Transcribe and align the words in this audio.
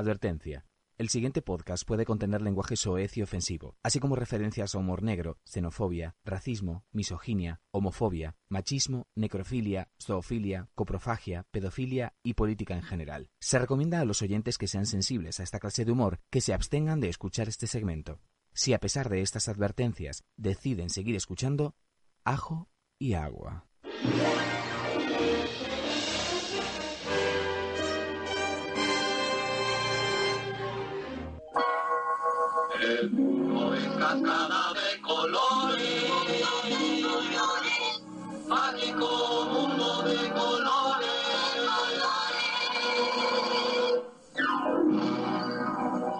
Advertencia. 0.00 0.64
El 0.96 1.10
siguiente 1.10 1.42
podcast 1.42 1.86
puede 1.86 2.06
contener 2.06 2.40
lenguaje 2.40 2.74
soez 2.74 3.16
y 3.18 3.22
ofensivo, 3.22 3.76
así 3.82 4.00
como 4.00 4.16
referencias 4.16 4.74
a 4.74 4.78
humor 4.78 5.02
negro, 5.02 5.38
xenofobia, 5.44 6.16
racismo, 6.24 6.84
misoginia, 6.90 7.60
homofobia, 7.70 8.34
machismo, 8.48 9.06
necrofilia, 9.14 9.90
zoofilia, 10.02 10.68
coprofagia, 10.74 11.44
pedofilia 11.50 12.14
y 12.22 12.32
política 12.32 12.74
en 12.74 12.82
general. 12.82 13.28
Se 13.40 13.58
recomienda 13.58 14.00
a 14.00 14.06
los 14.06 14.22
oyentes 14.22 14.56
que 14.56 14.68
sean 14.68 14.86
sensibles 14.86 15.38
a 15.38 15.42
esta 15.42 15.58
clase 15.58 15.84
de 15.84 15.92
humor 15.92 16.18
que 16.30 16.40
se 16.40 16.54
abstengan 16.54 17.00
de 17.00 17.10
escuchar 17.10 17.48
este 17.48 17.66
segmento. 17.66 18.20
Si 18.54 18.72
a 18.72 18.78
pesar 18.78 19.10
de 19.10 19.20
estas 19.20 19.48
advertencias 19.48 20.24
deciden 20.36 20.88
seguir 20.88 21.14
escuchando, 21.14 21.74
ajo 22.24 22.70
y 22.98 23.14
agua. 23.14 23.66
El 32.80 33.10
mundo 33.10 33.74
es 33.74 33.86
cascada 33.88 34.72
de 34.72 35.02
colores, 35.02 36.04
mágico 38.48 39.44
mundo 39.52 40.02
de 40.02 40.16
colores. 40.30 41.10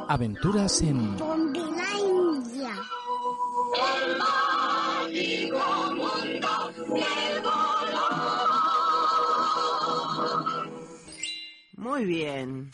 Aventuras 0.08 0.82
en 0.82 1.16
Tondilandia. 1.16 2.74
El 4.04 4.18
mágico 4.18 5.64
mundo 5.94 6.10
del 6.22 6.40
color. 6.42 7.80
Muy 11.76 12.04
bien. 12.04 12.70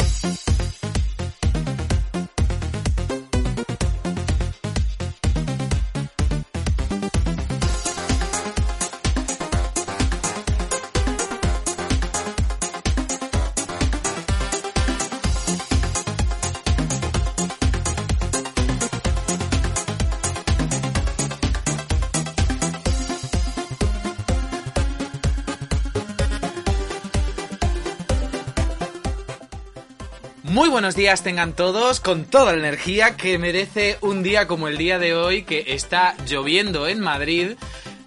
Muy 30.66 30.72
buenos 30.72 30.96
días 30.96 31.22
tengan 31.22 31.52
todos, 31.52 32.00
con 32.00 32.24
toda 32.24 32.50
la 32.50 32.58
energía 32.58 33.16
que 33.16 33.38
merece 33.38 33.98
un 34.00 34.24
día 34.24 34.48
como 34.48 34.66
el 34.66 34.76
día 34.76 34.98
de 34.98 35.14
hoy, 35.14 35.44
que 35.44 35.64
está 35.68 36.16
lloviendo 36.26 36.88
en 36.88 36.98
Madrid. 36.98 37.52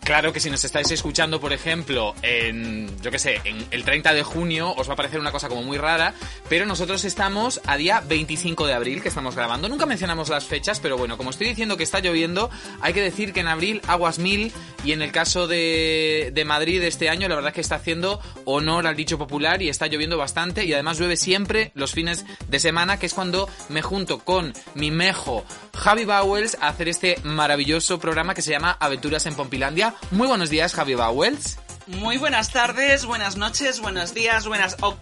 Claro 0.10 0.34
que 0.34 0.40
si 0.40 0.50
nos 0.50 0.66
estáis 0.66 0.90
escuchando, 0.90 1.40
por 1.40 1.54
ejemplo, 1.54 2.16
en, 2.24 2.90
yo 3.00 3.12
qué 3.12 3.20
sé, 3.20 3.42
en 3.44 3.64
el 3.70 3.84
30 3.84 4.12
de 4.16 4.24
junio, 4.24 4.74
os 4.76 4.90
va 4.90 4.94
a 4.94 4.96
parecer 4.96 5.20
una 5.20 5.32
cosa 5.32 5.50
como 5.50 5.62
muy 5.62 5.78
rara, 5.78 6.16
pero 6.50 6.66
nosotros 6.66 7.06
estamos 7.06 7.62
a 7.68 7.78
día 7.78 8.02
25 8.08 8.66
de 8.66 8.74
abril 8.74 9.04
que 9.04 9.10
estamos 9.10 9.36
grabando. 9.36 9.70
Nunca 9.70 9.86
mencionamos 9.86 10.30
las 10.30 10.46
fechas, 10.46 10.80
pero 10.80 10.98
bueno, 10.98 11.16
como 11.16 11.30
estoy 11.30 11.46
diciendo 11.46 11.78
que 11.78 11.84
está 11.84 12.00
lloviendo, 12.00 12.50
hay 12.82 12.94
que 12.94 13.04
decir 13.04 13.34
que 13.34 13.42
en 13.42 13.50
abril 13.50 13.84
aguas 13.86 14.18
mil 14.18 14.52
y 14.84 14.94
en 14.94 15.04
el 15.04 15.12
caso 15.12 15.46
de, 15.46 16.32
de 16.34 16.44
Madrid 16.44 16.82
este 16.82 17.08
año, 17.08 17.28
la 17.28 17.36
verdad 17.36 17.50
es 17.50 17.56
que 17.56 17.62
está 17.62 17.76
haciendo 17.76 18.20
honor 18.46 18.88
al 18.88 18.96
dicho 18.96 19.20
popular 19.20 19.62
y 19.62 19.70
está 19.70 19.86
lloviendo 19.86 20.18
bastante 20.18 20.66
y 20.66 20.74
además 20.74 20.98
llueve 20.98 21.18
siempre 21.18 21.72
los 21.76 21.92
fines 21.92 22.26
de 22.48 22.60
semana, 22.60 22.98
que 22.98 23.06
es 23.06 23.14
cuando 23.14 23.48
me 23.70 23.84
junto 23.84 24.18
con 24.18 24.54
mi 24.74 24.90
mejo 24.90 25.46
Javi 25.78 26.06
Bowles 26.06 26.58
a 26.60 26.70
hacer 26.70 26.90
este 26.90 27.18
maravilloso 27.24 28.00
programa 28.00 28.34
que 28.34 28.42
se 28.42 28.52
llama 28.52 28.76
Aventuras 28.80 29.28
en 29.28 29.36
Pompilandia. 29.36 29.96
Muy 30.12 30.28
buenos 30.28 30.50
días, 30.50 30.74
Javi 30.74 30.96
Bowles. 30.96 31.58
Muy 31.88 32.18
buenas 32.18 32.52
tardes, 32.52 33.06
buenas 33.06 33.36
noches, 33.36 33.80
buenos 33.80 34.14
días, 34.14 34.46
buenas... 34.46 34.78
¡Oh! 34.82 34.96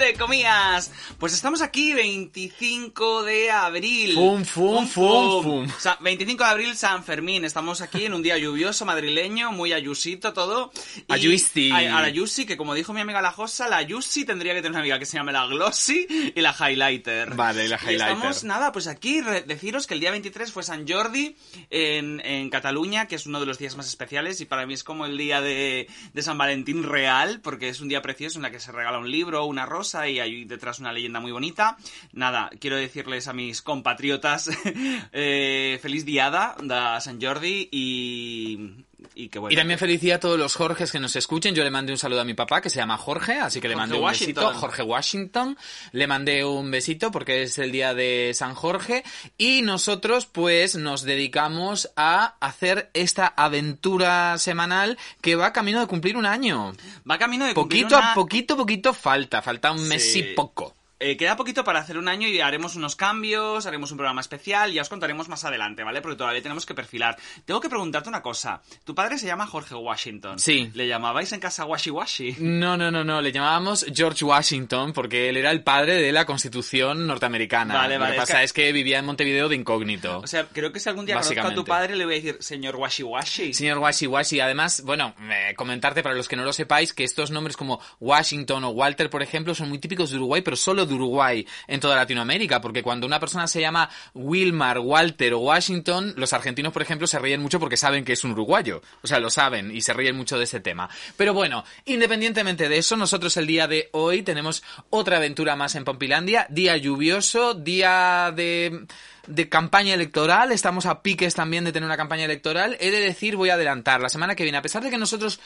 Te 0.00 0.14
comías! 0.14 0.90
Pues 1.18 1.34
estamos 1.34 1.60
aquí 1.60 1.92
25 1.92 3.22
de 3.22 3.50
abril. 3.50 4.14
Fum, 4.14 4.44
fum, 4.46 4.86
fum, 4.88 5.42
fum. 5.42 5.66
O 5.66 5.80
sea, 5.80 5.98
25 6.00 6.42
de 6.42 6.48
abril, 6.50 6.74
San 6.74 7.04
Fermín. 7.04 7.44
Estamos 7.44 7.82
aquí 7.82 8.06
en 8.06 8.14
un 8.14 8.22
día 8.22 8.38
lluvioso 8.38 8.86
madrileño, 8.86 9.52
muy 9.52 9.74
ayusito 9.74 10.32
todo. 10.32 10.72
Y- 11.06 11.12
Ayusi. 11.12 11.70
A, 11.70 11.98
a 11.98 12.00
la 12.00 12.08
Yusi, 12.08 12.46
que 12.46 12.56
como 12.56 12.72
dijo 12.72 12.94
mi 12.94 13.02
amiga 13.02 13.20
la 13.20 13.30
Josa, 13.30 13.68
la 13.68 13.82
Yusi 13.82 14.24
tendría 14.24 14.54
que 14.54 14.60
tener 14.62 14.70
una 14.72 14.80
amiga 14.80 14.98
que 14.98 15.04
se 15.04 15.18
llame 15.18 15.32
la 15.32 15.44
Glossy 15.46 16.06
y 16.34 16.40
la 16.40 16.56
Highlighter. 16.58 17.34
Vale, 17.34 17.66
y 17.66 17.68
la 17.68 17.78
Y 17.86 17.94
estamos, 17.96 18.22
highlighter. 18.22 18.44
nada, 18.48 18.72
pues 18.72 18.86
aquí 18.86 19.20
deciros 19.20 19.86
que 19.86 19.92
el 19.92 20.00
día 20.00 20.10
23 20.12 20.50
fue 20.50 20.62
San 20.62 20.88
Jordi 20.88 21.36
en, 21.68 22.20
en 22.24 22.48
Cataluña, 22.48 23.06
que 23.06 23.16
es 23.16 23.26
uno 23.26 23.38
de 23.38 23.44
los 23.44 23.58
días 23.58 23.76
más 23.76 23.86
especiales 23.86 24.40
y 24.40 24.46
para 24.46 24.64
mí 24.64 24.72
es 24.72 24.82
como 24.82 25.04
el 25.04 25.18
día 25.18 25.42
de, 25.42 25.88
de 26.14 26.22
San 26.22 26.38
Valentín 26.38 26.84
real, 26.84 27.40
porque 27.42 27.68
es 27.68 27.80
un 27.80 27.88
día 27.88 28.00
precioso 28.00 28.38
en 28.38 28.42
la 28.44 28.50
que 28.50 28.60
se 28.60 28.72
regala 28.72 28.98
un 28.98 29.10
libro, 29.10 29.44
una 29.44 29.66
rosa 29.66 29.89
y 29.94 30.20
hay 30.20 30.44
detrás 30.44 30.78
una 30.78 30.92
leyenda 30.92 31.20
muy 31.20 31.32
bonita. 31.32 31.76
Nada, 32.12 32.50
quiero 32.60 32.76
decirles 32.76 33.28
a 33.28 33.32
mis 33.32 33.62
compatriotas 33.62 34.50
eh, 35.12 35.78
feliz 35.82 36.04
diada 36.04 36.56
de 36.60 37.00
San 37.00 37.20
Jordi 37.20 37.68
y, 37.72 38.84
y 39.14 39.28
que 39.28 39.38
bueno. 39.38 39.52
Y 39.52 39.56
también 39.56 39.78
felicidad 39.78 40.16
a 40.16 40.20
todos 40.20 40.38
los 40.38 40.54
Jorges 40.54 40.90
que 40.92 41.00
nos 41.00 41.14
escuchen. 41.16 41.54
Yo 41.54 41.64
le 41.64 41.70
mandé 41.70 41.92
un 41.92 41.98
saludo 41.98 42.20
a 42.20 42.24
mi 42.24 42.34
papá, 42.34 42.60
que 42.60 42.70
se 42.70 42.76
llama 42.76 42.96
Jorge, 42.96 43.34
así 43.40 43.60
que 43.60 43.68
le 43.68 43.74
Jorge 43.74 43.82
mandé 43.88 43.96
un 43.98 44.04
Washington. 44.04 44.44
besito. 44.44 44.60
Jorge 44.60 44.82
Washington. 44.82 45.58
Le 45.92 46.06
mandé 46.06 46.44
un 46.44 46.70
besito 46.70 47.10
porque 47.10 47.42
es 47.42 47.58
el 47.58 47.72
día 47.72 47.94
de 47.94 48.32
San 48.34 48.54
Jorge. 48.54 49.04
Y 49.38 49.62
nosotros, 49.62 50.26
pues, 50.26 50.76
nos 50.76 51.02
dedicamos 51.02 51.90
a 51.96 52.36
hacer 52.40 52.90
esta 52.94 53.26
aventura 53.26 54.38
semanal 54.38 54.98
que 55.20 55.36
va 55.36 55.52
camino 55.52 55.80
de 55.80 55.86
cumplir 55.86 56.16
un 56.16 56.26
año. 56.26 56.72
Va 57.10 57.18
camino 57.18 57.46
de 57.46 57.54
cumplir 57.54 57.84
Poquito 57.84 57.98
una- 57.98 58.12
a 58.12 58.14
poquito, 58.14 58.56
poquito 58.56 58.92
falta. 58.94 59.42
Falta 59.42 59.72
un 59.72 59.86
mes 59.88 60.12
Sí. 60.12 60.18
y 60.20 60.34
poco. 60.34 60.74
Eh, 61.02 61.16
queda 61.16 61.34
poquito 61.34 61.64
para 61.64 61.80
hacer 61.80 61.96
un 61.96 62.08
año 62.08 62.28
y 62.28 62.40
haremos 62.40 62.76
unos 62.76 62.94
cambios, 62.94 63.64
haremos 63.64 63.90
un 63.90 63.96
programa 63.96 64.20
especial, 64.20 64.70
ya 64.70 64.82
os 64.82 64.88
contaremos 64.90 65.30
más 65.30 65.44
adelante, 65.46 65.82
¿vale? 65.82 66.02
Porque 66.02 66.16
todavía 66.18 66.42
tenemos 66.42 66.66
que 66.66 66.74
perfilar. 66.74 67.16
Tengo 67.46 67.58
que 67.58 67.70
preguntarte 67.70 68.10
una 68.10 68.20
cosa. 68.20 68.60
Tu 68.84 68.94
padre 68.94 69.16
se 69.16 69.26
llama 69.26 69.46
Jorge 69.46 69.74
Washington. 69.74 70.38
Sí. 70.38 70.70
¿Le 70.74 70.86
llamabais 70.86 71.32
en 71.32 71.40
casa 71.40 71.64
Washi 71.64 71.88
Washi? 71.90 72.36
No, 72.40 72.76
no, 72.76 72.90
no, 72.90 73.02
no. 73.02 73.22
Le 73.22 73.32
llamábamos 73.32 73.86
George 73.94 74.24
Washington 74.26 74.92
porque 74.92 75.30
él 75.30 75.38
era 75.38 75.50
el 75.50 75.62
padre 75.62 75.94
de 75.94 76.12
la 76.12 76.26
Constitución 76.26 77.06
norteamericana. 77.06 77.72
Vale, 77.74 77.94
Lo 77.94 78.00
vale, 78.00 78.12
que 78.12 78.16
es 78.18 78.22
pasa 78.22 78.38
que- 78.40 78.44
es 78.44 78.52
que 78.52 78.72
vivía 78.72 78.98
en 78.98 79.06
Montevideo 79.06 79.48
de 79.48 79.56
incógnito. 79.56 80.18
O 80.18 80.26
sea, 80.26 80.46
creo 80.52 80.70
que 80.70 80.80
si 80.80 80.90
algún 80.90 81.06
día 81.06 81.14
conozco 81.18 81.46
a 81.48 81.54
tu 81.54 81.64
padre 81.64 81.96
le 81.96 82.04
voy 82.04 82.14
a 82.14 82.16
decir, 82.18 82.36
señor 82.40 82.76
Washi 82.76 83.04
Washi. 83.04 83.54
Señor 83.54 83.78
Washi 83.78 84.06
Washi, 84.06 84.40
además, 84.40 84.82
bueno, 84.84 85.14
eh, 85.30 85.54
comentarte 85.56 86.02
para 86.02 86.14
los 86.14 86.28
que 86.28 86.36
no 86.36 86.44
lo 86.44 86.52
sepáis 86.52 86.92
que 86.92 87.04
estos 87.04 87.30
nombres 87.30 87.56
como 87.56 87.80
Washington 88.00 88.64
o 88.64 88.68
Walter, 88.70 89.08
por 89.08 89.22
ejemplo, 89.22 89.54
son 89.54 89.70
muy 89.70 89.78
típicos 89.78 90.10
de 90.10 90.16
Uruguay, 90.16 90.42
pero 90.42 90.56
solo 90.56 90.89
de 90.90 90.96
Uruguay 90.96 91.46
en 91.66 91.80
toda 91.80 91.96
Latinoamérica, 91.96 92.60
porque 92.60 92.82
cuando 92.82 93.06
una 93.06 93.18
persona 93.18 93.46
se 93.46 93.60
llama 93.60 93.88
Wilmar, 94.14 94.78
Walter 94.78 95.34
o 95.34 95.38
Washington, 95.38 96.12
los 96.16 96.32
argentinos, 96.32 96.72
por 96.72 96.82
ejemplo, 96.82 97.06
se 97.06 97.18
ríen 97.18 97.40
mucho 97.40 97.58
porque 97.58 97.76
saben 97.76 98.04
que 98.04 98.12
es 98.12 98.24
un 98.24 98.32
uruguayo. 98.32 98.82
O 99.02 99.06
sea, 99.06 99.18
lo 99.18 99.30
saben 99.30 99.74
y 99.74 99.80
se 99.80 99.94
ríen 99.94 100.16
mucho 100.16 100.38
de 100.38 100.44
ese 100.44 100.60
tema. 100.60 100.90
Pero 101.16 101.32
bueno, 101.32 101.64
independientemente 101.86 102.68
de 102.68 102.78
eso, 102.78 102.96
nosotros 102.96 103.36
el 103.36 103.46
día 103.46 103.66
de 103.66 103.88
hoy 103.92 104.22
tenemos 104.22 104.62
otra 104.90 105.16
aventura 105.16 105.56
más 105.56 105.74
en 105.74 105.84
Pompilandia, 105.84 106.46
día 106.50 106.76
lluvioso, 106.76 107.54
día 107.54 108.32
de 108.34 108.86
de 109.26 109.48
campaña 109.48 109.94
electoral, 109.94 110.50
estamos 110.50 110.86
a 110.86 111.02
piques 111.02 111.34
también 111.34 111.64
de 111.64 111.72
tener 111.72 111.86
una 111.86 111.96
campaña 111.96 112.24
electoral. 112.24 112.76
He 112.80 112.90
de 112.90 113.00
decir, 113.00 113.36
voy 113.36 113.50
a 113.50 113.54
adelantar, 113.54 114.00
la 114.00 114.08
semana 114.08 114.34
que 114.34 114.42
viene, 114.42 114.58
a 114.58 114.62
pesar 114.62 114.82
de 114.82 114.90
que 114.90 114.98
nosotros 114.98 115.40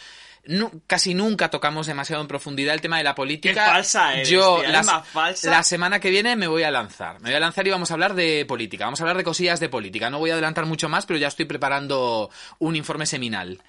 casi 0.86 1.14
nunca 1.14 1.50
tocamos 1.50 1.86
demasiado 1.86 2.22
en 2.22 2.28
profundidad 2.28 2.74
el 2.74 2.80
tema 2.80 2.98
de 2.98 3.04
la 3.04 3.14
política, 3.14 3.64
Qué 3.66 3.70
falsa 3.70 4.14
eres, 4.14 4.28
yo 4.28 4.58
tía, 4.60 4.68
la, 4.70 4.82
más 4.82 5.08
falsa. 5.08 5.50
la 5.50 5.62
semana 5.62 6.00
que 6.00 6.10
viene 6.10 6.36
me 6.36 6.46
voy 6.46 6.62
a 6.62 6.70
lanzar. 6.70 7.20
Me 7.20 7.30
voy 7.30 7.36
a 7.36 7.40
lanzar 7.40 7.66
y 7.66 7.70
vamos 7.70 7.90
a 7.90 7.94
hablar 7.94 8.14
de 8.14 8.44
política, 8.46 8.84
vamos 8.84 9.00
a 9.00 9.04
hablar 9.04 9.16
de 9.16 9.24
cosillas 9.24 9.60
de 9.60 9.68
política. 9.68 10.10
No 10.10 10.18
voy 10.18 10.30
a 10.30 10.34
adelantar 10.34 10.66
mucho 10.66 10.88
más, 10.88 11.06
pero 11.06 11.18
ya 11.18 11.28
estoy 11.28 11.46
preparando 11.46 12.30
un 12.58 12.76
informe 12.76 13.06
seminal. 13.06 13.60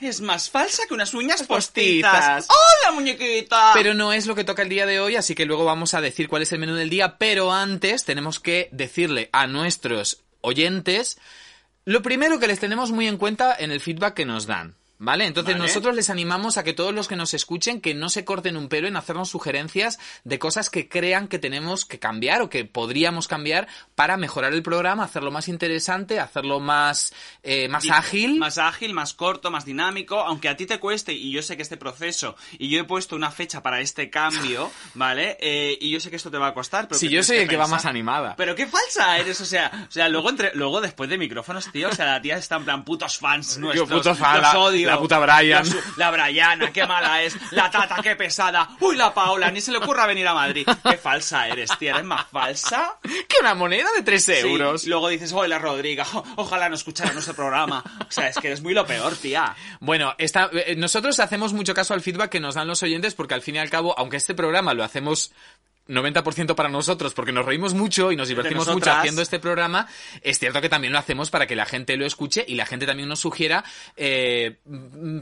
es 0.00 0.20
más 0.20 0.50
falsa 0.50 0.82
que 0.86 0.94
unas 0.94 1.14
uñas 1.14 1.42
Postizas. 1.42 2.46
postizas. 2.46 2.48
¡Hola, 2.84 2.92
muñequita! 2.94 3.70
Pero 3.74 3.94
no 3.94 4.12
es 4.12 4.26
lo 4.26 4.34
que 4.34 4.44
toca 4.44 4.62
el 4.62 4.68
día 4.68 4.84
de 4.86 5.00
hoy, 5.00 5.16
así 5.16 5.34
que 5.34 5.46
luego 5.46 5.64
vamos 5.64 5.94
a 5.94 6.00
decir 6.00 6.28
cuál 6.28 6.42
es 6.42 6.52
el 6.52 6.58
menú 6.58 6.74
del 6.74 6.90
día, 6.90 7.16
pero 7.18 7.52
antes 7.52 8.04
tenemos 8.04 8.38
que 8.38 8.68
decirle 8.72 9.30
a 9.32 9.46
nuestros 9.46 10.22
oyentes 10.42 11.18
lo 11.86 12.02
primero 12.02 12.38
que 12.38 12.46
les 12.48 12.58
tenemos 12.60 12.90
muy 12.92 13.06
en 13.08 13.16
cuenta 13.16 13.56
en 13.58 13.70
el 13.70 13.80
feedback 13.80 14.14
que 14.14 14.24
nos 14.26 14.46
dan. 14.46 14.74
¿Vale? 14.98 15.26
Entonces 15.26 15.54
Vale. 15.54 15.66
nosotros 15.66 15.94
les 15.94 16.08
animamos 16.08 16.56
a 16.56 16.64
que 16.64 16.72
todos 16.72 16.94
los 16.94 17.06
que 17.06 17.16
nos 17.16 17.34
escuchen 17.34 17.82
que 17.82 17.92
no 17.94 18.08
se 18.08 18.24
corten 18.24 18.56
un 18.56 18.68
pelo 18.70 18.88
en 18.88 18.96
hacernos 18.96 19.28
sugerencias 19.28 19.98
de 20.24 20.38
cosas 20.38 20.70
que 20.70 20.88
crean 20.88 21.28
que 21.28 21.38
tenemos 21.38 21.84
que 21.84 21.98
cambiar 21.98 22.40
o 22.40 22.48
que 22.48 22.64
podríamos 22.64 23.28
cambiar 23.28 23.68
para 23.94 24.16
mejorar 24.16 24.54
el 24.54 24.62
programa, 24.62 25.04
hacerlo 25.04 25.30
más 25.30 25.48
interesante, 25.48 26.18
hacerlo 26.18 26.60
más, 26.60 27.12
eh, 27.42 27.68
más 27.68 27.82
Di- 27.82 27.90
ágil. 27.90 28.38
Más 28.38 28.56
ágil, 28.56 28.94
más 28.94 29.12
corto, 29.12 29.50
más 29.50 29.66
dinámico. 29.66 30.18
Aunque 30.20 30.48
a 30.48 30.56
ti 30.56 30.64
te 30.64 30.80
cueste, 30.80 31.12
y 31.12 31.30
yo 31.30 31.42
sé 31.42 31.56
que 31.56 31.62
este 31.62 31.76
proceso, 31.76 32.34
y 32.58 32.70
yo 32.70 32.80
he 32.80 32.84
puesto 32.84 33.16
una 33.16 33.30
fecha 33.30 33.62
para 33.62 33.80
este 33.80 34.08
cambio, 34.08 34.70
¿vale? 34.94 35.36
Eh, 35.40 35.76
y 35.78 35.90
yo 35.90 36.00
sé 36.00 36.08
que 36.08 36.16
esto 36.16 36.30
te 36.30 36.38
va 36.38 36.46
a 36.48 36.54
costar, 36.54 36.88
pero 36.88 36.98
Si 36.98 37.08
que 37.08 37.16
yo 37.16 37.22
soy 37.22 37.36
el 37.38 37.48
que 37.48 37.58
va 37.58 37.66
más 37.66 37.84
animada. 37.84 38.34
Pero 38.36 38.54
qué 38.54 38.66
falsa 38.66 39.18
eres, 39.18 39.38
o 39.42 39.44
sea, 39.44 39.70
o 39.88 39.92
sea, 39.92 40.08
luego 40.08 40.30
entre, 40.30 40.52
luego 40.54 40.80
después 40.80 41.10
de 41.10 41.18
micrófonos, 41.18 41.70
tío, 41.70 41.90
o 41.90 41.92
sea, 41.94 42.06
la 42.06 42.22
tía 42.22 42.38
está 42.38 42.56
en 42.56 42.64
plan 42.64 42.84
putos 42.84 43.18
fans 43.18 43.58
nuestros. 43.58 43.88
puto 43.90 44.14
fan, 44.14 44.34
los 44.40 44.42
la- 44.42 44.52
la 44.86 44.98
puta 44.98 45.18
Brian. 45.18 45.64
La, 45.96 46.10
la 46.10 46.10
Briana, 46.10 46.72
qué 46.72 46.86
mala 46.86 47.22
es. 47.22 47.36
La 47.52 47.70
Tata, 47.70 47.96
qué 48.02 48.16
pesada. 48.16 48.68
Uy, 48.80 48.96
la 48.96 49.12
Paola, 49.12 49.50
ni 49.50 49.60
se 49.60 49.70
le 49.72 49.78
ocurra 49.78 50.06
venir 50.06 50.26
a 50.28 50.34
Madrid. 50.34 50.66
Qué 50.88 50.96
falsa 50.96 51.48
eres, 51.48 51.70
tía, 51.78 51.92
eres 51.92 52.04
más 52.04 52.26
falsa. 52.30 52.96
Que 53.02 53.36
una 53.40 53.54
moneda 53.54 53.88
de 53.96 54.02
3 54.02 54.24
Sí, 54.24 54.32
euros. 54.32 54.86
luego 54.86 55.08
dices, 55.08 55.32
hola 55.32 55.58
Rodriga, 55.58 56.06
o- 56.14 56.24
ojalá 56.36 56.68
no 56.68 56.74
escuchara 56.74 57.12
nuestro 57.12 57.34
programa. 57.34 57.82
O 58.00 58.10
sea, 58.10 58.28
es 58.28 58.36
que 58.36 58.48
eres 58.48 58.60
muy 58.62 58.74
lo 58.74 58.86
peor, 58.86 59.14
tía. 59.16 59.54
Bueno, 59.80 60.14
esta- 60.18 60.50
eh, 60.52 60.74
nosotros 60.76 61.18
hacemos 61.20 61.52
mucho 61.52 61.74
caso 61.74 61.94
al 61.94 62.00
feedback 62.00 62.30
que 62.30 62.40
nos 62.40 62.54
dan 62.54 62.66
los 62.68 62.82
oyentes 62.82 63.14
porque 63.14 63.34
al 63.34 63.42
fin 63.42 63.56
y 63.56 63.58
al 63.58 63.70
cabo, 63.70 63.94
aunque 63.98 64.16
este 64.16 64.34
programa 64.34 64.74
lo 64.74 64.84
hacemos 64.84 65.32
90% 65.88 66.54
para 66.54 66.68
nosotros 66.68 67.14
porque 67.14 67.32
nos 67.32 67.44
reímos 67.46 67.74
mucho 67.74 68.12
y 68.12 68.16
nos 68.16 68.28
divertimos 68.28 68.66
mucho 68.68 68.90
haciendo 68.92 69.22
este 69.22 69.38
programa, 69.38 69.86
es 70.22 70.38
cierto 70.38 70.60
que 70.60 70.68
también 70.68 70.92
lo 70.92 70.98
hacemos 70.98 71.30
para 71.30 71.46
que 71.46 71.56
la 71.56 71.66
gente 71.66 71.96
lo 71.96 72.06
escuche 72.06 72.44
y 72.46 72.54
la 72.54 72.66
gente 72.66 72.86
también 72.86 73.08
nos 73.08 73.20
sugiera 73.20 73.64
eh, 73.96 74.56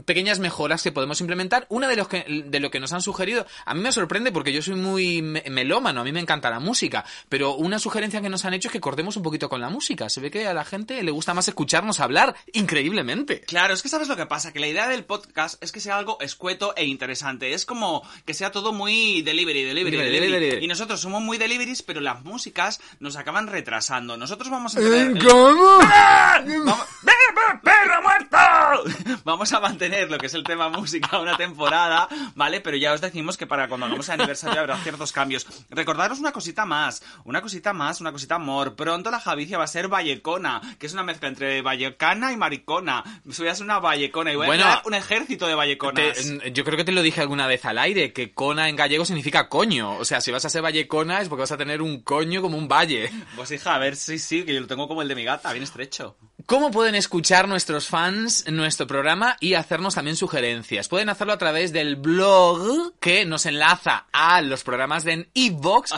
pequeñas 0.05 0.39
mejoras 0.39 0.81
que 0.83 0.91
podemos 0.91 1.19
implementar. 1.21 1.65
Una 1.69 1.87
de, 1.87 1.95
los 1.95 2.07
que, 2.07 2.25
de 2.45 2.59
lo 2.59 2.71
que 2.71 2.79
nos 2.79 2.93
han 2.93 3.01
sugerido, 3.01 3.45
a 3.65 3.73
mí 3.73 3.81
me 3.81 3.91
sorprende 3.91 4.31
porque 4.31 4.51
yo 4.53 4.61
soy 4.61 4.75
muy 4.75 5.21
me- 5.21 5.43
melómano, 5.49 6.01
a 6.01 6.03
mí 6.03 6.11
me 6.11 6.19
encanta 6.19 6.49
la 6.49 6.59
música, 6.59 7.05
pero 7.29 7.55
una 7.55 7.79
sugerencia 7.79 8.21
que 8.21 8.29
nos 8.29 8.45
han 8.45 8.53
hecho 8.53 8.67
es 8.69 8.71
que 8.71 8.79
cortemos 8.79 9.17
un 9.17 9.23
poquito 9.23 9.49
con 9.49 9.61
la 9.61 9.69
música. 9.69 10.09
Se 10.09 10.21
ve 10.21 10.31
que 10.31 10.47
a 10.47 10.53
la 10.53 10.65
gente 10.65 11.01
le 11.03 11.11
gusta 11.11 11.33
más 11.33 11.47
escucharnos 11.47 11.99
hablar, 11.99 12.35
increíblemente. 12.53 13.41
Claro, 13.41 13.73
es 13.73 13.81
que 13.81 13.89
sabes 13.89 14.07
lo 14.07 14.15
que 14.15 14.25
pasa, 14.25 14.51
que 14.53 14.59
la 14.59 14.67
idea 14.67 14.87
del 14.87 15.03
podcast 15.05 15.61
es 15.63 15.71
que 15.71 15.79
sea 15.79 15.97
algo 15.97 16.17
escueto 16.21 16.73
e 16.75 16.85
interesante. 16.85 17.53
Es 17.53 17.65
como 17.65 18.01
que 18.25 18.33
sea 18.33 18.51
todo 18.51 18.73
muy 18.73 19.21
delivery, 19.21 19.63
delivery, 19.63 19.95
Delivery, 19.97 20.11
delivery. 20.19 20.31
delivery. 20.31 20.54
Y 20.61 20.67
nosotros 20.67 20.99
somos 20.99 21.21
muy 21.21 21.37
deliveries, 21.37 21.83
pero 21.83 22.01
las 22.01 22.23
músicas 22.23 22.79
nos 22.99 23.15
acaban 23.15 23.47
retrasando. 23.47 24.17
Nosotros 24.17 24.49
vamos 24.49 24.75
a 24.75 24.79
tener... 24.79 25.25
¿Cómo? 25.25 25.79
Vamos... 25.79 26.87
¡Ve, 27.03 27.13
ve, 27.35 27.59
perro 27.63 28.01
muerto! 28.01 28.37
Vamos 29.23 29.51
a 29.53 29.59
mantener 29.59 30.09
lo 30.09 30.17
que 30.17 30.27
es 30.27 30.33
el 30.33 30.43
tema 30.43 30.69
música 30.69 31.19
una 31.19 31.37
temporada, 31.37 32.07
¿vale? 32.35 32.61
Pero 32.61 32.77
ya 32.77 32.93
os 32.93 33.01
decimos 33.01 33.37
que 33.37 33.47
para 33.47 33.67
cuando 33.67 33.85
hagamos 33.85 34.07
el 34.09 34.19
aniversario 34.19 34.59
habrá 34.59 34.77
ciertos 34.77 35.11
cambios. 35.11 35.45
Recordaros 35.69 36.19
una 36.19 36.31
cosita 36.31 36.65
más, 36.65 37.03
una 37.23 37.41
cosita 37.41 37.73
más, 37.73 38.01
una 38.01 38.11
cosita 38.11 38.35
amor. 38.35 38.75
Pronto 38.75 39.11
la 39.11 39.19
Javicia 39.19 39.57
va 39.57 39.63
a 39.65 39.67
ser 39.67 39.87
vallecona, 39.87 40.61
que 40.79 40.85
es 40.87 40.93
una 40.93 41.03
mezcla 41.03 41.27
entre 41.27 41.61
vallecana 41.61 42.31
y 42.31 42.37
maricona. 42.37 43.03
Voy 43.23 43.47
a 43.47 43.55
ser 43.55 43.65
una 43.65 43.79
vallecona 43.79 44.31
y 44.31 44.35
voy 44.35 44.47
Bueno, 44.47 44.63
a 44.65 44.67
crear 44.67 44.81
un 44.85 44.93
ejército 44.93 45.47
de 45.47 45.55
valleconas. 45.55 46.15
Te- 46.15 46.51
yo 46.51 46.63
creo 46.63 46.77
que 46.77 46.83
te 46.85 46.91
lo 46.91 47.01
dije 47.01 47.21
alguna 47.21 47.47
vez 47.47 47.65
al 47.65 47.77
aire, 47.77 48.13
que 48.13 48.33
cona 48.33 48.69
en 48.69 48.75
gallego 48.75 49.05
significa 49.05 49.49
coño. 49.49 49.97
O 49.97 50.05
sea, 50.05 50.21
si 50.21 50.31
vas 50.31 50.45
a 50.45 50.49
ser 50.49 50.61
vallecona 50.61 51.21
es 51.21 51.29
porque 51.29 51.41
vas 51.41 51.51
a 51.51 51.57
tener 51.57 51.81
un 51.81 52.01
coño 52.01 52.41
como 52.41 52.57
un 52.57 52.67
valle. 52.67 53.11
Pues 53.35 53.51
hija, 53.51 53.75
a 53.75 53.79
ver, 53.79 53.95
sí, 53.95 54.19
sí, 54.19 54.43
que 54.43 54.53
yo 54.53 54.61
lo 54.61 54.67
tengo 54.67 54.87
como 54.87 55.01
el 55.01 55.07
de 55.07 55.15
mi 55.15 55.23
gata, 55.23 55.51
bien 55.51 55.63
estrecho. 55.63 56.17
¿Cómo 56.45 56.69
pueden 56.69 56.93
escuchar 56.93 57.47
nuestros 57.47 57.87
fans 57.87 58.45
nuestro 58.51 58.85
programa 58.85 59.35
y 59.39 59.55
hacernos 59.55 59.95
también 59.95 60.15
sugerencias? 60.15 60.87
Pueden 60.87 61.09
hacerlo 61.09 61.33
a 61.33 61.39
través 61.39 61.73
del 61.73 61.95
blog 61.95 62.93
que 62.99 63.25
nos 63.25 63.47
enlaza 63.47 64.05
a 64.11 64.43
los 64.43 64.63
programas 64.63 65.03
de 65.03 65.27
Ay, 65.33 65.53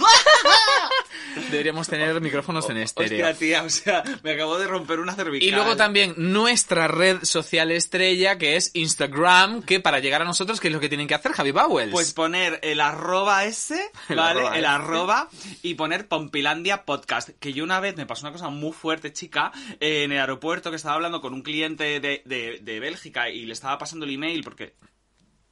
Deberíamos 1.51 1.87
tener 1.87 2.19
micrófonos 2.21 2.69
en 2.69 2.77
estéreo. 2.77 3.27
Hostia, 3.27 3.37
tía, 3.37 3.63
o 3.63 3.69
sea, 3.69 4.03
me 4.23 4.31
acabo 4.31 4.57
de 4.57 4.67
romper 4.67 4.99
una 4.99 5.13
cervical. 5.13 5.47
Y 5.47 5.51
luego 5.51 5.75
también 5.75 6.13
nuestra 6.17 6.87
red 6.87 7.23
social 7.23 7.71
estrella, 7.71 8.37
que 8.37 8.55
es 8.55 8.71
Instagram, 8.73 9.61
que 9.61 9.79
para 9.79 9.99
llegar 9.99 10.21
a 10.21 10.25
nosotros, 10.25 10.59
¿qué 10.59 10.69
es 10.69 10.73
lo 10.73 10.79
que 10.79 10.89
tienen 10.89 11.07
que 11.07 11.13
hacer, 11.13 11.33
Javi 11.33 11.51
Bowles? 11.51 11.91
Pues 11.91 12.13
poner 12.13 12.59
el 12.63 12.79
arroba 12.79 13.45
ese, 13.45 13.74
El 14.09 14.15
¿vale? 14.15 14.41
arroba 14.41 14.57
el 14.57 14.63
ese. 14.63 14.67
arroba 14.73 15.29
y 15.63 15.73
poner 15.75 16.07
Pompilandia 16.07 16.85
Podcast. 16.85 17.29
Que 17.39 17.53
yo 17.53 17.63
una 17.63 17.79
vez 17.79 17.95
me 17.97 18.05
pasó 18.05 18.25
una 18.25 18.31
cosa 18.33 18.49
muy 18.49 18.71
fuerte, 18.71 19.13
chica, 19.13 19.51
eh, 19.79 20.03
en 20.03 20.11
el 20.11 20.19
aeropuerto 20.19 20.69
que 20.69 20.75
estaba 20.77 20.95
hablando 20.95 21.21
con 21.21 21.33
un 21.33 21.41
cliente 21.41 21.99
de, 21.99 22.21
de, 22.25 22.59
de 22.61 22.79
Bélgica 22.79 23.29
y 23.29 23.45
le 23.45 23.53
estaba 23.53 23.77
pasando 23.77 24.05
el 24.05 24.13
email 24.13 24.43
porque... 24.43 24.75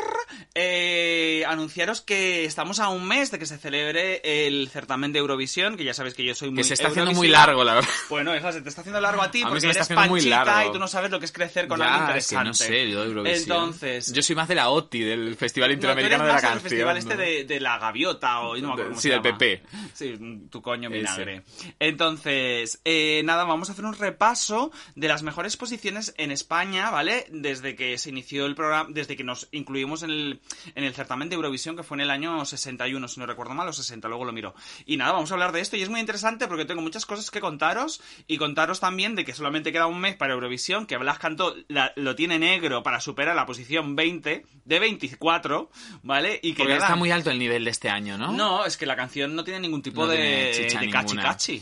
eh, 0.54 1.44
anunciaros 1.48 2.01
que 2.01 2.46
estamos 2.46 2.80
a 2.80 2.89
un 2.89 3.08
mes 3.08 3.32
de 3.32 3.39
que 3.39 3.46
se 3.46 3.58
celebre 3.58 4.22
el 4.24 4.70
certamen 4.70 5.13
de 5.13 5.22
Eurovisión, 5.38 5.77
que 5.77 5.84
ya 5.84 5.94
sabes 5.94 6.13
que 6.13 6.24
yo 6.24 6.34
soy 6.36 6.50
muy 6.50 6.58
Que 6.58 6.63
se 6.63 6.74
está 6.74 6.88
haciendo 6.88 7.12
muy 7.13 7.27
largo, 7.27 7.63
la 7.63 7.75
verdad. 7.75 7.89
Bueno, 8.10 8.36
hija, 8.36 8.51
se 8.51 8.62
te 8.62 8.70
está 8.70 8.82
haciendo 8.82 9.00
largo 9.01 9.22
a 9.22 9.29
ti 9.32 9.44
A 9.44 9.48
porque 9.50 9.65
eres 9.67 9.88
panchita 9.88 10.44
largo. 10.46 10.70
y 10.70 10.74
tú 10.74 10.79
no 10.79 10.88
sabes 10.88 11.12
lo 11.12 11.20
que 11.20 11.25
es 11.25 11.32
crecer 11.32 11.67
con 11.67 11.79
Ya, 11.79 11.86
algo 12.08 12.15
es 12.17 12.27
que 12.27 12.36
interesante. 12.36 12.48
no 12.48 12.53
sé, 12.53 12.89
yo 12.91 13.01
de 13.01 13.08
Eurovisión. 13.08 13.41
Entonces... 13.44 14.12
Yo 14.13 14.22
soy 14.24 14.36
más 14.36 14.48
de 14.48 14.56
la 14.56 14.70
OTI, 14.70 15.00
del 15.01 15.36
Festival 15.36 15.70
no, 15.72 15.79
tú 15.79 15.88
eres 15.88 16.03
Interamericano 16.08 16.24
de 16.24 16.27
la 16.29 16.34
más 16.34 16.44
el 16.44 16.50
Canción. 16.50 16.70
festival 16.70 16.98
este 16.98 17.15
de, 17.17 17.44
de 17.46 17.60
la 17.60 17.77
gaviota 17.77 18.39
o 18.41 18.58
no 18.58 18.75
De- 18.75 18.96
sí, 18.96 19.10
del. 19.10 19.22
PP. 19.22 19.63
Sí, 19.94 20.13
tu 20.50 20.62
coño 20.62 20.89
Ese. 20.89 20.98
vinagre. 20.98 21.44
Entonces, 21.79 22.82
eh, 22.86 23.22
nada, 23.25 23.44
vamos 23.44 23.70
a 23.70 23.74
hacer 23.74 23.86
un 23.86 23.94
repaso 23.94 24.72
de 24.96 25.08
las 25.08 25.24
mejores 25.24 25.58
posiciones 25.58 26.13
en 26.17 26.32
España, 26.32 26.89
¿vale? 26.89 27.27
Desde 27.32 27.75
que 27.75 27.98
se 27.98 28.10
inició 28.10 28.46
el 28.46 28.56
programa, 28.56 28.89
desde 28.91 29.15
que 29.15 29.24
nos 29.24 29.48
incluimos 29.51 30.03
en 30.03 30.10
el, 30.12 30.41
en 30.75 30.84
el 30.84 30.94
certamen 30.94 31.29
de 31.29 31.36
Eurovisión, 31.36 31.75
que 31.75 31.84
fue 31.84 31.98
en 31.98 32.01
el 32.01 32.12
año 32.12 32.46
61, 32.46 33.08
si 33.08 33.20
no 33.20 33.25
recuerdo 33.25 33.53
mal, 33.53 33.67
o 33.67 33.74
60, 33.74 34.08
luego 34.08 34.25
lo 34.25 34.32
miro. 34.32 34.53
Y 34.86 34.98
nada, 34.98 35.12
vamos 35.13 35.26
a 35.31 35.36
hablar 35.36 35.51
de 35.51 35.62
esto 35.62 35.75
y 35.77 35.81
es 35.81 35.89
muy 35.89 36.00
interesante 36.00 36.48
porque 36.48 36.65
tengo 36.65 36.81
muchas 36.81 37.05
cosas 37.05 37.31
que 37.31 37.39
contaros 37.39 38.01
y 38.27 38.38
contaros 38.38 38.79
también 38.79 39.15
de 39.15 39.25
que 39.25 39.34
solamente 39.34 39.72
queda 39.72 39.88
un 39.88 40.00
mes 40.00 40.15
para 40.15 40.34
Eurovisión, 40.34 40.86
que 40.86 40.98
Blas 40.98 41.19
Cantó 41.19 41.55
la- 41.67 41.93
lo 41.96 42.15
tiene 42.15 42.39
negro 42.39 42.84
para 42.84 43.00
superar 43.00 43.36
la 43.36 43.46
posición 43.46 43.96
20 43.96 44.46
de 44.65 44.79
24, 44.79 45.69
¿vale? 46.03 46.39
Y 46.43 46.53
que 46.53 46.63
Porque 46.63 46.77
está 46.77 46.96
muy 46.96 47.12
alto 47.12 47.29
el 47.31 47.39
nivel 47.39 47.63
de 47.65 47.72
este 47.72 47.89
año, 47.89 48.17
¿no? 48.17 48.31
no, 48.31 48.65
es 48.65 48.77
que 48.77 48.86
la 48.86 48.96
canción 48.96 49.36
no 49.36 49.43
tiene 49.43 49.60
ningún 49.62 49.81
tipo 49.81 50.01
No 50.01 50.07
de, 50.07 50.17
de 50.17 50.89
cachi 50.91 51.07
ninguna. 51.15 51.22
cachi. 51.24 51.62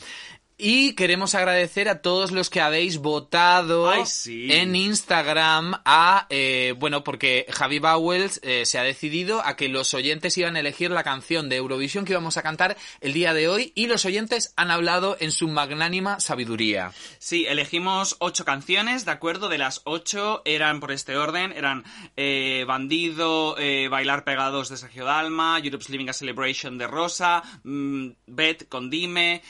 Y 0.58 0.94
queremos 0.94 1.36
agradecer 1.36 1.90
a 1.90 2.02
todos 2.02 2.32
los 2.32 2.50
que 2.50 2.62
habéis 2.62 3.00
votado 3.00 3.90
Ay, 3.90 4.06
sí. 4.06 4.48
en 4.54 4.74
Instagram 4.74 5.82
a, 5.84 6.28
eh, 6.30 6.74
bueno, 6.78 7.04
porque 7.04 7.46
Javi 7.50 7.80
Bowles 7.80 8.40
eh, 8.42 8.66
se 8.66 8.80
ha 8.80 8.84
decidido 8.84 9.42
a 9.46 9.58
que 9.58 9.68
los 9.68 9.94
oyentes 9.94 10.38
iban 10.38 10.56
a 10.56 10.62
elegir 10.62 10.92
la 10.92 11.04
canción 11.04 11.50
de 11.50 11.58
Eurovisión 11.58 12.06
que 12.06 12.14
íbamos 12.14 12.38
a 12.38 12.42
cantar 12.42 12.78
el 13.02 13.12
día 13.12 13.34
de 13.34 13.50
hoy 13.50 13.74
y 13.76 13.88
los 13.88 14.06
oyentes 14.06 14.54
han 14.56 14.72
hablado 14.72 15.18
en 15.20 15.34
su 15.34 15.50
magnánima 15.50 16.22
sabiduría. 16.22 16.94
Sí, 17.20 17.46
elegimos 17.48 18.16
ocho 18.20 18.46
canciones, 18.46 19.04
¿de 19.04 19.12
acuerdo? 19.12 19.50
De 19.50 19.58
las 19.58 19.82
ocho 19.84 20.42
eran 20.46 20.80
por 20.80 20.94
este 20.94 21.18
orden, 21.18 21.52
eran 21.52 21.84
eh, 22.16 22.64
Bandido, 22.66 23.58
eh, 23.58 23.90
Bailar 23.90 24.24
Pegados 24.24 24.70
de 24.70 24.78
Sergio 24.78 25.04
Dalma, 25.04 25.60
Europe's 25.62 25.90
Living 25.90 26.08
a 26.08 26.14
Celebration 26.14 26.78
de 26.78 26.88
Rosa, 26.88 27.44
mm, 27.64 28.08
Bet 28.28 28.70
con 28.70 28.90
Dime, 28.90 29.42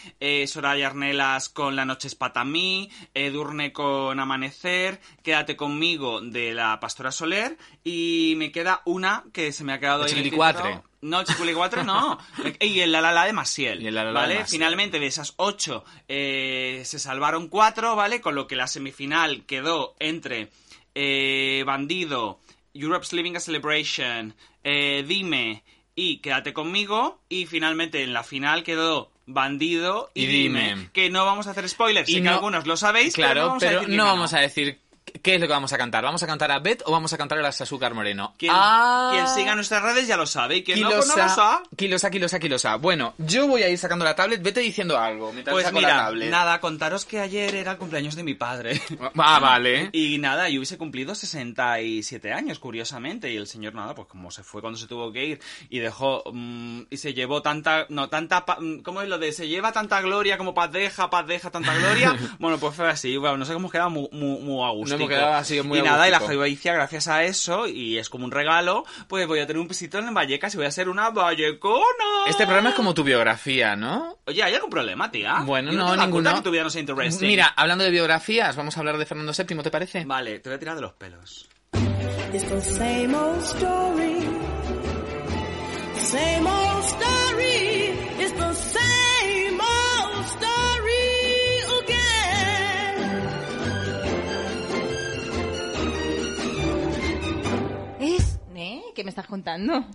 Soraya 0.48 0.95
Arnelas 0.96 1.50
con 1.50 1.76
La 1.76 1.84
Noche 1.84 2.08
es 2.08 2.16
para 2.16 2.46
mí, 2.46 2.90
Edurne 3.14 3.74
con 3.74 4.18
Amanecer, 4.18 5.02
Quédate 5.24 5.58
conmigo 5.58 6.22
de 6.22 6.54
la 6.54 6.80
Pastora 6.80 7.12
Soler 7.12 7.58
y 7.84 8.36
me 8.38 8.54
queda 8.54 8.82
una 8.86 9.26
que 9.34 9.52
se 9.52 9.66
me 9.66 9.74
ha 9.74 9.80
quedado 9.80 10.00
La 10.00 10.06
ahí 10.06 10.12
en 10.14 10.20
el. 10.20 10.82
No, 11.02 11.24
Chiquilicuatre 11.24 11.84
no. 11.84 12.18
y 12.62 12.80
el 12.80 12.94
La 12.94 13.02
La 13.02 13.12
La 13.12 13.26
de 13.26 13.34
Masiel. 13.34 13.84
Y 13.84 13.88
el 13.88 13.96
La 13.96 14.06
La 14.06 14.12
La 14.14 14.22
¿Vale? 14.22 14.34
de 14.36 14.40
Maciel. 14.40 14.58
Finalmente, 14.58 15.00
de 15.00 15.08
esas 15.08 15.34
ocho, 15.36 15.84
eh, 16.08 16.82
se 16.86 16.98
salvaron 16.98 17.50
cuatro, 17.50 17.96
¿vale? 17.98 18.22
Con 18.22 18.34
lo 18.36 18.48
que 18.48 18.56
la 18.56 18.68
semifinal 18.68 19.46
quedó 19.46 19.96
entre 20.00 20.50
eh, 20.96 21.64
Bandido, 21.66 22.40
Europe's 22.74 23.12
Living 23.12 23.36
a 23.36 23.42
Celebration, 23.42 24.34
eh, 24.64 25.04
Dime 25.06 25.64
y 25.94 26.20
Quédate 26.20 26.54
conmigo. 26.54 27.20
Y 27.28 27.48
finalmente 27.48 28.02
en 28.02 28.14
la 28.14 28.24
final 28.24 28.64
quedó 28.64 29.12
Bandido 29.28 30.12
y, 30.14 30.24
Y 30.24 30.28
Dime. 30.28 30.70
Dime. 30.76 30.90
Que 30.94 31.10
no 31.10 31.26
vamos 31.26 31.48
a 31.48 31.52
hacer 31.52 31.68
spoilers, 31.68 32.08
Y 32.10 32.14
sé 32.14 32.18
que 32.20 32.26
no- 32.26 32.32
algunos 32.36 32.66
lo 32.68 32.78
sabéis, 32.78 33.14
Claro, 33.16 33.34
pero 33.34 33.42
no 33.44 33.48
vamos 33.48 33.64
a 33.64 33.70
decir 33.70 33.82
no 33.82 33.86
quién 33.88 33.98
vamos 34.06 34.34
a 34.34 34.36
ganó. 34.38 34.48
decir 34.48 34.80
qué 35.22 35.36
es 35.36 35.42
lo 35.42 35.48
que 35.48 35.54
vamos 35.54 35.72
a 35.74 35.78
cantar. 35.78 36.04
¿Vamos 36.04 36.22
a 36.24 36.28
cantar 36.28 36.52
a 36.52 36.60
Beth 36.60 36.84
o 36.86 36.92
vamos 36.92 37.12
a 37.14 37.18
cantar 37.18 37.40
a 37.40 37.42
las 37.42 37.60
Azúcar 37.62 37.94
Moreno? 37.94 38.34
Quien, 38.38 38.52
Ah. 38.56 39.10
quien 39.14 39.28
siga 39.28 39.56
nuestras 39.56 39.82
redes 39.84 40.08
ya 40.08 40.18
lo 40.18 40.26
sabe 40.26 40.58
y 40.58 40.64
quien 40.64 40.82
no, 40.82 40.90
pues 40.90 41.08
no 41.08 41.16
lo 41.18 41.30
sabe. 41.30 41.64
kilosa, 41.76 42.10
kilosa, 42.10 42.40
kilosa. 42.40 42.76
Bueno, 42.78 43.14
yo 43.18 43.48
voy 43.48 43.64
a 43.64 43.70
ir 43.70 43.78
sacando 43.78 44.06
la 44.06 44.16
tablet. 44.16 44.42
Vete 44.42 44.60
diciendo 44.60 44.98
algo. 45.00 45.32
mientras 45.34 45.54
Pues 45.54 45.66
saco 45.66 45.80
la 45.82 45.88
mira, 45.88 45.98
tablet. 46.06 46.30
nada, 46.30 46.60
contaros 46.60 47.06
que 47.06 47.20
ayer 47.20 47.56
era 47.56 47.72
el 47.74 47.78
cumpleaños 47.78 48.16
de 48.16 48.24
mi 48.24 48.34
padre. 48.34 48.82
Ah, 49.18 49.40
vale. 49.40 49.90
Y 49.94 50.18
nada, 50.20 50.50
yo 50.50 50.60
hubiese 50.60 50.78
cumplido 50.78 51.16
67 51.16 52.34
años, 52.34 52.60
curiosamente. 52.60 53.32
Y 53.32 53.38
el 53.38 53.48
señor, 53.48 53.74
nada, 53.74 53.96
pues 53.96 54.08
como 54.08 54.32
se 54.32 54.44
fue 54.44 54.62
cuando 54.62 54.78
se 54.78 54.88
tuvo 54.88 55.12
que 55.12 55.26
ir 55.26 55.40
y 55.70 55.80
dejó. 55.80 56.24
mm, 56.32 56.82
y 56.90 56.98
se 56.98 57.14
llevó 57.14 57.42
tanta. 57.42 57.86
No, 57.90 58.10
tanta. 58.10 58.46
mm, 58.60 58.80
¿Cómo 58.82 59.02
es 59.02 59.10
lo 59.10 59.18
de? 59.18 59.32
Se 59.32 59.48
lleva 59.48 59.72
tanta 59.72 60.02
gloria 60.02 60.38
como 60.38 60.54
paz 60.54 60.72
deja, 60.72 61.10
paz 61.10 61.26
deja 61.28 61.50
tanta 61.52 61.74
gloria. 61.76 62.16
bueno, 62.40 62.58
pues 62.58 62.76
fue 62.76 62.88
así. 62.90 63.18
Bueno, 63.18 63.38
no 63.38 63.46
sé 63.46 63.54
cómo 63.54 63.70
quedado 63.70 63.90
muy, 63.90 64.08
muy, 64.12 64.40
muy 64.42 64.64
a 64.66 64.72
gusto. 64.72 64.96
Quedado 65.08 65.34
así 65.34 65.62
muy 65.62 65.80
Y 65.80 65.82
nada, 65.82 66.08
y 66.08 66.12
la. 66.12 66.20
Jaiba 66.20 66.46
gracias 66.64 67.08
a 67.08 67.24
eso, 67.24 67.68
y 67.68 67.98
es 67.98 68.10
como 68.10 68.26
un 68.26 68.32
regalo, 68.32 68.84
pues 69.08 69.28
voy 69.28 69.40
a 69.40 69.48
tener 69.48 69.62
un 69.62 69.68
pisito 69.68 70.00
en 70.00 70.14
Vallecas 70.14 70.54
y 70.54 70.58
voy 70.58 70.66
a 70.66 70.72
ser 70.72 70.90
una 70.90 71.10
vallecona. 71.10 71.84
Este 72.28 72.46
programa 72.46 72.70
es 72.70 72.76
como 72.76 72.94
tu 72.94 73.04
biografía, 73.04 73.76
¿no? 73.76 74.18
Oye, 74.26 74.44
¿hay 74.44 74.54
algún 74.56 74.70
problema, 74.70 75.12
tía? 75.12 75.42
Bueno, 75.46 75.72
Yo 75.72 75.78
no, 75.78 75.92
tengo 75.92 76.06
ninguno. 76.06 76.36
que 76.36 76.42
tu 76.42 76.52
vida 76.52 76.64
no 76.64 76.70
sea 76.70 76.82
interesting. 76.82 77.28
Mira, 77.28 77.54
hablando 77.56 77.84
de 77.84 77.92
biografías, 77.92 78.56
vamos 78.56 78.76
a 78.76 78.80
hablar 78.80 78.98
de 78.98 79.06
Fernando 79.06 79.32
VII, 79.38 79.58
¿te 79.64 79.72
parece? 79.72 80.06
Vale, 80.06 80.40
te 80.40 80.50
voy 80.50 80.56
a 80.56 80.60
tirar 80.60 80.76
de 80.76 80.82
los 80.82 80.94
pelos. 80.94 81.48
It's 82.34 82.44
the 82.50 82.62
same 82.62 83.16
old 83.16 83.42
story. 83.44 84.28
Same 85.98 86.48
old 86.48 86.84
story. 86.86 87.94
It's 88.20 88.34
the 88.34 88.54
¿Qué 98.96 99.04
me 99.04 99.10
estás 99.10 99.28
contando? 99.28 99.86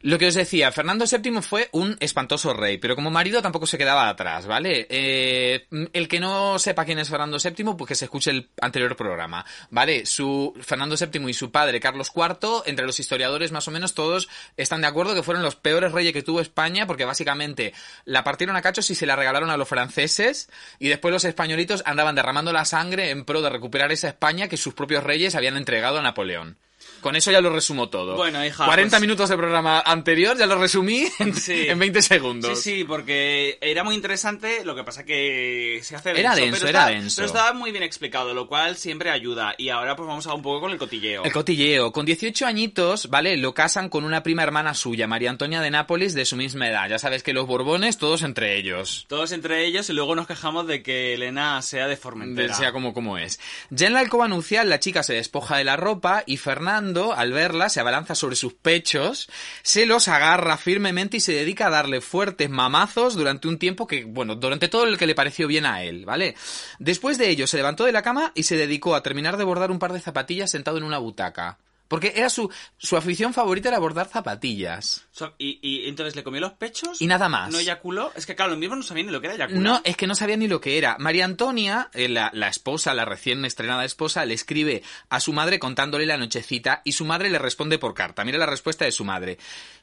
Lo 0.00 0.18
que 0.18 0.26
os 0.26 0.34
decía, 0.34 0.72
Fernando 0.72 1.04
VII 1.06 1.40
fue 1.42 1.68
un 1.70 1.96
espantoso 2.00 2.52
rey, 2.52 2.76
pero 2.78 2.96
como 2.96 3.08
marido 3.08 3.40
tampoco 3.40 3.66
se 3.66 3.78
quedaba 3.78 4.08
atrás, 4.08 4.46
¿vale? 4.46 4.86
Eh, 4.90 5.68
el 5.92 6.08
que 6.08 6.18
no 6.18 6.58
sepa 6.58 6.84
quién 6.84 6.98
es 6.98 7.08
Fernando 7.08 7.38
VII, 7.38 7.74
pues 7.78 7.88
que 7.88 7.94
se 7.94 8.06
escuche 8.06 8.32
el 8.32 8.50
anterior 8.60 8.96
programa, 8.96 9.46
¿vale? 9.70 10.04
Su 10.06 10.54
Fernando 10.60 10.96
VII 10.96 11.30
y 11.30 11.34
su 11.34 11.52
padre, 11.52 11.78
Carlos 11.78 12.10
IV, 12.14 12.64
entre 12.66 12.84
los 12.84 12.98
historiadores 12.98 13.52
más 13.52 13.68
o 13.68 13.70
menos 13.70 13.94
todos 13.94 14.28
están 14.56 14.80
de 14.80 14.88
acuerdo 14.88 15.14
que 15.14 15.22
fueron 15.22 15.44
los 15.44 15.54
peores 15.54 15.92
reyes 15.92 16.12
que 16.12 16.22
tuvo 16.22 16.40
España, 16.40 16.86
porque 16.88 17.04
básicamente 17.04 17.72
la 18.04 18.24
partieron 18.24 18.56
a 18.56 18.62
cachos 18.62 18.90
y 18.90 18.96
se 18.96 19.06
la 19.06 19.14
regalaron 19.14 19.50
a 19.50 19.56
los 19.56 19.68
franceses, 19.68 20.50
y 20.80 20.88
después 20.88 21.12
los 21.12 21.24
españolitos 21.24 21.84
andaban 21.86 22.16
derramando 22.16 22.52
la 22.52 22.64
sangre 22.64 23.10
en 23.10 23.24
pro 23.24 23.40
de 23.40 23.50
recuperar 23.50 23.92
esa 23.92 24.08
España 24.08 24.48
que 24.48 24.56
sus 24.56 24.74
propios 24.74 25.04
reyes 25.04 25.36
habían 25.36 25.56
entregado 25.56 26.00
a 26.00 26.02
Napoleón. 26.02 26.58
Con 27.02 27.16
eso 27.16 27.30
ya 27.30 27.40
lo 27.42 27.50
resumo 27.50 27.90
todo. 27.90 28.16
Bueno, 28.16 28.42
hija, 28.46 28.64
40 28.64 28.96
pues- 28.96 29.00
minutos 29.02 29.28
de 29.28 29.36
programa 29.36 29.80
anterior 29.80 30.38
ya 30.38 30.46
lo 30.46 30.56
resumí 30.56 31.04
en, 31.18 31.34
Sí. 31.34 31.66
en 31.68 31.78
20 31.78 32.00
segundos. 32.00 32.58
Sí, 32.62 32.76
sí, 32.78 32.84
porque 32.84 33.58
era 33.60 33.84
muy 33.84 33.94
interesante, 33.94 34.64
lo 34.64 34.74
que 34.74 34.84
pasa 34.84 35.04
que 35.04 35.80
se 35.82 35.96
hace 35.96 36.10
Era 36.18 36.34
denso, 36.34 36.58
pero 36.60 36.68
era 36.70 36.78
estaba- 36.80 36.90
denso. 37.00 37.16
Pero 37.16 37.26
estaba 37.26 37.52
muy 37.52 37.70
bien 37.72 37.82
explicado, 37.82 38.32
lo 38.34 38.46
cual 38.46 38.76
siempre 38.76 39.10
ayuda. 39.10 39.54
Y 39.58 39.68
ahora 39.68 39.96
pues 39.96 40.06
vamos 40.06 40.26
a 40.26 40.34
un 40.34 40.42
poco 40.42 40.60
con 40.60 40.70
el 40.72 40.78
cotilleo. 40.78 41.24
El 41.24 41.32
cotilleo. 41.32 41.92
Con 41.92 42.06
18 42.06 42.46
añitos, 42.46 43.10
¿vale? 43.10 43.36
Lo 43.36 43.52
casan 43.54 43.88
con 43.88 44.04
una 44.04 44.22
prima 44.22 44.42
hermana 44.42 44.74
suya, 44.74 45.06
María 45.08 45.30
Antonia 45.30 45.60
de 45.60 45.70
Nápoles, 45.70 46.14
de 46.14 46.24
su 46.24 46.36
misma 46.36 46.68
edad. 46.68 46.88
Ya 46.88 46.98
sabes 46.98 47.22
que 47.22 47.32
los 47.32 47.46
Borbones, 47.46 47.98
todos 47.98 48.22
entre 48.22 48.56
ellos. 48.56 49.06
Todos 49.08 49.32
entre 49.32 49.66
ellos 49.66 49.90
y 49.90 49.92
luego 49.92 50.14
nos 50.14 50.26
quejamos 50.26 50.66
de 50.66 50.82
que 50.82 51.14
Elena 51.14 51.60
sea 51.62 51.84
de 51.84 51.90
De- 51.92 51.96
Formentera. 51.96 52.54
sea 52.54 52.72
como, 52.72 52.92
como 52.94 53.18
es. 53.18 53.40
Ya 53.70 53.86
en 53.86 53.92
la 53.94 54.00
alcoba 54.00 54.28
nupcial, 54.28 54.68
la 54.68 54.78
chica 54.80 55.02
se 55.02 55.14
despoja 55.14 55.56
de 55.56 55.64
la 55.64 55.76
ropa 55.76 56.22
y 56.26 56.36
Fernando, 56.36 56.91
al 57.14 57.32
verla, 57.32 57.68
se 57.68 57.80
abalanza 57.80 58.14
sobre 58.14 58.36
sus 58.36 58.54
pechos, 58.54 59.28
se 59.62 59.86
los 59.86 60.08
agarra 60.08 60.56
firmemente 60.56 61.16
y 61.16 61.20
se 61.20 61.32
dedica 61.32 61.66
a 61.66 61.70
darle 61.70 62.00
fuertes 62.00 62.50
mamazos 62.50 63.14
durante 63.14 63.48
un 63.48 63.58
tiempo 63.58 63.86
que, 63.86 64.04
bueno, 64.04 64.36
durante 64.36 64.68
todo 64.68 64.84
el 64.84 64.98
que 64.98 65.06
le 65.06 65.14
pareció 65.14 65.46
bien 65.46 65.66
a 65.66 65.82
él, 65.82 66.04
¿vale? 66.04 66.34
Después 66.78 67.18
de 67.18 67.30
ello, 67.30 67.46
se 67.46 67.56
levantó 67.56 67.84
de 67.84 67.92
la 67.92 68.02
cama 68.02 68.32
y 68.34 68.42
se 68.42 68.56
dedicó 68.56 68.94
a 68.94 69.02
terminar 69.02 69.36
de 69.36 69.44
bordar 69.44 69.70
un 69.70 69.78
par 69.78 69.92
de 69.92 70.00
zapatillas 70.00 70.50
sentado 70.50 70.78
en 70.78 70.84
una 70.84 70.98
butaca. 70.98 71.58
Porque 71.92 72.14
era 72.16 72.30
su, 72.30 72.50
su 72.78 72.96
afición 72.96 73.34
favorita 73.34 73.68
era 73.68 73.78
bordar 73.78 74.08
zapatillas. 74.08 75.04
So- 75.10 75.34
y, 75.36 75.58
y 75.60 75.88
entonces 75.90 76.16
le 76.16 76.24
comió 76.24 76.40
los 76.40 76.54
pechos. 76.54 77.02
Y 77.02 77.06
nada 77.06 77.28
más. 77.28 77.52
No 77.52 77.58
eyaculó. 77.58 78.10
Es 78.16 78.24
que 78.24 78.34
claro, 78.34 78.52
lo 78.52 78.56
mismo 78.56 78.76
no 78.76 78.82
sabía 78.82 79.04
ni 79.04 79.10
lo 79.10 79.20
que 79.20 79.26
era 79.26 79.34
eyacular. 79.36 79.60
No, 79.62 79.80
es 79.84 79.94
que 79.98 80.06
no 80.06 80.14
sabía 80.14 80.38
ni 80.38 80.48
lo 80.48 80.58
que 80.58 80.78
era. 80.78 80.96
María 80.98 81.26
Antonia, 81.26 81.90
eh, 81.92 82.08
la, 82.08 82.30
la 82.32 82.48
esposa, 82.48 82.94
la 82.94 83.04
recién 83.04 83.44
estrenada 83.44 83.84
esposa, 83.84 84.24
le 84.24 84.32
escribe 84.32 84.82
a 85.10 85.20
su 85.20 85.34
madre 85.34 85.58
contándole 85.58 86.06
la 86.06 86.16
nochecita 86.16 86.80
y 86.82 86.92
su 86.92 87.04
madre 87.04 87.28
le 87.28 87.38
responde 87.38 87.78
por 87.78 87.92
carta. 87.92 88.24
Mira 88.24 88.38
la 88.38 88.46
respuesta 88.46 88.86
de 88.86 88.92
su 88.92 89.04
madre. 89.04 89.36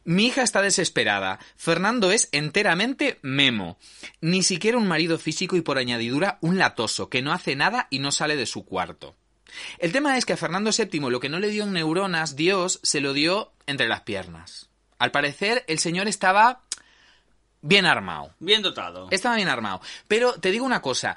Mi 0.04 0.26
hija 0.26 0.42
está 0.42 0.64
desesperada. 0.64 1.38
Fernando 1.58 2.12
es 2.12 2.28
enteramente 2.32 3.20
memo. 3.22 3.78
Ni 4.20 4.42
siquiera 4.42 4.80
un 4.80 4.88
marido 4.88 5.20
físico 5.20 5.56
y 5.58 5.62
por 5.62 5.78
añadidura 5.78 6.40
un 6.42 6.58
latoso, 6.58 7.08
que 7.08 7.22
no 7.22 7.34
hace 7.34 7.56
nada 7.56 7.86
y 7.92 8.00
no 8.00 8.12
sale 8.12 8.36
de 8.36 8.48
su 8.48 8.66
cuarto. 8.66 9.16
El 9.78 9.92
tema 9.92 10.18
es 10.18 10.26
que 10.26 10.34
a 10.34 10.38
Fernando 10.38 10.72
VII 10.78 11.00
lo 11.10 11.20
que 11.20 11.30
no 11.30 11.40
le 11.40 11.50
dio 11.50 11.64
en 11.64 11.74
neuronas, 11.74 12.36
Dios 12.36 12.80
se 12.84 13.02
lo 13.02 13.14
dio 13.14 13.52
entre 13.68 13.88
las 13.88 14.02
piernas. 14.02 14.70
Al 14.98 15.12
parecer, 15.12 15.64
el 15.68 15.80
señor 15.80 16.08
estaba 16.08 16.62
bien 17.62 17.86
armado. 17.86 18.34
Bien 18.40 18.62
dotado. 18.62 19.08
Estaba 19.12 19.36
bien 19.36 19.50
armado. 19.50 19.82
Pero 20.08 20.34
te 20.40 20.52
digo 20.52 20.66
una 20.66 20.82
cosa, 20.82 21.16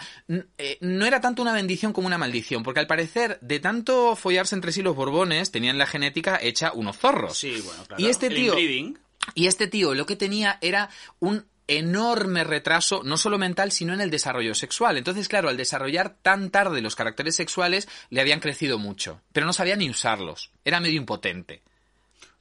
eh, 0.59 0.79
no 0.81 1.07
era 1.07 1.21
tanto 1.21 1.43
una 1.43 1.53
bendición 1.53 1.93
como 1.93 2.07
una 2.07 2.19
maldición, 2.19 2.63
porque 2.63 2.81
al 2.81 2.87
parecer, 2.87 3.39
de 3.41 3.61
tanto 3.61 4.17
follarse 4.17 4.55
entre 4.55 4.73
sí 4.73 4.83
los 4.83 4.97
borbones, 4.97 5.51
tenían 5.53 5.79
la 5.79 5.87
genética 5.87 6.39
hecha 6.41 6.73
unos 6.73 6.97
zorros. 6.99 7.39
Sí, 7.39 7.61
bueno, 7.65 7.85
claro. 7.87 8.03
Y 8.03 8.09
este 8.09 8.27
El 8.27 8.35
tío, 8.35 8.53
inbreeding. 8.59 8.99
y 9.35 9.47
este 9.47 9.67
tío 9.69 9.95
lo 9.95 10.07
que 10.07 10.17
tenía 10.17 10.59
era 10.61 10.91
un 11.21 11.47
enorme 11.69 12.45
retraso, 12.45 13.03
no 13.05 13.17
solo 13.17 13.39
mental, 13.39 13.73
sino 13.73 13.95
en 13.95 14.01
el 14.01 14.11
desarrollo 14.11 14.55
sexual. 14.55 14.97
Entonces, 14.97 15.29
claro, 15.29 15.49
al 15.49 15.57
desarrollar 15.57 16.17
tan 16.23 16.51
tarde 16.51 16.81
los 16.83 16.97
caracteres 16.97 17.37
sexuales, 17.37 17.89
le 18.11 18.21
habían 18.21 18.41
crecido 18.41 18.79
mucho, 18.79 19.21
pero 19.33 19.47
no 19.47 19.53
sabía 19.53 19.77
ni 19.77 19.89
usarlos. 19.89 20.51
Era 20.65 20.81
medio 20.81 20.99
impotente. 20.99 21.63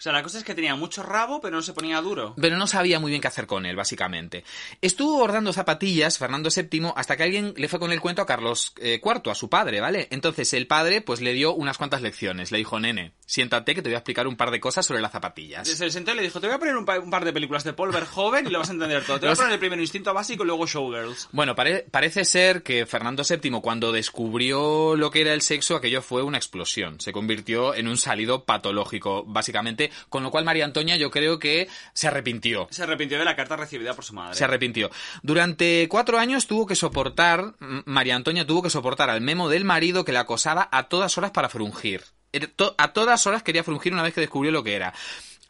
O 0.01 0.03
sea, 0.03 0.13
la 0.13 0.23
cosa 0.23 0.39
es 0.39 0.43
que 0.43 0.55
tenía 0.55 0.73
mucho 0.75 1.03
rabo, 1.03 1.39
pero 1.41 1.57
no 1.57 1.61
se 1.61 1.73
ponía 1.73 2.01
duro. 2.01 2.33
pero 2.41 2.57
no 2.57 2.65
sabía 2.65 2.99
muy 2.99 3.11
bien 3.11 3.21
qué 3.21 3.27
hacer 3.27 3.45
con 3.45 3.67
él, 3.67 3.75
básicamente. 3.75 4.43
Estuvo 4.81 5.19
bordando 5.19 5.53
zapatillas, 5.53 6.17
Fernando 6.17 6.49
VII, 6.49 6.93
hasta 6.95 7.15
que 7.15 7.21
alguien 7.21 7.53
le 7.55 7.67
fue 7.67 7.77
con 7.79 7.91
el 7.91 8.01
cuento 8.01 8.23
a 8.23 8.25
Carlos 8.25 8.73
eh, 8.81 8.99
IV, 9.03 9.29
a 9.29 9.35
su 9.35 9.47
padre, 9.47 9.79
¿vale? 9.79 10.07
Entonces 10.09 10.53
el 10.53 10.65
padre, 10.65 11.01
pues 11.01 11.21
le 11.21 11.33
dio 11.33 11.53
unas 11.53 11.77
cuantas 11.77 12.01
lecciones. 12.01 12.51
Le 12.51 12.57
dijo, 12.57 12.79
nene, 12.79 13.11
siéntate 13.27 13.75
que 13.75 13.83
te 13.83 13.89
voy 13.89 13.93
a 13.93 13.99
explicar 13.99 14.25
un 14.25 14.35
par 14.37 14.49
de 14.49 14.59
cosas 14.59 14.87
sobre 14.87 15.01
las 15.01 15.11
zapatillas. 15.11 15.67
Se 15.67 15.91
sentó 15.91 16.13
y 16.13 16.15
le 16.15 16.23
dijo, 16.23 16.41
te 16.41 16.47
voy 16.47 16.55
a 16.55 16.59
poner 16.59 16.75
un, 16.77 16.85
pa- 16.85 16.97
un 16.99 17.11
par 17.11 17.23
de 17.23 17.31
películas 17.31 17.63
de 17.63 17.73
Paul 17.73 17.91
Verhoeven 17.91 18.47
y 18.47 18.49
lo 18.49 18.57
vas 18.57 18.69
a 18.69 18.73
entender 18.73 19.05
todo. 19.05 19.19
Te 19.19 19.27
voy 19.27 19.33
a 19.33 19.35
poner 19.37 19.51
el 19.53 19.59
primero 19.59 19.83
Instinto 19.83 20.15
Básico 20.15 20.41
y 20.43 20.47
luego 20.47 20.65
Showgirls. 20.65 21.29
Bueno, 21.31 21.53
pare- 21.55 21.85
parece 21.91 22.25
ser 22.25 22.63
que 22.63 22.87
Fernando 22.87 23.21
VII, 23.29 23.61
cuando 23.61 23.91
descubrió 23.91 24.95
lo 24.95 25.11
que 25.11 25.21
era 25.21 25.33
el 25.35 25.41
sexo, 25.43 25.75
aquello 25.75 26.01
fue 26.01 26.23
una 26.23 26.39
explosión. 26.39 26.99
Se 26.99 27.11
convirtió 27.13 27.75
en 27.75 27.87
un 27.87 27.97
salido 27.97 28.45
patológico, 28.45 29.23
básicamente. 29.27 29.90
Con 30.09 30.23
lo 30.23 30.31
cual, 30.31 30.45
María 30.45 30.65
Antonia, 30.65 30.95
yo 30.97 31.11
creo 31.11 31.39
que 31.39 31.67
se 31.93 32.07
arrepintió. 32.07 32.67
Se 32.71 32.83
arrepintió 32.83 33.19
de 33.19 33.25
la 33.25 33.35
carta 33.35 33.55
recibida 33.55 33.93
por 33.93 34.05
su 34.05 34.13
madre. 34.13 34.35
Se 34.35 34.43
arrepintió. 34.43 34.89
Durante 35.21 35.87
cuatro 35.89 36.19
años 36.19 36.47
tuvo 36.47 36.65
que 36.65 36.75
soportar, 36.75 37.53
María 37.85 38.15
Antonia 38.15 38.45
tuvo 38.45 38.61
que 38.63 38.69
soportar 38.69 39.09
al 39.09 39.21
memo 39.21 39.49
del 39.49 39.65
marido 39.65 40.05
que 40.05 40.11
la 40.11 40.21
acosaba 40.21 40.69
a 40.71 40.83
todas 40.83 41.17
horas 41.17 41.31
para 41.31 41.49
frungir. 41.49 42.03
A 42.77 42.93
todas 42.93 43.27
horas 43.27 43.43
quería 43.43 43.63
frungir 43.63 43.93
una 43.93 44.03
vez 44.03 44.13
que 44.13 44.21
descubrió 44.21 44.51
lo 44.51 44.63
que 44.63 44.75
era. 44.75 44.93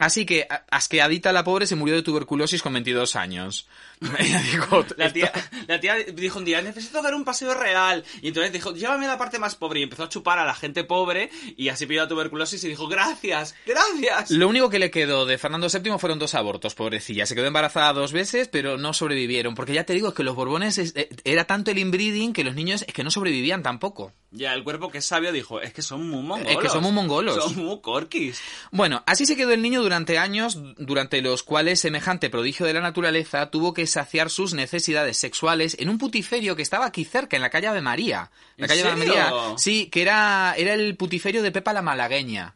Así 0.02 0.26
que, 0.26 0.48
asqueadita 0.68 1.30
la 1.32 1.44
pobre, 1.44 1.64
se 1.68 1.76
murió 1.76 1.94
de 1.94 2.02
tuberculosis 2.02 2.60
con 2.60 2.72
22 2.72 3.14
años. 3.14 3.68
Ella 4.18 4.40
dijo, 4.42 4.84
La 4.96 5.12
tía, 5.12 5.30
la 5.68 5.78
tía 5.78 5.94
dijo 5.94 6.40
un 6.40 6.44
día, 6.44 6.60
necesito 6.60 7.00
dar 7.02 7.14
un 7.14 7.24
paseo 7.24 7.54
real. 7.54 8.02
Y 8.20 8.28
entonces 8.28 8.52
dijo, 8.52 8.74
llévame 8.74 9.04
a 9.06 9.10
la 9.10 9.18
parte 9.18 9.38
más 9.38 9.54
pobre. 9.54 9.78
Y 9.78 9.84
empezó 9.84 10.02
a 10.02 10.08
chupar 10.08 10.40
a 10.40 10.44
la 10.44 10.54
gente 10.54 10.82
pobre 10.82 11.30
y 11.56 11.68
así 11.68 11.86
pidió 11.86 12.02
la 12.02 12.08
tuberculosis 12.08 12.64
y 12.64 12.68
dijo, 12.68 12.88
gracias, 12.88 13.54
gracias. 13.64 14.32
Lo 14.32 14.48
único 14.48 14.68
que 14.70 14.80
le 14.80 14.90
quedó 14.90 15.24
de 15.24 15.38
Fernando 15.38 15.68
VII 15.68 15.98
fueron 16.00 16.18
dos 16.18 16.34
abortos, 16.34 16.74
pobrecilla. 16.74 17.24
Se 17.24 17.36
quedó 17.36 17.46
embarazada 17.46 17.92
dos 17.92 18.10
veces, 18.10 18.48
pero 18.48 18.78
no 18.78 18.92
sobrevivieron. 18.94 19.54
Porque 19.54 19.72
ya 19.72 19.84
te 19.84 19.92
digo, 19.92 20.08
es 20.08 20.14
que 20.14 20.24
los 20.24 20.34
Borbones 20.34 20.78
es- 20.78 20.94
eh, 20.96 21.08
era 21.22 21.44
tanto 21.44 21.70
el 21.70 21.78
inbreeding 21.78 22.32
que 22.32 22.42
los 22.42 22.56
niños 22.56 22.84
es 22.88 22.92
que 22.92 23.04
no 23.04 23.12
sobrevivían 23.12 23.62
tampoco. 23.62 24.12
Ya 24.32 24.52
el 24.54 24.64
cuerpo 24.64 24.90
que 24.90 24.98
es 24.98 25.04
sabio 25.04 25.30
dijo, 25.30 25.60
es 25.60 25.72
que 25.74 25.82
son 25.82 26.08
muy 26.08 26.22
mongolos. 26.22 26.50
Es 26.52 26.58
que 26.58 26.68
son 26.70 26.82
muy 26.82 26.92
mongolos. 26.92 27.36
Son 27.36 27.54
muy 27.64 27.80
corquis. 27.82 28.40
Bueno, 28.72 29.04
así 29.06 29.26
se 29.26 29.36
quedó 29.36 29.52
el 29.52 29.62
niño 29.62 29.80
durante 29.82 29.91
años, 29.92 30.58
durante 30.78 31.22
los 31.22 31.42
cuales 31.42 31.80
semejante 31.80 32.30
prodigio 32.30 32.66
de 32.66 32.74
la 32.74 32.80
naturaleza 32.80 33.50
tuvo 33.50 33.74
que 33.74 33.86
saciar 33.86 34.30
sus 34.30 34.54
necesidades 34.54 35.16
sexuales 35.16 35.76
en 35.78 35.88
un 35.88 35.98
putiferio 35.98 36.56
que 36.56 36.62
estaba 36.62 36.86
aquí 36.86 37.04
cerca, 37.04 37.36
en 37.36 37.42
la 37.42 37.50
calle 37.50 37.68
Ave 37.68 37.80
María. 37.80 38.30
La 38.56 38.66
¿En 38.66 38.68
calle 38.68 38.82
Ave? 38.82 38.96
María, 38.96 39.32
sí, 39.56 39.86
que 39.86 40.02
era, 40.02 40.54
era 40.56 40.74
el 40.74 40.96
putiferio 40.96 41.42
de 41.42 41.52
Pepa 41.52 41.72
la 41.72 41.82
Malagueña. 41.82 42.54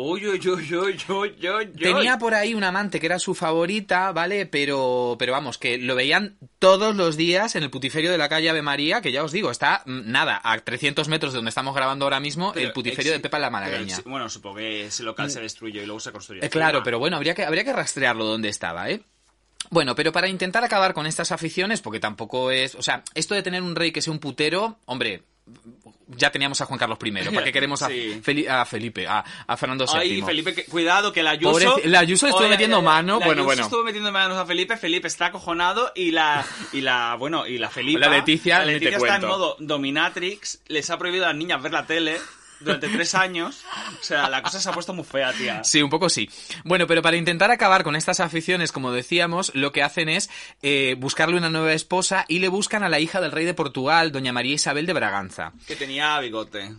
Uy, 0.00 0.24
uy, 0.28 0.38
uy, 0.48 0.74
uy, 0.74 0.76
uy, 0.76 0.98
uy, 1.08 1.48
uy. 1.48 1.66
Tenía 1.76 2.18
por 2.18 2.32
ahí 2.32 2.54
una 2.54 2.68
amante 2.68 3.00
que 3.00 3.06
era 3.06 3.18
su 3.18 3.34
favorita, 3.34 4.12
¿vale? 4.12 4.46
Pero, 4.46 5.16
pero 5.18 5.32
vamos, 5.32 5.58
que 5.58 5.76
lo 5.76 5.96
veían 5.96 6.36
todos 6.60 6.94
los 6.94 7.16
días 7.16 7.56
en 7.56 7.64
el 7.64 7.70
putiferio 7.70 8.12
de 8.12 8.16
la 8.16 8.28
calle 8.28 8.48
Ave 8.48 8.62
María, 8.62 9.00
que 9.00 9.10
ya 9.10 9.24
os 9.24 9.32
digo, 9.32 9.50
está, 9.50 9.82
mm, 9.86 10.02
nada, 10.08 10.40
a 10.44 10.56
300 10.56 11.08
metros 11.08 11.32
de 11.32 11.38
donde 11.38 11.48
estamos 11.48 11.74
grabando 11.74 12.04
ahora 12.04 12.20
mismo, 12.20 12.52
Pero 12.52 12.68
el 12.68 12.72
putiferio 12.72 13.10
de 13.10 13.18
Pepa 13.18 13.40
la 13.40 13.50
Malagueña. 13.50 13.98
bueno, 14.04 14.28
supongo 14.28 14.58
que 14.58 14.86
ese 14.86 15.02
local 15.02 15.32
se 15.32 15.40
destruyó 15.40 15.82
y 15.82 15.86
luego 15.86 15.98
se 15.98 16.12
construyó. 16.12 16.44
Eh, 16.44 16.48
claro, 16.48 16.82
pero 16.84 17.00
bueno, 17.00 17.16
habría 17.16 17.34
que, 17.34 17.44
habría 17.44 17.64
que 17.64 17.72
rastrearlo 17.72 18.24
donde 18.24 18.50
estaba, 18.50 18.88
¿eh? 18.90 19.02
Bueno, 19.70 19.96
pero 19.96 20.12
para 20.12 20.28
intentar 20.28 20.62
acabar 20.62 20.94
con 20.94 21.06
estas 21.06 21.32
aficiones, 21.32 21.80
porque 21.80 21.98
tampoco 21.98 22.52
es. 22.52 22.76
O 22.76 22.82
sea, 22.82 23.02
esto 23.14 23.34
de 23.34 23.42
tener 23.42 23.62
un 23.62 23.74
rey 23.74 23.90
que 23.90 24.00
sea 24.00 24.12
un 24.12 24.20
putero, 24.20 24.78
hombre, 24.86 25.24
ya 26.08 26.30
teníamos 26.30 26.60
a 26.60 26.66
Juan 26.66 26.78
Carlos 26.78 26.98
I. 27.04 27.10
¿Para 27.12 27.44
qué 27.44 27.52
queremos 27.52 27.82
a, 27.82 27.88
Sí. 27.88 28.20
Feli- 28.24 28.48
a 28.48 28.64
Felipe, 28.64 29.06
a, 29.06 29.24
a 29.46 29.56
Fernando 29.56 29.84
VII? 29.86 30.00
Ay, 30.00 30.22
Felipe, 30.22 30.54
que- 30.54 30.64
cuidado, 30.64 31.12
que 31.12 31.22
la 31.22 31.30
Ayuso... 31.32 31.76
Pobre- 31.76 31.84
la 31.86 31.98
Ayuso 32.00 32.26
estuvo 32.26 32.48
metiendo 32.48 32.80
mano, 32.82 33.18
la 33.20 33.26
bueno, 33.26 33.42
Ayuso 33.42 33.44
bueno. 33.46 33.62
estuvo 33.64 33.84
metiendo 33.84 34.10
manos 34.12 34.38
a 34.38 34.46
Felipe, 34.46 34.76
Felipe 34.76 35.08
está 35.08 35.26
acojonado 35.26 35.92
y 35.94 36.10
la, 36.10 36.44
y 36.72 36.80
la, 36.80 37.14
bueno, 37.16 37.46
y 37.46 37.58
la 37.58 37.68
Felipa... 37.70 38.00
La 38.00 38.08
Leticia, 38.08 38.60
la 38.60 38.64
Leticia 38.66 38.96
está 38.96 39.14
en 39.16 39.20
cuento. 39.20 39.28
modo 39.28 39.56
dominatrix, 39.58 40.62
les 40.68 40.88
ha 40.90 40.98
prohibido 40.98 41.24
a 41.24 41.28
las 41.28 41.36
niñas 41.36 41.62
ver 41.62 41.72
la 41.72 41.86
tele 41.86 42.16
durante 42.60 42.88
tres 42.88 43.14
años. 43.14 43.64
O 44.00 44.02
sea, 44.02 44.28
la 44.28 44.42
cosa 44.42 44.60
se 44.60 44.68
ha 44.68 44.72
puesto 44.72 44.94
muy 44.94 45.04
fea, 45.04 45.32
tía. 45.32 45.64
Sí, 45.64 45.82
un 45.82 45.90
poco 45.90 46.08
sí. 46.08 46.28
Bueno, 46.64 46.86
pero 46.86 47.02
para 47.02 47.16
intentar 47.16 47.50
acabar 47.50 47.84
con 47.84 47.96
estas 47.96 48.20
aficiones, 48.20 48.72
como 48.72 48.92
decíamos, 48.92 49.52
lo 49.54 49.72
que 49.72 49.82
hacen 49.82 50.08
es 50.08 50.30
eh, 50.62 50.96
buscarle 50.98 51.36
una 51.36 51.50
nueva 51.50 51.72
esposa 51.72 52.24
y 52.28 52.38
le 52.38 52.48
buscan 52.48 52.82
a 52.82 52.88
la 52.88 53.00
hija 53.00 53.20
del 53.20 53.32
rey 53.32 53.44
de 53.44 53.54
Portugal, 53.54 54.12
doña 54.12 54.32
María 54.32 54.54
Isabel 54.54 54.86
de 54.86 54.92
Braganza. 54.92 55.52
Que 55.66 55.76
tenía 55.76 56.18
bigote. 56.20 56.74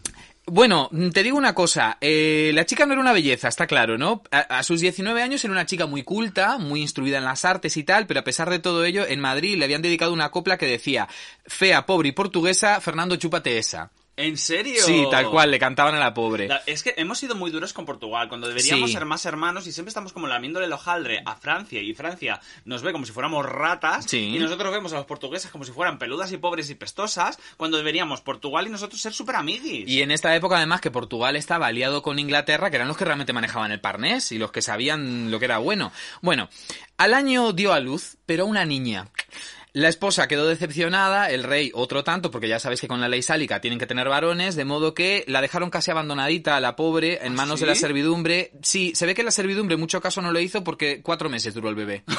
Bueno, 0.52 0.90
te 1.14 1.22
digo 1.22 1.38
una 1.38 1.54
cosa, 1.54 1.98
eh, 2.02 2.50
la 2.56 2.66
chica 2.66 2.88
no 2.88 2.94
era 2.94 3.02
una 3.02 3.14
belleza, 3.14 3.48
está 3.48 3.68
claro, 3.68 4.00
¿no? 4.00 4.24
A, 4.32 4.40
a 4.40 4.64
sus 4.64 4.82
19 4.82 5.22
años 5.22 5.44
era 5.44 5.54
una 5.54 5.68
chica 5.68 5.86
muy 5.86 6.02
culta, 6.02 6.58
muy 6.58 6.82
instruida 6.82 7.20
en 7.20 7.26
las 7.26 7.46
artes 7.46 7.78
y 7.78 7.84
tal, 7.84 8.08
pero 8.08 8.22
a 8.22 8.24
pesar 8.24 8.50
de 8.50 8.58
todo 8.58 8.84
ello, 8.84 9.06
en 9.06 9.20
Madrid 9.20 9.58
le 9.58 9.66
habían 9.66 9.84
dedicado 9.84 10.12
una 10.12 10.32
copla 10.32 10.58
que 10.58 10.66
decía, 10.66 11.08
fea, 11.46 11.86
pobre 11.86 12.10
y 12.10 12.14
portuguesa, 12.14 12.82
Fernando, 12.82 13.16
chúpate 13.16 13.60
esa. 13.60 13.92
¿En 14.20 14.38
serio? 14.38 14.84
Sí, 14.84 15.06
tal 15.10 15.30
cual, 15.30 15.50
le 15.52 15.60
cantaban 15.60 15.96
a 15.96 16.00
la 16.00 16.14
pobre. 16.14 16.48
La- 16.48 16.62
es 16.66 16.84
que 16.84 16.94
hemos 16.98 17.18
sido 17.18 17.36
muy 17.36 17.52
duros 17.52 17.72
con 17.74 17.86
Portugal, 17.86 18.28
cuando 18.28 18.48
deberíamos 18.48 18.90
Sí. 18.90 18.94
ser 18.94 19.06
más 19.06 19.26
hermanos 19.26 19.66
y 19.66 19.72
siempre 19.72 19.90
estamos 19.90 20.12
como 20.14 20.28
lamiéndole 20.28 20.66
el 20.66 20.74
hojaldre 20.74 21.22
a 21.26 21.36
Francia 21.36 21.82
y 21.82 21.94
Francia 21.94 22.42
nos 22.66 22.82
ve 22.82 22.92
como 22.92 23.06
si 23.06 23.12
fuéramos 23.12 23.46
ratas 23.46 24.06
Sí. 24.06 24.36
y 24.36 24.40
nosotros 24.40 24.72
vemos 24.74 24.92
a 24.94 24.98
los 24.98 25.06
portugueses 25.06 25.50
como 25.52 25.64
si 25.64 25.72
fueran 25.72 25.98
peludas 25.98 26.32
y 26.32 26.38
pobres 26.38 26.70
y 26.70 26.76
pestosas, 26.76 27.40
cuando 27.58 27.78
deberíamos 27.78 28.22
Portugal 28.22 28.68
y 28.68 28.70
nosotros 28.70 29.00
ser 29.02 29.14
súper 29.14 29.38
amiguis. 29.38 29.88
Y 29.88 30.02
en 30.02 30.12
esta 30.12 30.36
época, 30.36 30.58
además, 30.58 30.82
que 30.82 30.92
Portugal 30.92 31.36
estaba 31.36 31.68
aliado 31.68 32.02
con 32.02 32.20
Inglaterra, 32.20 32.70
que 32.70 32.76
eran 32.76 32.88
los 32.90 32.98
que 32.98 33.06
realmente 33.06 33.34
manejaban 33.34 33.72
el 33.72 33.80
parnés 33.80 34.32
y 34.32 34.38
los 34.38 34.52
que 34.52 34.62
sabían 34.62 35.32
lo 35.32 35.40
que 35.40 35.46
era 35.46 35.60
bueno. 35.60 35.92
Bueno, 36.22 36.50
al 36.98 37.14
año 37.14 37.54
dio 37.54 37.72
a 37.74 37.80
luz, 37.80 38.18
pero 38.26 38.44
a 38.44 38.48
una 38.48 38.66
niña. 38.66 39.08
La 39.74 39.88
esposa 39.88 40.28
quedó 40.28 40.48
decepcionada, 40.48 41.30
el 41.30 41.44
rey 41.44 41.70
otro 41.76 42.04
tanto, 42.04 42.32
porque 42.32 42.48
ya 42.48 42.58
sabéis 42.58 42.82
que 42.82 42.88
con 42.88 43.02
la 43.02 43.08
ley 43.08 43.22
sálica 43.22 43.62
tienen 43.62 43.78
que 43.78 43.86
tener 43.86 44.10
varones, 44.10 44.56
de 44.56 44.66
modo 44.66 44.96
que 44.96 45.24
la 45.28 45.42
dejaron 45.42 45.70
casi 45.70 45.92
abandonadita 45.92 46.60
la 46.60 46.76
pobre 46.76 47.20
en 47.24 47.36
manos 47.36 47.60
de 47.60 47.68
la 47.68 47.76
¿Sí? 47.76 47.82
servidumbre. 47.82 48.52
Sí, 48.64 48.94
se 48.96 49.06
ve 49.06 49.14
que 49.14 49.22
la 49.22 49.30
servidumbre 49.30 49.76
en 49.76 49.80
mucho 49.80 50.02
caso 50.02 50.24
no 50.24 50.32
lo 50.32 50.40
hizo 50.40 50.64
porque 50.64 51.02
cuatro 51.04 51.30
meses 51.30 51.54
duró 51.54 51.70
el 51.70 51.76
bebé. 51.76 52.04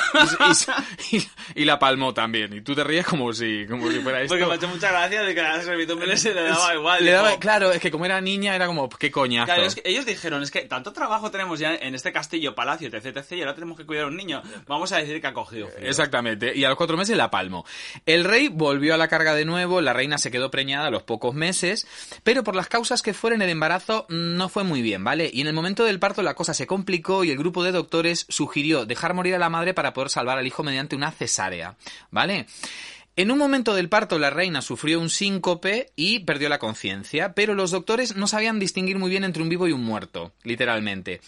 Y, 1.10 1.16
y- 1.16 1.28
y 1.56 1.64
la 1.64 1.78
palmó 1.78 2.14
también. 2.14 2.52
Y 2.52 2.60
tú 2.60 2.74
te 2.74 2.84
ríes 2.84 3.04
como 3.06 3.32
si, 3.32 3.66
como 3.68 3.90
si 3.90 3.98
fuera 4.00 4.20
esto. 4.22 4.34
Porque 4.34 4.46
me 4.46 4.52
ha 4.52 4.56
hecho 4.56 4.68
mucha 4.68 4.90
gracia 4.90 5.22
de 5.22 5.34
que 5.34 5.40
a 5.40 5.56
la 5.56 5.62
servidumbre 5.62 6.16
se 6.16 6.32
le 6.34 6.42
daba 6.42 6.74
igual. 6.74 7.04
Le 7.04 7.10
daba- 7.12 7.38
claro, 7.38 7.72
es 7.72 7.80
que 7.80 7.90
como 7.90 8.04
era 8.04 8.20
niña 8.20 8.54
era 8.54 8.66
como, 8.66 8.88
qué 8.88 9.10
coñazo. 9.10 9.46
Claro, 9.46 9.64
es 9.64 9.74
que 9.74 9.82
ellos 9.84 10.06
dijeron, 10.06 10.42
es 10.42 10.50
que 10.50 10.60
tanto 10.62 10.92
trabajo 10.92 11.30
tenemos 11.30 11.58
ya 11.58 11.74
en 11.74 11.94
este 11.94 12.12
castillo, 12.12 12.54
palacio, 12.54 12.88
etc, 12.88 13.06
etc, 13.16 13.32
y 13.32 13.40
ahora 13.40 13.54
tenemos 13.54 13.76
que 13.76 13.84
cuidar 13.86 14.04
a 14.04 14.08
un 14.08 14.16
niño. 14.16 14.40
Vamos 14.66 14.92
a 14.92 14.98
decir 14.98 15.20
que 15.20 15.26
ha 15.26 15.32
cogido 15.34 15.68
frío. 15.68 15.88
Exactamente, 15.88 16.52
y 16.56 16.62
a 16.64 16.68
los 16.68 16.76
cuatro 16.78 16.96
meses 16.96 17.16
la 17.16 17.30
El 18.06 18.24
rey 18.24 18.48
volvió 18.48 18.94
a 18.94 18.98
la 18.98 19.08
carga 19.08 19.34
de 19.34 19.44
nuevo, 19.44 19.80
la 19.80 19.92
reina 19.92 20.18
se 20.18 20.30
quedó 20.30 20.50
preñada 20.50 20.88
a 20.88 20.90
los 20.90 21.04
pocos 21.04 21.34
meses, 21.34 21.86
pero 22.22 22.44
por 22.44 22.56
las 22.56 22.68
causas 22.68 23.02
que 23.02 23.14
fueron 23.14 23.42
el 23.42 23.48
embarazo 23.48 24.06
no 24.08 24.48
fue 24.48 24.64
muy 24.64 24.82
bien, 24.82 25.04
¿vale? 25.04 25.30
Y 25.32 25.40
en 25.40 25.46
el 25.46 25.54
momento 25.54 25.84
del 25.84 25.98
parto 25.98 26.22
la 26.22 26.34
cosa 26.34 26.54
se 26.54 26.66
complicó 26.66 27.24
y 27.24 27.30
el 27.30 27.38
grupo 27.38 27.64
de 27.64 27.72
doctores 27.72 28.26
sugirió 28.28 28.84
dejar 28.84 29.14
morir 29.14 29.34
a 29.34 29.38
la 29.38 29.48
madre 29.48 29.74
para 29.74 29.92
poder 29.92 30.10
salvar 30.10 30.38
al 30.38 30.46
hijo 30.46 30.62
mediante 30.62 30.96
una 30.96 31.12
cesárea, 31.12 31.76
¿vale? 32.10 32.46
En 33.16 33.30
un 33.30 33.38
momento 33.38 33.74
del 33.74 33.88
parto 33.88 34.18
la 34.18 34.30
reina 34.30 34.62
sufrió 34.62 35.00
un 35.00 35.10
síncope 35.10 35.92
y 35.96 36.20
perdió 36.20 36.48
la 36.48 36.58
conciencia, 36.58 37.34
pero 37.34 37.54
los 37.54 37.70
doctores 37.70 38.16
no 38.16 38.26
sabían 38.26 38.58
distinguir 38.58 38.98
muy 38.98 39.10
bien 39.10 39.24
entre 39.24 39.42
un 39.42 39.48
vivo 39.48 39.68
y 39.68 39.72
un 39.72 39.84
muerto, 39.84 40.32
literalmente. 40.42 41.20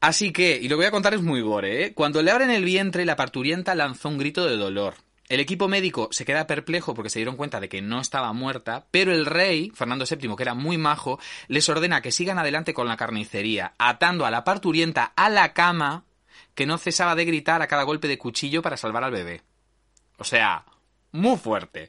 Así 0.00 0.30
que, 0.30 0.56
y 0.60 0.68
lo 0.68 0.76
voy 0.76 0.86
a 0.86 0.90
contar 0.90 1.14
es 1.14 1.22
muy 1.22 1.40
gore, 1.40 1.84
¿eh? 1.84 1.94
Cuando 1.94 2.22
le 2.22 2.30
abren 2.30 2.50
el 2.50 2.64
vientre, 2.64 3.04
la 3.04 3.16
parturienta 3.16 3.74
lanzó 3.74 4.08
un 4.08 4.18
grito 4.18 4.46
de 4.46 4.56
dolor. 4.56 4.94
El 5.28 5.40
equipo 5.40 5.66
médico 5.66 6.08
se 6.12 6.24
queda 6.24 6.46
perplejo 6.46 6.94
porque 6.94 7.10
se 7.10 7.18
dieron 7.18 7.36
cuenta 7.36 7.58
de 7.58 7.68
que 7.68 7.82
no 7.82 8.00
estaba 8.00 8.32
muerta, 8.32 8.86
pero 8.90 9.12
el 9.12 9.26
rey, 9.26 9.72
Fernando 9.74 10.04
VII, 10.08 10.36
que 10.36 10.42
era 10.42 10.54
muy 10.54 10.78
majo, 10.78 11.18
les 11.48 11.68
ordena 11.68 12.00
que 12.00 12.12
sigan 12.12 12.38
adelante 12.38 12.74
con 12.74 12.86
la 12.86 12.96
carnicería, 12.96 13.74
atando 13.78 14.24
a 14.24 14.30
la 14.30 14.44
parturienta 14.44 15.12
a 15.16 15.28
la 15.28 15.52
cama, 15.52 16.04
que 16.54 16.66
no 16.66 16.78
cesaba 16.78 17.16
de 17.16 17.24
gritar 17.24 17.60
a 17.60 17.66
cada 17.66 17.82
golpe 17.82 18.06
de 18.06 18.18
cuchillo 18.18 18.62
para 18.62 18.76
salvar 18.76 19.02
al 19.02 19.10
bebé. 19.10 19.42
O 20.18 20.24
sea, 20.24 20.64
muy 21.12 21.36
fuerte. 21.36 21.88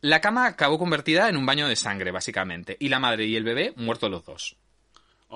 La 0.00 0.20
cama 0.20 0.46
acabó 0.46 0.78
convertida 0.78 1.28
en 1.28 1.36
un 1.36 1.46
baño 1.46 1.68
de 1.68 1.76
sangre, 1.76 2.10
básicamente, 2.10 2.76
y 2.80 2.88
la 2.88 2.98
madre 2.98 3.26
y 3.26 3.36
el 3.36 3.44
bebé 3.44 3.74
muertos 3.76 4.10
los 4.10 4.24
dos. 4.24 4.56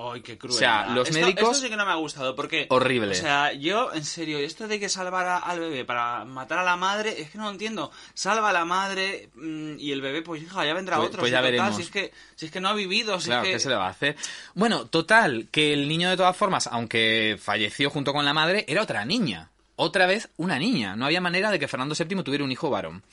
Ay, 0.01 0.21
qué 0.21 0.37
cruel. 0.37 0.55
O 0.55 0.57
sea, 0.57 0.87
los 0.87 1.11
médicos- 1.11 1.51
Esto 1.51 1.53
sí 1.65 1.69
que 1.69 1.75
no 1.75 1.85
me 1.85 1.91
ha 1.91 1.95
gustado, 1.95 2.35
porque... 2.35 2.67
Horrible. 2.69 3.11
O 3.11 3.15
sea, 3.15 3.51
yo, 3.53 3.93
en 3.93 4.05
serio, 4.05 4.37
esto 4.39 4.67
de 4.67 4.79
que 4.79 4.87
salvar 4.87 5.25
a- 5.27 5.37
al 5.39 5.59
bebé 5.59 5.83
para 5.83 6.23
matar 6.25 6.59
a 6.59 6.63
la 6.63 6.77
madre, 6.77 7.21
es 7.21 7.29
que 7.31 7.37
no 7.37 7.45
lo 7.45 7.51
entiendo. 7.51 7.91
Salva 8.13 8.51
a 8.51 8.53
la 8.53 8.63
madre 8.65 9.29
mm, 9.35 9.77
y 9.77 9.91
el 9.91 10.01
bebé, 10.01 10.21
pues 10.21 10.41
hija, 10.41 10.65
ya 10.65 10.73
vendrá 10.73 10.95
Pues- 10.97 11.09
otro. 11.09 11.19
pues 11.19 11.29
si 11.29 11.33
ya 11.33 11.39
total, 11.39 11.51
veremos. 11.51 11.75
Si 11.75 11.81
es, 11.81 11.89
que, 11.91 12.13
si 12.35 12.45
es 12.45 12.51
que 12.51 12.61
no 12.61 12.69
ha 12.69 12.73
vivido, 12.73 13.19
si 13.19 13.25
Claro, 13.27 13.41
es 13.43 13.47
que... 13.47 13.53
¿qué 13.55 13.59
se 13.59 13.69
le 13.69 13.75
va 13.75 13.87
a 13.87 13.91
hacer? 13.91 14.15
Bueno, 14.53 14.85
total, 14.85 15.47
que 15.51 15.73
el 15.73 15.87
niño 15.89 16.09
de 16.09 16.17
todas 16.17 16.37
formas, 16.37 16.67
aunque 16.67 17.37
falleció 17.41 17.89
junto 17.89 18.13
con 18.13 18.23
la 18.23 18.33
madre, 18.33 18.63
era 18.67 18.81
otra 18.83 19.03
niña. 19.05 19.49
Otra 19.75 20.05
vez 20.05 20.29
una 20.37 20.59
niña. 20.59 20.95
No 20.95 21.05
había 21.05 21.19
manera 21.21 21.51
de 21.51 21.59
que 21.59 21.67
Fernando 21.67 21.95
VII 21.97 22.23
tuviera 22.23 22.43
un 22.43 22.51
hijo 22.51 22.69
varón. 22.69 23.03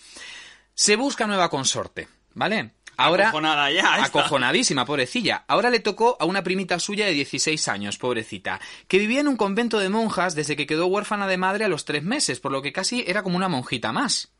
Se 0.74 0.96
busca 0.96 1.26
nueva 1.26 1.48
consorte, 1.48 2.08
¿vale? 2.34 2.70
Ahora, 2.96 3.28
Acojonada 3.28 3.70
ya, 3.70 3.98
esta. 3.98 4.20
acojonadísima, 4.20 4.84
pobrecilla. 4.86 5.44
Ahora 5.48 5.70
le 5.70 5.80
tocó 5.80 6.16
a 6.20 6.24
una 6.24 6.42
primita 6.42 6.78
suya 6.78 7.06
de 7.06 7.12
16 7.12 7.68
años, 7.68 7.98
pobrecita, 7.98 8.60
que 8.88 8.98
vivía 8.98 9.20
en 9.20 9.28
un 9.28 9.36
convento 9.36 9.78
de 9.78 9.88
monjas 9.88 10.34
desde 10.34 10.56
que 10.56 10.66
quedó 10.66 10.86
huérfana 10.86 11.26
de 11.26 11.36
madre 11.36 11.64
a 11.64 11.68
los 11.68 11.84
tres 11.84 12.02
meses, 12.02 12.40
por 12.40 12.52
lo 12.52 12.62
que 12.62 12.72
casi 12.72 13.04
era 13.06 13.22
como 13.22 13.36
una 13.36 13.48
monjita 13.48 13.92
más. 13.92 14.32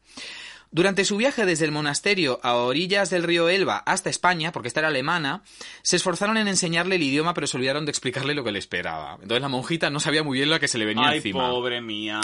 Durante 0.73 1.05
su 1.05 1.17
viaje 1.17 1.47
desde 1.47 1.65
el 1.65 1.71
monasterio 1.71 2.41
a 2.43 2.55
orillas 2.57 3.09
del 3.09 3.23
río 3.23 3.49
Elba 3.49 3.79
hasta 3.87 4.11
España, 4.11 4.51
porque 4.53 4.67
esta 4.69 4.81
era 4.81 4.89
alemana, 4.89 5.43
se 5.83 5.97
esforzaron 5.97 6.37
en 6.39 6.49
enseñarle 6.49 6.97
el 6.97 7.03
idioma, 7.05 7.35
pero 7.35 7.47
se 7.47 7.57
olvidaron 7.57 7.85
de 7.87 7.91
explicarle 7.93 8.35
lo 8.35 8.43
que 8.43 8.51
le 8.53 8.59
esperaba. 8.59 9.13
Entonces 9.15 9.41
la 9.43 9.49
monjita 9.49 9.91
no 9.91 10.01
sabía 10.01 10.25
muy 10.25 10.39
bien 10.39 10.51
lo 10.51 10.59
que 10.59 10.67
se 10.69 10.77
le 10.79 10.85
venía 10.85 11.09
Ay, 11.09 11.19
encima. 11.19 11.49
pobre 11.49 11.81
mía. 11.81 12.21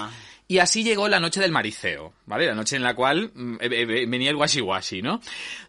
Y 0.49 0.59
así 0.59 0.85
llegó 0.85 1.09
la 1.09 1.21
noche 1.21 1.41
del 1.41 1.51
mariceo, 1.53 2.13
¿vale? 2.27 2.47
La 2.47 2.55
noche 2.55 2.77
en 2.77 2.83
la 2.83 2.95
cual 2.95 3.31
mm, 3.35 3.55
eh, 3.55 3.59
eh, 3.71 4.07
venía 4.07 4.29
el 4.31 4.37
washi-washi, 4.37 5.03
¿no? 5.03 5.21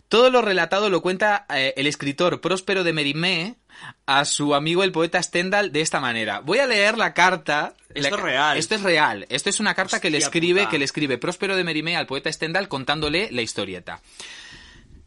Todo 0.09 0.29
lo 0.29 0.41
relatado 0.41 0.89
lo 0.89 1.01
cuenta 1.01 1.45
eh, 1.55 1.73
el 1.77 1.87
escritor 1.87 2.41
Próspero 2.41 2.83
de 2.83 2.91
Merimée 2.93 3.55
a 4.05 4.25
su 4.25 4.53
amigo 4.53 4.83
el 4.83 4.91
poeta 4.91 5.21
Stendhal 5.23 5.71
de 5.71 5.81
esta 5.81 5.99
manera. 5.99 6.39
Voy 6.41 6.59
a 6.59 6.67
leer 6.67 6.97
la 6.97 7.13
carta. 7.13 7.75
Esto 7.93 8.09
la- 8.11 8.17
es 8.17 8.23
real. 8.23 8.57
Esto 8.57 8.75
es 8.75 8.81
real. 8.83 9.25
Esto 9.29 9.49
es 9.49 9.59
una 9.59 9.73
carta 9.73 9.99
que 10.01 10.09
le 10.09 10.17
escribe, 10.17 10.61
puta. 10.61 10.71
que 10.71 10.79
le 10.79 10.85
escribe 10.85 11.17
Próspero 11.17 11.55
de 11.55 11.63
Merimée 11.63 11.95
al 11.95 12.05
poeta 12.05 12.31
Stendhal 12.31 12.67
contándole 12.67 13.29
la 13.31 13.41
historieta. 13.41 14.01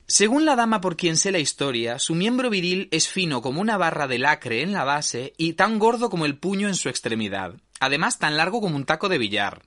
Según 0.09 0.45
la 0.45 0.55
dama 0.55 0.81
por 0.81 0.97
quien 0.97 1.17
sé 1.17 1.33
la 1.33 1.41
historia, 1.41 1.99
su 1.99 2.15
miembro 2.15 2.49
viril 2.49 2.89
es 2.93 3.09
fino 3.09 3.43
como 3.43 3.61
una 3.61 3.77
barra 3.77 4.07
de 4.07 4.19
lacre 4.21 4.63
en 4.63 4.73
la 4.73 4.85
base 4.85 5.35
y 5.37 5.55
tan 5.55 5.79
gordo 5.81 6.11
como 6.11 6.27
el 6.27 6.39
puño 6.39 6.69
en 6.69 6.77
su 6.77 6.89
extremidad. 6.89 7.55
Además, 7.81 8.19
tan 8.19 8.37
largo 8.37 8.61
como 8.61 8.77
un 8.77 8.85
taco 8.85 9.09
de 9.09 9.19
billar. 9.19 9.63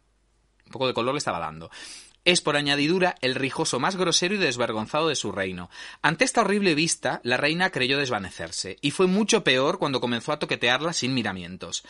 Un 0.65 0.71
poco 0.71 0.87
de 0.87 0.93
color 0.93 1.13
le 1.13 1.19
estaba 1.19 1.39
dando. 1.39 1.69
Es 2.25 2.41
por 2.41 2.57
añadidura 2.57 3.15
el 3.21 3.33
rijoso 3.33 3.79
más 3.79 3.95
grosero 3.95 4.35
y 4.35 4.37
desvergonzado 4.37 5.07
de 5.07 5.15
su 5.15 5.31
reino. 5.31 5.69
Ante 6.01 6.25
esta 6.25 6.41
horrible 6.41 6.75
vista, 6.75 7.21
la 7.23 7.37
reina 7.37 7.71
creyó 7.71 7.97
desvanecerse, 7.97 8.77
y 8.81 8.91
fue 8.91 9.07
mucho 9.07 9.43
peor 9.43 9.79
cuando 9.79 10.01
comenzó 10.01 10.33
a 10.33 10.39
toquetearla 10.39 10.93
sin 10.93 11.13
miramientos. 11.13 11.83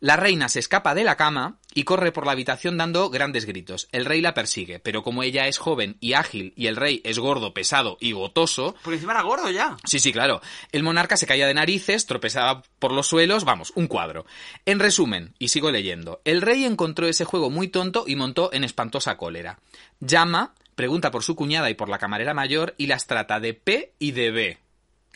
La 0.00 0.16
reina 0.16 0.48
se 0.48 0.58
escapa 0.58 0.94
de 0.94 1.04
la 1.04 1.16
cama 1.16 1.60
y 1.76 1.84
corre 1.84 2.10
por 2.10 2.24
la 2.24 2.32
habitación 2.32 2.78
dando 2.78 3.10
grandes 3.10 3.44
gritos. 3.44 3.86
El 3.92 4.06
rey 4.06 4.22
la 4.22 4.32
persigue, 4.32 4.78
pero 4.78 5.02
como 5.02 5.22
ella 5.22 5.46
es 5.46 5.58
joven 5.58 5.98
y 6.00 6.14
ágil 6.14 6.54
y 6.56 6.68
el 6.68 6.76
rey 6.76 7.02
es 7.04 7.18
gordo, 7.18 7.52
pesado 7.52 7.98
y 8.00 8.12
gotoso, 8.12 8.74
Por 8.82 8.94
encima 8.94 9.12
era 9.12 9.20
gordo 9.20 9.50
ya. 9.50 9.76
Sí, 9.84 9.98
sí, 9.98 10.10
claro. 10.10 10.40
El 10.72 10.82
monarca 10.82 11.18
se 11.18 11.26
caía 11.26 11.46
de 11.46 11.52
narices, 11.52 12.06
tropezaba 12.06 12.62
por 12.78 12.92
los 12.92 13.06
suelos, 13.06 13.44
vamos, 13.44 13.74
un 13.76 13.88
cuadro. 13.88 14.24
En 14.64 14.78
resumen, 14.78 15.34
y 15.38 15.48
sigo 15.48 15.70
leyendo, 15.70 16.22
el 16.24 16.40
rey 16.40 16.64
encontró 16.64 17.06
ese 17.08 17.26
juego 17.26 17.50
muy 17.50 17.68
tonto 17.68 18.04
y 18.06 18.16
montó 18.16 18.50
en 18.54 18.64
espantosa 18.64 19.18
cólera. 19.18 19.58
Llama, 20.00 20.54
pregunta 20.76 21.10
por 21.10 21.24
su 21.24 21.36
cuñada 21.36 21.68
y 21.68 21.74
por 21.74 21.90
la 21.90 21.98
camarera 21.98 22.32
mayor 22.32 22.74
y 22.78 22.86
las 22.86 23.06
trata 23.06 23.38
de 23.38 23.52
P 23.52 23.92
y 23.98 24.12
de 24.12 24.30
B. 24.30 24.58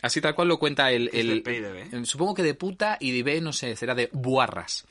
Así 0.03 0.21
tal 0.21 0.35
cual 0.35 0.47
lo 0.47 0.59
cuenta 0.59 0.91
el... 0.91 1.09
¿Qué 1.09 1.19
es 1.21 1.25
el- 1.25 1.41
P 1.43 1.55
y 1.55 1.59
de 1.59 1.71
B? 1.71 2.05
Supongo 2.05 2.35
que 2.35 2.43
de 2.43 2.53
puta 2.53 2.97
y 2.99 3.11
de 3.11 3.23
B, 3.23 3.41
no 3.41 3.51
sé, 3.51 3.75
será 3.75 3.95
de 3.95 4.09
buarras 4.13 4.85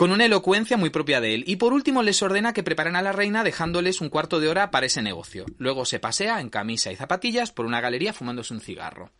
con 0.00 0.12
una 0.12 0.24
elocuencia 0.24 0.78
muy 0.78 0.88
propia 0.88 1.20
de 1.20 1.34
él. 1.34 1.44
Y 1.46 1.56
por 1.56 1.74
último 1.74 2.02
les 2.02 2.22
ordena 2.22 2.54
que 2.54 2.62
preparen 2.62 2.96
a 2.96 3.02
la 3.02 3.12
reina 3.12 3.44
dejándoles 3.44 4.00
un 4.00 4.08
cuarto 4.08 4.40
de 4.40 4.48
hora 4.48 4.70
para 4.70 4.86
ese 4.86 5.02
negocio. 5.02 5.44
Luego 5.58 5.84
se 5.84 6.00
pasea 6.00 6.40
en 6.40 6.48
camisa 6.48 6.90
y 6.90 6.96
zapatillas 6.96 7.52
por 7.52 7.66
una 7.66 7.82
galería 7.82 8.14
fumándose 8.14 8.54
un 8.54 8.62
cigarro. 8.62 9.10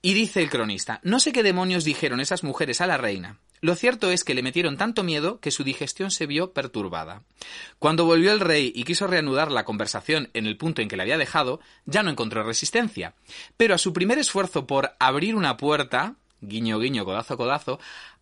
Y 0.00 0.14
dice 0.14 0.40
el 0.40 0.50
cronista, 0.50 1.00
no 1.02 1.18
sé 1.18 1.32
qué 1.32 1.42
demonios 1.42 1.82
dijeron 1.82 2.20
esas 2.20 2.44
mujeres 2.44 2.80
a 2.80 2.86
la 2.86 2.96
reina. 2.96 3.40
Lo 3.60 3.74
cierto 3.74 4.12
es 4.12 4.22
que 4.22 4.36
le 4.36 4.44
metieron 4.44 4.76
tanto 4.76 5.02
miedo 5.02 5.40
que 5.40 5.50
su 5.50 5.64
digestión 5.64 6.12
se 6.12 6.26
vio 6.26 6.52
perturbada. 6.52 7.24
Cuando 7.80 8.04
volvió 8.04 8.30
el 8.30 8.38
rey 8.38 8.72
y 8.72 8.84
quiso 8.84 9.08
reanudar 9.08 9.50
la 9.50 9.64
conversación 9.64 10.30
en 10.32 10.46
el 10.46 10.56
punto 10.56 10.80
en 10.80 10.86
que 10.86 10.96
la 10.96 11.02
había 11.02 11.18
dejado, 11.18 11.58
ya 11.86 12.04
no 12.04 12.10
encontró 12.12 12.44
resistencia. 12.44 13.14
Pero 13.56 13.74
a 13.74 13.78
su 13.78 13.92
primer 13.92 14.20
esfuerzo 14.20 14.64
por 14.64 14.92
abrir 15.00 15.34
una 15.34 15.56
puerta, 15.56 16.14
guiño 16.40 16.78
guiño, 16.78 17.04
codazo 17.04 17.36
codazo, 17.36 17.80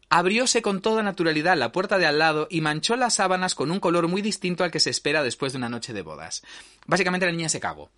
abrióse 0.09 0.63
con 0.63 0.81
toda 0.81 1.03
naturalidad 1.03 1.57
la 1.57 1.73
puerta 1.73 1.99
de 1.99 2.07
al 2.07 2.19
lado 2.19 2.47
y 2.51 2.61
manchó 2.61 2.97
las 2.97 3.15
sábanas 3.15 3.55
con 3.55 3.71
un 3.71 3.81
color 3.81 4.09
muy 4.09 4.23
distinto 4.23 4.65
al 4.65 4.71
que 4.71 4.81
se 4.81 4.91
espera 4.91 5.23
después 5.23 5.53
de 5.53 5.59
una 5.59 5.69
noche 5.69 5.93
de 5.93 6.03
bodas. 6.03 6.43
Básicamente 6.87 7.27
la 7.27 7.33
niña 7.33 7.49
se 7.49 7.61
cagó. 7.61 7.91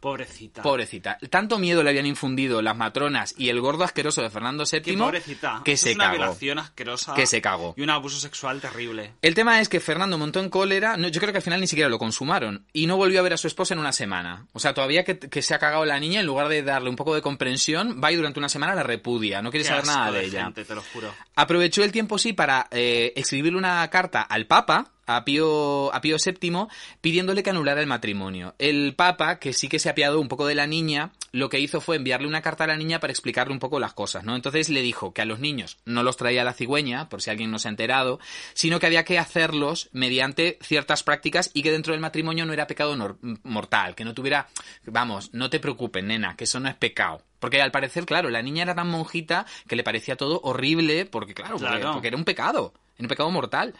Pobrecita. 0.00 0.62
Pobrecita. 0.62 1.18
Tanto 1.28 1.58
miedo 1.58 1.82
le 1.82 1.90
habían 1.90 2.06
infundido 2.06 2.62
las 2.62 2.76
matronas 2.76 3.34
y 3.36 3.50
el 3.50 3.60
gordo 3.60 3.84
asqueroso 3.84 4.22
de 4.22 4.30
Fernando 4.30 4.64
VII 4.70 4.80
Qué 4.80 4.96
pobrecita. 4.96 5.60
que 5.64 5.72
Eso 5.72 5.84
se 5.84 5.90
es 5.90 5.96
una 5.96 6.04
cagó. 6.06 6.16
violación 6.16 6.58
asquerosa. 6.58 7.14
Que 7.14 7.26
se 7.26 7.42
cagó. 7.42 7.74
Y 7.76 7.82
un 7.82 7.90
abuso 7.90 8.18
sexual 8.18 8.60
terrible. 8.60 9.12
El 9.22 9.34
tema 9.34 9.60
es 9.60 9.68
que 9.68 9.78
Fernando 9.80 10.16
montó 10.18 10.40
en 10.40 10.48
cólera, 10.48 10.96
no, 10.96 11.08
yo 11.08 11.20
creo 11.20 11.32
que 11.32 11.38
al 11.38 11.42
final 11.42 11.60
ni 11.60 11.66
siquiera 11.66 11.88
lo 11.90 11.98
consumaron, 11.98 12.64
y 12.72 12.86
no 12.86 12.96
volvió 12.96 13.20
a 13.20 13.22
ver 13.22 13.34
a 13.34 13.36
su 13.36 13.46
esposa 13.46 13.74
en 13.74 13.80
una 13.80 13.92
semana. 13.92 14.46
O 14.52 14.58
sea, 14.58 14.72
todavía 14.74 15.04
que, 15.04 15.18
que 15.18 15.42
se 15.42 15.54
ha 15.54 15.58
cagado 15.58 15.84
la 15.84 16.00
niña, 16.00 16.20
en 16.20 16.26
lugar 16.26 16.48
de 16.48 16.62
darle 16.62 16.88
un 16.90 16.96
poco 16.96 17.14
de 17.14 17.22
comprensión, 17.22 18.00
va 18.02 18.10
y 18.10 18.16
durante 18.16 18.38
una 18.38 18.48
semana 18.48 18.74
la 18.74 18.82
repudia, 18.82 19.42
no 19.42 19.50
quiere 19.50 19.64
Qué 19.64 19.68
saber 19.68 19.84
asco 19.84 19.94
nada 19.98 20.12
de, 20.12 20.24
ella. 20.24 20.44
gente, 20.44 20.64
te 20.64 20.74
lo 20.74 20.82
juro. 20.82 21.12
Aprovechó 21.36 21.84
el 21.84 21.92
tiempo, 21.92 22.16
sí, 22.18 22.32
para 22.32 22.66
eh, 22.70 23.12
escribirle 23.16 23.58
una 23.58 23.88
carta 23.90 24.22
al 24.22 24.46
Papa, 24.46 24.92
a 25.16 25.24
Pío, 25.24 25.92
a 25.94 26.00
Pío 26.00 26.16
VII, 26.24 26.66
pidiéndole 27.00 27.42
que 27.42 27.50
anulara 27.50 27.80
el 27.80 27.86
matrimonio. 27.86 28.54
El 28.58 28.94
Papa, 28.94 29.38
que 29.38 29.52
sí 29.52 29.68
que 29.68 29.78
se 29.78 29.88
apiadó 29.88 30.20
un 30.20 30.28
poco 30.28 30.46
de 30.46 30.54
la 30.54 30.66
niña, 30.66 31.12
lo 31.32 31.48
que 31.48 31.60
hizo 31.60 31.80
fue 31.80 31.96
enviarle 31.96 32.26
una 32.26 32.42
carta 32.42 32.64
a 32.64 32.66
la 32.66 32.76
niña 32.76 33.00
para 33.00 33.12
explicarle 33.12 33.52
un 33.52 33.58
poco 33.60 33.78
las 33.80 33.92
cosas, 33.94 34.24
¿no? 34.24 34.34
Entonces 34.36 34.68
le 34.68 34.82
dijo 34.82 35.12
que 35.14 35.22
a 35.22 35.24
los 35.24 35.38
niños 35.40 35.78
no 35.84 36.02
los 36.02 36.16
traía 36.16 36.44
la 36.44 36.52
cigüeña, 36.52 37.08
por 37.08 37.22
si 37.22 37.30
alguien 37.30 37.50
no 37.50 37.58
se 37.58 37.68
ha 37.68 37.70
enterado, 37.70 38.18
sino 38.54 38.80
que 38.80 38.86
había 38.86 39.04
que 39.04 39.18
hacerlos 39.18 39.88
mediante 39.92 40.58
ciertas 40.62 41.02
prácticas 41.02 41.50
y 41.54 41.62
que 41.62 41.72
dentro 41.72 41.92
del 41.92 42.00
matrimonio 42.00 42.46
no 42.46 42.52
era 42.52 42.66
pecado 42.66 42.96
mortal, 43.42 43.94
que 43.94 44.04
no 44.04 44.14
tuviera, 44.14 44.48
vamos, 44.84 45.30
no 45.32 45.50
te 45.50 45.60
preocupes, 45.60 46.02
nena, 46.04 46.36
que 46.36 46.44
eso 46.44 46.60
no 46.60 46.68
es 46.68 46.74
pecado. 46.74 47.22
Porque 47.38 47.62
al 47.62 47.70
parecer, 47.70 48.04
claro, 48.04 48.28
la 48.28 48.42
niña 48.42 48.62
era 48.64 48.74
tan 48.74 48.88
monjita 48.90 49.46
que 49.66 49.76
le 49.76 49.82
parecía 49.84 50.16
todo 50.16 50.40
horrible, 50.42 51.06
porque 51.06 51.32
claro, 51.34 51.56
porque- 51.56 51.66
Claro. 51.78 51.92
porque 51.92 52.08
era 52.08 52.16
un 52.16 52.24
pecado, 52.24 52.74
era 52.96 53.04
un 53.04 53.08
pecado 53.08 53.30
mortal. 53.30 53.74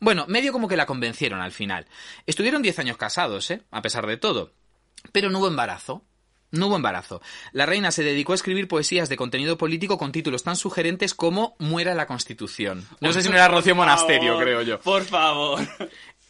Bueno, 0.00 0.24
medio 0.28 0.52
como 0.52 0.66
que 0.68 0.76
la 0.76 0.86
convencieron 0.86 1.40
al 1.40 1.52
final. 1.52 1.86
Estuvieron 2.26 2.62
10 2.62 2.78
años 2.80 2.96
casados, 2.96 3.50
¿eh? 3.50 3.62
A 3.70 3.82
pesar 3.82 4.06
de 4.06 4.16
todo. 4.16 4.52
Pero 5.12 5.30
no 5.30 5.38
hubo 5.38 5.48
embarazo. 5.48 6.04
No 6.52 6.66
hubo 6.66 6.76
embarazo. 6.76 7.22
La 7.52 7.64
reina 7.64 7.92
se 7.92 8.02
dedicó 8.02 8.32
a 8.32 8.34
escribir 8.34 8.66
poesías 8.66 9.08
de 9.08 9.16
contenido 9.16 9.56
político 9.56 9.98
con 9.98 10.10
títulos 10.10 10.42
tan 10.42 10.56
sugerentes 10.56 11.14
como 11.14 11.54
Muera 11.60 11.94
la 11.94 12.06
Constitución. 12.06 12.84
No 13.00 13.12
sé 13.12 13.22
si 13.22 13.28
no 13.28 13.36
era 13.36 13.46
Rocío 13.46 13.76
Monasterio, 13.76 14.32
favor, 14.32 14.42
creo 14.42 14.62
yo. 14.62 14.80
Por 14.80 15.04
favor. 15.04 15.60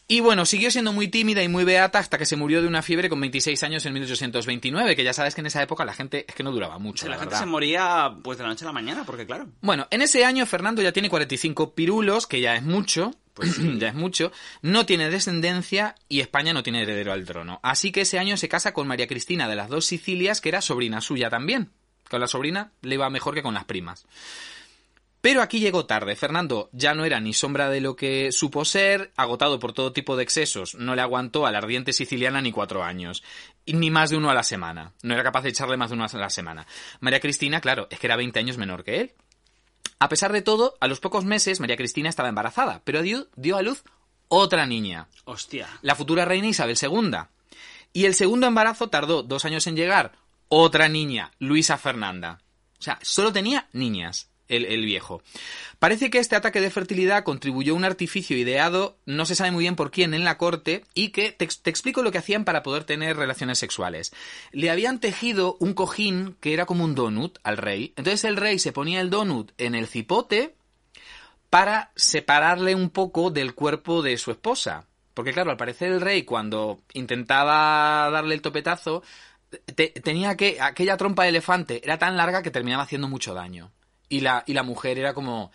Y 0.09 0.19
bueno, 0.21 0.45
siguió 0.45 0.73
siendo 0.73 0.93
muy 0.93 1.07
tímida 1.07 1.41
y 1.43 1.49
muy 1.49 1.63
beata 1.63 2.01
hasta 2.01 2.19
que 2.19 2.27
se 2.27 2.35
murió 2.35 2.61
de 2.61 2.67
una 2.67 2.83
fiebre 2.83 3.09
con 3.09 3.21
26 3.21 3.63
años 3.63 3.87
en 3.87 3.93
1829, 3.93 4.97
que 4.97 5.05
ya 5.05 5.13
sabes 5.13 5.37
que 5.37 5.41
en 5.41 5.47
esa 5.47 5.63
época 5.63 5.85
la 5.85 5.95
gente 5.95 6.25
es 6.29 6.35
que 6.35 6.43
no 6.43 6.51
duraba 6.51 6.79
mucho. 6.81 7.07
la 7.07 7.13
la 7.13 7.17
gente 7.21 7.35
verdad. 7.35 7.41
se 7.45 7.47
moría 7.47 8.13
pues 8.23 8.37
de 8.37 8.43
la 8.43 8.51
noche 8.51 8.65
a 8.65 8.67
la 8.67 8.73
mañana, 8.73 9.05
porque 9.05 9.25
claro. 9.25 9.47
Bueno, 9.61 9.87
en 9.91 10.03
ese 10.03 10.25
año 10.25 10.45
Fernando 10.47 10.83
ya 10.83 10.91
tiene 10.93 11.09
45 11.09 11.75
pirulos, 11.77 12.27
que 12.27 12.41
ya 12.41 12.57
es 12.57 12.63
mucho, 12.65 13.13
pues 13.41 13.59
ya 13.79 13.89
es 13.89 13.95
mucho, 13.95 14.33
no 14.63 14.87
tiene 14.87 15.11
descendencia 15.11 15.95
y 16.09 16.21
España 16.21 16.53
no 16.53 16.63
tiene 16.63 16.83
heredero 16.83 17.13
al 17.13 17.25
trono. 17.25 17.59
Así 17.63 17.91
que 17.91 18.03
ese 18.03 18.19
año 18.19 18.37
se 18.37 18.49
casa 18.49 18.75
con 18.75 18.87
María 18.87 19.07
Cristina 19.07 19.49
de 19.49 19.57
las 19.57 19.69
dos 19.69 19.87
Sicilias, 19.87 20.41
que 20.41 20.51
era 20.51 20.61
sobrina 20.61 21.01
suya 21.01 21.31
también. 21.31 21.71
Con 22.09 22.21
la 22.21 22.27
sobrina 22.27 22.73
le 22.83 22.97
iba 22.97 23.09
mejor 23.09 23.35
que 23.35 23.43
con 23.43 23.55
las 23.55 23.65
primas. 23.65 24.07
Pero 25.21 25.43
aquí 25.43 25.61
llegó 25.61 25.85
tarde. 25.85 26.17
Fernando 26.17 26.71
ya 26.73 26.95
no 26.95 27.05
era 27.05 27.21
ni 27.21 27.35
sombra 27.35 27.69
de 27.69 27.81
lo 27.81 27.95
que 27.95 28.33
supo 28.33 28.65
ser, 28.65 29.13
agotado 29.17 29.59
por 29.59 29.73
todo 29.73 29.93
tipo 29.93 30.17
de 30.17 30.23
excesos, 30.23 30.75
no 30.75 30.95
le 30.95 31.03
aguantó 31.03 31.47
a 31.47 31.53
la 31.53 31.59
ardiente 31.59 31.93
siciliana 31.93 32.41
ni 32.41 32.53
cuatro 32.53 32.83
años, 32.83 33.23
y 33.67 33.75
ni 33.75 33.91
más 33.91 34.11
de 34.11 34.17
uno 34.17 34.31
a 34.31 34.35
la 34.35 34.43
semana. 34.43 34.93
No 35.03 35.15
era 35.15 35.23
capaz 35.23 35.43
de 35.43 35.51
echarle 35.51 35.77
más 35.77 35.91
de 35.91 35.97
uno 35.97 36.07
a 36.11 36.17
la 36.17 36.31
semana. 36.31 36.67
María 37.01 37.21
Cristina, 37.21 37.61
claro, 37.61 37.87
es 37.91 37.99
que 37.99 38.07
era 38.07 38.17
20 38.17 38.39
años 38.39 38.57
menor 38.57 38.83
que 38.83 39.01
él. 39.01 39.13
A 40.01 40.09
pesar 40.09 40.33
de 40.33 40.41
todo, 40.41 40.77
a 40.81 40.89
los 40.89 40.99
pocos 40.99 41.27
meses 41.27 41.61
María 41.61 41.77
Cristina 41.77 42.09
estaba 42.09 42.31
embarazada, 42.31 42.81
pero 42.85 43.03
dio, 43.03 43.29
dio 43.37 43.59
a 43.59 43.63
luz 43.63 43.85
otra 44.29 44.65
niña, 44.65 45.09
Hostia. 45.27 45.69
la 45.83 45.95
futura 45.95 46.25
reina 46.25 46.49
Isabel 46.49 46.79
II. 46.81 47.19
Y 47.93 48.07
el 48.07 48.15
segundo 48.15 48.47
embarazo 48.47 48.89
tardó 48.89 49.23
dos 49.23 49.45
años 49.45 49.67
en 49.67 49.77
llegar, 49.77 50.13
otra 50.49 50.89
niña, 50.89 51.33
Luisa 51.39 51.77
Fernanda. 51.77 52.41
O 52.79 52.83
sea, 52.83 52.99
solo 53.03 53.31
tenía 53.31 53.69
niñas. 53.73 54.30
El, 54.51 54.85
viejo. 54.85 55.23
Parece 55.79 56.11
que 56.11 56.19
este 56.19 56.37
ataque 56.37 56.61
de 56.61 56.71
fertilidad 56.71 57.23
contribuyó 57.25 57.73
a 57.73 57.77
un 57.77 57.85
artificio 57.85 58.37
ideado, 58.37 58.99
no 59.07 59.25
se 59.25 59.35
sabe 59.35 59.53
muy 59.53 59.63
bien 59.65 59.77
por 59.77 59.91
quién, 59.91 60.13
en 60.13 60.25
la 60.25 60.37
corte, 60.37 60.85
y 60.93 61.11
que 61.11 61.33
te, 61.33 61.47
te 61.47 61.71
explico 61.71 62.03
lo 62.03 62.11
que 62.13 62.19
hacían 62.19 62.45
para 62.45 62.63
poder 62.63 62.85
tener 62.85 63.17
relaciones 63.17 63.59
sexuales. 63.59 64.13
Le 64.53 64.71
habían 64.71 64.99
tejido 65.01 65.57
un 65.61 65.73
cojín 65.73 66.37
que 66.41 66.53
era 66.53 66.67
como 66.67 66.85
un 66.85 66.95
donut 66.95 67.39
al 67.45 67.57
rey. 67.57 67.95
Entonces 67.97 68.25
el 68.25 68.37
rey 68.37 68.59
se 68.59 68.73
ponía 68.73 69.01
el 69.01 69.09
donut 69.09 69.53
en 69.57 69.75
el 69.75 69.87
cipote 69.87 70.55
para 71.49 71.91
separarle 71.97 72.75
un 72.75 72.91
poco 72.91 73.31
del 73.31 73.55
cuerpo 73.55 74.03
de 74.03 74.19
su 74.19 74.31
esposa. 74.31 74.87
Porque 75.15 75.33
claro, 75.33 75.51
al 75.51 75.57
parecer 75.57 75.93
el 75.93 76.01
rey 76.01 76.23
cuando 76.23 76.81
intentaba 76.93 78.09
darle 78.11 78.35
el 78.35 78.43
topetazo, 78.43 79.03
te- 79.75 79.89
tenía 79.89 80.37
que 80.37 80.61
aquella 80.61 80.97
trompa 80.97 81.25
de 81.25 81.31
elefante 81.31 81.81
era 81.85 81.99
tan 81.99 82.17
larga 82.17 82.43
que 82.43 82.51
terminaba 82.51 82.85
haciendo 82.85 83.09
mucho 83.09 83.35
daño. 83.35 83.73
Y 84.11 84.21
la, 84.21 84.45
y 84.47 84.53
la 84.53 84.63
mujer 84.63 84.99
era 84.99 85.15
como, 85.15 85.51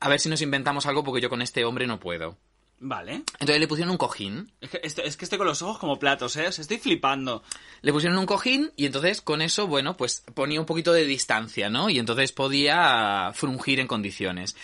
a 0.00 0.08
ver 0.08 0.18
si 0.18 0.28
nos 0.28 0.42
inventamos 0.42 0.86
algo 0.86 1.04
porque 1.04 1.20
yo 1.20 1.28
con 1.30 1.42
este 1.42 1.64
hombre 1.64 1.86
no 1.86 2.00
puedo. 2.00 2.36
Vale. 2.78 3.22
Entonces 3.38 3.58
le 3.60 3.68
pusieron 3.68 3.90
un 3.92 3.96
cojín, 3.96 4.52
Es 4.60 4.68
que, 4.70 4.80
esto- 4.82 5.02
es 5.02 5.16
que 5.16 5.24
estoy 5.24 5.38
con 5.38 5.46
los 5.46 5.62
ojos 5.62 5.78
como 5.78 5.98
platos, 5.98 6.36
¿eh? 6.36 6.46
Os 6.48 6.58
estoy 6.58 6.76
flipando. 6.78 7.42
le 7.82 7.92
pusieron 7.92 8.18
un 8.18 8.26
cojín 8.26 8.70
y 8.76 8.84
entonces 8.86 9.22
con 9.22 9.40
eso, 9.40 9.66
bueno, 9.66 9.96
pues 9.96 10.24
ponía 10.34 10.58
un 10.60 10.66
poquito 10.66 10.92
de 10.92 11.06
distancia, 11.06 11.70
¿no? 11.70 11.88
Y 11.88 11.98
entonces 11.98 12.32
podía 12.32 13.30
frungir 13.34 13.80
en 13.80 13.86
condiciones. 13.86 14.56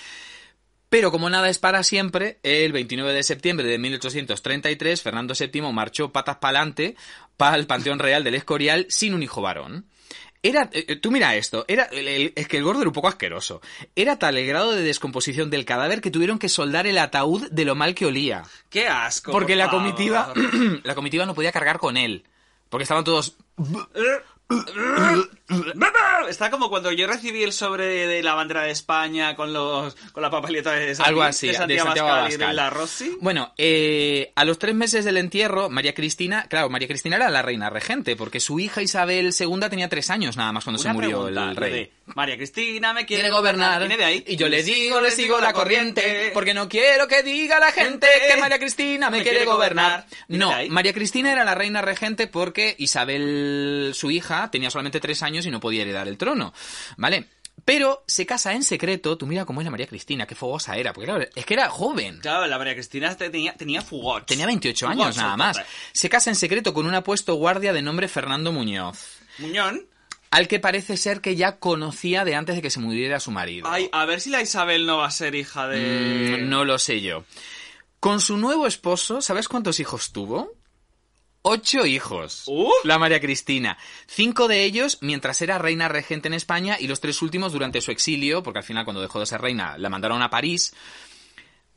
Pero 0.90 1.10
como 1.10 1.30
nada 1.30 1.48
es 1.48 1.58
para 1.58 1.82
siempre, 1.84 2.38
el 2.42 2.72
29 2.72 3.14
de 3.14 3.22
septiembre 3.22 3.66
de 3.66 3.78
1833, 3.78 5.00
Fernando 5.00 5.32
VII 5.38 5.62
marchó 5.72 6.12
patas 6.12 6.36
pa'lante 6.36 6.96
para 7.38 7.56
el 7.56 7.66
Panteón 7.66 7.98
Real 7.98 8.24
del 8.24 8.34
Escorial 8.34 8.84
sin 8.90 9.14
un 9.14 9.22
hijo 9.22 9.40
varón. 9.40 9.86
Era, 10.44 10.68
eh, 10.72 10.96
tú 10.96 11.10
mira 11.12 11.36
esto, 11.36 11.64
era, 11.68 11.84
el- 11.84 12.08
el- 12.08 12.32
es 12.34 12.48
que 12.48 12.56
el 12.56 12.64
gordo 12.64 12.80
era 12.80 12.88
un 12.88 12.94
poco 12.94 13.08
asqueroso. 13.08 13.60
Era 13.94 14.18
tal 14.18 14.36
el 14.36 14.46
grado 14.46 14.72
de 14.72 14.82
descomposición 14.82 15.50
del 15.50 15.64
cadáver 15.64 16.00
que 16.00 16.10
tuvieron 16.10 16.38
que 16.40 16.48
soldar 16.48 16.86
el 16.88 16.98
ataúd 16.98 17.48
de 17.50 17.64
lo 17.64 17.74
mal 17.76 17.94
que 17.94 18.06
olía. 18.06 18.42
¡Qué 18.68 18.88
asco! 18.88 19.30
Porque 19.30 19.52
por 19.52 19.58
la 19.58 19.66
favor. 19.66 19.82
comitiva, 19.82 20.32
la 20.82 20.94
comitiva 20.96 21.26
no 21.26 21.34
podía 21.34 21.52
cargar 21.52 21.78
con 21.78 21.96
él. 21.96 22.24
Porque 22.68 22.82
estaban 22.84 23.04
todos... 23.04 23.36
Está 26.28 26.50
como 26.50 26.68
cuando 26.70 26.92
yo 26.92 27.06
recibí 27.06 27.42
el 27.42 27.52
sobre 27.52 28.06
de 28.06 28.22
la 28.22 28.34
bandera 28.34 28.62
de 28.62 28.70
España 28.70 29.34
con 29.36 29.52
los 29.52 29.94
con 30.12 30.22
la 30.22 30.30
papeleta 30.30 30.72
de 30.72 30.94
Santi- 30.94 31.08
Algo 31.08 31.22
así, 31.22 31.46
de 31.48 31.52
de 31.52 31.58
Santiago 31.58 31.84
Santiago 31.86 32.08
Abascal 32.08 32.32
y 32.32 32.36
de 32.36 32.44
Abascal. 32.44 32.56
la 32.56 32.70
Rossi. 32.70 33.16
Bueno, 33.20 33.52
eh, 33.58 34.32
a 34.34 34.44
los 34.44 34.58
tres 34.58 34.74
meses 34.74 35.04
del 35.04 35.16
entierro, 35.16 35.68
María 35.68 35.94
Cristina, 35.94 36.46
claro, 36.48 36.70
María 36.70 36.88
Cristina 36.88 37.16
era 37.16 37.28
la 37.30 37.42
reina 37.42 37.70
regente, 37.70 38.16
porque 38.16 38.40
su 38.40 38.60
hija 38.60 38.82
Isabel 38.82 39.32
II 39.38 39.60
tenía 39.68 39.88
tres 39.88 40.10
años 40.10 40.36
nada 40.36 40.52
más 40.52 40.64
cuando 40.64 40.80
se 40.80 40.92
murió 40.92 41.24
pregunta, 41.24 41.50
el 41.50 41.56
rey. 41.56 41.92
María 42.14 42.36
Cristina 42.36 42.92
me 42.92 43.06
quiere, 43.06 43.22
quiere 43.22 43.34
gobernar 43.34 43.80
Viene 43.80 43.96
de 43.96 44.04
ahí. 44.04 44.24
y 44.26 44.36
yo 44.36 44.48
le 44.48 44.62
digo, 44.62 45.00
le 45.00 45.10
sigo 45.10 45.40
la 45.40 45.52
corriente 45.52 46.30
porque 46.34 46.54
no 46.54 46.68
quiero 46.68 47.08
que 47.08 47.22
diga 47.22 47.58
la 47.58 47.72
gente 47.72 48.06
que 48.28 48.40
María 48.40 48.58
Cristina 48.58 49.10
me, 49.10 49.22
quiere 49.22 49.44
gobernar. 49.44 50.06
No. 50.28 50.52
María 50.68 50.92
Cristina 50.92 51.32
era 51.32 51.44
la 51.44 51.54
reina 51.54 51.82
regente 51.82 52.26
porque 52.26 52.74
Isabel, 52.78 53.92
su 53.94 54.10
hija, 54.10 54.50
tenía 54.50 54.70
solamente 54.70 55.00
tres 55.00 55.22
años 55.22 55.46
y 55.46 55.50
no 55.50 55.60
podía 55.60 55.82
heredar 55.82 56.08
el 56.08 56.18
trono, 56.18 56.52
¿vale? 56.96 57.28
Pero 57.64 58.02
se 58.06 58.26
casa 58.26 58.52
en 58.54 58.64
secreto, 58.64 59.16
tú 59.16 59.26
mira 59.26 59.44
cómo 59.44 59.60
es 59.60 59.64
la 59.64 59.70
María 59.70 59.86
Cristina, 59.86 60.26
qué 60.26 60.34
fogosa 60.34 60.76
era, 60.76 60.92
porque 60.92 61.06
claro, 61.06 61.24
es 61.34 61.46
que 61.46 61.54
era 61.54 61.68
joven. 61.68 62.18
Claro, 62.18 62.46
la 62.46 62.58
María 62.58 62.74
Cristina 62.74 63.14
tenía, 63.16 63.54
tenía 63.54 63.82
fugots. 63.82 64.26
Tenía 64.26 64.46
28 64.46 64.86
Fugots, 64.86 65.00
años 65.00 65.16
nada 65.16 65.36
más. 65.36 65.60
Se 65.92 66.08
casa 66.08 66.30
en 66.30 66.36
secreto 66.36 66.74
con 66.74 66.86
un 66.86 66.94
apuesto 66.94 67.34
guardia 67.34 67.72
de 67.72 67.82
nombre 67.82 68.08
Fernando 68.08 68.50
Muñoz, 68.50 69.18
Muñón. 69.38 69.86
Al 70.32 70.48
que 70.48 70.58
parece 70.58 70.96
ser 70.96 71.20
que 71.20 71.36
ya 71.36 71.58
conocía 71.58 72.24
de 72.24 72.34
antes 72.34 72.56
de 72.56 72.62
que 72.62 72.70
se 72.70 72.80
muriera 72.80 73.20
su 73.20 73.30
marido. 73.30 73.68
Ay, 73.70 73.90
a 73.92 74.06
ver 74.06 74.18
si 74.18 74.30
la 74.30 74.40
Isabel 74.40 74.86
no 74.86 74.96
va 74.96 75.06
a 75.06 75.10
ser 75.10 75.34
hija 75.34 75.68
de... 75.68 76.38
Mm, 76.40 76.48
no 76.48 76.64
lo 76.64 76.78
sé 76.78 77.02
yo. 77.02 77.24
Con 78.00 78.18
su 78.18 78.38
nuevo 78.38 78.66
esposo, 78.66 79.20
¿sabes 79.20 79.46
cuántos 79.46 79.78
hijos 79.78 80.10
tuvo? 80.10 80.54
Ocho 81.42 81.84
hijos. 81.84 82.44
¡Uh! 82.46 82.70
La 82.84 82.98
María 82.98 83.20
Cristina. 83.20 83.76
Cinco 84.06 84.48
de 84.48 84.64
ellos 84.64 84.96
mientras 85.02 85.42
era 85.42 85.58
reina 85.58 85.88
regente 85.88 86.28
en 86.28 86.34
España 86.34 86.78
y 86.80 86.88
los 86.88 87.00
tres 87.00 87.20
últimos 87.20 87.52
durante 87.52 87.82
su 87.82 87.90
exilio, 87.90 88.42
porque 88.42 88.60
al 88.60 88.64
final 88.64 88.84
cuando 88.84 89.02
dejó 89.02 89.20
de 89.20 89.26
ser 89.26 89.42
reina 89.42 89.76
la 89.76 89.90
mandaron 89.90 90.22
a 90.22 90.30
París. 90.30 90.74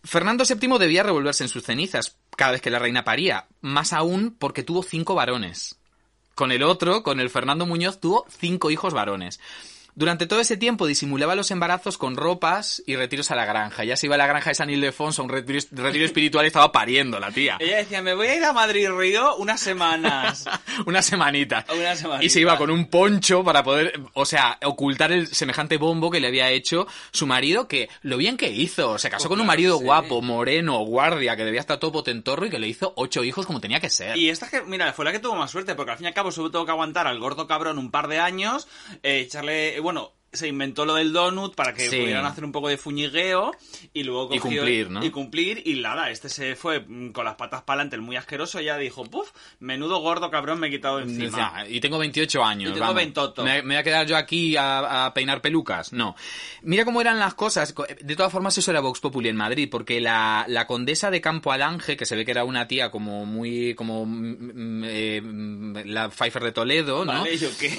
Fernando 0.05 0.45
VII 0.45 0.79
debía 0.79 1.03
revolverse 1.03 1.43
en 1.43 1.49
sus 1.49 1.65
cenizas 1.65 2.15
cada 2.37 2.53
vez 2.53 2.61
que 2.61 2.69
la 2.69 2.79
reina 2.79 3.03
paría, 3.03 3.47
más 3.59 3.91
aún 3.91 4.33
porque 4.39 4.63
tuvo 4.63 4.81
cinco 4.81 5.13
varones. 5.13 5.77
Con 6.35 6.51
el 6.51 6.63
otro, 6.63 7.01
con 7.01 7.21
el 7.21 7.29
Fernando 7.29 7.65
Muñoz, 7.65 8.01
tuvo 8.01 8.25
cinco 8.27 8.69
hijos 8.69 8.93
varones. 8.93 9.39
Durante 9.95 10.25
todo 10.27 10.41
ese 10.41 10.57
tiempo 10.57 10.87
disimulaba 10.87 11.35
los 11.35 11.51
embarazos 11.51 11.97
con 11.97 12.15
ropas 12.17 12.83
y 12.85 12.95
retiros 12.97 13.31
a 13.31 13.35
la 13.35 13.45
granja. 13.45 13.83
Ya 13.85 13.95
se 13.95 14.07
iba 14.07 14.15
a 14.15 14.17
la 14.17 14.27
granja 14.27 14.49
de 14.49 14.55
San 14.55 14.69
Ildefonso 14.69 15.21
a 15.21 15.25
un 15.25 15.31
retiro, 15.31 15.59
retiro 15.71 16.05
espiritual 16.05 16.45
y 16.45 16.47
estaba 16.47 16.71
pariendo 16.71 17.19
la 17.19 17.31
tía. 17.31 17.57
Ella 17.59 17.77
decía, 17.77 18.01
me 18.01 18.13
voy 18.13 18.27
a 18.27 18.35
ir 18.35 18.43
a 18.43 18.51
Madrid-Río 18.53 19.37
unas 19.37 19.61
semanas. 19.61 20.45
Una 20.85 21.01
semanita. 21.01 21.65
Una 21.73 21.95
semanita. 21.95 22.25
Y 22.25 22.29
se 22.29 22.41
iba 22.41 22.57
con 22.57 22.69
un 22.69 22.89
poncho 22.89 23.43
para 23.43 23.63
poder, 23.63 23.99
o 24.13 24.25
sea, 24.25 24.57
ocultar 24.65 25.11
el 25.13 25.27
semejante 25.27 25.77
bombo 25.77 26.11
que 26.11 26.19
le 26.19 26.27
había 26.27 26.49
hecho 26.51 26.87
su 27.11 27.25
marido, 27.25 27.67
que 27.67 27.89
lo 28.01 28.17
bien 28.17 28.35
que 28.37 28.49
hizo. 28.49 28.97
Se 28.97 29.09
casó 29.09 29.29
Pues 29.29 29.29
con 29.29 29.39
un 29.41 29.47
marido 29.47 29.77
sí. 29.77 29.83
guapo, 29.85 30.21
moreno, 30.21 30.79
guardia, 30.85 31.35
que 31.37 31.45
debía 31.45 31.61
estar 31.61 31.77
todo 31.79 31.91
potentorro 31.93 32.45
y 32.45 32.49
que 32.49 32.59
le 32.59 32.67
hizo 32.67 32.91
ocho 32.97 33.23
hijos 33.23 33.45
como 33.45 33.61
tenía 33.61 33.79
que 33.79 33.89
ser. 33.89 34.17
Y 34.17 34.29
esta 34.29 34.49
que, 34.49 34.61
mira, 34.63 34.91
fue 34.93 35.05
la 35.05 35.11
que 35.13 35.19
tuvo 35.19 35.35
más 35.35 35.51
suerte, 35.51 35.73
porque 35.75 35.91
al 35.91 35.97
fin 35.97 36.05
y 36.05 36.07
al 36.09 36.13
cabo 36.13 36.31
solo 36.31 36.51
tuvo 36.51 36.65
que 36.65 36.71
aguantar 36.71 37.07
al 37.07 37.19
gordo 37.19 37.47
cabrón 37.47 37.77
un 37.77 37.91
par 37.91 38.07
de 38.09 38.19
años, 38.19 38.67
eh, 39.03 39.19
echarle, 39.19 39.79
bueno, 39.85 40.14
se 40.35 40.47
inventó 40.47 40.85
lo 40.85 40.95
del 40.95 41.13
donut 41.13 41.55
para 41.55 41.73
que 41.73 41.89
Sí. 41.89 41.99
pudieran 42.01 42.25
hacer 42.25 42.43
un 42.45 42.51
poco 42.51 42.67
de 42.69 42.77
fuñigueo 42.77 43.51
y 43.93 44.03
luego 44.03 44.33
Y 44.33 44.39
cumplir, 44.39 44.89
¿no? 44.89 45.03
Y 45.03 45.09
cumplir, 45.09 45.61
y 45.65 45.79
nada, 45.81 46.09
este 46.09 46.29
se 46.29 46.55
fue 46.55 46.79
mm, 46.79 47.11
con 47.11 47.25
las 47.25 47.35
patas 47.35 47.61
para 47.63 47.75
adelante, 47.81 47.95
el 47.95 48.01
muy 48.01 48.15
asqueroso, 48.15 48.59
ya 48.61 48.77
dijo, 48.77 49.05
puf, 49.05 49.29
menudo 49.59 49.99
gordo 49.99 50.29
cabrón 50.31 50.59
me 50.59 50.67
he 50.67 50.71
quitado 50.71 50.99
encima. 50.99 51.25
Decía, 51.25 51.65
y 51.69 51.79
tengo 51.79 51.97
28 51.97 52.43
años. 52.43 52.69
Y 52.71 52.73
tengo 52.73 52.85
vamos. 52.87 52.95
28. 52.97 53.43
¿Me, 53.43 53.61
me 53.61 53.75
voy 53.75 53.75
a 53.77 53.83
quedar 53.83 54.07
yo 54.07 54.17
aquí 54.17 54.55
a, 54.57 55.05
a 55.05 55.13
peinar 55.13 55.41
pelucas? 55.41 55.93
No. 55.93 56.15
Mira 56.63 56.85
cómo 56.85 57.01
eran 57.01 57.19
las 57.19 57.33
cosas. 57.33 57.73
De 58.01 58.15
todas 58.15 58.31
formas, 58.31 58.57
eso 58.57 58.71
era 58.71 58.79
Vox 58.79 58.99
Populi 58.99 59.29
en 59.29 59.35
Madrid, 59.35 59.67
porque 59.69 60.01
la, 60.01 60.45
la 60.47 60.65
condesa 60.67 61.11
de 61.11 61.21
Campo 61.21 61.51
Alange, 61.51 61.95
que 61.97 62.05
se 62.05 62.15
ve 62.15 62.25
que 62.25 62.31
era 62.31 62.43
una 62.43 62.67
tía 62.67 62.89
como 62.91 63.25
muy. 63.25 63.75
como. 63.75 64.05
mm, 64.05 64.83
eh, 64.85 65.21
mm, 65.23 65.77
la 65.85 66.09
Pfeiffer 66.09 66.43
de 66.43 66.51
Toledo, 66.51 67.05
¿no? 67.05 67.13
Vale, 67.13 67.37
yo 67.37 67.49
qué, 67.59 67.69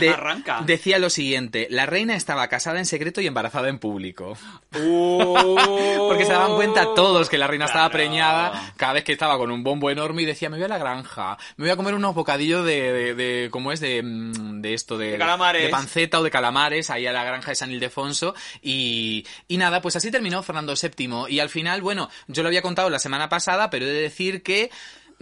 De- 0.00 0.08
arranca. 0.12 0.62
Decía 0.66 0.98
lo 0.98 1.10
siguiente: 1.10 1.66
la 1.70 1.86
reina 1.86 2.01
estaba 2.10 2.48
casada 2.48 2.78
en 2.78 2.86
secreto 2.86 3.20
y 3.20 3.26
embarazada 3.26 3.68
en 3.68 3.78
público. 3.78 4.36
Porque 4.70 6.24
se 6.24 6.32
daban 6.32 6.54
cuenta 6.54 6.86
todos 6.94 7.28
que 7.28 7.38
la 7.38 7.46
reina 7.46 7.66
estaba 7.66 7.88
preñada 7.90 8.72
cada 8.76 8.94
vez 8.94 9.04
que 9.04 9.12
estaba 9.12 9.38
con 9.38 9.50
un 9.50 9.62
bombo 9.62 9.90
enorme 9.90 10.22
y 10.22 10.24
decía, 10.24 10.48
me 10.50 10.56
voy 10.56 10.64
a 10.64 10.68
la 10.68 10.78
granja, 10.78 11.38
me 11.56 11.64
voy 11.64 11.70
a 11.72 11.76
comer 11.76 11.94
unos 11.94 12.14
bocadillos 12.14 12.64
de, 12.64 12.92
de, 12.92 13.14
de- 13.14 13.48
¿cómo 13.50 13.72
es? 13.72 13.80
De, 13.80 14.02
mm, 14.02 14.60
de 14.60 14.74
esto, 14.74 14.98
de, 14.98 15.12
De 15.12 15.18
calamares. 15.18 15.62
de 15.62 15.68
panceta 15.68 16.20
o 16.20 16.22
de 16.22 16.30
calamares, 16.30 16.90
ahí 16.90 17.06
a 17.06 17.12
la 17.12 17.24
granja 17.24 17.50
de 17.50 17.54
San 17.56 17.70
Ildefonso. 17.70 18.34
Y, 18.62 19.26
y 19.48 19.56
nada, 19.56 19.80
pues 19.82 19.96
así 19.96 20.10
terminó 20.10 20.42
Fernando 20.42 20.74
VII. 20.80 21.26
Y 21.28 21.40
al 21.40 21.48
final, 21.48 21.82
bueno, 21.82 22.08
yo 22.28 22.42
lo 22.42 22.48
había 22.48 22.62
contado 22.62 22.90
la 22.90 22.98
semana 22.98 23.28
pasada, 23.28 23.70
pero 23.70 23.84
he 23.86 23.88
de 23.90 24.00
decir 24.02 24.42
que 24.42 24.70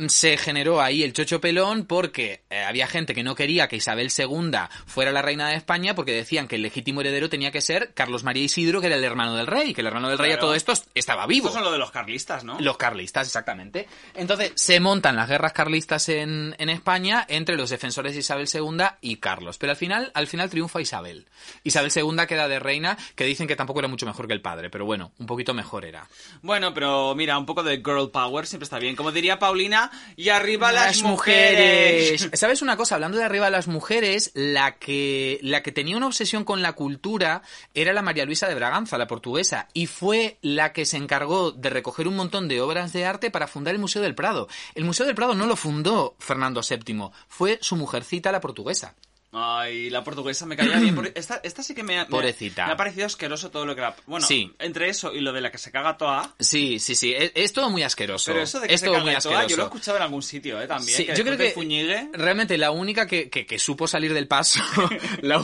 se 0.08 0.36
generó 0.36 0.80
ahí 0.80 1.02
el 1.02 1.12
chocho 1.12 1.40
pelón 1.40 1.84
porque 1.84 2.42
eh, 2.50 2.62
había 2.62 2.86
gente 2.86 3.14
que 3.14 3.22
no 3.22 3.34
quería 3.34 3.68
que 3.68 3.76
Isabel 3.76 4.10
II 4.16 4.50
fuera 4.86 5.12
la 5.12 5.22
reina 5.22 5.48
de 5.48 5.56
España 5.56 5.94
porque 5.94 6.12
decían 6.12 6.48
que 6.48 6.56
el 6.56 6.62
legítimo 6.62 7.00
heredero 7.00 7.28
tenía 7.28 7.50
que 7.50 7.60
ser 7.60 7.92
Carlos 7.94 8.24
María 8.24 8.44
Isidro, 8.44 8.80
que 8.80 8.86
era 8.86 8.96
el 8.96 9.04
hermano 9.04 9.36
del 9.36 9.46
rey, 9.46 9.74
que 9.74 9.80
el 9.80 9.86
hermano 9.86 10.08
del 10.08 10.18
rey 10.18 10.32
a 10.32 10.38
todo 10.38 10.54
esto 10.54 10.72
estaba 10.94 11.26
vivo. 11.26 11.48
Estos 11.48 11.54
son 11.54 11.64
lo 11.64 11.72
de 11.72 11.78
los 11.78 11.90
carlistas, 11.90 12.44
¿no? 12.44 12.58
Los 12.60 12.76
carlistas, 12.76 13.26
exactamente. 13.26 13.88
Entonces, 14.14 14.52
se 14.54 14.80
montan 14.80 15.16
las 15.16 15.28
guerras 15.28 15.52
carlistas 15.52 16.08
en, 16.08 16.54
en 16.58 16.68
España 16.68 17.24
entre 17.28 17.56
los 17.56 17.70
defensores 17.70 18.14
de 18.14 18.20
Isabel 18.20 18.48
II 18.52 18.84
y 19.00 19.16
Carlos. 19.16 19.58
Pero 19.58 19.72
al 19.72 19.76
final, 19.76 20.10
al 20.14 20.26
final 20.26 20.50
triunfa 20.50 20.80
Isabel. 20.80 21.26
Isabel 21.64 21.90
II 21.94 22.26
queda 22.26 22.48
de 22.48 22.58
reina, 22.58 22.96
que 23.14 23.24
dicen 23.24 23.46
que 23.46 23.56
tampoco 23.56 23.80
era 23.80 23.88
mucho 23.88 24.06
mejor 24.06 24.26
que 24.26 24.32
el 24.32 24.42
padre, 24.42 24.70
pero 24.70 24.84
bueno, 24.84 25.12
un 25.18 25.26
poquito 25.26 25.54
mejor 25.54 25.84
era. 25.84 26.08
Bueno, 26.42 26.72
pero 26.74 27.14
mira, 27.14 27.38
un 27.38 27.46
poco 27.46 27.62
de 27.62 27.76
girl 27.76 28.10
power 28.10 28.46
siempre 28.46 28.64
está 28.64 28.78
bien. 28.78 28.96
Como 28.96 29.12
diría 29.12 29.38
Paulina, 29.38 29.89
y 30.16 30.28
arriba 30.28 30.72
las, 30.72 31.02
mujeres. 31.02 32.28
¿Sabes 32.34 32.62
una 32.62 32.76
cosa? 32.76 32.94
Hablando 32.94 33.18
de 33.18 33.24
arriba 33.24 33.50
las 33.50 33.68
mujeres, 33.68 34.30
la 34.34 34.78
que, 34.78 35.38
la 35.42 35.62
que 35.62 35.72
tenía 35.72 35.96
una 35.96 36.06
obsesión 36.06 36.44
con 36.44 36.62
la 36.62 36.72
cultura 36.72 37.42
era 37.74 37.92
la 37.92 38.02
María 38.02 38.24
Luisa 38.24 38.48
de 38.48 38.54
Braganza, 38.54 38.98
la 38.98 39.06
portuguesa, 39.06 39.68
y 39.72 39.86
fue 39.86 40.38
la 40.42 40.72
que 40.72 40.84
se 40.84 40.96
encargó 40.96 41.52
de 41.52 41.70
recoger 41.70 42.08
un 42.08 42.16
montón 42.16 42.48
de 42.48 42.60
obras 42.60 42.92
de 42.92 43.04
arte 43.04 43.30
para 43.30 43.46
fundar 43.46 43.74
el 43.74 43.80
Museo 43.80 44.02
del 44.02 44.14
Prado. 44.14 44.48
El 44.74 44.84
Museo 44.84 45.06
del 45.06 45.14
Prado 45.14 45.34
no 45.34 45.46
lo 45.46 45.56
fundó 45.56 46.16
Fernando 46.18 46.60
VII, 46.68 47.10
fue 47.28 47.58
su 47.60 47.76
mujercita 47.76 48.32
la 48.32 48.40
portuguesa. 48.40 48.94
Ay, 49.32 49.90
la 49.90 50.02
portuguesa 50.02 50.44
me 50.44 50.56
caía 50.56 50.78
bien. 50.78 51.12
Esta, 51.14 51.40
esta 51.44 51.62
sí 51.62 51.74
que 51.74 51.82
me 51.84 52.04
Pobrecita. 52.06 52.66
me 52.66 52.72
ha 52.72 52.76
parecido 52.76 53.06
asqueroso 53.06 53.50
todo 53.50 53.64
lo 53.64 53.74
que 53.76 53.80
la... 53.80 53.94
Bueno, 54.06 54.26
Sí. 54.26 54.52
entre 54.58 54.88
eso 54.88 55.12
y 55.14 55.20
lo 55.20 55.32
de 55.32 55.40
la 55.40 55.50
que 55.52 55.58
se 55.58 55.70
caga 55.70 55.96
toda... 55.96 56.34
Sí, 56.40 56.78
sí, 56.80 56.94
sí, 56.96 57.14
es, 57.16 57.30
es 57.34 57.52
todo 57.52 57.70
muy 57.70 57.82
asqueroso. 57.84 58.32
Pero 58.32 58.42
eso 58.42 58.58
de 58.58 58.66
que 58.68 58.74
es 58.74 58.80
se 58.80 58.86
todo 58.86 58.96
caga 58.96 59.04
muy 59.12 59.20
toda, 59.20 59.46
yo 59.46 59.56
lo 59.56 59.62
he 59.62 59.66
escuchado 59.66 59.96
en 59.98 60.02
algún 60.02 60.22
sitio, 60.22 60.60
¿eh? 60.60 60.66
También. 60.66 60.96
Sí, 60.96 61.06
que 61.06 61.14
yo 61.14 61.24
creo 61.24 61.36
que 61.38 61.50
fuñigue... 61.50 62.08
realmente 62.12 62.58
la 62.58 62.70
única 62.72 63.06
que, 63.06 63.30
que- 63.30 63.46
que 63.46 63.58
supo 63.58 63.86
salir 63.86 64.12
del 64.14 64.26
paso, 64.26 64.60
la, 65.22 65.38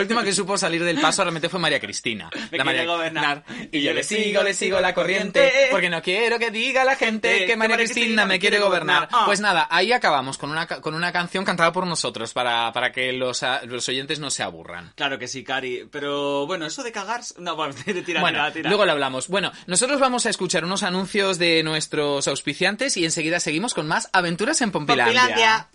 última 0.00 0.24
que 0.24 0.32
supo 0.32 0.58
salir 0.58 0.82
del 0.84 1.00
paso 1.00 1.22
realmente 1.22 1.48
fue 1.48 1.60
María 1.60 1.78
Cristina. 1.80 2.28
Me 2.50 2.58
la 2.58 2.64
María 2.64 2.84
gobernar. 2.86 3.44
Y 3.72 3.82
yo 3.82 3.92
le 3.92 4.02
sigo, 4.02 4.42
le 4.42 4.52
sigo 4.54 4.80
la 4.80 4.94
corriente, 4.94 5.68
porque 5.70 5.88
no 5.90 6.02
quiero 6.02 6.38
que 6.38 6.50
diga 6.50 6.84
la 6.84 6.96
gente 6.96 7.46
que 7.46 7.56
María 7.56 7.76
Cristina 7.76 8.26
me 8.26 8.38
quiere 8.38 8.58
gobernar. 8.58 9.08
Ah. 9.12 9.22
Pues 9.26 9.40
nada, 9.40 9.66
ahí 9.70 9.92
acabamos 9.92 10.38
con 10.38 10.50
una, 10.50 10.66
con 10.66 10.94
una 10.94 11.12
canción 11.12 11.44
cantada 11.44 11.72
por 11.72 11.86
nosotros 11.86 12.32
para, 12.32 12.72
para 12.72 12.92
que 12.96 13.12
los, 13.12 13.44
los 13.66 13.86
oyentes 13.90 14.20
no 14.20 14.30
se 14.30 14.42
aburran. 14.42 14.94
Claro 14.96 15.18
que 15.18 15.28
sí, 15.28 15.44
Cari. 15.44 15.86
Pero 15.92 16.46
bueno, 16.46 16.64
eso 16.64 16.82
de 16.82 16.92
cagar... 16.92 17.20
No, 17.38 17.54
bueno, 17.54 17.74
tira, 17.84 18.22
Bueno, 18.22 18.38
tira, 18.38 18.52
tira. 18.54 18.70
luego 18.70 18.86
lo 18.86 18.92
hablamos. 18.92 19.28
Bueno, 19.28 19.52
nosotros 19.66 20.00
vamos 20.00 20.24
a 20.24 20.30
escuchar 20.30 20.64
unos 20.64 20.82
anuncios 20.82 21.38
de 21.38 21.62
nuestros 21.62 22.26
auspiciantes 22.26 22.96
y 22.96 23.04
enseguida 23.04 23.38
seguimos 23.38 23.74
con 23.74 23.86
más 23.86 24.08
aventuras 24.14 24.62
en 24.62 24.72
Pompilandia. 24.72 25.20
Pompilandia. 25.20 25.68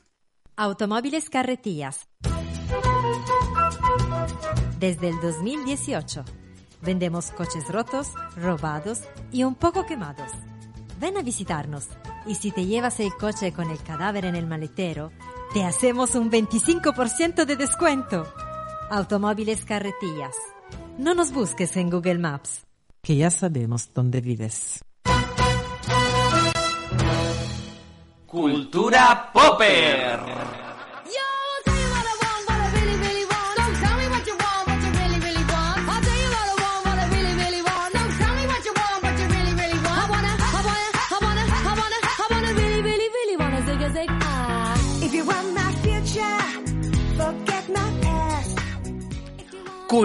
Automóviles 0.55 1.29
Carretillas. 1.29 2.07
Desde 4.79 5.09
el 5.09 5.21
2018. 5.21 6.25
Vendemos 6.81 7.29
coches 7.29 7.67
rotos, 7.67 8.07
robados 8.35 9.01
y 9.31 9.43
un 9.43 9.53
poco 9.53 9.85
quemados. 9.85 10.31
Ven 10.99 11.17
a 11.17 11.21
visitarnos 11.21 11.85
y 12.25 12.33
si 12.33 12.49
te 12.51 12.65
llevas 12.65 12.99
el 12.99 13.13
coche 13.13 13.53
con 13.53 13.69
el 13.69 13.77
cadáver 13.83 14.25
en 14.25 14.35
el 14.35 14.47
maletero, 14.47 15.11
te 15.53 15.65
hacemos 15.65 16.15
un 16.15 16.31
25% 16.31 17.45
de 17.45 17.55
descuento. 17.55 18.25
Automóviles 18.89 19.65
Carretillas. 19.65 20.35
No 20.97 21.13
nos 21.13 21.33
busques 21.33 21.75
en 21.77 21.89
Google 21.89 22.19
Maps. 22.19 22.65
que 23.01 23.15
ya 23.15 23.31
sabemos 23.31 23.89
dónde 23.93 24.21
vives. 24.21 24.85
Cultura 28.27 29.31
Popper. 29.33 30.19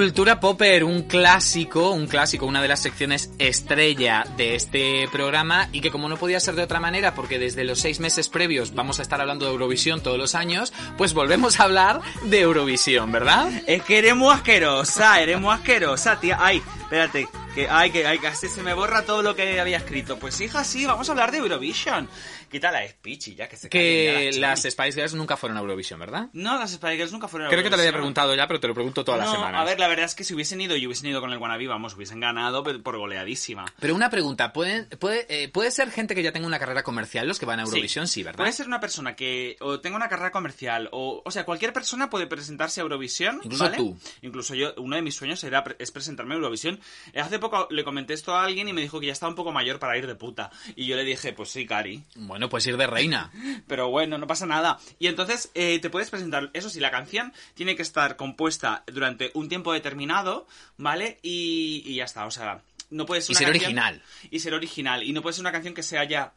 Cultura 0.06 0.38
Popper, 0.38 0.84
un 0.84 1.02
clásico, 1.02 1.90
un 1.90 2.06
clásico, 2.06 2.46
una 2.46 2.62
de 2.62 2.68
las 2.68 2.80
secciones 2.80 3.32
estrella 3.40 4.24
de 4.36 4.54
este 4.54 5.08
programa 5.10 5.68
y 5.72 5.80
que 5.80 5.90
como 5.90 6.08
no 6.08 6.16
podía 6.16 6.38
ser 6.38 6.54
de 6.54 6.62
otra 6.62 6.78
manera 6.78 7.12
porque 7.12 7.40
desde 7.40 7.64
los 7.64 7.80
seis 7.80 7.98
meses 7.98 8.28
previos 8.28 8.72
vamos 8.72 9.00
a 9.00 9.02
estar 9.02 9.20
hablando 9.20 9.46
de 9.46 9.50
Eurovisión 9.50 10.04
todos 10.04 10.16
los 10.16 10.36
años, 10.36 10.72
pues 10.96 11.12
volvemos 11.12 11.58
a 11.58 11.64
hablar 11.64 12.02
de 12.22 12.42
Eurovisión, 12.42 13.10
¿verdad? 13.10 13.50
Es 13.66 13.82
que 13.82 13.98
eres 13.98 14.14
asquerosa, 14.30 15.20
eres 15.20 15.44
asquerosa, 15.44 16.20
tía. 16.20 16.38
Ay, 16.40 16.62
espérate, 16.86 17.28
que 17.54 17.68
ay, 17.68 17.90
que 17.90 18.06
ay, 18.06 18.18
casi 18.18 18.48
se 18.48 18.62
me 18.62 18.72
borra 18.72 19.02
todo 19.02 19.22
lo 19.22 19.34
que 19.34 19.60
había 19.60 19.78
escrito. 19.78 20.18
Pues 20.18 20.40
hija, 20.40 20.62
sí, 20.62 20.86
vamos 20.86 21.08
a 21.08 21.12
hablar 21.12 21.32
de 21.32 21.38
Eurovision. 21.38 22.08
Quita 22.48 22.70
la 22.70 22.86
speech 22.86 23.28
y 23.28 23.34
ya 23.34 23.48
que 23.48 23.56
se 23.56 23.68
Que 23.68 24.30
ya 24.32 24.40
las. 24.40 24.62
Spice 24.62 24.92
Girls 24.92 25.14
nunca 25.14 25.36
fueron 25.36 25.56
a 25.56 25.60
Eurovisión, 25.60 25.98
¿verdad? 25.98 26.28
No, 26.32 26.58
las 26.58 26.70
Spice 26.70 26.96
Girls 26.96 27.12
nunca 27.12 27.26
fueron 27.26 27.48
a 27.48 27.50
Creo 27.50 27.64
que 27.64 27.70
te 27.70 27.76
lo 27.76 27.82
había 27.82 27.92
preguntado 27.92 28.34
ya, 28.36 28.46
pero 28.46 28.60
te 28.60 28.68
lo 28.68 28.74
pregunto 28.74 29.04
todas 29.04 29.18
las 29.20 29.28
No, 29.30 29.34
semanas. 29.34 29.60
A 29.60 29.64
ver, 29.64 29.80
la 29.80 29.88
verdad 29.88 30.04
es 30.04 30.14
que 30.14 30.22
si 30.22 30.32
hubiesen 30.32 30.60
ido 30.60 30.76
y 30.76 30.86
hubiesen 30.86 31.08
ido 31.08 31.20
con 31.20 31.32
el 31.32 31.38
Wannabe, 31.38 31.66
vamos, 31.66 31.94
hubiesen 31.94 32.20
ganado 32.20 32.62
por 32.62 32.98
goleadísima. 32.98 33.64
Pero 33.80 33.94
una 33.96 34.08
pregunta, 34.10 34.52
¿puede, 34.52 34.84
puede, 34.84 35.26
eh, 35.28 35.48
¿puede 35.48 35.72
ser 35.72 35.90
gente 35.90 36.14
que 36.14 36.22
ya 36.22 36.30
tenga 36.30 36.46
una 36.46 36.60
carrera 36.60 36.84
comercial 36.84 37.26
los 37.26 37.40
que 37.40 37.46
van 37.46 37.58
a 37.58 37.64
Eurovisión? 37.64 38.06
Sí, 38.06 38.22
¿verdad? 38.22 38.38
Puede 38.38 38.52
ser 38.52 38.68
una 38.68 38.78
persona 38.78 39.16
que 39.16 39.56
o 39.60 39.80
tenga 39.80 39.96
una 39.96 40.08
carrera 40.08 40.30
comercial 40.30 40.88
o, 40.92 41.22
o 41.24 41.30
sea, 41.32 41.44
cualquier 41.44 41.72
persona 41.72 42.08
puede 42.10 42.28
presentarse 42.28 42.80
a 42.80 42.82
Eurovisión. 42.82 43.40
Incluso 43.42 43.64
¿vale? 43.64 43.76
tú. 43.76 43.98
Incluso 44.22 44.54
yo, 44.54 44.72
uno 44.76 44.94
de 44.94 45.02
mis 45.02 45.16
sueños 45.16 45.42
era 45.42 45.64
es 45.78 45.90
presentarme 45.90 46.34
a 46.34 46.36
Eurovisión. 46.36 46.75
Eh, 47.12 47.20
Hace 47.20 47.38
poco 47.38 47.68
le 47.70 47.84
comenté 47.84 48.14
esto 48.14 48.34
a 48.34 48.44
alguien 48.44 48.68
y 48.68 48.72
me 48.72 48.80
dijo 48.80 49.00
que 49.00 49.06
ya 49.06 49.12
estaba 49.12 49.30
un 49.30 49.36
poco 49.36 49.52
mayor 49.52 49.78
para 49.78 49.96
ir 49.98 50.06
de 50.06 50.14
puta. 50.14 50.50
Y 50.74 50.86
yo 50.86 50.96
le 50.96 51.04
dije, 51.04 51.32
pues 51.32 51.50
sí, 51.50 51.66
Cari. 51.66 52.02
Bueno, 52.16 52.48
pues 52.48 52.66
ir 52.66 52.76
de 52.76 52.86
reina. 52.86 53.30
Pero 53.66 53.88
bueno, 53.90 54.18
no 54.18 54.26
pasa 54.26 54.46
nada. 54.46 54.78
Y 54.98 55.06
entonces 55.08 55.50
eh, 55.54 55.78
te 55.80 55.90
puedes 55.90 56.10
presentar. 56.10 56.50
Eso 56.52 56.70
sí, 56.70 56.80
la 56.80 56.90
canción 56.90 57.32
tiene 57.54 57.76
que 57.76 57.82
estar 57.82 58.16
compuesta 58.16 58.84
durante 58.86 59.30
un 59.34 59.48
tiempo 59.48 59.72
determinado, 59.72 60.46
¿vale? 60.76 61.18
Y, 61.22 61.82
y 61.86 61.96
ya 61.96 62.04
está, 62.04 62.26
o 62.26 62.30
sea, 62.30 62.62
no 62.90 63.06
puede 63.06 63.20
ser 63.22 63.32
Y 63.32 63.34
una 63.34 63.38
ser 63.38 63.46
canción- 63.48 63.64
original. 63.78 64.02
Y 64.30 64.38
ser 64.40 64.54
original. 64.54 65.02
Y 65.02 65.12
no 65.12 65.22
puede 65.22 65.32
ser 65.34 65.42
una 65.42 65.52
canción 65.52 65.74
que 65.74 65.82
se 65.82 65.98
haya 65.98 66.32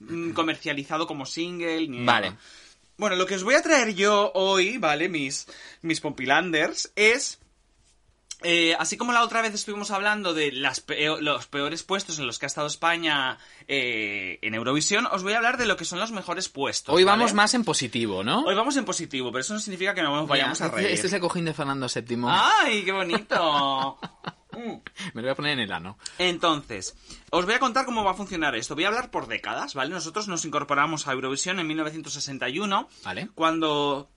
mm, 0.00 0.30
comercializado 0.32 1.06
como 1.06 1.24
single 1.26 1.88
ni 1.88 2.04
Vale. 2.04 2.30
nada. 2.30 2.40
Bueno, 2.98 3.16
lo 3.16 3.26
que 3.26 3.34
os 3.34 3.42
voy 3.44 3.54
a 3.54 3.62
traer 3.62 3.94
yo 3.94 4.32
hoy, 4.34 4.78
¿vale? 4.78 5.08
Mis, 5.10 5.46
mis 5.82 6.00
Pompilanders, 6.00 6.92
es. 6.96 7.38
Eh, 8.42 8.76
así 8.78 8.96
como 8.96 9.12
la 9.12 9.22
otra 9.24 9.40
vez 9.42 9.54
estuvimos 9.54 9.90
hablando 9.90 10.34
de 10.34 10.52
las 10.52 10.80
peo- 10.80 11.20
los 11.20 11.46
peores 11.46 11.82
puestos 11.82 12.18
en 12.18 12.26
los 12.26 12.38
que 12.38 12.46
ha 12.46 12.48
estado 12.48 12.66
España 12.66 13.38
eh, 13.68 14.38
en 14.42 14.54
Eurovisión, 14.54 15.06
os 15.06 15.22
voy 15.22 15.32
a 15.32 15.36
hablar 15.38 15.56
de 15.56 15.66
lo 15.66 15.76
que 15.76 15.84
son 15.84 15.98
los 15.98 16.12
mejores 16.12 16.48
puestos. 16.48 16.94
Hoy 16.94 17.04
¿vale? 17.04 17.18
vamos 17.18 17.34
más 17.34 17.54
en 17.54 17.64
positivo, 17.64 18.22
¿no? 18.22 18.42
Hoy 18.44 18.54
vamos 18.54 18.76
en 18.76 18.84
positivo, 18.84 19.30
pero 19.32 19.40
eso 19.40 19.54
no 19.54 19.60
significa 19.60 19.94
que 19.94 20.02
no 20.02 20.26
vayamos 20.26 20.60
a 20.60 20.64
Mira, 20.66 20.76
reír. 20.76 20.90
Este 20.90 21.06
es 21.06 21.12
el 21.12 21.20
cojín 21.20 21.44
de 21.46 21.54
Fernando 21.54 21.86
VII. 21.92 22.18
¡Ay, 22.28 22.84
qué 22.84 22.92
bonito! 22.92 23.98
Mm. 24.52 24.80
Me 25.12 25.20
lo 25.20 25.22
voy 25.22 25.30
a 25.32 25.34
poner 25.34 25.52
en 25.52 25.58
el 25.60 25.72
ano. 25.72 25.98
Entonces, 26.16 26.96
os 27.30 27.44
voy 27.44 27.52
a 27.52 27.58
contar 27.58 27.84
cómo 27.84 28.04
va 28.04 28.12
a 28.12 28.14
funcionar 28.14 28.56
esto. 28.56 28.74
Voy 28.74 28.84
a 28.84 28.88
hablar 28.88 29.10
por 29.10 29.26
décadas, 29.26 29.74
¿vale? 29.74 29.90
Nosotros 29.90 30.28
nos 30.28 30.46
incorporamos 30.46 31.06
a 31.06 31.12
Eurovisión 31.12 31.58
en 31.58 31.66
1961, 31.66 32.88
Vale. 33.04 33.28
cuando... 33.34 34.08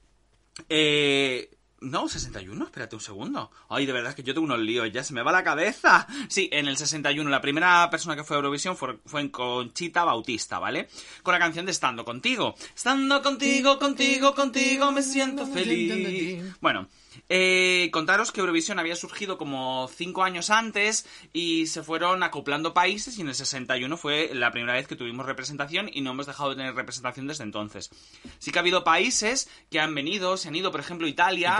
Eh, 0.69 1.49
no, 1.81 2.07
61, 2.07 2.65
espérate 2.65 2.95
un 2.95 3.01
segundo. 3.01 3.51
Ay, 3.69 3.85
de 3.85 3.93
verdad 3.93 4.13
que 4.13 4.23
yo 4.23 4.33
tengo 4.33 4.45
unos 4.45 4.59
líos, 4.59 4.91
ya 4.91 5.03
se 5.03 5.13
me 5.13 5.23
va 5.23 5.31
la 5.31 5.43
cabeza. 5.43 6.07
Sí, 6.27 6.49
en 6.51 6.67
el 6.67 6.77
61, 6.77 7.29
la 7.29 7.41
primera 7.41 7.89
persona 7.89 8.15
que 8.15 8.23
fue 8.23 8.35
a 8.35 8.39
Eurovisión 8.39 8.77
fue, 8.77 8.99
fue 9.05 9.21
en 9.21 9.29
Conchita 9.29 10.03
Bautista, 10.03 10.59
¿vale? 10.59 10.89
Con 11.23 11.33
la 11.33 11.39
canción 11.39 11.65
de 11.65 11.71
Estando 11.71 12.05
Contigo. 12.05 12.55
Estando 12.75 13.21
contigo, 13.21 13.79
contigo, 13.79 14.35
contigo, 14.35 14.91
me 14.91 15.01
siento 15.01 15.45
feliz. 15.47 16.43
Bueno, 16.61 16.87
eh, 17.27 17.89
contaros 17.91 18.31
que 18.31 18.39
Eurovisión 18.39 18.79
había 18.79 18.95
surgido 18.95 19.37
como 19.37 19.89
cinco 19.93 20.23
años 20.23 20.49
antes 20.49 21.05
y 21.33 21.67
se 21.67 21.83
fueron 21.83 22.23
acoplando 22.23 22.73
países 22.73 23.17
y 23.17 23.21
en 23.21 23.29
el 23.29 23.35
61 23.35 23.97
fue 23.97 24.31
la 24.33 24.51
primera 24.51 24.73
vez 24.73 24.87
que 24.87 24.95
tuvimos 24.95 25.25
representación 25.25 25.89
y 25.91 26.01
no 26.01 26.11
hemos 26.11 26.27
dejado 26.27 26.51
de 26.51 26.55
tener 26.55 26.75
representación 26.75 27.27
desde 27.27 27.43
entonces. 27.43 27.89
Sí 28.39 28.51
que 28.51 28.59
ha 28.59 28.61
habido 28.61 28.83
países 28.83 29.49
que 29.69 29.79
han 29.79 29.93
venido, 29.95 30.37
se 30.37 30.47
han 30.47 30.55
ido, 30.55 30.71
por 30.71 30.79
ejemplo. 30.79 31.07
Italia, 31.07 31.55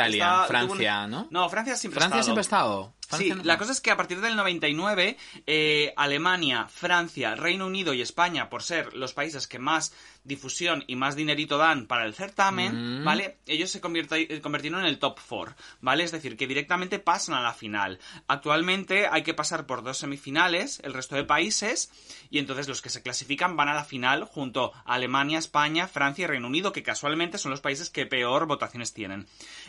Francia, 0.47 1.03
un- 1.05 1.11
¿no? 1.11 1.27
No, 1.31 1.49
Francia 1.49 1.75
siempre 1.75 1.99
Francia 1.99 2.17
ha 2.17 2.19
estado. 2.21 2.23
siempre 2.23 2.39
ha 2.39 2.41
estado. 2.41 2.93
Sí, 3.17 3.29
no- 3.29 3.43
la 3.43 3.57
cosa 3.57 3.71
es 3.71 3.81
que 3.81 3.91
a 3.91 3.97
partir 3.97 4.21
del 4.21 4.35
99, 4.35 5.17
eh, 5.47 5.93
Alemania, 5.97 6.67
Francia, 6.67 7.35
Reino 7.35 7.65
Unido 7.65 7.93
y 7.93 8.01
España, 8.01 8.49
por 8.49 8.63
ser 8.63 8.93
los 8.93 9.13
países 9.13 9.47
que 9.47 9.59
más 9.59 9.93
difusión 10.23 10.83
y 10.85 10.95
más 10.95 11.15
dinerito 11.15 11.57
dan 11.57 11.87
para 11.87 12.05
el 12.05 12.13
certamen, 12.13 13.01
Mm. 13.01 13.03
¿vale? 13.05 13.37
Ellos 13.47 13.71
se 13.71 13.81
convirtieron 13.81 14.81
en 14.81 14.85
el 14.85 14.99
top 14.99 15.17
4, 15.27 15.55
¿vale? 15.81 16.03
Es 16.03 16.11
decir, 16.11 16.37
que 16.37 16.45
directamente 16.45 16.99
pasan 16.99 17.33
a 17.35 17.41
la 17.41 17.53
final. 17.53 17.99
Actualmente 18.27 19.07
hay 19.07 19.23
que 19.23 19.33
pasar 19.33 19.65
por 19.65 19.81
dos 19.83 19.97
semifinales, 19.97 20.79
el 20.83 20.93
resto 20.93 21.15
de 21.15 21.23
países, 21.23 21.89
y 22.29 22.37
entonces 22.37 22.67
los 22.67 22.81
que 22.81 22.89
se 22.89 23.01
clasifican 23.01 23.55
van 23.55 23.69
a 23.69 23.73
la 23.73 23.85
final 23.85 24.23
junto 24.25 24.71
a 24.85 24.93
Alemania, 24.93 25.39
España, 25.39 25.87
Francia 25.87 26.25
y 26.25 26.27
Reino 26.27 26.47
Unido, 26.47 26.71
que 26.71 26.83
casualmente 26.83 27.37
son 27.37 27.51
los 27.51 27.61
países 27.61 27.89
que 27.89 28.05
peor 28.05 28.45
votaciones 28.45 28.93
tienen. 28.93 29.25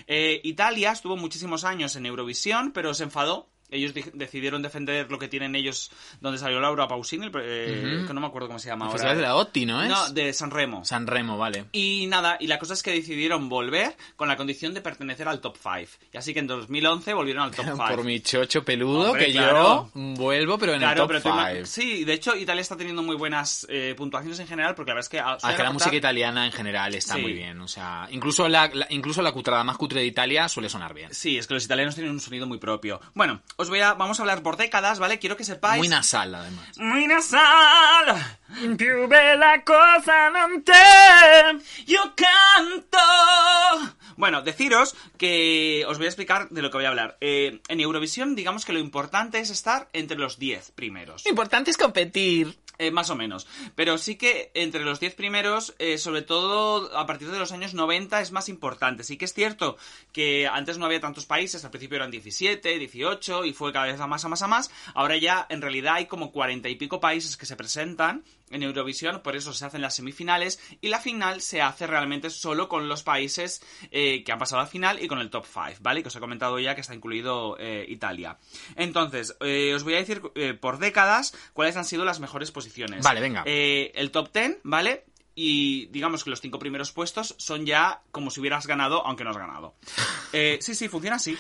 Eh, 0.07 0.41
Italia 0.45 0.93
estuvo 0.93 1.17
muchísimos 1.17 1.65
años 1.65 1.97
en 1.97 2.05
Eurovisión, 2.07 2.73
pero 2.73 2.93
se 2.93 3.05
enfadó. 3.05 3.30
Ellos 3.71 3.95
di- 3.95 4.05
decidieron 4.15 4.63
defender 4.63 5.11
lo 5.11 5.19
que 5.19 5.29
tienen 5.29 5.55
ellos, 5.55 5.91
donde 6.21 6.39
salió 6.39 6.61
Laura 6.61 6.89
Pausini, 6.89 7.27
el 7.27 7.33
eh, 7.43 7.97
Ujú. 7.99 8.07
que 8.09 8.15
no 8.15 8.21
me 8.21 8.27
acuerdo 8.27 8.49
cómo 8.49 8.59
se 8.59 8.69
llama 8.69 8.87
El 8.87 8.91
ahora. 8.91 8.99
Festival 8.99 9.17
de 9.17 9.23
la 9.23 9.37
OTI, 9.37 9.67
¿no 9.67 9.83
es? 9.83 9.89
No, 9.89 10.09
de 10.11 10.33
San 10.33 10.51
Remo. 10.51 10.85
San 10.85 11.07
Remo, 11.07 11.39
vale. 11.39 11.67
Y 11.73 12.07
nada, 12.09 12.37
y 12.41 12.47
la 12.47 12.59
cosa 12.59 12.75
es 12.75 12.83
que 12.83 12.93
decidieron 12.93 13.49
volver 13.49 13.97
con 14.17 14.29
la 14.29 14.37
condición 14.37 14.75
de 14.75 14.81
pertenecer 14.81 15.29
al 15.29 15.41
top 15.41 15.57
5. 15.63 16.05
Y 16.13 16.17
así 16.17 16.33
que 16.35 16.41
en 16.41 16.47
2011 16.47 17.15
volvieron 17.15 17.43
al 17.45 17.51
top 17.53 17.65
5. 17.67 17.77
Por 17.89 18.05
mi 18.05 18.21
chocho 18.21 18.65
peludo, 18.65 19.11
Hombre, 19.11 19.27
que 19.27 19.33
claro. 19.33 19.91
yo 19.95 20.01
vuelvo, 20.15 20.59
pero 20.59 20.73
en 20.75 20.79
Claro, 20.81 21.05
el 21.05 21.09
top 21.09 21.23
tú 21.23 21.29
ima- 21.29 21.53
5. 21.55 21.67
Sí, 21.67 22.05
de 22.05 22.13
hecho 22.15 22.35
Italia 22.37 22.61
está 22.63 22.77
teniendo 22.77 23.03
muy 23.03 23.17
buenas 23.17 23.67
eh, 23.69 23.95
puntuaciones 23.97 24.39
en 24.41 24.47
general 24.49 24.75
porque 24.75 24.91
la 24.91 24.95
verdad 24.97 25.07
es 25.07 25.09
que... 25.11 25.19
ah, 25.21 25.37
Ah, 25.43 25.57
que 25.57 25.63
la 25.63 25.71
aportar- 25.71 25.73
música 25.73 25.97
italiana 25.97 26.47
en 26.47 26.53
general 26.53 26.95
está 26.95 27.15
Sí. 27.15 27.21
muy 27.23 27.33
bien. 27.33 27.61
O 27.61 27.69
sea, 27.69 28.09
incluso 28.11 28.49
la, 28.49 28.69
la- 28.73 28.87
incluso 28.91 29.23
la 29.23 29.33
cutrada 29.33 29.65
más 29.65 29.77
cutre 29.77 30.01
de 30.01 30.07
Italia 30.07 30.49
suele 30.49 30.69
sonar 30.69 30.95
bien. 30.95 31.13
Sí, 31.15 31.39
es 31.39 31.47
que 31.47 31.55
los 31.55 31.65
italianos 31.65 31.95
tienen 31.95 32.13
un 32.13 32.21
sonido 32.21 32.47
muy 32.47 32.59
propio. 32.59 33.01
Bueno, 33.15 33.41
os 33.61 33.69
voy 33.69 33.81
a... 33.81 33.95
Vamos 33.95 34.19
a 34.19 34.23
hablar 34.23 34.43
por 34.43 34.57
décadas, 34.57 34.99
¿vale? 34.99 35.19
Quiero 35.19 35.37
que 35.37 35.45
sepáis... 35.45 35.79
Muy 35.79 35.89
nasal, 35.89 36.35
además. 36.35 36.79
Muy 36.79 37.07
nasal, 37.07 38.17
più 38.77 39.07
bella 39.07 39.63
cosa 39.65 40.31
non 40.33 40.65
te, 40.65 40.73
yo 41.85 42.01
canto. 42.17 42.99
Bueno, 44.17 44.43
deciros 44.43 44.97
que 45.17 45.85
os 45.87 45.99
voy 45.99 46.07
a 46.07 46.09
explicar 46.09 46.49
de 46.49 46.63
lo 46.63 46.71
que 46.71 46.79
voy 46.79 46.87
a 46.87 46.89
hablar. 46.89 47.17
Eh, 47.21 47.61
en 47.69 47.81
Eurovisión, 47.81 48.35
digamos 48.35 48.65
que 48.65 48.73
lo 48.73 48.79
importante 48.79 49.39
es 49.41 49.51
estar 49.51 49.89
entre 49.93 50.19
los 50.19 50.39
10 50.39 50.73
primeros. 50.73 51.25
Lo 51.25 51.31
importante 51.31 51.71
es 51.71 51.77
competir. 51.77 52.57
Eh, 52.81 52.91
más 52.91 53.11
o 53.11 53.15
menos. 53.15 53.47
Pero 53.75 53.99
sí 53.99 54.17
que 54.17 54.51
entre 54.55 54.85
los 54.85 55.01
10 55.01 55.15
primeros, 55.15 55.75
eh, 55.79 55.99
sobre 55.99 56.23
todo 56.23 56.97
a 56.97 57.05
partir 57.05 57.31
de 57.31 57.39
los 57.39 57.53
años 57.53 57.75
90, 57.75 58.23
es 58.23 58.33
más 58.33 58.49
importante. 58.49 59.05
Sí 59.05 59.19
que 59.19 59.27
es 59.27 59.35
cierto 59.35 59.77
que 60.15 60.49
antes 60.49 60.79
no 60.79 60.87
había 60.87 60.99
tantos 60.99 61.27
países, 61.27 61.63
al 61.63 61.71
principio 61.71 61.97
eran 61.97 62.11
17, 62.11 62.79
18 62.79 63.45
y 63.45 63.53
fue 63.53 63.75
cada 63.75 63.85
vez 63.85 64.01
a 64.01 64.07
más, 64.07 64.25
a 64.25 64.29
más, 64.29 64.41
a 64.41 64.47
más. 64.47 64.71
Ahora 64.95 65.19
ya 65.19 65.47
en 65.51 65.61
realidad 65.61 65.97
hay 65.97 66.07
como 66.07 66.33
40 66.33 66.71
y 66.71 66.77
pico 66.77 67.01
países 67.01 67.37
que 67.37 67.45
se 67.45 67.55
presentan 67.55 68.25
en 68.51 68.63
Eurovisión, 68.63 69.21
por 69.23 69.37
eso 69.37 69.53
se 69.53 69.65
hacen 69.65 69.81
las 69.81 69.95
semifinales 69.95 70.61
y 70.81 70.89
la 70.89 71.01
final 71.01 71.41
se 71.41 71.63
hace 71.63 71.87
realmente 71.87 72.31
solo 72.31 72.69
con 72.69 72.89
los 72.89 73.03
países 73.03 73.63
eh, 73.91 74.23
que 74.25 74.33
han 74.33 74.39
pasado 74.39 74.61
a 74.61 74.65
la 74.65 74.71
final 74.71 75.03
y 75.03 75.09
con 75.09 75.19
el 75.21 75.31
top 75.31 75.47
5, 75.47 75.79
¿vale? 75.81 76.03
Que 76.03 76.09
os 76.09 76.17
he 76.17 76.21
comentado 76.21 76.59
ya 76.59 76.75
que 76.75 76.81
está 76.81 76.95
incluido 76.95 77.57
eh, 77.59 77.85
Italia. 77.89 78.39
Entonces, 78.77 79.37
eh, 79.41 79.73
os 79.75 79.85
voy 79.85 79.95
a 79.95 79.99
decir 79.99 80.23
eh, 80.35 80.55
por 80.55 80.79
décadas 80.79 81.35
cuáles 81.53 81.77
han 81.77 81.85
sido 81.85 82.05
las 82.05 82.21
mejores 82.21 82.51
posiciones. 82.51 83.03
Vale, 83.05 83.21
venga. 83.21 83.43
Eh, 83.47 83.93
el 83.95 84.11
top 84.11 84.33
10, 84.33 84.59
¿vale? 84.65 85.05
Y 85.35 85.87
digamos 85.87 86.25
que 86.25 86.31
los 86.31 86.41
cinco 86.41 86.59
primeros 86.59 86.93
puestos 86.93 87.35
son 87.39 87.65
ya 87.65 88.03
como 88.11 88.31
si 88.31 88.41
hubieras 88.41 88.67
ganado, 88.67 89.07
aunque 89.07 89.25
no 89.25 89.31
has 89.31 89.39
ganado. 89.39 89.75
Eh, 90.33 90.59
sí, 90.61 90.77
sí, 90.77 90.87
funciona 90.87 91.17
así. 91.17 91.37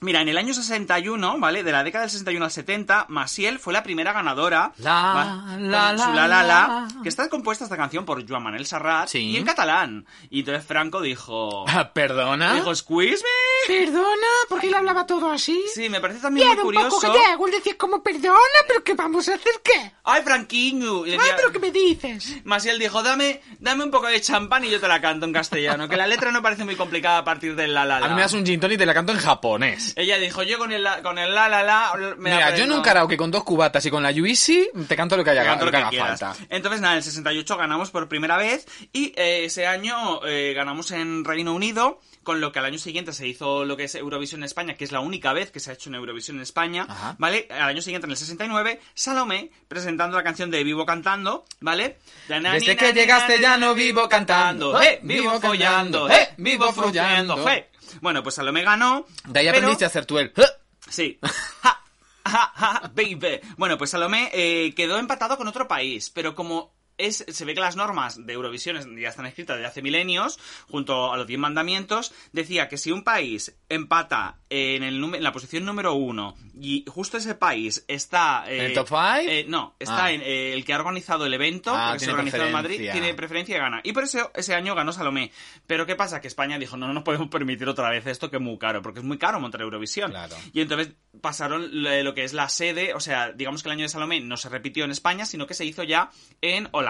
Mira, 0.00 0.20
en 0.20 0.28
el 0.28 0.38
año 0.38 0.54
61, 0.54 1.38
¿vale? 1.38 1.62
De 1.64 1.72
la 1.72 1.82
década 1.82 2.02
del 2.02 2.10
61 2.10 2.44
al 2.44 2.50
70, 2.50 3.06
Masiel 3.08 3.58
fue 3.58 3.72
la 3.72 3.82
primera 3.82 4.12
ganadora. 4.12 4.72
La, 4.78 5.56
la, 5.58 5.88
con 5.88 5.98
su 5.98 6.04
la, 6.14 6.14
la, 6.14 6.14
la, 6.14 6.26
la, 6.28 6.42
la. 6.44 6.88
que 7.02 7.08
está 7.08 7.28
compuesta 7.28 7.64
esta 7.64 7.76
canción 7.76 8.04
por 8.04 8.26
Joan 8.28 8.42
Manuel 8.44 8.64
Serrat 8.66 9.08
Sí. 9.08 9.18
y 9.18 9.36
en 9.36 9.44
catalán. 9.44 10.06
Y 10.30 10.40
entonces 10.40 10.64
Franco 10.64 11.00
dijo... 11.00 11.64
Ah, 11.68 11.92
¿Perdona? 11.92 12.54
Dijo, 12.54 12.74
squeeze 12.74 13.24
¿Perdona? 13.66 14.06
¿Por 14.48 14.60
qué 14.60 14.70
le 14.70 14.76
hablaba 14.76 15.04
todo 15.04 15.30
así? 15.30 15.60
Sí, 15.74 15.88
me 15.88 16.00
parece 16.00 16.20
también 16.20 16.46
muy 16.46 16.52
era 16.54 16.62
un 16.62 16.66
curioso. 16.66 16.88
poco 17.00 17.12
gallego, 17.12 17.46
él 17.46 17.52
decía 17.52 17.76
como, 17.76 18.02
perdona, 18.02 18.38
pero 18.66 18.84
¿qué 18.84 18.94
vamos 18.94 19.28
a 19.28 19.34
hacer 19.34 19.52
qué? 19.64 19.92
¡Ay, 20.04 20.22
Franquiño! 20.22 21.02
Ay, 21.04 21.10
decía- 21.12 21.34
pero 21.36 21.52
¿qué 21.52 21.58
me 21.58 21.70
dices? 21.72 22.36
Masiel 22.44 22.78
dijo, 22.78 23.02
dame, 23.02 23.42
dame 23.58 23.84
un 23.84 23.90
poco 23.90 24.06
de 24.06 24.20
champán 24.20 24.64
y 24.64 24.70
yo 24.70 24.80
te 24.80 24.88
la 24.88 25.00
canto 25.00 25.26
en 25.26 25.32
castellano, 25.32 25.88
que 25.88 25.96
la 25.96 26.06
letra 26.06 26.30
no 26.32 26.40
parece 26.40 26.64
muy 26.64 26.76
complicada 26.76 27.18
a 27.18 27.24
partir 27.24 27.56
del 27.56 27.74
la 27.74 27.84
la 27.84 28.00
la. 28.00 28.06
A 28.06 28.08
mí 28.08 28.14
me 28.14 28.22
das 28.22 28.32
un 28.32 28.46
gin 28.46 28.58
y 28.62 28.76
te 28.78 28.86
la 28.86 28.94
canto 28.94 29.12
en 29.12 29.18
japonés. 29.18 29.87
Ella 29.96 30.18
dijo, 30.18 30.42
yo 30.42 30.58
con 30.58 30.72
el, 30.72 30.82
la- 30.82 31.02
con 31.02 31.18
el 31.18 31.34
la 31.34 31.48
la 31.48 31.62
la... 31.62 31.92
Me 32.16 32.30
Mira, 32.30 32.40
yo 32.40 32.46
aprendo- 32.46 32.64
en 32.64 32.72
un 32.72 32.82
karaoke 32.82 33.16
con 33.16 33.30
dos 33.30 33.44
cubatas 33.44 33.84
y 33.86 33.90
con 33.90 34.02
la 34.02 34.10
Yuisi 34.10 34.68
te 34.88 34.96
canto 34.96 35.16
lo 35.16 35.24
que 35.24 35.30
haya 35.30 35.42
Te 35.42 35.46
canto 35.48 35.64
lo 35.66 35.70
que 35.70 35.76
haga 35.76 35.90
quieras. 35.90 36.20
falta. 36.20 36.36
Entonces, 36.50 36.80
nada, 36.80 36.94
en 36.94 36.98
el 36.98 37.04
68 37.04 37.56
ganamos 37.56 37.90
por 37.90 38.08
primera 38.08 38.36
vez 38.36 38.66
y 38.92 39.12
eh, 39.16 39.44
ese 39.44 39.66
año 39.66 40.20
eh, 40.26 40.52
ganamos 40.54 40.90
en 40.90 41.24
Reino 41.24 41.52
Unido, 41.54 42.00
con 42.22 42.40
lo 42.40 42.52
que 42.52 42.58
al 42.58 42.66
año 42.66 42.78
siguiente 42.78 43.12
se 43.12 43.26
hizo 43.26 43.64
lo 43.64 43.76
que 43.76 43.84
es 43.84 43.94
Eurovisión 43.94 44.40
en 44.40 44.44
España, 44.44 44.74
que 44.74 44.84
es 44.84 44.92
la 44.92 45.00
única 45.00 45.32
vez 45.32 45.50
que 45.50 45.60
se 45.60 45.70
ha 45.70 45.74
hecho 45.74 45.88
en 45.88 45.94
Eurovisión 45.94 46.36
en 46.36 46.42
España, 46.42 46.86
Ajá. 46.88 47.16
¿vale? 47.18 47.48
Al 47.50 47.62
año 47.68 47.80
siguiente, 47.80 48.06
en 48.06 48.10
el 48.10 48.16
69, 48.18 48.80
Salomé 48.94 49.50
presentando 49.66 50.16
la 50.16 50.22
canción 50.22 50.50
de 50.50 50.62
Vivo 50.64 50.84
Cantando, 50.84 51.44
¿vale? 51.60 51.98
Desde 52.28 52.76
que 52.76 52.92
llegaste 52.92 53.40
ya 53.40 53.56
no 53.56 53.74
vivo 53.74 54.08
cantando, 54.08 54.78
Vivo 55.02 55.40
follando, 55.40 56.08
¡eh! 56.10 56.28
Vivo 56.36 56.72
follando, 56.72 57.36
follando. 57.36 57.50
¡eh! 57.50 57.68
Bueno, 58.00 58.22
pues 58.22 58.34
Salomé 58.36 58.62
ganó. 58.62 59.06
De 59.26 59.40
ahí 59.40 59.46
pero- 59.46 59.58
aprendiste 59.58 59.84
a 59.84 59.88
hacer 59.88 60.06
tú 60.06 60.18
el... 60.18 60.32
Sí. 60.88 61.18
Ja, 61.62 61.82
ja, 62.24 62.52
ja, 62.54 62.92
baby. 62.94 63.40
Bueno, 63.56 63.76
pues 63.76 63.90
Salomé 63.90 64.30
eh, 64.32 64.74
quedó 64.74 64.98
empatado 64.98 65.36
con 65.36 65.48
otro 65.48 65.68
país, 65.68 66.10
pero 66.10 66.34
como 66.34 66.74
es, 66.98 67.24
se 67.28 67.44
ve 67.44 67.54
que 67.54 67.60
las 67.60 67.76
normas 67.76 68.26
de 68.26 68.32
Eurovisión 68.32 68.98
ya 68.98 69.08
están 69.08 69.26
escritas 69.26 69.56
desde 69.56 69.68
hace 69.68 69.82
milenios, 69.82 70.38
junto 70.68 71.12
a 71.12 71.16
los 71.16 71.26
10 71.26 71.38
mandamientos, 71.40 72.12
decía 72.32 72.68
que 72.68 72.76
si 72.76 72.92
un 72.92 73.04
país 73.04 73.56
empata 73.68 74.38
en, 74.50 74.82
el 74.82 75.02
en 75.02 75.22
la 75.22 75.32
posición 75.32 75.64
número 75.64 75.94
uno 75.94 76.34
y 76.60 76.84
justo 76.88 77.16
ese 77.18 77.34
país 77.34 77.84
está... 77.88 78.44
eh, 78.48 78.58
¿En 78.58 78.64
el 78.66 78.74
top 78.74 78.88
five? 78.88 79.40
eh, 79.40 79.44
no, 79.48 79.74
está 79.78 80.06
Ah. 80.06 80.12
en 80.12 80.22
eh, 80.22 80.52
el 80.54 80.64
que 80.64 80.72
ha 80.74 80.76
organizado 80.78 81.24
el 81.26 81.34
evento, 81.34 81.72
Ah, 81.74 81.90
porque 81.90 82.04
se 82.04 82.10
organizó 82.10 82.42
en 82.44 82.52
Madrid, 82.52 82.90
tiene 82.92 83.14
preferencia 83.14 83.56
y 83.56 83.58
gana. 83.60 83.80
Y 83.84 83.92
por 83.92 84.04
eso 84.04 84.30
ese 84.34 84.54
año 84.54 84.74
ganó 84.74 84.92
Salomé. 84.92 85.30
Pero 85.66 85.86
¿qué 85.86 85.94
pasa? 85.96 86.20
Que 86.20 86.28
España 86.28 86.58
dijo, 86.58 86.76
no, 86.76 86.86
no 86.86 86.92
nos 86.94 87.02
podemos 87.04 87.28
permitir 87.28 87.68
otra 87.68 87.90
vez 87.90 88.06
esto 88.06 88.30
que 88.30 88.36
es 88.36 88.42
muy 88.42 88.58
caro, 88.58 88.82
porque 88.82 89.00
es 89.00 89.04
muy 89.04 89.18
caro 89.18 89.38
montar 89.40 89.60
Eurovisión. 89.60 90.10
Claro. 90.10 90.36
Y 90.52 90.60
entonces 90.60 90.92
pasaron 91.20 91.68
lo 91.82 91.88
lo 92.02 92.14
que 92.14 92.24
es 92.24 92.32
la 92.32 92.48
sede, 92.48 92.94
o 92.94 93.00
sea, 93.00 93.32
digamos 93.32 93.62
que 93.62 93.68
el 93.68 93.72
año 93.74 93.82
de 93.82 93.88
Salomé 93.88 94.20
no 94.20 94.36
se 94.36 94.48
repitió 94.48 94.84
en 94.84 94.90
España, 94.90 95.24
sino 95.26 95.46
que 95.46 95.54
se 95.54 95.64
hizo 95.64 95.82
ya 95.82 96.10
en 96.40 96.68
Holanda. 96.72 96.87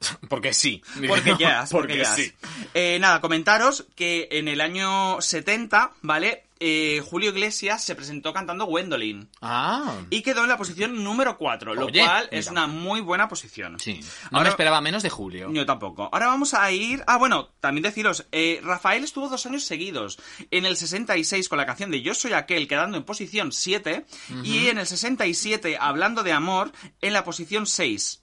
Porque 0.28 0.52
sí. 0.54 0.82
Porque 1.06 1.34
ya, 1.38 1.66
porque, 1.70 2.04
sí. 2.04 2.32
Eh, 2.74 2.98
nada, 3.00 3.20
comentaros 3.20 3.86
que 3.94 4.28
en 4.32 4.48
el 4.48 4.60
año 4.60 5.20
70, 5.20 5.92
¿vale? 6.02 6.44
Eh, 6.62 7.02
Julio 7.08 7.30
Iglesias 7.30 7.82
se 7.82 7.94
presentó 7.94 8.34
cantando 8.34 8.66
Gwendolyn. 8.66 9.30
Ah. 9.40 9.94
Y 10.10 10.20
quedó 10.20 10.42
en 10.42 10.50
la 10.50 10.58
posición 10.58 11.02
número 11.02 11.38
4, 11.38 11.74
lo 11.74 11.88
cual 11.88 12.28
es 12.30 12.48
una 12.48 12.66
muy 12.66 13.00
buena 13.00 13.28
posición. 13.28 13.78
Sí. 13.80 14.00
No 14.30 14.38
Ahora- 14.38 14.44
me 14.44 14.48
esperaba 14.50 14.80
menos 14.82 15.02
de 15.02 15.08
Julio. 15.08 15.50
Yo 15.52 15.64
tampoco. 15.64 16.10
Ahora 16.12 16.26
vamos 16.26 16.52
a 16.52 16.70
ir. 16.70 17.02
Ah, 17.06 17.16
bueno, 17.16 17.48
también 17.60 17.82
deciros, 17.82 18.26
eh, 18.30 18.60
Rafael 18.62 19.04
estuvo 19.04 19.30
dos 19.30 19.46
años 19.46 19.64
seguidos. 19.64 20.18
En 20.50 20.66
el 20.66 20.76
66 20.76 21.48
con 21.48 21.56
la 21.56 21.64
canción 21.64 21.90
de 21.90 22.02
Yo 22.02 22.14
soy 22.14 22.34
aquel, 22.34 22.68
quedando 22.68 22.98
en 22.98 23.04
posición 23.04 23.52
7. 23.52 24.04
Y 24.44 24.68
en 24.68 24.76
el 24.76 24.86
67, 24.86 25.78
hablando 25.80 26.22
de 26.22 26.32
amor, 26.32 26.72
en 27.00 27.14
la 27.14 27.24
posición 27.24 27.66
6. 27.66 28.19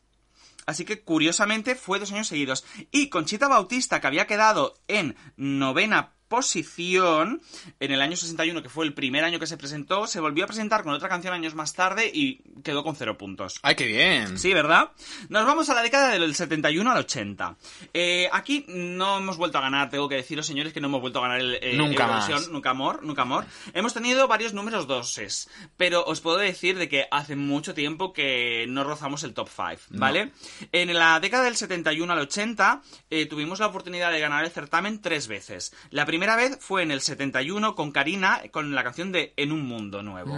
Así 0.67 0.83
que 0.83 1.01
curiosamente 1.01 1.75
fue 1.75 1.97
dos 1.97 2.11
años 2.11 2.27
seguidos. 2.27 2.65
Y 2.91 3.09
Conchita 3.09 3.47
Bautista, 3.47 4.01
que 4.01 4.07
había 4.07 4.27
quedado 4.27 4.75
en 4.87 5.15
novena 5.37 6.16
posición 6.27 7.41
en 7.79 7.91
el 7.91 8.01
año 8.01 8.15
61, 8.15 8.61
que 8.61 8.69
fue 8.69 8.85
el 8.85 8.93
primer 8.93 9.23
año 9.23 9.39
que 9.39 9.47
se 9.47 9.57
presentó, 9.57 10.07
se 10.07 10.19
volvió 10.19 10.43
a 10.43 10.47
presentar 10.47 10.83
con 10.83 10.93
otra 10.93 11.09
canción 11.09 11.33
años 11.33 11.55
más 11.55 11.73
tarde 11.73 12.09
y 12.13 12.41
quedó 12.63 12.83
con 12.83 12.95
cero 12.95 13.17
puntos. 13.17 13.59
Ay, 13.61 13.75
qué 13.75 13.85
bien. 13.85 14.37
Sí, 14.37 14.53
¿verdad? 14.53 14.91
Nos 15.29 15.45
vamos 15.45 15.69
a 15.69 15.73
la 15.73 15.81
década 15.81 16.09
del 16.09 16.35
71 16.35 16.91
al 16.91 16.97
80. 16.97 17.55
Eh, 17.93 18.29
aquí 18.31 18.65
no 18.67 19.17
hemos 19.17 19.37
vuelto 19.37 19.57
a 19.57 19.61
ganar, 19.61 19.89
tengo 19.89 20.09
que 20.09 20.15
deciros, 20.15 20.45
señores, 20.45 20.73
que 20.73 20.81
no 20.81 20.87
hemos 20.87 21.01
vuelto 21.01 21.19
a 21.19 21.23
ganar 21.23 21.39
el 21.39 21.55
eh, 21.61 21.75
Nunca 21.75 22.03
Eurovisión, 22.03 22.39
más. 22.39 22.49
Nunca 22.49 22.69
amor, 22.71 23.03
nunca 23.03 23.21
amor. 23.21 23.45
Hemos 23.73 23.93
tenido 23.93 24.27
varios 24.27 24.53
números 24.53 24.87
doses, 24.87 25.49
pero 25.77 26.03
os 26.05 26.21
puedo 26.21 26.37
decir 26.37 26.77
de 26.77 26.89
que 26.89 27.07
hace 27.11 27.35
mucho 27.35 27.73
tiempo 27.73 28.13
que 28.13 28.65
no 28.67 28.83
rozamos 28.83 29.23
el 29.23 29.33
top 29.33 29.49
5, 29.49 29.67
¿vale? 29.91 30.31
En 30.71 30.93
la 30.93 31.19
década 31.19 31.43
del 31.43 31.55
71 31.55 32.11
al 32.11 32.19
80 32.19 32.81
eh, 33.09 33.25
tuvimos 33.25 33.59
la 33.59 33.67
oportunidad 33.67 34.11
de 34.11 34.19
ganar 34.19 34.43
el 34.43 34.51
certamen 34.51 35.01
tres 35.01 35.27
veces. 35.27 35.73
La 35.91 36.05
primera 36.05 36.16
vez 36.19 36.57
fue 36.59 36.83
en 36.83 36.91
el 36.91 37.01
71 37.01 37.75
con 37.75 37.91
Karina, 37.91 38.41
con 38.51 38.73
la 38.75 38.83
canción 38.83 39.11
de 39.11 39.33
En 39.37 39.51
un 39.51 39.65
mundo 39.67 40.01
nuevo. 40.03 40.37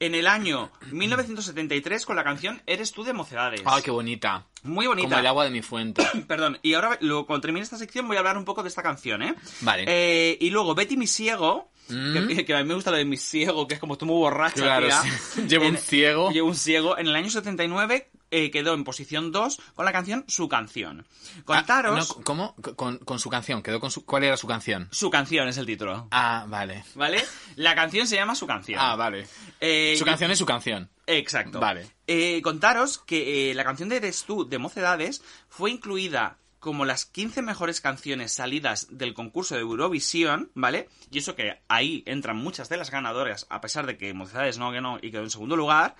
En 0.00 0.14
el 0.14 0.28
año 0.28 0.70
1973 0.92 2.06
con 2.06 2.14
la 2.14 2.22
canción 2.22 2.62
Eres 2.66 2.92
tú 2.92 3.02
de 3.02 3.12
Mocedades. 3.12 3.62
Ay, 3.64 3.82
qué 3.82 3.90
bonita. 3.90 4.46
Muy 4.62 4.86
bonita. 4.86 5.08
Como 5.08 5.18
el 5.20 5.26
agua 5.26 5.44
de 5.44 5.50
mi 5.50 5.62
fuente. 5.62 6.06
Perdón, 6.28 6.58
y 6.62 6.74
ahora 6.74 6.96
luego, 7.00 7.26
cuando 7.26 7.40
termine 7.42 7.64
esta 7.64 7.76
sección 7.78 8.06
voy 8.06 8.16
a 8.16 8.20
hablar 8.20 8.38
un 8.38 8.44
poco 8.44 8.62
de 8.62 8.68
esta 8.68 8.82
canción, 8.82 9.22
¿eh? 9.22 9.34
Vale. 9.62 9.84
Eh, 9.88 10.38
y 10.40 10.50
luego 10.50 10.74
Betty 10.74 10.96
mi 10.96 11.06
ciego, 11.06 11.70
Mm. 11.90 12.28
que, 12.28 12.44
que 12.44 12.54
a 12.54 12.58
mí 12.58 12.64
me 12.68 12.74
gusta 12.74 12.90
lo 12.90 12.98
de 12.98 13.06
mi 13.06 13.16
ciego, 13.16 13.66
que 13.66 13.72
es 13.72 13.80
como 13.80 13.96
tú 13.96 14.04
muy 14.04 14.16
borracha, 14.16 14.62
Claro, 14.62 14.88
tía. 14.88 15.00
sí. 15.02 15.42
Llevo 15.48 15.66
un 15.68 15.78
ciego. 15.78 16.30
Llevo 16.30 16.48
un 16.48 16.54
ciego. 16.54 16.98
En 16.98 17.06
el 17.06 17.16
año 17.16 17.30
79 17.30 18.10
eh, 18.30 18.50
quedó 18.50 18.74
en 18.74 18.84
posición 18.84 19.32
2 19.32 19.60
con 19.74 19.84
la 19.84 19.92
canción 19.92 20.24
Su 20.28 20.48
canción. 20.48 21.06
Contaros... 21.44 22.10
Ah, 22.10 22.14
no, 22.18 22.24
¿Cómo? 22.24 22.54
Con, 22.76 22.98
con 22.98 23.18
su 23.18 23.30
canción. 23.30 23.62
Quedó 23.62 23.80
con 23.80 23.90
su... 23.90 24.04
¿Cuál 24.04 24.24
era 24.24 24.36
su 24.36 24.46
canción? 24.46 24.88
Su 24.90 25.10
canción 25.10 25.48
es 25.48 25.56
el 25.58 25.66
título. 25.66 26.08
Ah, 26.10 26.44
vale. 26.48 26.84
¿Vale? 26.94 27.24
La 27.56 27.74
canción 27.74 28.06
se 28.06 28.16
llama 28.16 28.34
Su 28.34 28.46
canción. 28.46 28.80
Ah, 28.82 28.96
vale. 28.96 29.26
Eh, 29.60 29.94
Su 29.98 30.04
canción 30.04 30.30
es 30.30 30.38
su 30.38 30.46
canción. 30.46 30.90
Exacto. 31.06 31.60
Vale. 31.60 31.86
Eh, 32.06 32.40
contaros 32.42 32.98
que 32.98 33.52
la 33.54 33.64
canción 33.64 33.88
de 33.88 33.96
Eres 33.96 34.24
tú 34.24 34.48
de 34.48 34.58
Mocedades 34.58 35.22
fue 35.48 35.70
incluida 35.70 36.36
como 36.58 36.84
las 36.84 37.06
15 37.06 37.40
mejores 37.42 37.80
canciones 37.80 38.32
salidas 38.32 38.88
del 38.90 39.14
concurso 39.14 39.54
de 39.54 39.60
Eurovisión, 39.60 40.50
¿vale? 40.54 40.88
Y 41.10 41.18
eso 41.18 41.36
que 41.36 41.60
ahí 41.68 42.02
entran 42.04 42.36
muchas 42.36 42.68
de 42.68 42.76
las 42.76 42.90
ganadoras, 42.90 43.46
a 43.48 43.60
pesar 43.60 43.86
de 43.86 43.96
que 43.96 44.12
Mocedades 44.12 44.58
no 44.58 44.70
ganó 44.72 44.98
y 45.00 45.10
quedó 45.12 45.22
en 45.22 45.30
segundo 45.30 45.56
lugar. 45.56 45.94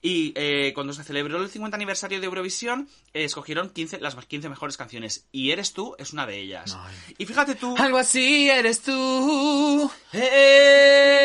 Y 0.00 0.32
eh, 0.36 0.70
cuando 0.74 0.92
se 0.92 1.02
celebró 1.02 1.42
el 1.42 1.50
50 1.50 1.74
aniversario 1.76 2.20
de 2.20 2.26
Eurovisión, 2.26 2.88
eh, 3.14 3.24
escogieron 3.24 3.70
15, 3.70 3.98
las 4.00 4.14
15 4.14 4.48
mejores 4.48 4.76
canciones. 4.76 5.26
Y 5.32 5.50
Eres 5.50 5.72
tú 5.72 5.96
es 5.98 6.12
una 6.12 6.24
de 6.26 6.38
ellas. 6.38 6.76
Y 7.18 7.26
fíjate 7.26 7.56
tú... 7.56 7.74
Algo 7.78 7.98
así 7.98 8.48
eres 8.48 8.80
tú. 8.80 9.90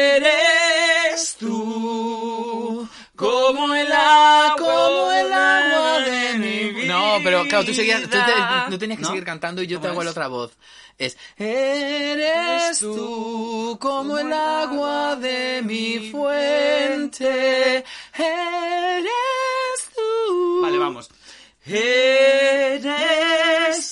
Eres 0.04 1.36
tú 1.40 2.88
como 3.16 3.76
el 3.76 3.92
agua, 3.92 4.56
Como 4.58 5.12
el 5.12 5.32
agua 5.32 6.00
de 6.00 6.34
mi 6.40 6.72
vida. 6.74 6.88
No, 6.88 7.18
pero 7.24 7.44
claro, 7.48 7.64
tú, 7.66 7.74
seguías, 7.76 8.02
tú, 8.02 8.10
te- 8.10 8.72
tú 8.72 8.78
tenías 8.80 8.98
que 8.98 9.04
¿No? 9.04 9.10
seguir 9.10 9.24
cantando 9.24 9.62
y 9.62 9.68
yo 9.68 9.78
te 9.80 9.88
¿Cómo 9.88 9.92
hago 9.92 10.02
es? 10.02 10.06
la 10.06 10.12
otra 10.12 10.28
voz. 10.28 10.58
Es 10.98 11.18
Eres 11.38 12.80
tú 12.80 13.78
como 13.80 14.18
el 14.20 14.32
agua 14.34 15.16
de 15.16 15.62
mi 15.64 16.12
fuente. 16.12 17.84
Eres 18.16 19.10
tú. 19.96 20.62
Vale, 20.62 20.78
vamos. 20.78 21.10
Eres 21.66 22.86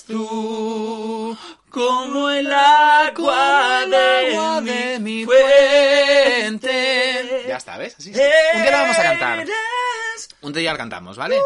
tú 0.05 1.37
como 1.69 2.29
el 2.29 2.51
agua 2.51 3.85
de, 3.87 4.35
agua 4.35 4.61
mi 4.61 4.69
de 4.71 4.99
mi 4.99 5.25
fuente. 5.25 6.69
Ya 7.47 7.57
está, 7.57 7.77
¿ves? 7.77 7.95
Así 7.97 8.13
sí. 8.13 8.19
Un 8.19 8.61
día 8.61 8.71
la 8.71 8.81
vamos 8.81 8.99
a 8.99 9.03
cantar. 9.03 9.47
Un 10.41 10.53
día 10.53 10.71
la 10.73 10.77
cantamos, 10.77 11.17
¿vale? 11.17 11.39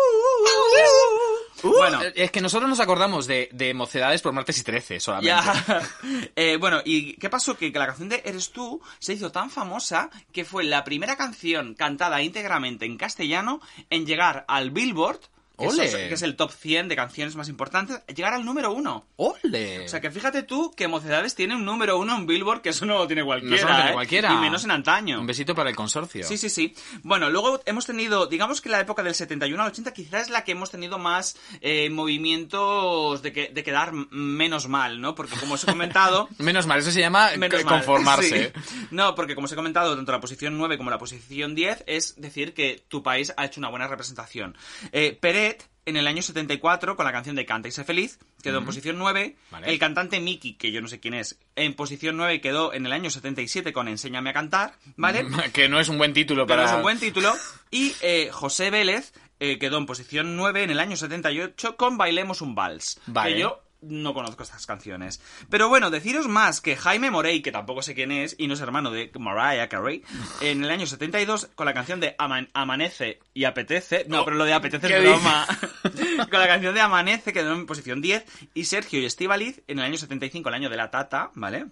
Bueno, 1.71 2.01
Eh, 2.03 2.13
Es 2.15 2.31
que 2.31 2.41
nosotros 2.41 2.69
nos 2.69 2.79
acordamos 2.79 3.27
de, 3.27 3.49
de 3.51 3.73
mocedades 3.73 4.21
por 4.21 4.33
martes 4.33 4.57
y 4.59 4.63
13 4.63 4.99
solamente. 4.99 5.29
Ya. 5.29 5.81
Eh, 6.35 6.57
bueno, 6.57 6.81
¿y 6.83 7.13
qué 7.13 7.29
pasó? 7.29 7.57
Que 7.57 7.71
la 7.71 7.87
canción 7.87 8.09
de 8.09 8.21
Eres 8.25 8.51
tú 8.51 8.81
se 8.99 9.13
hizo 9.13 9.31
tan 9.31 9.49
famosa 9.49 10.09
que 10.31 10.43
fue 10.45 10.63
la 10.63 10.83
primera 10.83 11.15
canción 11.15 11.73
cantada 11.75 12.21
íntegramente 12.21 12.85
en 12.85 12.97
castellano 12.97 13.61
en 13.89 14.05
llegar 14.05 14.45
al 14.47 14.71
Billboard, 14.71 15.19
que, 15.55 15.67
¡Ole! 15.67 15.85
es, 15.85 15.95
que 15.95 16.13
es 16.13 16.21
el 16.21 16.35
top 16.35 16.51
100 16.51 16.87
de 16.87 16.95
canciones 16.95 17.35
más 17.35 17.49
importantes, 17.49 18.01
llegar 18.15 18.33
al 18.33 18.45
número 18.45 18.71
uno. 18.71 19.05
¡Ole! 19.15 19.85
O 19.85 19.87
sea 19.87 20.01
que 20.01 20.11
fíjate 20.11 20.43
tú 20.43 20.71
que 20.75 20.87
Mocedades 20.87 21.35
tiene 21.35 21.55
un 21.55 21.65
número 21.65 21.97
uno 21.97 22.15
en 22.15 22.25
Billboard, 22.27 22.61
que 22.61 22.69
eso 22.69 22.85
no 22.85 22.97
lo 22.97 23.07
tiene 23.07 23.23
cualquiera. 23.23 23.61
No 23.63 23.69
lo 23.69 23.75
tiene 23.75 23.89
¿eh? 23.89 23.93
cualquiera. 23.93 24.33
Y 24.33 24.37
menos 24.37 24.63
en 24.63 24.71
antaño. 24.71 25.19
Un 25.19 25.27
besito 25.27 25.55
para 25.55 25.69
el 25.69 25.75
consorcio. 25.75 26.25
Sí, 26.25 26.37
sí, 26.37 26.49
sí. 26.49 26.73
Bueno, 27.03 27.29
luego 27.29 27.61
hemos 27.65 27.85
tenido, 27.85 28.27
digamos 28.27 28.61
que 28.61 28.69
la 28.69 28.79
época 28.79 29.03
del 29.03 29.15
71 29.15 29.61
al 29.61 29.69
80 29.69 29.93
quizás 29.93 30.23
es 30.23 30.29
la 30.29 30.43
que 30.43 30.51
hemos 30.53 30.71
tenido 30.71 30.97
más 30.97 31.37
eh, 31.61 31.89
movimientos 31.89 33.21
de, 33.21 33.31
que, 33.33 33.49
de 33.49 33.63
quedar 33.63 33.93
menos 33.93 34.67
mal, 34.67 34.99
¿no? 35.01 35.15
Porque 35.15 35.35
como 35.37 35.55
os 35.55 35.63
he 35.63 35.67
comentado... 35.67 36.27
Menos 36.37 36.67
mal, 36.67 36.79
eso 36.79 36.91
se 36.91 36.99
llama 36.99 37.31
Menos 37.37 37.59
c- 37.59 37.65
mal, 37.65 37.75
conformarse. 37.75 38.53
sí. 38.53 38.85
No, 38.91 39.15
porque 39.15 39.35
como 39.35 39.45
os 39.45 39.51
he 39.51 39.55
comentado, 39.55 39.95
tanto 39.95 40.11
la 40.11 40.19
posición 40.19 40.57
9 40.57 40.77
como 40.77 40.89
la 40.89 40.97
posición 40.97 41.55
10 41.55 41.83
es 41.87 42.15
decir 42.21 42.53
que 42.53 42.83
tu 42.87 43.01
país 43.03 43.33
ha 43.37 43.45
hecho 43.45 43.59
una 43.59 43.69
buena 43.69 43.87
representación. 43.87 44.55
Eh, 44.91 45.17
en 45.85 45.97
el 45.97 46.07
año 46.07 46.21
74 46.21 46.95
con 46.95 47.05
la 47.05 47.11
canción 47.11 47.35
de 47.35 47.45
Canta 47.45 47.67
y 47.67 47.71
sé 47.71 47.83
feliz, 47.83 48.19
quedó 48.41 48.59
en 48.59 48.65
posición 48.65 48.97
9. 48.97 49.35
Vale. 49.51 49.71
El 49.71 49.79
cantante 49.79 50.19
Miki, 50.19 50.55
que 50.55 50.71
yo 50.71 50.81
no 50.81 50.87
sé 50.87 50.99
quién 50.99 51.13
es, 51.13 51.39
en 51.55 51.73
posición 51.73 52.17
9 52.17 52.41
quedó 52.41 52.73
en 52.73 52.85
el 52.85 52.93
año 52.93 53.09
77 53.09 53.73
con 53.73 53.87
Enséñame 53.87 54.31
a 54.31 54.33
cantar, 54.33 54.73
¿vale? 54.97 55.25
que 55.53 55.69
no 55.69 55.79
es 55.79 55.89
un 55.89 55.97
buen 55.97 56.13
título 56.13 56.45
Pero 56.47 56.61
para... 56.61 56.71
es 56.71 56.75
un 56.75 56.83
buen 56.83 56.99
título. 56.99 57.33
Y 57.71 57.93
eh, 58.01 58.29
José 58.31 58.71
Vélez 58.71 59.13
eh, 59.39 59.59
quedó 59.59 59.77
en 59.77 59.85
posición 59.85 60.35
9 60.35 60.63
en 60.63 60.71
el 60.71 60.79
año 60.79 60.95
78 60.95 61.77
con 61.77 61.97
Bailemos 61.97 62.41
un 62.41 62.55
Vals. 62.55 62.99
Vale. 63.05 63.33
Que 63.33 63.39
yo 63.41 63.64
no 63.81 64.13
conozco 64.13 64.43
estas 64.43 64.65
canciones. 64.65 65.21
Pero 65.49 65.69
bueno, 65.69 65.91
deciros 65.91 66.27
más 66.27 66.61
que 66.61 66.75
Jaime 66.75 67.11
Morey, 67.11 67.41
que 67.41 67.51
tampoco 67.51 67.81
sé 67.81 67.93
quién 67.93 68.11
es, 68.11 68.35
y 68.37 68.47
no 68.47 68.53
es 68.55 68.61
hermano 68.61 68.91
de 68.91 69.11
Mariah 69.19 69.69
Carey, 69.69 70.03
en 70.41 70.63
el 70.63 70.71
año 70.71 70.87
72 70.87 71.49
con 71.55 71.65
la 71.65 71.73
canción 71.73 71.99
de 71.99 72.15
Ama- 72.17 72.47
Amanece 72.53 73.19
y 73.33 73.43
Apetece. 73.43 74.05
No, 74.07 74.25
pero 74.25 74.37
lo 74.37 74.45
de 74.45 74.53
Apetece 74.53 74.87
¿qué 74.87 74.97
es 74.97 75.03
broma. 75.03 75.45
con 76.29 76.39
la 76.39 76.47
canción 76.47 76.73
de 76.73 76.81
Amanece 76.81 77.33
quedó 77.33 77.53
en 77.53 77.65
posición 77.65 78.01
10. 78.01 78.25
Y 78.53 78.65
Sergio 78.65 78.99
y 78.99 79.05
Estivaliz 79.05 79.61
en 79.67 79.79
el 79.79 79.85
año 79.85 79.97
75, 79.97 80.49
el 80.49 80.55
año 80.55 80.69
de 80.69 80.77
la 80.77 80.89
Tata, 80.91 81.31
¿vale? 81.35 81.67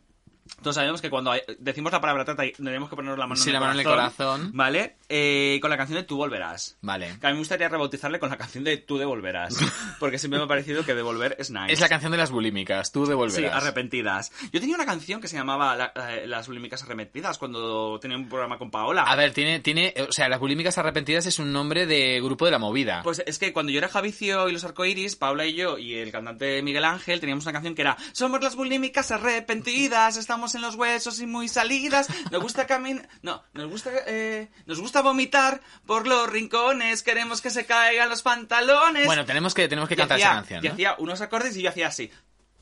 Todos 0.61 0.75
sabemos 0.75 1.01
que 1.01 1.09
cuando 1.09 1.33
decimos 1.59 1.91
la 1.91 2.01
palabra 2.01 2.25
tata 2.25 2.43
tenemos 2.55 2.89
que 2.89 2.95
ponernos 2.95 3.17
la 3.19 3.27
mano, 3.27 3.41
Sí, 3.41 3.49
en, 3.49 3.53
la 3.53 3.59
el 3.59 3.61
mano 3.61 3.73
en 3.73 3.79
el 3.79 3.85
corazón. 3.85 4.51
¿Vale? 4.53 4.95
Eh, 5.09 5.59
con 5.61 5.69
la 5.69 5.77
canción 5.77 5.97
de 5.97 6.03
Tú 6.03 6.17
volverás. 6.17 6.77
Vale. 6.81 7.17
Que 7.19 7.27
a 7.27 7.29
mí 7.29 7.33
me 7.33 7.39
gustaría 7.39 7.69
rebautizarle 7.69 8.19
con 8.19 8.29
la 8.29 8.37
canción 8.37 8.63
de 8.63 8.77
Tú 8.77 8.97
devolverás. 8.97 9.55
Porque 9.99 10.17
siempre 10.19 10.39
me 10.39 10.45
ha 10.45 10.47
parecido 10.47 10.85
que 10.85 10.93
devolver 10.95 11.35
es 11.39 11.49
nice. 11.51 11.71
Es 11.73 11.79
la 11.79 11.89
canción 11.89 12.11
de 12.11 12.17
las 12.17 12.31
bulímicas, 12.31 12.91
tú 12.91 13.05
devolverás. 13.05 13.35
Sí, 13.37 13.45
arrepentidas. 13.45 14.31
Yo 14.51 14.59
tenía 14.59 14.75
una 14.75 14.85
canción 14.85 15.21
que 15.21 15.27
se 15.27 15.35
llamaba 15.37 15.75
la- 15.75 15.93
eh, 15.95 16.27
Las 16.27 16.47
bulímicas 16.47 16.83
arrepentidas 16.83 17.37
cuando 17.37 17.99
tenía 17.99 18.17
un 18.17 18.27
programa 18.29 18.57
con 18.57 18.69
Paola. 18.71 19.03
A 19.03 19.15
ver, 19.15 19.33
tiene, 19.33 19.59
tiene, 19.59 19.93
o 20.07 20.11
sea, 20.11 20.29
las 20.29 20.39
bulímicas 20.39 20.77
arrepentidas 20.77 21.25
es 21.25 21.39
un 21.39 21.51
nombre 21.53 21.85
de 21.85 22.19
grupo 22.21 22.45
de 22.45 22.51
la 22.51 22.59
movida. 22.59 23.01
Pues 23.03 23.23
es 23.25 23.39
que 23.39 23.53
cuando 23.53 23.71
yo 23.71 23.77
era 23.79 23.87
Javicio 23.89 24.49
y 24.49 24.51
los 24.53 24.63
arcoiris, 24.63 25.15
Paula 25.15 25.45
y 25.45 25.53
yo 25.55 25.77
y 25.77 25.95
el 25.95 26.11
cantante 26.11 26.61
Miguel 26.61 26.85
Ángel 26.85 27.19
teníamos 27.19 27.45
una 27.45 27.53
canción 27.53 27.75
que 27.75 27.81
era 27.81 27.97
Somos 28.11 28.41
las 28.41 28.55
bulímicas 28.55 29.11
arrepentidas, 29.11 30.17
estamos 30.33 30.55
en 30.55 30.61
los 30.61 30.73
huesos 30.73 31.19
y 31.21 31.27
muy 31.27 31.47
salidas, 31.47 32.07
nos 32.31 32.41
gusta 32.41 32.65
caminar, 32.65 33.07
no, 33.21 33.43
nos 33.53 33.69
gusta, 33.69 33.91
eh, 34.07 34.49
nos 34.65 34.79
gusta 34.79 35.03
vomitar 35.03 35.61
por 35.85 36.07
los 36.07 36.27
rincones, 36.27 37.03
queremos 37.03 37.39
que 37.39 37.51
se 37.51 37.67
caigan 37.67 38.09
los 38.09 38.23
pantalones. 38.23 39.05
bueno, 39.05 39.25
tenemos 39.25 39.53
que, 39.53 39.67
tenemos 39.67 39.87
que 39.87 39.93
Y 39.93 39.97
cantar 39.97 40.15
hacía- 40.15 40.25
esa 40.31 40.35
canción, 40.37 40.65
Y 40.65 40.67
¿no? 40.69 40.73
hacía 40.73 40.95
unos 40.97 41.21
acordes 41.21 41.55
y 41.55 41.61
yo 41.61 41.69
hacía 41.69 41.85
así. 41.87 42.09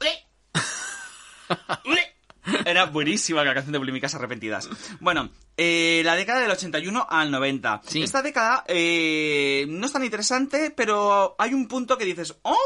Era 2.66 2.86
buenísima 2.88 3.44
la 3.46 3.54
canción 3.54 3.72
de 3.72 3.78
Bulímicas 3.78 4.14
Arrepentidas. 4.16 4.68
Bueno, 5.00 5.30
eh, 5.56 6.02
la 6.04 6.16
década 6.16 6.42
del 6.42 6.52
81 6.52 7.08
al 7.10 7.32
90. 7.32 7.84
Sí. 7.88 8.04
Esta 8.04 8.22
década 8.22 8.66
eh, 8.68 9.66
no 9.70 9.86
es 9.86 9.94
tan 9.94 10.04
interesante, 10.04 10.72
pero 10.76 11.36
hay 11.38 11.54
un 11.54 11.68
punto 11.70 11.98
que 11.98 12.04
dices, 12.06 12.36
¡oh! 12.42 12.58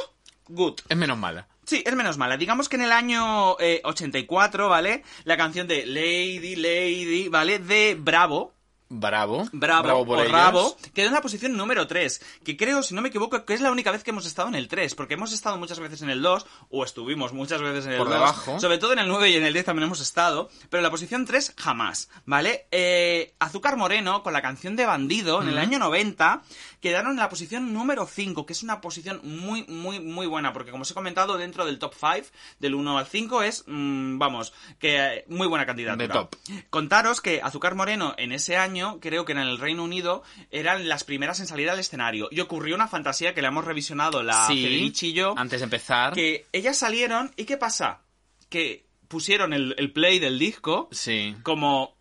Good. 0.48 0.80
Es 0.90 0.98
menos 0.98 1.18
mala. 1.18 1.48
Sí, 1.66 1.84
es 1.86 1.96
menos 1.96 2.18
mala. 2.18 2.38
Digamos 2.38 2.70
que 2.70 2.76
en 2.76 2.84
el 2.84 2.92
año 2.92 3.60
eh, 3.60 3.82
84, 3.84 4.70
¿vale? 4.70 5.04
La 5.24 5.36
canción 5.36 5.68
de 5.68 5.86
Lady, 5.86 6.56
Lady, 6.56 7.28
¿vale? 7.28 7.60
De 7.60 7.98
Bravo, 8.00 8.55
Bravo. 9.00 9.48
Bravo, 9.52 10.06
por 10.06 10.20
o 10.20 10.22
ellos. 10.22 10.32
Rabo, 10.32 10.78
quedó 10.94 11.08
en 11.08 11.14
la 11.14 11.22
posición 11.22 11.56
número 11.58 11.88
3, 11.88 12.22
que 12.44 12.58
creo, 12.58 12.84
si 12.84 12.94
no 12.94 13.02
me 13.02 13.10
equivoco, 13.10 13.46
que 13.46 13.54
es 13.54 13.62
la 13.62 13.72
única 13.72 13.92
vez 13.92 14.04
que 14.04 14.12
hemos 14.12 14.26
estado 14.26 14.48
en 14.48 14.56
el 14.56 14.68
3, 14.68 14.96
porque 14.96 15.16
hemos 15.16 15.34
estado 15.34 15.58
muchas 15.58 15.80
veces 15.80 16.02
en 16.02 16.10
el 16.10 16.22
2, 16.22 16.46
o 16.70 16.84
estuvimos 16.84 17.34
muchas 17.34 17.62
veces 17.62 17.86
en 17.86 17.94
el 17.94 17.98
Por 17.98 18.08
2, 18.08 18.16
debajo. 18.16 18.60
sobre 18.60 18.78
todo 18.78 18.94
en 18.94 19.00
el 19.00 19.08
9 19.08 19.30
y 19.30 19.36
en 19.36 19.46
el 19.46 19.54
10 19.54 19.66
también 19.66 19.86
hemos 19.86 20.02
estado, 20.02 20.50
pero 20.70 20.80
en 20.80 20.84
la 20.84 20.92
posición 20.92 21.26
3 21.26 21.54
jamás, 21.58 22.10
¿vale? 22.26 22.68
Eh, 22.72 23.34
Azúcar 23.40 23.78
Moreno, 23.78 24.24
con 24.24 24.34
la 24.34 24.42
canción 24.42 24.76
de 24.76 24.86
Bandido, 24.86 25.42
en 25.42 25.50
el 25.50 25.58
año 25.58 25.80
90, 25.80 26.42
quedaron 26.82 27.12
en 27.12 27.18
la 27.18 27.30
posición 27.30 27.74
número 27.74 28.06
5, 28.06 28.46
que 28.46 28.54
es 28.54 28.64
una 28.64 28.82
posición 28.82 29.20
muy, 29.24 29.64
muy, 29.68 30.00
muy 30.00 30.28
buena, 30.28 30.54
porque 30.54 30.72
como 30.72 30.84
os 30.84 30.92
he 30.92 30.94
comentado, 30.94 31.38
dentro 31.38 31.66
del 31.66 31.80
top 31.80 31.94
5, 32.00 32.28
del 32.60 32.76
1 32.76 32.98
al 32.98 33.06
5, 33.08 33.44
es, 33.44 33.64
mm, 33.68 34.18
vamos, 34.18 34.54
que 34.80 34.96
eh, 34.98 35.26
muy 35.28 35.48
buena 35.48 35.66
candidatura. 35.66 36.08
De 36.08 36.14
top. 36.14 36.36
Contaros 36.70 37.22
que 37.22 37.42
Azúcar 37.42 37.76
Moreno 37.76 38.14
en 38.18 38.32
ese 38.32 38.58
año, 38.58 38.85
creo 39.02 39.26
que 39.26 39.32
en 39.34 39.40
el 39.40 39.58
Reino 39.58 39.84
Unido, 39.84 40.24
eran 40.52 40.88
las 40.88 41.04
primeras 41.04 41.40
en 41.40 41.48
salir 41.48 41.70
al 41.70 41.80
escenario. 41.80 42.28
Y 42.32 42.40
ocurrió 42.40 42.76
una 42.76 42.88
fantasía 42.88 43.34
que 43.34 43.42
le 43.42 43.48
hemos 43.50 43.66
revisionado 43.66 44.24
la 44.24 44.48
Sí, 44.48 44.94
y 45.02 45.14
yo, 45.14 45.34
antes 45.38 45.60
de 45.60 45.66
empezar. 45.66 46.14
que 46.14 46.46
ellas 46.52 46.78
salieron 46.78 47.32
y 47.38 47.46
¿qué 47.46 47.58
pasa? 47.58 48.02
Que 48.50 48.86
pusieron 49.08 49.54
el, 49.54 49.76
el 49.78 49.92
play 49.92 50.20
del 50.20 50.40
disco 50.40 50.88
Sí. 50.92 51.36
como 51.44 51.96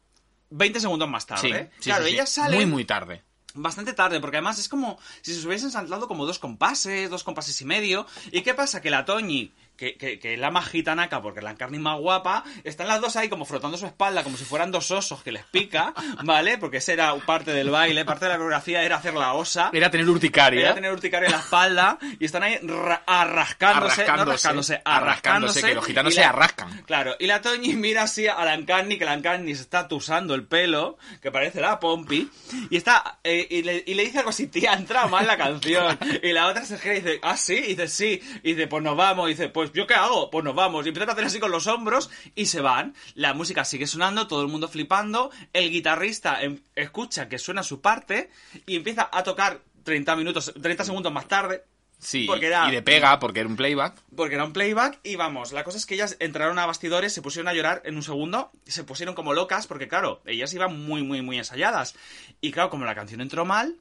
20 0.50 0.80
segundos 0.80 1.08
más 1.08 1.26
tarde. 1.26 1.70
sí, 1.78 1.84
claro, 1.84 2.04
sí, 2.04 2.10
sí. 2.10 2.14
ellas 2.16 2.30
salen 2.30 2.56
Muy, 2.56 2.66
muy 2.66 2.84
tarde. 2.84 3.22
bastante 3.54 3.92
tarde, 3.92 4.20
porque 4.20 4.36
además 4.38 4.58
es 4.58 4.68
como 4.68 4.98
si 5.22 5.34
se 5.34 5.46
hubiesen 5.46 5.70
saltado 5.70 6.08
como 6.08 6.26
dos 6.26 6.38
compases, 6.38 7.10
dos 7.10 7.24
compases 7.24 7.60
y 7.60 7.64
medio. 7.64 8.06
¿Y 8.32 8.42
qué 8.42 8.54
pasa? 8.54 8.80
Que 8.80 8.90
la 8.90 9.04
Toñi, 9.04 9.52
que, 9.76 9.96
que, 9.96 10.18
que 10.18 10.34
es 10.34 10.38
la 10.40 10.50
más 10.50 10.68
gitanaca, 10.68 11.20
porque 11.22 11.40
la 11.42 11.50
Encarni 11.50 11.78
más 11.78 11.98
guapa, 11.98 12.44
están 12.64 12.88
las 12.88 13.00
dos 13.00 13.16
ahí 13.16 13.28
como 13.28 13.44
frotando 13.44 13.76
su 13.76 13.86
espalda, 13.86 14.22
como 14.22 14.36
si 14.36 14.44
fueran 14.44 14.70
dos 14.70 14.90
osos 14.90 15.22
que 15.22 15.32
les 15.32 15.44
pica, 15.44 15.92
¿vale? 16.24 16.58
Porque 16.58 16.78
esa 16.78 16.92
era 16.92 17.14
parte 17.16 17.52
del 17.52 17.70
baile, 17.70 18.04
parte 18.04 18.24
de 18.26 18.30
la 18.30 18.36
coreografía 18.36 18.82
era 18.82 18.96
hacer 18.96 19.14
la 19.14 19.34
osa. 19.34 19.70
Era 19.72 19.90
tener 19.90 20.08
urticaria. 20.08 20.60
Era 20.60 20.74
tener 20.74 20.92
urticaria 20.92 21.26
en 21.26 21.32
la 21.32 21.38
espalda 21.40 21.98
y 22.18 22.24
están 22.24 22.42
ahí 22.42 22.58
ra- 22.62 23.02
arrascándose, 23.06 24.06
no 24.06 24.12
Arrascándose, 24.12 24.32
rascándose, 24.32 24.82
arrascándose, 24.84 24.84
arrascándose. 24.84 25.62
que 25.68 25.74
los 25.74 25.86
gitanos 25.86 26.12
y 26.12 26.16
se 26.16 26.20
la- 26.22 26.28
arrascan. 26.30 26.82
Claro, 26.86 27.16
y 27.18 27.26
la 27.26 27.40
Toñi 27.42 27.74
mira 27.74 28.02
así 28.02 28.26
a 28.26 28.44
la 28.44 28.54
Encarni, 28.54 28.98
que 28.98 29.04
la 29.04 29.14
Encarni 29.14 29.54
se 29.54 29.62
está 29.62 29.88
tusando 29.88 30.34
el 30.34 30.44
pelo, 30.46 30.98
que 31.20 31.30
parece 31.30 31.60
la 31.60 31.78
Pompi, 31.80 32.30
y 32.70 32.76
está, 32.76 33.18
eh, 33.24 33.46
y, 33.50 33.62
le, 33.62 33.82
y 33.86 33.94
le 33.94 34.04
dice 34.04 34.18
algo 34.18 34.30
así, 34.30 34.46
tía, 34.46 34.72
entra 34.74 35.06
mal 35.06 35.26
la 35.26 35.36
canción. 35.36 35.98
Y 36.22 36.32
la 36.32 36.46
otra 36.46 36.64
se 36.64 36.78
gira 36.78 36.94
y 36.94 37.00
dice, 37.00 37.18
ah, 37.22 37.36
sí, 37.36 37.54
y 37.54 37.74
dice, 37.74 37.88
sí, 37.88 38.20
y 38.42 38.52
dice, 38.54 38.66
pues 38.66 38.82
nos 38.82 38.96
vamos, 38.96 39.26
y 39.28 39.32
dice, 39.32 39.48
pues 39.48 39.63
yo 39.72 39.86
qué 39.86 39.94
hago, 39.94 40.30
pues 40.30 40.44
nos 40.44 40.54
vamos. 40.54 40.84
Y 40.84 40.88
empiezan 40.88 41.08
a 41.10 41.12
hacer 41.12 41.24
así 41.24 41.40
con 41.40 41.50
los 41.50 41.66
hombros 41.66 42.10
y 42.34 42.46
se 42.46 42.60
van. 42.60 42.94
La 43.14 43.34
música 43.34 43.64
sigue 43.64 43.86
sonando, 43.86 44.26
todo 44.26 44.42
el 44.42 44.48
mundo 44.48 44.68
flipando, 44.68 45.30
el 45.52 45.70
guitarrista 45.70 46.42
em- 46.42 46.60
escucha 46.74 47.28
que 47.28 47.38
suena 47.38 47.62
su 47.62 47.80
parte 47.80 48.30
y 48.66 48.76
empieza 48.76 49.08
a 49.12 49.22
tocar 49.22 49.60
30 49.84 50.16
minutos, 50.16 50.52
30 50.60 50.84
segundos 50.84 51.12
más 51.12 51.28
tarde. 51.28 51.64
Sí, 51.98 52.26
Porque 52.26 52.46
era- 52.48 52.68
y 52.68 52.72
de 52.72 52.82
pega, 52.82 53.18
porque 53.18 53.40
era 53.40 53.48
un 53.48 53.56
playback. 53.56 53.94
Porque 54.14 54.34
era 54.34 54.44
un 54.44 54.52
playback 54.52 54.98
y 55.04 55.16
vamos, 55.16 55.52
la 55.52 55.64
cosa 55.64 55.78
es 55.78 55.86
que 55.86 55.94
ellas 55.94 56.16
entraron 56.20 56.58
a 56.58 56.66
bastidores, 56.66 57.14
se 57.14 57.22
pusieron 57.22 57.48
a 57.48 57.54
llorar 57.54 57.80
en 57.86 57.96
un 57.96 58.02
segundo, 58.02 58.50
se 58.66 58.84
pusieron 58.84 59.14
como 59.14 59.32
locas 59.32 59.66
porque 59.66 59.88
claro, 59.88 60.20
ellas 60.26 60.52
iban 60.52 60.84
muy, 60.84 61.02
muy, 61.02 61.22
muy 61.22 61.38
ensayadas. 61.38 61.94
Y 62.42 62.50
claro, 62.52 62.68
como 62.68 62.84
la 62.84 62.94
canción 62.94 63.22
entró 63.22 63.46
mal, 63.46 63.76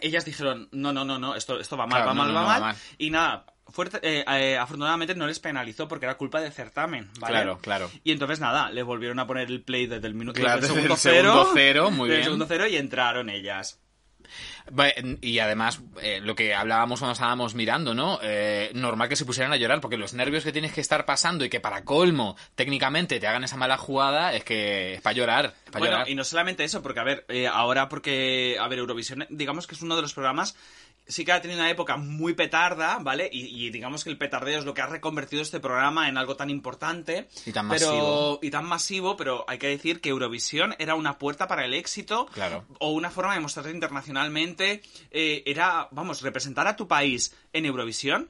ellas 0.00 0.24
dijeron, 0.24 0.68
no, 0.72 0.92
no, 0.92 1.04
no, 1.04 1.18
no, 1.18 1.34
esto, 1.36 1.60
esto 1.60 1.76
va 1.76 1.86
mal, 1.86 2.02
Claro, 2.02 2.08
va 2.08 2.14
no, 2.14 2.22
mal, 2.22 2.28
no, 2.28 2.34
va 2.34 2.40
no, 2.40 2.46
mal. 2.48 2.62
va 2.62 2.66
mal. 2.68 2.76
Y 2.98 3.10
nada, 3.10 3.46
fuerte, 3.70 3.98
eh, 4.02 4.24
eh, 4.28 4.56
afortunadamente 4.58 5.14
no 5.14 5.26
les 5.26 5.38
penalizó 5.40 5.88
porque 5.88 6.06
era 6.06 6.16
culpa 6.16 6.40
del 6.40 6.52
certamen, 6.52 7.10
¿vale? 7.18 7.34
Claro, 7.34 7.58
claro. 7.58 7.90
Y 8.04 8.12
entonces 8.12 8.40
nada, 8.40 8.70
le 8.70 8.82
volvieron 8.82 9.18
a 9.18 9.26
poner 9.26 9.48
el 9.48 9.62
play 9.62 9.86
desde 9.86 10.06
el 10.06 10.14
minuto 10.14 10.40
Claro, 10.40 10.60
desde 10.60 10.74
el 10.80 10.88
desde 10.88 10.94
segundo 10.94 10.94
el 10.94 11.00
cero. 11.00 11.32
segundo 11.32 11.50
cero, 11.54 11.90
muy 11.90 12.08
desde 12.08 12.14
el 12.14 12.18
bien. 12.20 12.24
segundo 12.24 12.46
cero 12.48 12.66
y 12.66 12.76
entraron 12.76 13.28
ellas. 13.30 13.80
Y 15.22 15.38
además, 15.38 15.80
eh, 16.02 16.20
lo 16.22 16.34
que 16.34 16.54
hablábamos 16.54 16.98
cuando 17.00 17.14
estábamos 17.14 17.54
mirando, 17.54 17.94
¿no? 17.94 18.18
Eh, 18.22 18.70
normal 18.74 19.08
que 19.08 19.16
se 19.16 19.24
pusieran 19.24 19.52
a 19.52 19.56
llorar, 19.56 19.80
porque 19.80 19.96
los 19.96 20.12
nervios 20.12 20.44
que 20.44 20.52
tienes 20.52 20.72
que 20.74 20.82
estar 20.82 21.06
pasando 21.06 21.44
y 21.44 21.48
que 21.48 21.60
para 21.60 21.84
colmo, 21.84 22.36
técnicamente, 22.54 23.18
te 23.20 23.26
hagan 23.26 23.44
esa 23.44 23.56
mala 23.56 23.78
jugada, 23.78 24.34
es 24.34 24.44
que 24.44 24.94
es 24.94 25.00
para 25.00 25.14
llorar. 25.14 25.54
Es 25.64 25.70
para 25.70 25.78
Bueno, 25.78 25.92
llorar. 25.94 26.10
y 26.10 26.14
no 26.14 26.24
solamente 26.24 26.64
eso, 26.64 26.82
porque 26.82 27.00
a 27.00 27.04
ver, 27.04 27.24
eh, 27.28 27.46
ahora 27.46 27.88
porque, 27.88 28.58
a 28.60 28.68
ver, 28.68 28.80
Eurovisión, 28.80 29.26
digamos 29.30 29.66
que 29.66 29.74
es 29.74 29.80
uno 29.80 29.96
de 29.96 30.02
los 30.02 30.12
programas, 30.12 30.54
sí 31.08 31.24
que 31.24 31.32
ha 31.32 31.40
tenido 31.40 31.60
una 31.60 31.70
época 31.70 31.96
muy 31.96 32.34
petarda, 32.34 32.98
¿vale? 32.98 33.28
Y, 33.32 33.66
y 33.66 33.70
digamos 33.70 34.04
que 34.04 34.10
el 34.10 34.18
petardeo 34.18 34.58
es 34.58 34.64
lo 34.64 34.74
que 34.74 34.82
ha 34.82 34.86
reconvertido 34.86 35.42
este 35.42 35.58
programa 35.58 36.08
en 36.08 36.18
algo 36.18 36.36
tan 36.36 36.50
importante. 36.50 37.28
Y 37.46 37.52
tan 37.52 37.68
pero, 37.68 37.86
masivo. 37.86 38.38
Y 38.42 38.50
tan 38.50 38.66
masivo, 38.66 39.16
pero 39.16 39.44
hay 39.48 39.58
que 39.58 39.68
decir 39.68 40.00
que 40.00 40.10
Eurovisión 40.10 40.74
era 40.78 40.94
una 40.94 41.18
puerta 41.18 41.48
para 41.48 41.64
el 41.64 41.74
éxito. 41.74 42.26
Claro. 42.26 42.64
O 42.78 42.92
una 42.92 43.10
forma 43.10 43.34
de 43.34 43.40
mostrarse 43.40 43.70
internacionalmente. 43.70 44.82
eh, 45.10 45.42
era, 45.46 45.88
vamos, 45.90 46.22
representar 46.22 46.66
a 46.68 46.76
tu 46.76 46.86
país 46.86 47.34
en 47.52 47.66
Eurovisión. 47.66 48.28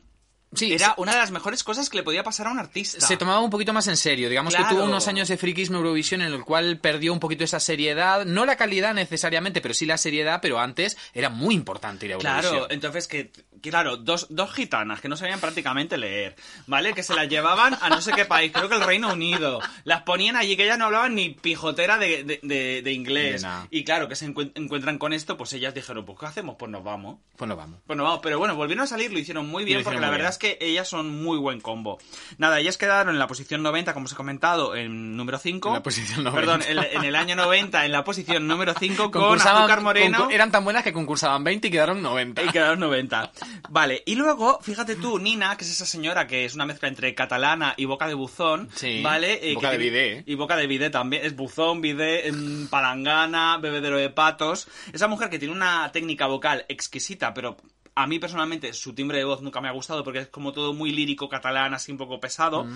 Sí, 0.55 0.73
era 0.73 0.95
una 0.97 1.13
de 1.13 1.19
las 1.19 1.31
mejores 1.31 1.63
cosas 1.63 1.91
que 1.91 1.99
le 1.99 2.03
podía 2.03 2.23
pasar 2.23 2.47
a 2.47 2.51
un 2.51 2.59
artista. 2.59 3.01
Se 3.07 3.17
tomaba 3.19 3.41
un 3.41 3.51
poquito 3.51 3.73
más 3.75 3.87
en 3.89 3.97
serio. 3.97 4.29
Digamos 4.31 4.55
Claro. 4.55 4.69
que 4.71 4.75
tuvo 4.77 4.85
unos 4.85 5.07
años 5.07 5.29
de 5.29 5.37
friquismo 5.37 5.77
Eurovisión 5.79 6.23
en 6.23 6.33
el 6.33 6.43
cual 6.45 6.79
perdió 6.79 7.13
un 7.13 7.21
poquito 7.21 7.45
esa 7.45 7.61
seriedad. 7.61 8.25
No 8.25 8.47
la 8.47 8.57
calidad 8.57 8.95
necesariamente, 8.95 9.61
pero 9.61 9.75
sí 9.75 9.85
la 9.85 9.99
seriedad. 9.99 10.41
Pero 10.41 10.59
antes 10.59 10.97
era 11.13 11.29
muy 11.29 11.55
importante 11.55 12.07
ir 12.07 12.13
a 12.13 12.15
Eurovisión. 12.15 12.41
Claro, 12.53 12.67
entonces 12.71 13.09
que 13.09 13.31
claro, 13.61 13.97
dos, 13.97 14.29
dos 14.31 14.53
gitanas 14.53 15.01
que 15.01 15.09
no 15.09 15.17
sabían 15.17 15.41
prácticamente 15.41 15.99
leer, 15.99 16.37
¿vale? 16.67 16.95
Que 16.95 17.03
se 17.03 17.15
las 17.15 17.29
llevaban 17.29 17.77
a 17.81 17.89
no 17.91 18.01
sé 18.01 18.13
qué 18.13 18.25
país, 18.25 18.53
creo 18.53 18.69
que 18.69 18.77
el 18.77 18.83
Reino 18.83 19.13
Unido. 19.13 19.61
Las 19.85 20.03
ponían 20.03 20.37
allí 20.37 20.57
que 20.57 20.65
ellas 20.65 20.79
no 20.79 20.85
hablaban 20.87 21.15
ni 21.17 21.31
pijotera 21.31 21.99
de, 21.99 22.23
de, 22.25 22.41
de- 22.43 22.83
de 22.83 22.93
inglés. 22.93 23.45
Y 23.71 23.85
claro, 23.85 24.09
que 24.09 24.15
se 24.17 24.27
encuent- 24.33 24.53
encuentran 24.55 24.97
con 24.99 25.13
esto, 25.13 25.37
pues 25.37 25.53
ellas 25.53 25.75
dijeron, 25.75 26.05
pues 26.05 26.19
¿qué 26.19 26.27
hacemos? 26.27 26.57
Pues 26.59 26.71
nos 26.71 26.85
vamos. 26.85 27.19
Pues 27.37 27.49
nos 27.49 27.59
vamos. 27.59 27.81
Bueno, 27.87 28.05
vamos, 28.05 28.21
pero 28.23 28.39
bueno, 28.39 28.55
volvieron 28.57 28.85
a 28.85 28.87
salir, 28.87 29.13
lo 29.13 29.19
hicieron 29.19 29.47
muy 29.49 29.65
bien, 29.65 29.79
Lo 29.79 29.85
porque 29.85 30.01
la 30.01 30.11
verdad 30.11 30.29
bien. 30.31 30.38
Es 30.39 30.57
que 30.59 30.65
ellas 30.65 30.89
son 30.89 31.23
muy 31.23 31.39
buen 31.39 31.61
combo. 31.61 31.99
Nada, 32.39 32.61
ellas 32.61 32.77
quedaron 32.79 33.15
en 33.15 33.19
la 33.19 33.27
posición 33.27 33.63
90, 33.63 33.93
como 33.95 34.07
os 34.07 34.13
he 34.13 34.17
comentado, 34.17 34.75
en 34.77 35.17
número 35.17 35.39
5. 35.39 35.69
En 35.69 35.75
la 35.75 35.83
posición 35.83 36.25
90. 36.25 36.41
Perdón, 36.41 36.63
en, 36.69 36.79
en 36.79 37.05
el 37.05 37.17
año 37.17 37.37
90, 37.37 37.85
en 37.85 37.93
la 37.93 38.05
posición 38.05 38.47
número 38.47 38.75
5, 38.79 39.11
con 39.11 39.41
Azúcar 39.41 39.81
Moreno. 39.81 40.29
eran 40.31 40.51
tan 40.51 40.65
buenas 40.65 40.85
que 40.85 40.93
concursaban 40.93 41.43
20 41.45 41.69
y 41.69 41.71
quedaron 41.71 42.03
90. 42.03 42.43
Y 42.45 42.49
quedaron 42.49 42.81
90. 42.81 43.33
Vale, 43.71 44.03
y 44.07 44.15
luego, 44.15 44.59
fíjate 44.63 44.97
tú, 44.97 45.19
Nina, 45.19 45.57
que 45.57 45.65
es 45.65 45.71
esa 45.71 45.87
señora 45.87 46.27
que 46.27 46.45
es 46.45 46.55
una 46.55 46.67
mezcla 46.67 46.89
entre 46.89 47.15
catalana 47.15 47.75
y 47.77 47.85
boca 47.85 48.07
de 48.07 48.15
buzón, 48.15 48.69
Sí, 48.75 49.03
¿vale? 49.03 49.51
Eh, 49.51 49.55
boca 49.55 49.71
que 49.71 49.79
de 49.79 49.85
bidé. 49.85 50.23
Y 50.27 50.35
boca 50.35 50.57
de 50.57 50.67
bidé 50.67 50.91
también. 50.91 51.25
Es 51.25 51.35
buzón, 51.35 51.81
bidé, 51.81 52.29
em, 52.29 52.69
palangana, 52.69 53.59
bebedero 53.59 53.97
de 53.97 54.11
patos. 54.11 54.69
Esa 54.93 55.09
mujer 55.09 55.31
que 55.31 55.39
tiene 55.39 55.55
una 55.55 55.91
técnica 55.93 56.27
vocal 56.27 56.65
exquisita, 56.69 57.35
pero 57.35 57.57
a 58.03 58.07
mí 58.07 58.19
personalmente 58.19 58.73
su 58.73 58.95
timbre 58.95 59.19
de 59.19 59.25
voz 59.25 59.43
nunca 59.43 59.61
me 59.61 59.69
ha 59.69 59.73
gustado 59.73 60.05
porque 60.05 60.21
es 60.21 60.29
como 60.29 60.53
todo 60.53 60.73
muy 60.73 60.93
lírico 60.93 61.29
catalán, 61.29 61.75
así 61.75 61.91
un 61.93 61.99
poco 61.99 62.21
pesado. 62.21 62.67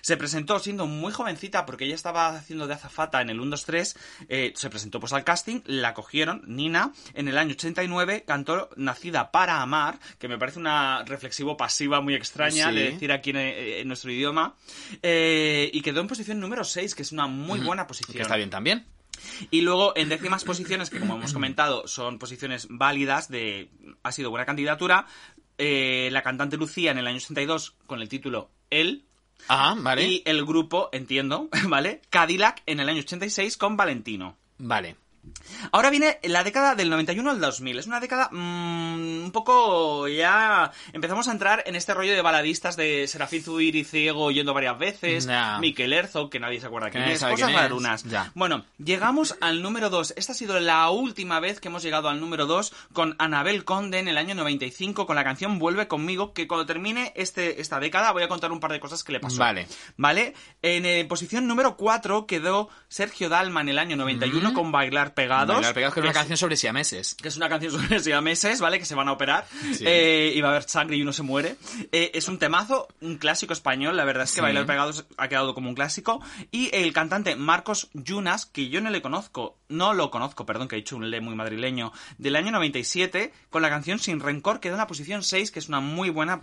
Se 0.00 0.16
presentó 0.16 0.58
siendo 0.58 0.86
muy 0.86 1.12
jovencita 1.12 1.64
porque 1.66 1.84
ella 1.84 1.94
estaba 1.94 2.28
haciendo 2.36 2.66
de 2.66 2.74
azafata 2.74 3.20
en 3.22 3.30
el 3.30 3.40
1, 3.40 3.50
2, 3.52 3.64
3. 3.64 3.96
eh, 4.28 4.52
se 4.56 4.70
presentó 4.70 4.98
pues 5.00 5.12
al 5.12 5.24
casting, 5.24 5.60
la 5.66 5.94
cogieron, 5.94 6.42
Nina, 6.46 6.92
en 7.14 7.28
el 7.28 7.38
año 7.38 7.52
89 7.52 8.24
cantó 8.26 8.70
Nacida 8.76 9.30
para 9.30 9.62
amar, 9.62 9.98
que 10.18 10.28
me 10.28 10.38
parece 10.38 10.58
una 10.58 11.04
reflexivo 11.04 11.56
pasiva 11.56 12.00
muy 12.00 12.14
extraña 12.14 12.70
Sí. 12.70 12.74
de 12.76 12.90
decir 12.92 13.12
aquí 13.12 13.30
en, 13.30 13.36
en 13.36 13.88
nuestro 13.88 14.10
idioma. 14.10 14.54
eh, 15.02 15.70
y 15.72 15.80
quedó 15.82 16.00
en 16.00 16.08
posición 16.08 16.40
número 16.40 16.64
6, 16.64 16.94
que 16.94 17.02
es 17.02 17.12
una 17.12 17.26
muy 17.26 17.60
buena 17.60 17.86
posición. 17.86 18.16
Que 18.16 18.22
está 18.22 18.36
bien 18.36 18.50
también. 18.50 18.84
Y 19.50 19.60
luego 19.60 19.92
en 19.96 20.08
décimas 20.08 20.44
posiciones, 20.44 20.90
que 20.90 20.98
como 20.98 21.14
hemos 21.16 21.32
comentado, 21.32 21.86
son 21.86 22.18
posiciones 22.18 22.66
válidas, 22.70 23.28
de 23.28 23.70
ha 24.02 24.12
sido 24.12 24.30
buena 24.30 24.46
candidatura. 24.46 25.06
eh, 25.58 26.08
la 26.12 26.22
cantante 26.22 26.56
Lucía 26.56 26.90
en 26.90 26.98
el 26.98 27.06
año 27.06 27.18
82 27.18 27.76
con 27.86 28.00
el 28.00 28.08
título 28.08 28.50
El. 28.70 29.04
Ah, 29.48 29.74
vale. 29.78 30.06
Y 30.06 30.22
el 30.24 30.44
grupo, 30.44 30.88
entiendo, 30.92 31.48
¿vale? 31.68 32.00
Cadillac 32.10 32.62
en 32.66 32.80
el 32.80 32.88
año 32.88 33.00
86 33.00 33.56
con 33.56 33.76
Valentino. 33.76 34.36
Vale. 34.58 34.96
Ahora 35.70 35.90
viene 35.90 36.18
la 36.24 36.42
década 36.42 36.74
del 36.74 36.90
91 36.90 37.30
al 37.30 37.40
2000. 37.40 37.78
Es 37.78 37.86
una 37.86 38.00
década 38.00 38.28
mm, 38.32 39.24
un 39.24 39.30
poco 39.32 40.08
ya... 40.08 40.72
Empezamos 40.92 41.28
a 41.28 41.32
entrar 41.32 41.62
en 41.66 41.76
este 41.76 41.94
rollo 41.94 42.12
de 42.12 42.22
baladistas 42.22 42.76
de 42.76 43.06
Serafín 43.06 43.42
Zubiri 43.42 43.84
ciego 43.84 44.30
yendo 44.32 44.52
varias 44.52 44.78
veces, 44.78 45.26
Ya. 45.26 45.58
Miquel 45.60 45.92
Herzog, 45.92 46.30
que 46.30 46.40
nadie 46.40 46.60
se 46.60 46.66
acuerda 46.66 46.90
quién 46.90 47.04
es, 47.04 47.20
cosas 47.20 47.36
quién 47.36 47.56
rarunas. 47.56 48.04
Bueno, 48.34 48.64
llegamos 48.78 49.36
al 49.40 49.62
número 49.62 49.90
2. 49.90 50.14
Esta 50.16 50.32
ha 50.32 50.34
sido 50.34 50.58
la 50.58 50.90
última 50.90 51.38
vez 51.38 51.60
que 51.60 51.68
hemos 51.68 51.82
llegado 51.82 52.08
al 52.08 52.18
número 52.20 52.46
2 52.46 52.72
con 52.92 53.14
Anabel 53.18 53.64
Conde 53.64 54.00
en 54.00 54.08
el 54.08 54.18
año 54.18 54.34
95 54.34 55.06
con 55.06 55.16
la 55.16 55.24
canción 55.24 55.58
Vuelve 55.58 55.86
conmigo, 55.86 56.32
que 56.32 56.48
cuando 56.48 56.66
termine 56.66 57.12
este, 57.14 57.60
esta 57.60 57.78
década 57.78 58.10
voy 58.12 58.24
a 58.24 58.28
contar 58.28 58.50
un 58.50 58.58
par 58.58 58.72
de 58.72 58.80
cosas 58.80 59.04
que 59.04 59.12
le 59.12 59.20
pasó. 59.20 59.38
Vale. 59.38 59.68
¿Vale? 59.96 60.34
En 60.62 60.84
eh, 60.84 61.04
posición 61.04 61.46
número 61.46 61.76
4 61.76 62.26
quedó 62.26 62.68
Sergio 62.88 63.28
Dalma 63.28 63.60
en 63.60 63.68
el 63.68 63.78
año 63.78 63.96
91 63.96 64.52
con 64.54 64.72
Bailar 64.72 65.11
Pegados. 65.14 65.56
Bailar 65.56 65.74
Pegados, 65.74 65.94
que 65.94 66.00
es 66.00 66.04
una 66.04 66.12
canción 66.12 66.36
sobre 66.36 66.56
siameses. 66.56 67.14
que 67.20 67.28
es 67.28 67.36
una 67.36 67.48
canción 67.48 67.72
sobre 67.72 68.20
meses, 68.20 68.60
¿vale? 68.60 68.78
Que 68.78 68.84
se 68.84 68.94
van 68.94 69.08
a 69.08 69.12
operar 69.12 69.46
Sí. 69.74 69.84
eh, 69.86 70.32
y 70.34 70.40
va 70.40 70.48
a 70.48 70.50
haber 70.52 70.64
sangre 70.68 70.96
y 70.96 71.02
uno 71.02 71.12
se 71.12 71.22
muere. 71.22 71.56
Eh, 71.92 72.10
es 72.14 72.28
un 72.28 72.38
temazo, 72.38 72.88
un 73.00 73.16
clásico 73.18 73.52
español, 73.52 73.96
la 73.96 74.04
verdad 74.04 74.24
es 74.24 74.30
que 74.30 74.36
Sí. 74.36 74.40
Bailar 74.42 74.66
Pegados 74.66 75.04
ha 75.16 75.28
quedado 75.28 75.54
como 75.54 75.68
un 75.68 75.74
clásico. 75.74 76.20
Y 76.50 76.74
el 76.74 76.92
cantante 76.92 77.36
Marcos 77.36 77.88
Yunas, 77.94 78.46
que 78.46 78.68
yo 78.68 78.80
no 78.80 78.90
le 78.90 79.02
conozco, 79.02 79.58
no 79.72 79.94
lo 79.94 80.10
conozco, 80.10 80.46
perdón, 80.46 80.68
que 80.68 80.76
he 80.76 80.78
dicho 80.78 80.96
un 80.96 81.10
le 81.10 81.20
muy 81.20 81.34
madrileño, 81.34 81.92
del 82.18 82.36
año 82.36 82.52
97, 82.52 83.32
con 83.50 83.62
la 83.62 83.70
canción 83.70 83.98
Sin 83.98 84.20
Rencor, 84.20 84.60
quedó 84.60 84.74
en 84.74 84.78
la 84.78 84.86
posición 84.86 85.22
6, 85.22 85.50
que 85.50 85.58
es 85.58 85.68
una 85.68 85.80
muy 85.80 86.10
buena 86.10 86.38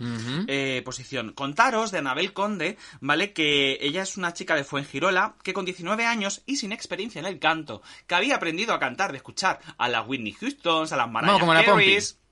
eh, 0.46 0.82
posición. 0.84 1.32
Contaros 1.32 1.90
de 1.90 1.98
Anabel 1.98 2.32
Conde, 2.32 2.76
¿vale? 3.00 3.32
Que 3.32 3.78
ella 3.80 4.02
es 4.02 4.16
una 4.16 4.32
chica 4.32 4.54
de 4.54 4.64
Fuengirola, 4.64 5.34
que 5.42 5.52
con 5.52 5.64
19 5.64 6.04
años 6.04 6.42
y 6.46 6.56
sin 6.56 6.72
experiencia 6.72 7.18
en 7.18 7.26
el 7.26 7.38
canto, 7.38 7.82
que 8.06 8.14
había 8.14 8.36
aprendido 8.36 8.74
a 8.74 8.78
cantar, 8.78 9.12
de 9.12 9.18
escuchar 9.18 9.60
a 9.78 9.88
las 9.88 10.06
Whitney 10.06 10.36
Houstons, 10.40 10.92
a 10.92 10.96
las 10.96 11.10
Mariah 11.10 11.32
Vamos, 11.32 11.40
como 11.40 11.54
la 11.54 11.64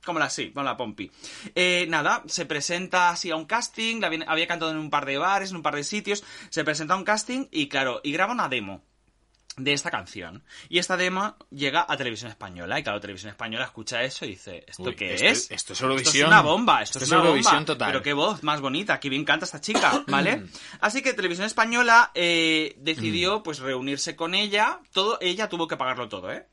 como 0.04 0.18
la 0.18 0.30
sí, 0.30 0.50
como 0.52 0.64
la 0.64 0.76
Pompi. 0.76 1.10
Eh, 1.54 1.86
nada, 1.88 2.22
se 2.26 2.46
presenta 2.46 3.10
así 3.10 3.30
a 3.30 3.36
un 3.36 3.44
casting, 3.44 4.00
la 4.00 4.06
había, 4.06 4.24
había 4.26 4.46
cantado 4.46 4.70
en 4.70 4.78
un 4.78 4.88
par 4.88 5.04
de 5.04 5.18
bares, 5.18 5.50
en 5.50 5.56
un 5.56 5.62
par 5.62 5.74
de 5.74 5.84
sitios, 5.84 6.24
se 6.48 6.64
presenta 6.64 6.94
a 6.94 6.96
un 6.96 7.04
casting 7.04 7.46
y 7.50 7.68
claro, 7.68 8.00
y 8.02 8.12
graba 8.12 8.32
una 8.32 8.48
demo 8.48 8.82
de 9.58 9.72
esta 9.72 9.90
canción. 9.90 10.42
Y 10.68 10.78
esta 10.78 10.96
demo 10.96 11.36
llega 11.50 11.84
a 11.88 11.96
Televisión 11.96 12.30
Española. 12.30 12.78
Y 12.78 12.82
claro, 12.82 13.00
Televisión 13.00 13.30
Española 13.30 13.64
escucha 13.66 14.02
eso 14.02 14.24
y 14.24 14.28
dice, 14.30 14.64
¿esto 14.66 14.82
Uy, 14.84 14.94
qué 14.96 15.14
esto- 15.14 15.26
es? 15.26 15.50
esto 15.50 15.72
es 15.74 15.80
Eurovisión. 15.80 16.28
una 16.28 16.40
bomba, 16.40 16.82
esto, 16.82 16.98
Esto 16.98 16.98
es 16.98 17.02
es 17.04 17.12
una 17.12 17.20
Eurovisión 17.20 17.54
bomba. 17.54 17.66
total. 17.66 17.88
Pero 17.92 18.02
qué 18.02 18.12
voz 18.12 18.42
más 18.42 18.60
bonita, 18.60 18.98
qué 19.00 19.08
bien 19.08 19.24
canta 19.24 19.44
esta 19.44 19.60
chica, 19.60 20.04
¿vale? 20.08 20.46
Así 20.80 21.02
que 21.02 21.12
Televisión 21.14 21.46
Española 21.46 22.10
eh, 22.14 22.74
Mm. 22.78 22.84
decidió 22.84 23.42
pues 23.42 23.58
reunirse 23.58 24.16
con 24.16 24.34
ella. 24.34 24.80
Todo, 24.92 25.18
ella 25.20 25.48
tuvo 25.48 25.66
que 25.68 25.76
pagarlo 25.76 26.08
todo, 26.08 26.30
¿eh? 26.32 26.46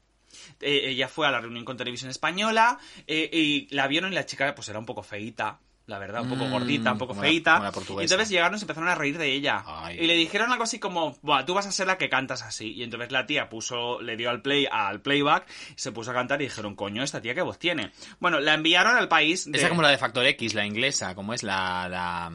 Eh, 0.62 0.90
ella 0.90 1.08
fue 1.08 1.28
a 1.28 1.32
la 1.32 1.42
reunión 1.42 1.66
con 1.66 1.78
Televisión 1.78 2.10
Española 2.10 2.78
eh, 3.08 3.30
y 3.32 3.74
la 3.76 3.88
vieron 3.88 4.12
y 4.12 4.16
la 4.16 4.26
chica 4.26 4.54
pues 4.56 4.68
era 4.70 4.80
un 4.80 4.86
poco 4.86 5.04
feíta. 5.04 5.60
La 5.88 6.00
verdad, 6.00 6.24
un 6.24 6.30
poco 6.30 6.46
Mm, 6.46 6.52
gordita, 6.52 6.92
un 6.94 6.98
poco 6.98 7.14
como 7.14 7.22
la- 7.24 7.72
como 7.72 8.02
y 8.02 8.04
entonces 8.06 8.30
llegaron 8.30 8.56
y 8.56 8.60
se 8.60 8.64
empezaron 8.64 8.90
a 8.90 8.96
reír 8.96 9.20
de 9.20 9.32
ella. 9.34 9.64
Ay. 9.68 10.00
Y 10.00 10.08
le 10.08 10.16
dijeron 10.16 10.52
algo 10.52 10.64
así 10.64 10.80
como, 10.80 11.16
Buah, 11.22 11.46
tú 11.46 11.54
vas 11.54 11.68
a 11.68 11.72
ser 11.72 11.86
la 11.86 12.00
que 12.00 12.10
cantas 12.10 12.42
así. 12.42 12.72
Y 12.74 12.82
entonces 12.84 13.12
la 13.12 13.28
tía 13.28 13.50
puso, 13.50 14.02
le 14.02 14.18
dio 14.18 14.32
al 14.32 14.42
play, 14.42 14.68
al 14.72 15.02
playback, 15.02 15.46
se 15.76 15.92
puso 15.92 16.10
a 16.10 16.14
cantar 16.16 16.42
y 16.42 16.46
dijeron, 16.46 16.76
coño, 16.76 17.04
esta 17.04 17.22
tía 17.22 17.36
qué 17.36 17.44
voz 17.44 17.60
tiene. 17.60 17.92
Bueno, 18.20 18.40
la 18.40 18.56
enviaron 18.56 18.96
al 18.96 19.08
país 19.08 19.52
de... 19.52 19.58
Esa 19.60 19.70
como 19.70 19.84
la 19.84 19.90
de 19.90 20.00
Factor 20.00 20.26
X, 20.26 20.56
la 20.56 20.66
inglesa, 20.66 21.14
como 21.14 21.36
es 21.36 21.44
la... 21.44 21.88
la, 21.88 22.30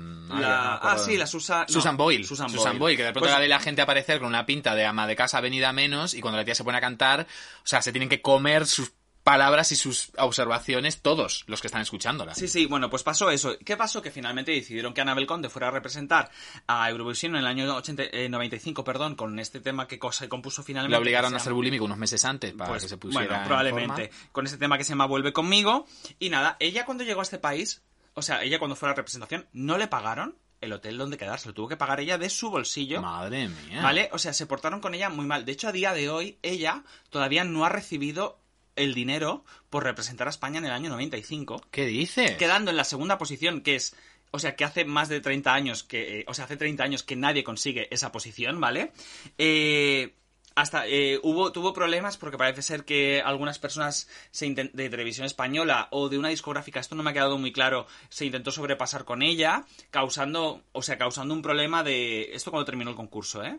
ah, 0.83 0.97
sí, 0.99 1.17
la 1.17 1.27
Susan... 1.27 1.63
no, 1.69 1.73
Susan 1.73 1.97
Boyle. 1.97 2.25
Susan, 2.25 2.49
Susan, 2.49 2.79
Boyle. 2.79 2.97
que 2.97 3.03
de 3.05 3.11
pronto 3.13 3.21
Pues- 3.27 3.33
la 3.33 3.41
ve 3.41 3.49
la 3.49 3.59
gente 3.59 3.83
aparecer 3.83 4.19
con 4.21 4.29
una 4.29 4.47
pinta 4.47 4.75
de 4.75 4.87
ama 4.87 5.07
de 5.07 5.17
casa 5.17 5.41
venida 5.41 5.73
menos 5.73 6.15
y 6.15 6.21
cuando 6.21 6.39
la 6.39 6.45
tía 6.45 6.55
se 6.55 6.63
pone 6.65 6.79
a 6.79 6.81
cantar, 6.81 7.23
o 7.23 7.67
sea, 7.67 7.83
se 7.83 7.91
tienen 7.93 8.09
que 8.09 8.21
comer 8.23 8.67
sus 8.67 8.93
palabras 9.31 9.71
y 9.71 9.77
sus 9.77 10.11
observaciones 10.19 11.03
todos 11.03 11.45
los 11.47 11.61
que 11.61 11.69
están 11.69 11.83
escuchándola. 11.83 12.35
Sí, 12.35 12.49
sí, 12.49 12.67
bueno, 12.67 12.91
pues 12.91 13.05
pasó 13.05 13.31
eso. 13.31 13.57
¿Qué 13.65 13.77
pasó? 13.77 14.03
Que 14.03 14.11
finalmente 14.11 14.51
decidieron 14.51 14.93
que 14.93 15.01
Anabel 15.01 15.27
Conde 15.27 15.49
fuera 15.49 15.69
a 15.69 15.71
representar 15.71 16.31
a 16.67 16.91
Eurovisión 16.91 17.35
en 17.35 17.41
el 17.43 17.47
año 17.47 17.77
80, 17.77 18.03
eh, 18.11 18.29
95, 18.29 18.83
perdón, 18.83 19.15
con 19.15 19.39
este 19.39 19.61
tema 19.61 19.87
que 19.87 20.01
cosa 20.01 20.29
compuso 20.29 20.65
finalmente. 20.65 20.97
Le 20.97 21.01
obligaron 21.01 21.33
a 21.35 21.39
se 21.39 21.45
ser 21.45 21.53
bulímico 21.53 21.85
unos 21.85 21.99
meses 21.99 22.25
antes 22.25 22.53
para 22.55 22.71
Pues, 22.71 22.83
que 22.83 22.89
se 22.89 22.97
pusiera 22.97 23.27
bueno, 23.27 23.43
en 23.43 23.47
probablemente. 23.47 24.09
forma. 24.09 24.33
Con 24.33 24.47
este 24.47 24.59
tema 24.59 24.77
que 24.79 24.85
se 24.85 24.91
llama 24.91 25.07
Vuelve 25.07 25.33
conmigo. 25.33 25.87
Y 26.19 26.29
nada, 26.31 26.57
ella 26.59 26.85
cuando 26.85 27.05
llegó 27.05 27.21
a 27.21 27.23
este 27.23 27.39
país, 27.39 27.83
o 28.15 28.23
sea, 28.23 28.43
ella 28.43 28.59
cuando 28.59 28.75
fue 28.75 28.89
a 28.89 28.91
la 28.91 28.97
representación, 28.97 29.47
no 29.53 29.79
le 29.79 29.87
pagaron 29.87 30.37
el 30.61 30.73
hotel 30.73 30.99
donde 30.99 31.17
quedarse, 31.17 31.49
lo 31.49 31.55
tuvo 31.55 31.69
que 31.69 31.77
pagar 31.77 32.01
ella 32.01 32.19
de 32.19 32.29
su 32.31 32.51
bolsillo. 32.51 33.01
Madre 33.01 33.49
mía. 33.49 33.81
¿Vale? 33.83 34.11
O 34.13 34.19
sea, 34.19 34.33
se 34.33 34.47
portaron 34.47 34.81
con 34.81 34.95
ella 34.95 35.09
muy 35.09 35.25
mal. 35.25 35.45
De 35.45 35.53
hecho, 35.53 35.69
a 35.69 35.73
día 35.73 35.93
de 35.95 36.11
hoy, 36.11 36.39
ella 36.43 36.83
todavía 37.09 37.45
no 37.45 37.65
ha 37.65 37.69
recibido 37.69 38.39
el 38.83 38.95
dinero 38.95 39.45
por 39.69 39.85
representar 39.85 40.27
a 40.27 40.31
España 40.31 40.59
en 40.59 40.65
el 40.65 40.73
año 40.73 40.91
95 40.91 41.63
¿Qué 41.71 41.87
dices? 41.87 42.33
quedando 42.37 42.71
en 42.71 42.77
la 42.77 42.85
segunda 42.85 43.19
posición, 43.19 43.61
que 43.61 43.77
es, 43.77 43.95
o 44.31 44.39
sea, 44.39 44.57
que 44.57 44.65
hace 44.65 44.85
más 44.85 45.09
de 45.09 45.21
30 45.21 45.53
años 45.53 45.83
que, 45.83 46.21
eh, 46.21 46.25
o 46.27 46.35
sea, 46.35 46.47
hace 46.47 46.57
30 46.57 46.83
años 46.83 47.03
que 47.03 47.17
nadie 47.17 47.45
consigue 47.45 47.89
esa 47.93 48.13
posición, 48.13 48.61
¿vale? 48.61 48.93
Eh, 49.39 50.15
hasta 50.55 50.87
eh, 50.87 51.21
hubo 51.23 51.53
tuvo 51.53 51.73
problemas 51.73 52.17
porque 52.17 52.37
parece 52.37 52.63
ser 52.63 52.85
que 52.85 53.23
algunas 53.23 53.59
personas 53.59 54.09
se 54.31 54.51
de 54.51 54.91
televisión 54.91 55.27
española 55.27 55.89
o 55.91 56.09
de 56.09 56.19
una 56.19 56.29
discográfica 56.29 56.81
esto 56.81 56.95
no 56.95 57.03
me 57.03 57.11
ha 57.11 57.13
quedado 57.13 57.39
muy 57.39 57.53
claro 57.53 57.87
se 58.09 58.25
intentó 58.25 58.51
sobrepasar 58.51 59.05
con 59.05 59.23
ella 59.23 59.65
causando 59.91 60.63
o 60.73 60.83
sea 60.83 60.99
causando 60.99 61.35
un 61.35 61.43
problema 61.43 61.83
de 61.83 62.35
esto 62.35 62.51
cuando 62.51 62.65
terminó 62.65 62.91
el 62.91 62.97
concurso 62.97 63.45
¿eh? 63.45 63.59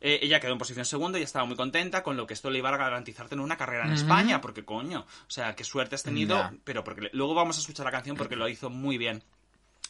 Eh, 0.00 0.20
ella 0.22 0.40
quedó 0.40 0.52
en 0.52 0.58
posición 0.58 0.84
segunda 0.84 1.18
y 1.18 1.22
estaba 1.22 1.44
muy 1.44 1.56
contenta 1.56 2.02
con 2.02 2.16
lo 2.16 2.26
que 2.26 2.34
esto 2.34 2.50
le 2.50 2.58
iba 2.58 2.70
a 2.70 2.76
garantizar 2.76 3.28
tener 3.28 3.44
una 3.44 3.56
carrera 3.56 3.86
en. 3.86 3.92
España 3.92 4.40
porque 4.40 4.64
coño 4.64 5.00
o 5.00 5.30
sea 5.30 5.54
qué 5.54 5.64
suerte 5.64 5.94
has 5.94 6.02
tenido 6.02 6.50
pero 6.64 6.84
porque 6.84 7.10
luego 7.12 7.34
vamos 7.34 7.58
a 7.58 7.60
escuchar 7.60 7.84
la 7.84 7.92
canción 7.92 8.16
porque 8.16 8.36
lo 8.36 8.48
hizo 8.48 8.70
muy 8.70 8.96
bien 8.98 9.22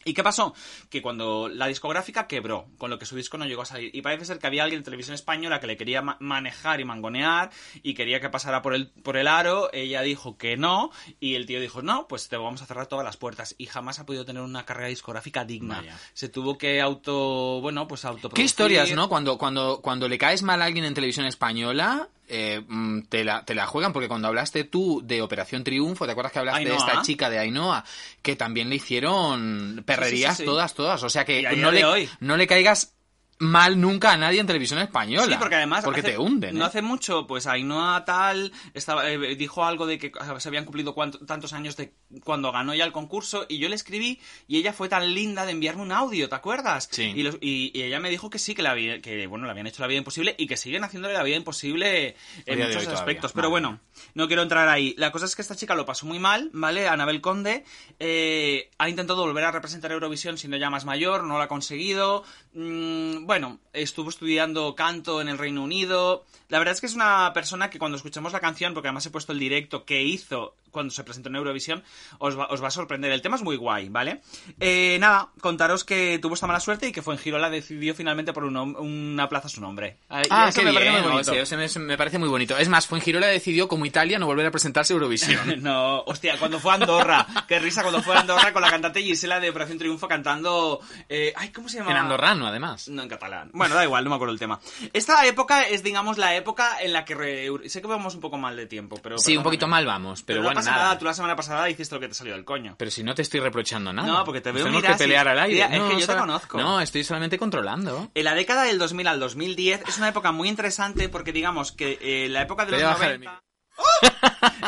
¿Y 0.04 0.14
qué 0.14 0.22
pasó? 0.22 0.54
Que 0.88 1.02
cuando 1.02 1.48
la 1.48 1.66
discográfica 1.66 2.26
quebró, 2.26 2.66
con 2.78 2.88
lo 2.90 2.98
que 2.98 3.04
su 3.04 3.16
disco 3.16 3.36
no 3.36 3.44
llegó 3.44 3.62
a 3.62 3.66
salir, 3.66 3.94
y 3.94 4.00
parece 4.00 4.24
ser 4.24 4.38
que 4.38 4.46
había 4.46 4.62
alguien 4.62 4.78
en 4.78 4.84
televisión 4.84 5.14
española 5.14 5.60
que 5.60 5.66
le 5.66 5.76
quería 5.76 6.00
ma- 6.00 6.16
manejar 6.20 6.80
y 6.80 6.84
mangonear 6.84 7.50
y 7.82 7.92
quería 7.94 8.20
que 8.20 8.30
pasara 8.30 8.62
por 8.62 8.74
el, 8.74 8.88
por 8.88 9.16
el 9.18 9.28
aro, 9.28 9.68
ella 9.74 10.00
dijo 10.02 10.38
que 10.38 10.56
no, 10.56 10.90
y 11.20 11.34
el 11.34 11.44
tío 11.46 11.60
dijo, 11.60 11.82
no, 11.82 12.08
pues 12.08 12.28
te 12.28 12.36
vamos 12.38 12.62
a 12.62 12.66
cerrar 12.66 12.86
todas 12.86 13.04
las 13.04 13.16
puertas, 13.18 13.54
y 13.58 13.66
jamás 13.66 13.98
ha 13.98 14.06
podido 14.06 14.24
tener 14.24 14.42
una 14.42 14.64
carrera 14.64 14.88
discográfica 14.88 15.44
digna. 15.44 15.78
Vaya. 15.78 15.98
Se 16.14 16.28
tuvo 16.28 16.56
que 16.56 16.80
auto, 16.80 17.60
bueno, 17.60 17.86
pues 17.86 18.04
auto 18.04 18.30
¿Qué 18.30 18.42
historias, 18.42 18.90
no? 18.92 19.08
Cuando, 19.08 19.36
cuando, 19.36 19.80
cuando 19.82 20.08
le 20.08 20.16
caes 20.16 20.42
mal 20.42 20.62
a 20.62 20.64
alguien 20.64 20.84
en 20.86 20.94
televisión 20.94 21.26
española, 21.26 22.08
eh, 22.30 22.62
mm, 22.66 23.02
te, 23.08 23.24
la, 23.24 23.44
te 23.44 23.54
la 23.54 23.66
juegan, 23.66 23.92
porque 23.92 24.08
cuando 24.08 24.28
hablaste 24.28 24.64
tú 24.64 25.02
de 25.04 25.20
Operación 25.20 25.64
Triunfo, 25.64 26.06
¿te 26.06 26.12
acuerdas 26.12 26.32
que 26.32 26.38
hablaste 26.38 26.68
de 26.68 26.76
esta 26.76 27.02
chica 27.02 27.28
de 27.28 27.38
Ainhoa? 27.38 27.84
Que 28.22 28.36
también 28.36 28.70
le 28.70 28.76
hicieron 28.76 29.82
perrerías 29.84 30.36
sí, 30.36 30.42
sí. 30.42 30.46
todas, 30.46 30.74
todas. 30.74 31.02
O 31.02 31.10
sea 31.10 31.24
que 31.24 31.42
no 31.56 31.70
le, 31.70 31.84
hoy. 31.84 32.08
no 32.20 32.36
le 32.36 32.46
caigas 32.46 32.94
mal 33.40 33.80
nunca 33.80 34.12
a 34.12 34.16
nadie 34.16 34.38
en 34.38 34.46
televisión 34.46 34.78
española. 34.80 35.26
Sí, 35.32 35.36
porque 35.38 35.54
además. 35.56 35.82
Porque 35.84 36.00
hace- 36.00 36.12
te 36.12 36.18
hunden, 36.18 36.56
No 36.56 36.64
¿eh? 36.64 36.66
hace 36.68 36.82
mucho, 36.82 37.26
pues 37.26 37.46
Ainhoa 37.46 38.04
tal 38.04 38.52
estaba, 38.74 39.10
eh, 39.10 39.34
dijo 39.34 39.64
algo 39.64 39.86
de 39.86 39.98
que 39.98 40.12
se 40.38 40.48
habían 40.48 40.64
cumplido 40.66 40.94
tantos 41.26 41.52
años 41.54 41.76
de 41.76 41.94
cuando 42.22 42.52
ganó 42.52 42.74
ya 42.74 42.84
el 42.84 42.92
concurso 42.92 43.46
y 43.48 43.58
yo 43.58 43.68
le 43.68 43.74
escribí 43.76 44.20
y 44.46 44.58
ella 44.58 44.72
fue 44.74 44.88
tan 44.90 45.14
linda 45.14 45.46
de 45.46 45.52
enviarme 45.52 45.82
un 45.82 45.90
audio, 45.92 46.28
¿te 46.28 46.34
acuerdas? 46.34 46.88
Sí. 46.90 47.12
Y, 47.16 47.22
los- 47.22 47.38
y- 47.40 47.70
y 47.72 47.82
ella 47.82 47.98
me 47.98 48.10
dijo 48.10 48.28
que 48.28 48.38
sí, 48.38 48.54
que, 48.54 48.62
la 48.62 48.74
que 48.74 49.26
bueno, 49.26 49.46
le 49.46 49.50
habían 49.52 49.66
hecho 49.66 49.80
la 49.80 49.86
vida 49.88 49.98
imposible 49.98 50.34
y 50.38 50.46
que 50.46 50.56
siguen 50.58 50.84
haciéndole 50.84 51.14
la 51.14 51.22
vida 51.22 51.36
imposible 51.36 52.16
en 52.46 52.58
muchos 52.58 52.74
todavía. 52.74 52.92
aspectos. 52.98 53.32
Pero 53.32 53.50
Vale. 53.50 53.62
bueno, 53.66 53.80
no 54.14 54.26
quiero 54.26 54.42
entrar 54.42 54.68
ahí. 54.68 54.94
La 54.98 55.10
cosa 55.12 55.24
es 55.24 55.34
que 55.34 55.40
esta 55.42 55.56
chica 55.56 55.74
lo 55.74 55.86
pasó 55.86 56.04
muy 56.04 56.18
mal, 56.18 56.50
¿vale? 56.52 56.88
Anabel 56.88 57.22
Conde 57.22 57.64
eh, 57.98 58.70
ha 58.78 58.88
intentado 58.90 59.22
volver 59.22 59.44
a 59.44 59.50
representar 59.52 59.92
Eurovisión 59.92 60.36
siendo 60.36 60.58
ya 60.58 60.68
más 60.68 60.84
mayor, 60.84 61.24
no 61.24 61.38
lo 61.38 61.42
ha 61.42 61.48
conseguido. 61.48 62.22
Mm, 62.52 63.29
bueno, 63.30 63.60
estuvo 63.72 64.10
estudiando 64.10 64.74
canto 64.74 65.20
en 65.20 65.28
el 65.28 65.38
Reino 65.38 65.62
Unido. 65.62 66.24
La 66.48 66.58
verdad 66.58 66.74
es 66.74 66.80
que 66.80 66.88
es 66.88 66.96
una 66.96 67.32
persona 67.32 67.70
que 67.70 67.78
cuando 67.78 67.96
escuchamos 67.96 68.32
la 68.32 68.40
canción, 68.40 68.74
porque 68.74 68.88
además 68.88 69.06
he 69.06 69.10
puesto 69.10 69.30
el 69.30 69.38
directo 69.38 69.84
que 69.84 70.02
hizo 70.02 70.56
cuando 70.70 70.92
se 70.92 71.04
presentó 71.04 71.28
en 71.28 71.36
Eurovisión, 71.36 71.82
os 72.18 72.38
va, 72.38 72.46
os 72.50 72.62
va 72.62 72.68
a 72.68 72.70
sorprender. 72.70 73.10
El 73.12 73.22
tema 73.22 73.36
es 73.36 73.42
muy 73.42 73.56
guay, 73.56 73.88
¿vale? 73.88 74.20
Eh, 74.58 74.96
nada, 75.00 75.28
contaros 75.40 75.84
que 75.84 76.18
tuvo 76.20 76.34
esta 76.34 76.46
mala 76.46 76.60
suerte 76.60 76.88
y 76.88 76.92
que 76.92 77.02
Fuengirola 77.02 77.50
decidió 77.50 77.94
finalmente 77.94 78.32
por 78.32 78.44
un 78.44 78.56
una 78.60 79.28
plaza 79.28 79.48
su 79.48 79.60
nombre. 79.60 79.98
Ah, 80.08 80.22
eso 80.48 80.60
qué 80.60 80.66
me 80.66 80.72
parece 80.72 80.92
muy 80.92 81.10
bonito. 81.10 81.32
sea, 81.32 81.42
eso 81.42 81.80
me, 81.80 81.86
me 81.86 81.96
parece 81.96 82.18
muy 82.18 82.28
bonito. 82.28 82.56
Es 82.58 82.68
más, 82.68 82.86
Fuengirola 82.86 83.26
decidió, 83.28 83.68
como 83.68 83.86
Italia, 83.86 84.18
no 84.18 84.26
volver 84.26 84.46
a 84.46 84.50
presentarse 84.50 84.92
a 84.92 84.94
Eurovisión. 84.94 85.62
No, 85.62 86.00
hostia, 86.02 86.38
cuando 86.38 86.58
fue 86.58 86.72
a 86.72 86.74
Andorra. 86.76 87.26
Qué 87.46 87.58
risa 87.58 87.82
cuando 87.82 88.02
fue 88.02 88.14
a 88.16 88.20
Andorra 88.20 88.52
con 88.52 88.62
la 88.62 88.70
cantante 88.70 89.02
Gisela 89.02 89.40
de 89.40 89.50
Operación 89.50 89.78
Triunfo 89.78 90.08
cantando... 90.08 90.80
eh, 91.08 91.32
ay, 91.36 91.50
¿cómo 91.50 91.68
se 91.68 91.78
llama? 91.78 91.90
en 91.90 91.96
andorrano, 91.98 92.46
además. 92.46 92.88
No, 92.88 93.02
en 93.02 93.08
catalán. 93.08 93.50
Bueno, 93.52 93.74
da 93.74 93.84
igual, 93.84 94.04
no 94.04 94.10
me 94.10 94.16
acuerdo 94.16 94.32
el 94.32 94.38
tema. 94.38 94.60
Esta 94.92 95.26
época 95.26 95.62
es, 95.68 95.82
digamos, 95.82 96.18
la 96.18 96.34
época 96.36 96.80
en 96.80 96.92
la 96.92 97.04
que... 97.04 97.14
re- 97.14 97.68
Sé 97.68 97.80
que 97.80 97.86
vamos 97.88 98.14
un 98.14 98.20
poco 98.20 98.38
mal 98.38 98.56
de 98.56 98.66
tiempo, 98.66 98.98
pero... 99.02 99.18
Sí, 99.18 99.36
un 99.36 99.42
poquito 99.42 99.66
mal 99.68 99.84
vamos, 99.86 100.22
pero, 100.22 100.40
no 100.40 100.44
bueno, 100.46 100.59
pasa 100.60 100.70
nada. 100.70 100.84
nada. 100.84 100.98
Tú 100.98 101.04
la 101.04 101.14
semana 101.14 101.36
pasada 101.36 101.68
hiciste 101.68 101.94
lo 101.94 102.00
que 102.00 102.08
te 102.08 102.14
salió 102.14 102.34
del 102.34 102.44
coño. 102.44 102.74
Pero 102.78 102.90
si 102.90 103.02
no 103.02 103.14
te 103.14 103.22
estoy 103.22 103.40
reprochando 103.40 103.92
nada. 103.92 104.08
No, 104.08 104.24
porque 104.24 104.40
te 104.40 104.52
veo 104.52 104.64
Tenemos 104.64 104.82
que 104.82 104.94
pelear 104.94 105.28
al 105.28 105.38
aire. 105.38 105.54
Mira, 105.54 105.66
es 105.66 105.78
no, 105.80 105.88
que 105.88 106.00
yo 106.00 106.06
te 106.06 106.16
conozco. 106.16 106.58
No, 106.58 106.80
estoy 106.80 107.04
solamente 107.04 107.38
controlando. 107.38 108.10
En 108.14 108.24
la 108.24 108.34
década 108.34 108.64
del 108.64 108.78
2000 108.78 109.06
al 109.06 109.20
2010 109.20 109.82
es 109.88 109.98
una 109.98 110.08
época 110.08 110.32
muy 110.32 110.48
interesante 110.48 111.08
porque 111.08 111.32
digamos 111.32 111.72
que 111.72 111.98
eh, 112.00 112.28
la 112.28 112.42
época 112.42 112.64
de 112.64 112.72
los 112.72 112.80
voy 112.80 112.86
a 112.86 112.92
bajar 112.92 113.10
el 113.12 113.20
90... 113.24 113.42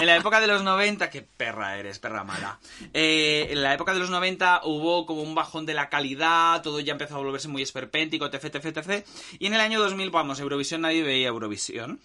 En 0.00 0.06
la 0.06 0.16
época 0.16 0.40
de 0.40 0.48
los 0.48 0.62
90, 0.64 1.10
qué 1.10 1.22
perra 1.22 1.78
eres, 1.78 2.00
perra 2.00 2.24
mala. 2.24 2.58
Eh, 2.92 3.46
en 3.50 3.62
la 3.62 3.72
época 3.74 3.92
de 3.92 4.00
los 4.00 4.10
90 4.10 4.62
hubo 4.64 5.06
como 5.06 5.22
un 5.22 5.34
bajón 5.34 5.64
de 5.64 5.74
la 5.74 5.88
calidad, 5.88 6.60
todo 6.62 6.80
ya 6.80 6.92
empezó 6.92 7.14
a 7.14 7.18
volverse 7.18 7.46
muy 7.46 7.62
esperpéntico, 7.62 8.26
etc, 8.26 8.44
etc, 8.56 8.76
etc. 8.78 9.06
Y 9.38 9.46
en 9.46 9.54
el 9.54 9.60
año 9.60 9.78
2000, 9.80 10.10
vamos, 10.10 10.40
Eurovisión, 10.40 10.80
nadie 10.80 11.02
veía 11.04 11.28
Eurovisión. 11.28 12.00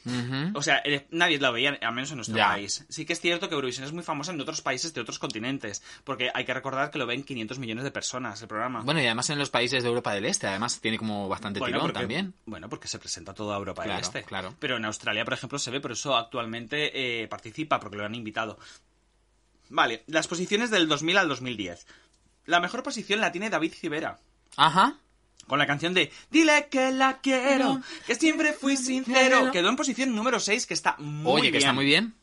O 0.53 0.61
sea, 0.61 0.83
nadie 1.09 1.39
la 1.39 1.49
veía, 1.49 1.77
al 1.81 1.93
menos 1.93 2.11
en 2.11 2.17
nuestro 2.17 2.37
Ya. 2.37 2.49
país. 2.49 2.85
Sí 2.89 3.05
que 3.05 3.13
es 3.13 3.19
cierto 3.19 3.49
que 3.49 3.55
Eurovisión 3.55 3.85
es 3.85 3.93
muy 3.93 4.03
famosa 4.03 4.31
en 4.31 4.39
otros 4.41 4.61
países 4.61 4.93
de 4.93 5.01
otros 5.01 5.17
continentes, 5.17 5.81
porque 6.03 6.29
hay 6.33 6.45
que 6.45 6.53
recordar 6.53 6.91
que 6.91 6.99
lo 6.99 7.07
ven 7.07 7.23
500 7.23 7.57
millones 7.57 7.83
de 7.83 7.89
personas 7.91 8.39
el 8.43 8.47
programa. 8.47 8.81
Bueno, 8.81 9.01
y 9.01 9.05
además 9.05 9.29
en 9.31 9.39
los 9.39 9.49
países 9.49 9.81
de 9.81 9.89
Europa 9.89 10.13
del 10.13 10.25
Este, 10.25 10.45
además 10.45 10.79
tiene 10.81 10.99
como 10.99 11.27
bastante 11.27 11.59
Bueno, 11.59 11.77
tirón 11.77 11.87
porque- 11.87 11.99
también. 11.99 12.33
Bueno, 12.45 12.69
porque 12.69 12.87
se 12.87 12.99
presenta 12.99 13.33
toda 13.33 13.57
Europa 13.57 13.83
del 13.83 13.99
Este. 13.99 14.23
claro. 14.23 14.53
Pero 14.59 14.77
en 14.77 14.85
Australia, 14.85 15.23
por 15.25 15.33
ejemplo, 15.33 15.57
se 15.57 15.71
ve, 15.71 15.79
por 15.79 15.93
eso 15.93 16.15
actualmente 16.15 16.96
eh, 16.99 17.27
participa, 17.29 17.79
porque 17.79 17.97
lo 17.97 18.05
han 18.05 18.15
invitado. 18.15 18.57
Vale, 19.69 20.03
las 20.07 20.27
posiciones 20.27 20.71
del 20.71 20.87
2000 20.87 21.17
al 21.17 21.27
2010. 21.29 21.85
La 22.45 22.59
mejor 22.59 22.81
posición 22.81 23.21
la 23.21 23.31
tiene 23.31 23.49
David 23.49 23.73
Civera. 23.73 24.19
Ajá. 24.55 24.97
Con 25.45 25.59
la 25.59 25.67
canción 25.67 25.93
de 25.93 26.11
Dile 26.31 26.67
que 26.69 26.91
la 26.91 27.19
quiero, 27.21 27.81
que 28.05 28.15
siempre 28.15 28.53
fui 28.53 28.75
sincero. 28.77 29.51
Quedó 29.51 29.69
en 29.69 29.75
posición 29.75 30.15
número 30.15 30.39
6, 30.39 30.65
que 30.65 30.73
está 30.73 30.95
muy 30.97 31.31
Oye, 31.33 31.41
bien. 31.43 31.51
que 31.51 31.57
está 31.59 31.73
muy 31.73 31.85
bien. 31.85 32.15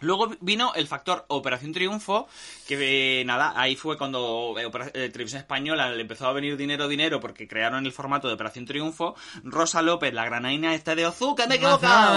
Luego 0.00 0.30
vino 0.40 0.72
el 0.74 0.86
factor 0.86 1.24
Operación 1.28 1.72
Triunfo, 1.72 2.28
que 2.66 3.20
eh, 3.20 3.24
nada, 3.24 3.52
ahí 3.56 3.76
fue 3.76 3.96
cuando 3.98 4.54
eh, 4.58 4.70
eh, 4.94 5.08
Televisión 5.10 5.40
Española 5.40 5.90
le 5.90 6.00
empezó 6.02 6.26
a 6.26 6.32
venir 6.32 6.56
dinero, 6.56 6.88
dinero, 6.88 7.20
porque 7.20 7.46
crearon 7.48 7.84
el 7.86 7.92
formato 7.92 8.28
de 8.28 8.34
Operación 8.34 8.64
Triunfo. 8.66 9.14
Rosa 9.44 9.82
López, 9.82 10.12
la 10.14 10.24
granaina 10.24 10.74
esta 10.74 10.94
de 10.94 11.06
Ozuka, 11.06 11.46
me 11.46 11.54
he 11.54 11.56
equivocado. 11.58 12.14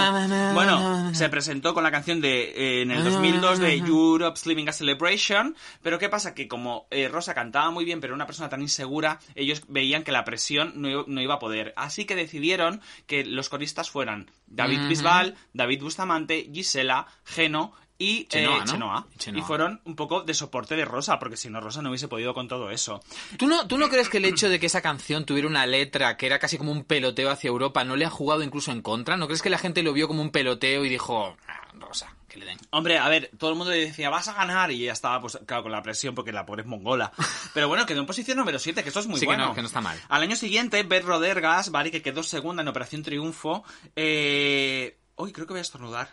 Bueno, 0.54 1.14
se 1.14 1.28
presentó 1.28 1.74
con 1.74 1.82
la 1.84 1.90
canción 1.90 2.20
de 2.20 2.42
eh, 2.56 2.82
en 2.82 2.90
el 2.90 3.04
2002 3.04 3.58
de 3.58 3.74
Europe's 3.88 4.46
Living 4.46 4.68
a 4.68 4.72
Celebration, 4.72 5.56
pero 5.82 5.98
¿qué 5.98 6.08
pasa? 6.08 6.34
Que 6.34 6.48
como 6.48 6.86
Rosa 7.10 7.34
cantaba 7.34 7.70
muy 7.70 7.84
bien, 7.84 8.00
pero 8.00 8.12
era 8.12 8.16
una 8.16 8.26
persona 8.26 8.48
tan 8.48 8.62
insegura, 8.62 9.18
ellos 9.34 9.62
veían 9.68 10.02
que 10.04 10.12
la 10.12 10.24
presión 10.24 10.72
no, 10.76 10.88
iba- 10.88 11.04
no 11.06 11.20
iba 11.20 11.34
a 11.34 11.38
poder. 11.38 11.72
Así 11.76 12.04
que 12.04 12.16
decidieron 12.16 12.80
que 13.06 13.24
los 13.24 13.48
coristas 13.48 13.90
fueran 13.90 14.30
David. 14.46 14.80
Bisbal, 14.88 15.36
David 15.52 15.82
Bustamante, 15.82 16.48
Gisela, 16.52 17.06
Geno 17.24 17.72
y 17.96 18.24
Chenoa, 18.26 18.56
eh, 18.56 18.60
¿no? 18.60 18.64
Chenoa. 18.72 19.06
Chenoa. 19.18 19.40
Y 19.40 19.44
fueron 19.46 19.80
un 19.84 19.94
poco 19.94 20.22
de 20.22 20.34
soporte 20.34 20.74
de 20.76 20.84
Rosa, 20.84 21.18
porque 21.18 21.36
si 21.36 21.48
no 21.48 21.60
Rosa 21.60 21.80
no 21.80 21.90
hubiese 21.90 22.08
podido 22.08 22.34
con 22.34 22.48
todo 22.48 22.70
eso. 22.70 23.00
¿Tú 23.38 23.46
no, 23.46 23.66
¿Tú 23.68 23.78
no 23.78 23.88
crees 23.88 24.08
que 24.08 24.18
el 24.18 24.24
hecho 24.24 24.48
de 24.48 24.58
que 24.58 24.66
esa 24.66 24.82
canción 24.82 25.24
tuviera 25.24 25.46
una 25.48 25.64
letra 25.66 26.16
que 26.16 26.26
era 26.26 26.38
casi 26.38 26.58
como 26.58 26.72
un 26.72 26.84
peloteo 26.84 27.30
hacia 27.30 27.48
Europa 27.48 27.84
no 27.84 27.94
le 27.96 28.04
ha 28.04 28.10
jugado 28.10 28.42
incluso 28.42 28.72
en 28.72 28.82
contra? 28.82 29.16
¿No 29.16 29.26
crees 29.26 29.42
que 29.42 29.50
la 29.50 29.58
gente 29.58 29.82
lo 29.82 29.92
vio 29.92 30.08
como 30.08 30.22
un 30.22 30.30
peloteo 30.30 30.84
y 30.84 30.88
dijo, 30.88 31.36
"Ah, 31.48 31.68
Rosa, 31.74 32.14
que 32.28 32.38
le 32.38 32.46
den? 32.46 32.58
Hombre, 32.70 32.98
a 32.98 33.08
ver, 33.08 33.30
todo 33.38 33.50
el 33.50 33.56
mundo 33.56 33.70
le 33.72 33.78
decía, 33.86 34.10
vas 34.10 34.26
a 34.26 34.34
ganar, 34.34 34.72
y 34.72 34.82
ella 34.82 34.92
estaba, 34.92 35.20
pues, 35.20 35.38
claro, 35.46 35.62
con 35.62 35.70
la 35.72 35.82
presión, 35.82 36.14
porque 36.16 36.32
la 36.32 36.44
pobre 36.44 36.62
es 36.62 36.68
mongola. 36.68 37.12
Pero 37.54 37.68
bueno, 37.68 37.86
quedó 37.86 38.00
en 38.00 38.06
posición 38.06 38.38
número 38.38 38.58
7, 38.58 38.82
que 38.82 38.88
esto 38.88 39.00
es 39.00 39.06
muy 39.06 39.16
Sí, 39.20 39.20
que 39.20 39.26
bueno. 39.26 39.46
no- 39.46 39.54
que 39.54 39.60
no 39.62 39.68
está 39.68 39.80
mal. 39.80 40.00
Al 40.08 40.22
año 40.22 40.34
siguiente, 40.34 40.82
Beth 40.82 41.04
Rodergas, 41.04 41.70
¿vale? 41.70 41.92
Que 41.92 42.02
quedó 42.02 42.24
segunda 42.24 42.62
en 42.62 42.68
Operación 42.68 43.04
Triunfo. 43.04 43.62
Eh... 43.94 44.96
Uy, 45.16 45.30
creo 45.32 45.46
que 45.46 45.52
voy 45.52 45.58
a 45.58 45.62
estornudar. 45.62 46.08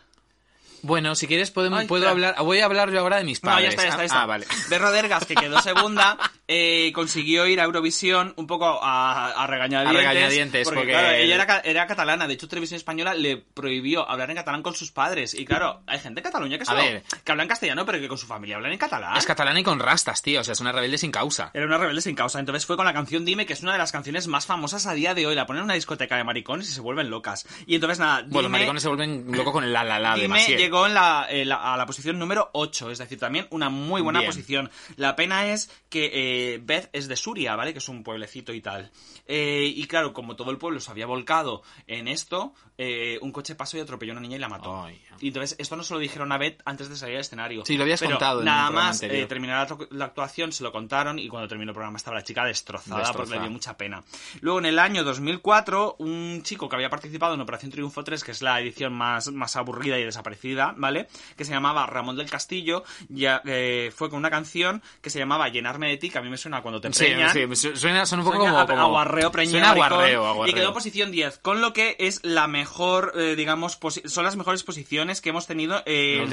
Bueno, 0.84 1.16
si 1.16 1.28
quieres 1.28 1.52
podemos, 1.52 1.80
Ay, 1.82 1.88
puedo 1.88 2.08
hablar, 2.10 2.36
voy 2.40 2.60
a 2.60 2.66
hablar 2.66 2.92
yo 2.92 3.00
ahora 3.00 3.18
de 3.18 3.24
mis 3.24 3.44
No, 3.44 3.52
padres. 3.52 3.64
ya 3.66 3.70
está, 3.70 3.84
ya 3.84 3.90
está, 3.90 4.02
ya 4.02 4.06
está. 4.06 4.22
Ah, 4.24 4.26
vale. 4.26 4.46
Beth 4.70 4.82
Rodergas, 4.82 5.26
que 5.26 5.36
quedó 5.36 5.62
segunda, 5.62 6.18
eh, 6.54 6.92
consiguió 6.94 7.48
ir 7.48 7.62
a 7.62 7.64
Eurovisión 7.64 8.34
un 8.36 8.46
poco 8.46 8.66
a, 8.84 9.28
a 9.32 9.48
regañadientes. 9.48 9.96
A 9.96 9.98
regañadientes, 10.12 10.66
porque, 10.66 10.80
porque- 10.82 10.92
claro, 10.92 11.12
ella 11.16 11.36
era, 11.36 11.48
ca- 11.48 11.62
era 11.64 11.88
catalana. 11.88 12.28
De 12.28 12.34
hecho, 12.34 12.50
Televisión 12.50 12.76
Española 12.76 13.14
le 13.14 13.38
prohibió 13.38 14.10
hablar 14.10 14.30
en 14.32 14.36
catalán 14.36 14.62
con 14.62 14.76
sus 14.76 14.92
padres. 14.92 15.34
Y 15.34 15.46
claro, 15.46 15.82
hay 15.88 16.00
gente 16.00 16.20
en 16.20 16.24
Cataluña 16.26 16.58
que, 16.58 16.64
A 16.64 16.66
solo- 16.66 16.82
que 17.24 17.32
habla 17.32 17.44
en 17.44 17.50
castellano, 17.50 17.86
pero 17.86 18.00
que 18.02 18.10
con 18.10 18.18
su 18.18 18.28
familia 18.28 18.58
hablan 18.58 18.74
en 18.74 18.78
catalán. 18.78 19.16
Es 19.16 19.26
catalana 19.26 19.60
y 19.62 19.64
con 19.64 19.80
rastas, 19.80 20.22
tío. 20.22 20.42
O 20.42 20.44
sea, 20.44 20.52
es 20.52 20.60
una 20.60 20.74
rebelde 20.74 20.98
sin 20.98 21.12
causa. 21.12 21.52
Era 21.54 21.66
una 21.66 21.78
rebelde 21.78 22.02
sin 22.02 22.16
causa. 22.16 22.40
Entonces 22.40 22.66
fue 22.66 22.76
con 22.76 22.86
la 22.86 22.94
canción 22.94 23.24
Dime, 23.24 23.46
que 23.46 23.54
es 23.54 23.62
una 23.62 23.72
de 23.72 23.78
las 23.78 23.94
canciones 23.94 24.28
más 24.28 24.46
famosas 24.46 24.88
a 24.88 24.94
día 24.94 25.14
de 25.14 25.26
hoy. 25.28 25.36
La 25.36 25.46
ponen 25.46 25.62
en 25.62 25.66
una 25.66 25.76
discoteca 25.76 26.18
de 26.18 26.26
maricones 26.26 26.68
y 26.70 26.74
se 26.74 26.82
vuelven 26.82 27.10
locas. 27.10 27.48
Y 27.66 27.76
entonces 27.76 28.00
nada, 28.00 28.24
Bueno, 28.28 28.44
los 28.50 28.52
maricones 28.52 28.82
se 28.84 28.90
vuelven 28.90 29.26
locos 29.32 29.54
con 29.54 29.64
el 29.64 29.72
la 29.72 29.84
la 29.86 30.00
la 30.00 30.16
de 30.16 30.24
Dime 30.24 30.36
Maciel. 30.40 30.58
llegó 30.60 30.86
en 30.88 30.94
la, 30.96 31.28
en 31.30 31.48
la- 31.48 31.74
a 31.74 31.78
la 31.78 31.86
posición 31.86 32.20
número 32.20 32.50
8, 32.54 32.92
es 32.92 32.98
decir, 32.98 33.18
también 33.20 33.48
una 33.52 33.70
muy 33.70 34.02
buena 34.02 34.20
Bien. 34.20 34.30
posición. 34.32 34.70
La 34.98 35.16
pena 35.16 35.48
es 35.48 35.70
que 35.90 36.06
eh, 36.14 36.41
Beth 36.62 36.90
es 36.94 37.08
de 37.08 37.16
Suria, 37.16 37.56
¿vale? 37.56 37.74
Que 37.74 37.80
es 37.80 37.90
un 37.90 38.04
pueblecito 38.04 38.54
y 38.54 38.62
tal. 38.62 38.92
Eh, 39.28 39.72
y 39.76 39.86
claro, 39.86 40.14
como 40.14 40.36
todo 40.36 40.52
el 40.52 40.58
pueblo 40.58 40.80
se 40.80 40.92
había 40.92 41.06
volcado 41.06 41.64
en 41.88 42.08
esto, 42.08 42.54
eh, 42.78 43.20
un 43.22 43.32
coche 43.32 43.56
pasó 43.56 43.78
y 43.78 43.80
atropelló 43.80 44.14
a 44.14 44.14
una 44.14 44.22
niña 44.22 44.38
y 44.38 44.40
la 44.40 44.50
mató. 44.50 44.88
Y 45.20 45.28
entonces 45.28 45.56
esto 45.60 45.76
no 45.76 45.84
se 45.84 45.94
lo 45.94 46.00
dijeron 46.00 46.32
a 46.32 46.38
Beth 46.38 46.62
antes 46.66 46.90
de 46.90 46.96
salir 46.96 47.16
al 47.16 47.22
escenario. 47.22 47.64
Sí, 47.66 47.78
lo 47.78 47.84
habías 47.84 48.00
Pero 48.00 48.14
contado 48.14 48.40
en 48.40 48.46
Nada 48.46 48.72
más 48.72 49.04
eh, 49.04 49.26
terminar 49.28 49.70
la, 49.70 49.88
la 49.92 50.06
actuación, 50.06 50.52
se 50.52 50.64
lo 50.64 50.72
contaron 50.72 51.20
y 51.20 51.28
cuando 51.28 51.48
terminó 51.48 51.72
el 51.72 51.76
programa 51.76 51.98
estaba 51.98 52.18
la 52.18 52.24
chica 52.24 52.44
destrozada, 52.44 53.14
porque 53.14 53.32
le 53.32 53.40
dio 53.40 53.50
mucha 53.50 53.78
pena. 53.78 54.04
Luego 54.42 54.60
en 54.60 54.66
el 54.66 54.80
año 54.80 55.04
2004, 55.04 55.98
un 56.00 56.42
chico 56.44 56.68
que 56.68 56.76
había 56.76 56.90
participado 56.90 57.36
en 57.36 57.42
Operación 57.42 57.72
Triunfo 57.72 58.04
3, 58.04 58.24
que 58.24 58.32
es 58.32 58.42
la 58.42 58.60
edición 58.60 58.94
más, 58.94 59.32
más 59.32 59.56
aburrida 59.56 60.00
y 60.00 60.04
desaparecida, 60.04 60.74
¿vale? 60.76 61.08
Que 61.38 61.46
se 61.46 61.52
llamaba 61.52 61.86
Ramón 61.86 62.18
del 62.18 62.30
Castillo, 62.30 62.84
ya 63.10 63.42
eh, 63.46 63.92
fue 63.96 64.10
con 64.10 64.18
una 64.18 64.30
canción 64.30 64.82
que 65.02 65.10
se 65.10 65.20
llamaba 65.20 65.50
Llenarme 65.50 65.90
de 65.90 65.98
ti, 65.98 66.10
que 66.10 66.18
a 66.18 66.22
mí 66.22 66.30
me 66.32 66.38
suena 66.38 66.62
cuando 66.62 66.82
te 66.82 66.92
Sí, 66.94 67.06
preñan. 67.06 67.32
sí, 67.32 67.46
su- 67.56 67.76
suena, 67.76 68.06
son 68.08 68.20
un 68.20 68.26
poco 68.26 68.38
Suena 68.38 68.66
como, 68.66 68.82
aguarreo 68.82 69.32
preñado, 69.32 69.52
Suena 69.60 69.70
aguarreo, 69.72 70.26
aguarreo. 70.26 70.52
Y 70.52 70.54
quedó 70.60 70.74
posición 70.74 71.12
10, 71.12 71.38
con 71.38 71.62
lo 71.62 71.74
que 71.74 71.96
es 72.00 72.20
la 72.24 72.48
mejor, 72.48 73.14
eh, 73.16 73.36
digamos, 73.36 73.78
son 74.06 74.24
las 74.24 74.36
mejores 74.36 74.64
posiciones 74.64 75.22
que 75.22 75.30
hemos 75.30 75.46
tenido 75.46 75.84
eh, 75.86 76.26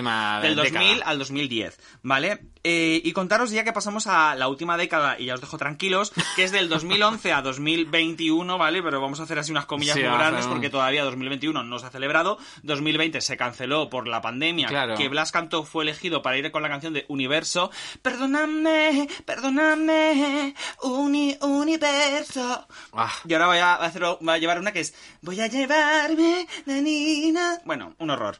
del 0.43 0.55
2000 0.57 0.95
década. 0.95 1.11
al 1.11 1.19
2010, 1.19 1.79
¿vale? 2.03 2.41
Eh, 2.65 3.01
y 3.05 3.13
contaros 3.13 3.51
ya 3.51 3.65
que 3.65 3.73
pasamos 3.73 4.07
a 4.07 4.35
la 4.35 4.49
última 4.49 4.77
década, 4.77 5.17
y 5.19 5.27
ya 5.27 5.35
os 5.35 5.41
dejo 5.41 5.59
tranquilos, 5.59 6.13
que 6.37 6.45
es 6.45 6.53
del 6.53 6.69
2011 6.69 7.33
a 7.33 7.43
2021, 7.43 8.59
¿vale? 8.59 8.83
Pero 8.83 9.01
vamos 9.01 9.21
a 9.21 9.25
hacer 9.25 9.39
así 9.39 9.51
unas 9.51 9.67
comillas 9.67 9.97
Sí, 9.97 10.03
muy 10.03 10.11
grandes 10.17 10.45
un- 10.47 10.53
porque 10.53 10.71
todavía 10.71 11.05
2021 11.05 11.63
no 11.65 11.79
se 11.79 11.87
ha 11.87 11.91
celebrado, 11.91 12.39
2020 12.63 13.21
se 13.21 13.37
canceló 13.37 13.91
por 13.91 14.07
la 14.07 14.21
pandemia, 14.21 14.69
Claro. 14.69 14.95
que 14.97 15.09
Blas 15.09 15.33
Cantó 15.33 15.65
fue 15.65 15.85
elegido 15.85 16.23
para 16.23 16.37
ir 16.39 16.51
con 16.53 16.63
la 16.63 16.69
canción 16.69 16.93
de 16.93 17.05
Universo, 17.09 17.71
perdóname, 18.03 19.09
perdóname, 19.25 19.88
llevarme 19.89 20.55
uni, 20.83 21.37
universo. 21.41 22.67
Ah. 22.93 23.13
Y 23.27 23.33
ahora 23.33 23.47
voy 23.47 23.59
a, 23.59 23.75
hacer, 23.75 24.03
voy 24.21 24.35
a 24.35 24.39
llevar 24.39 24.59
una 24.59 24.73
que 24.73 24.81
es 24.81 24.95
Voy 25.23 25.41
a 25.41 25.47
llevarme 25.47 26.47
la 26.67 26.75
nina. 26.75 27.61
Bueno, 27.65 27.95
un 27.99 28.11
horror. 28.11 28.39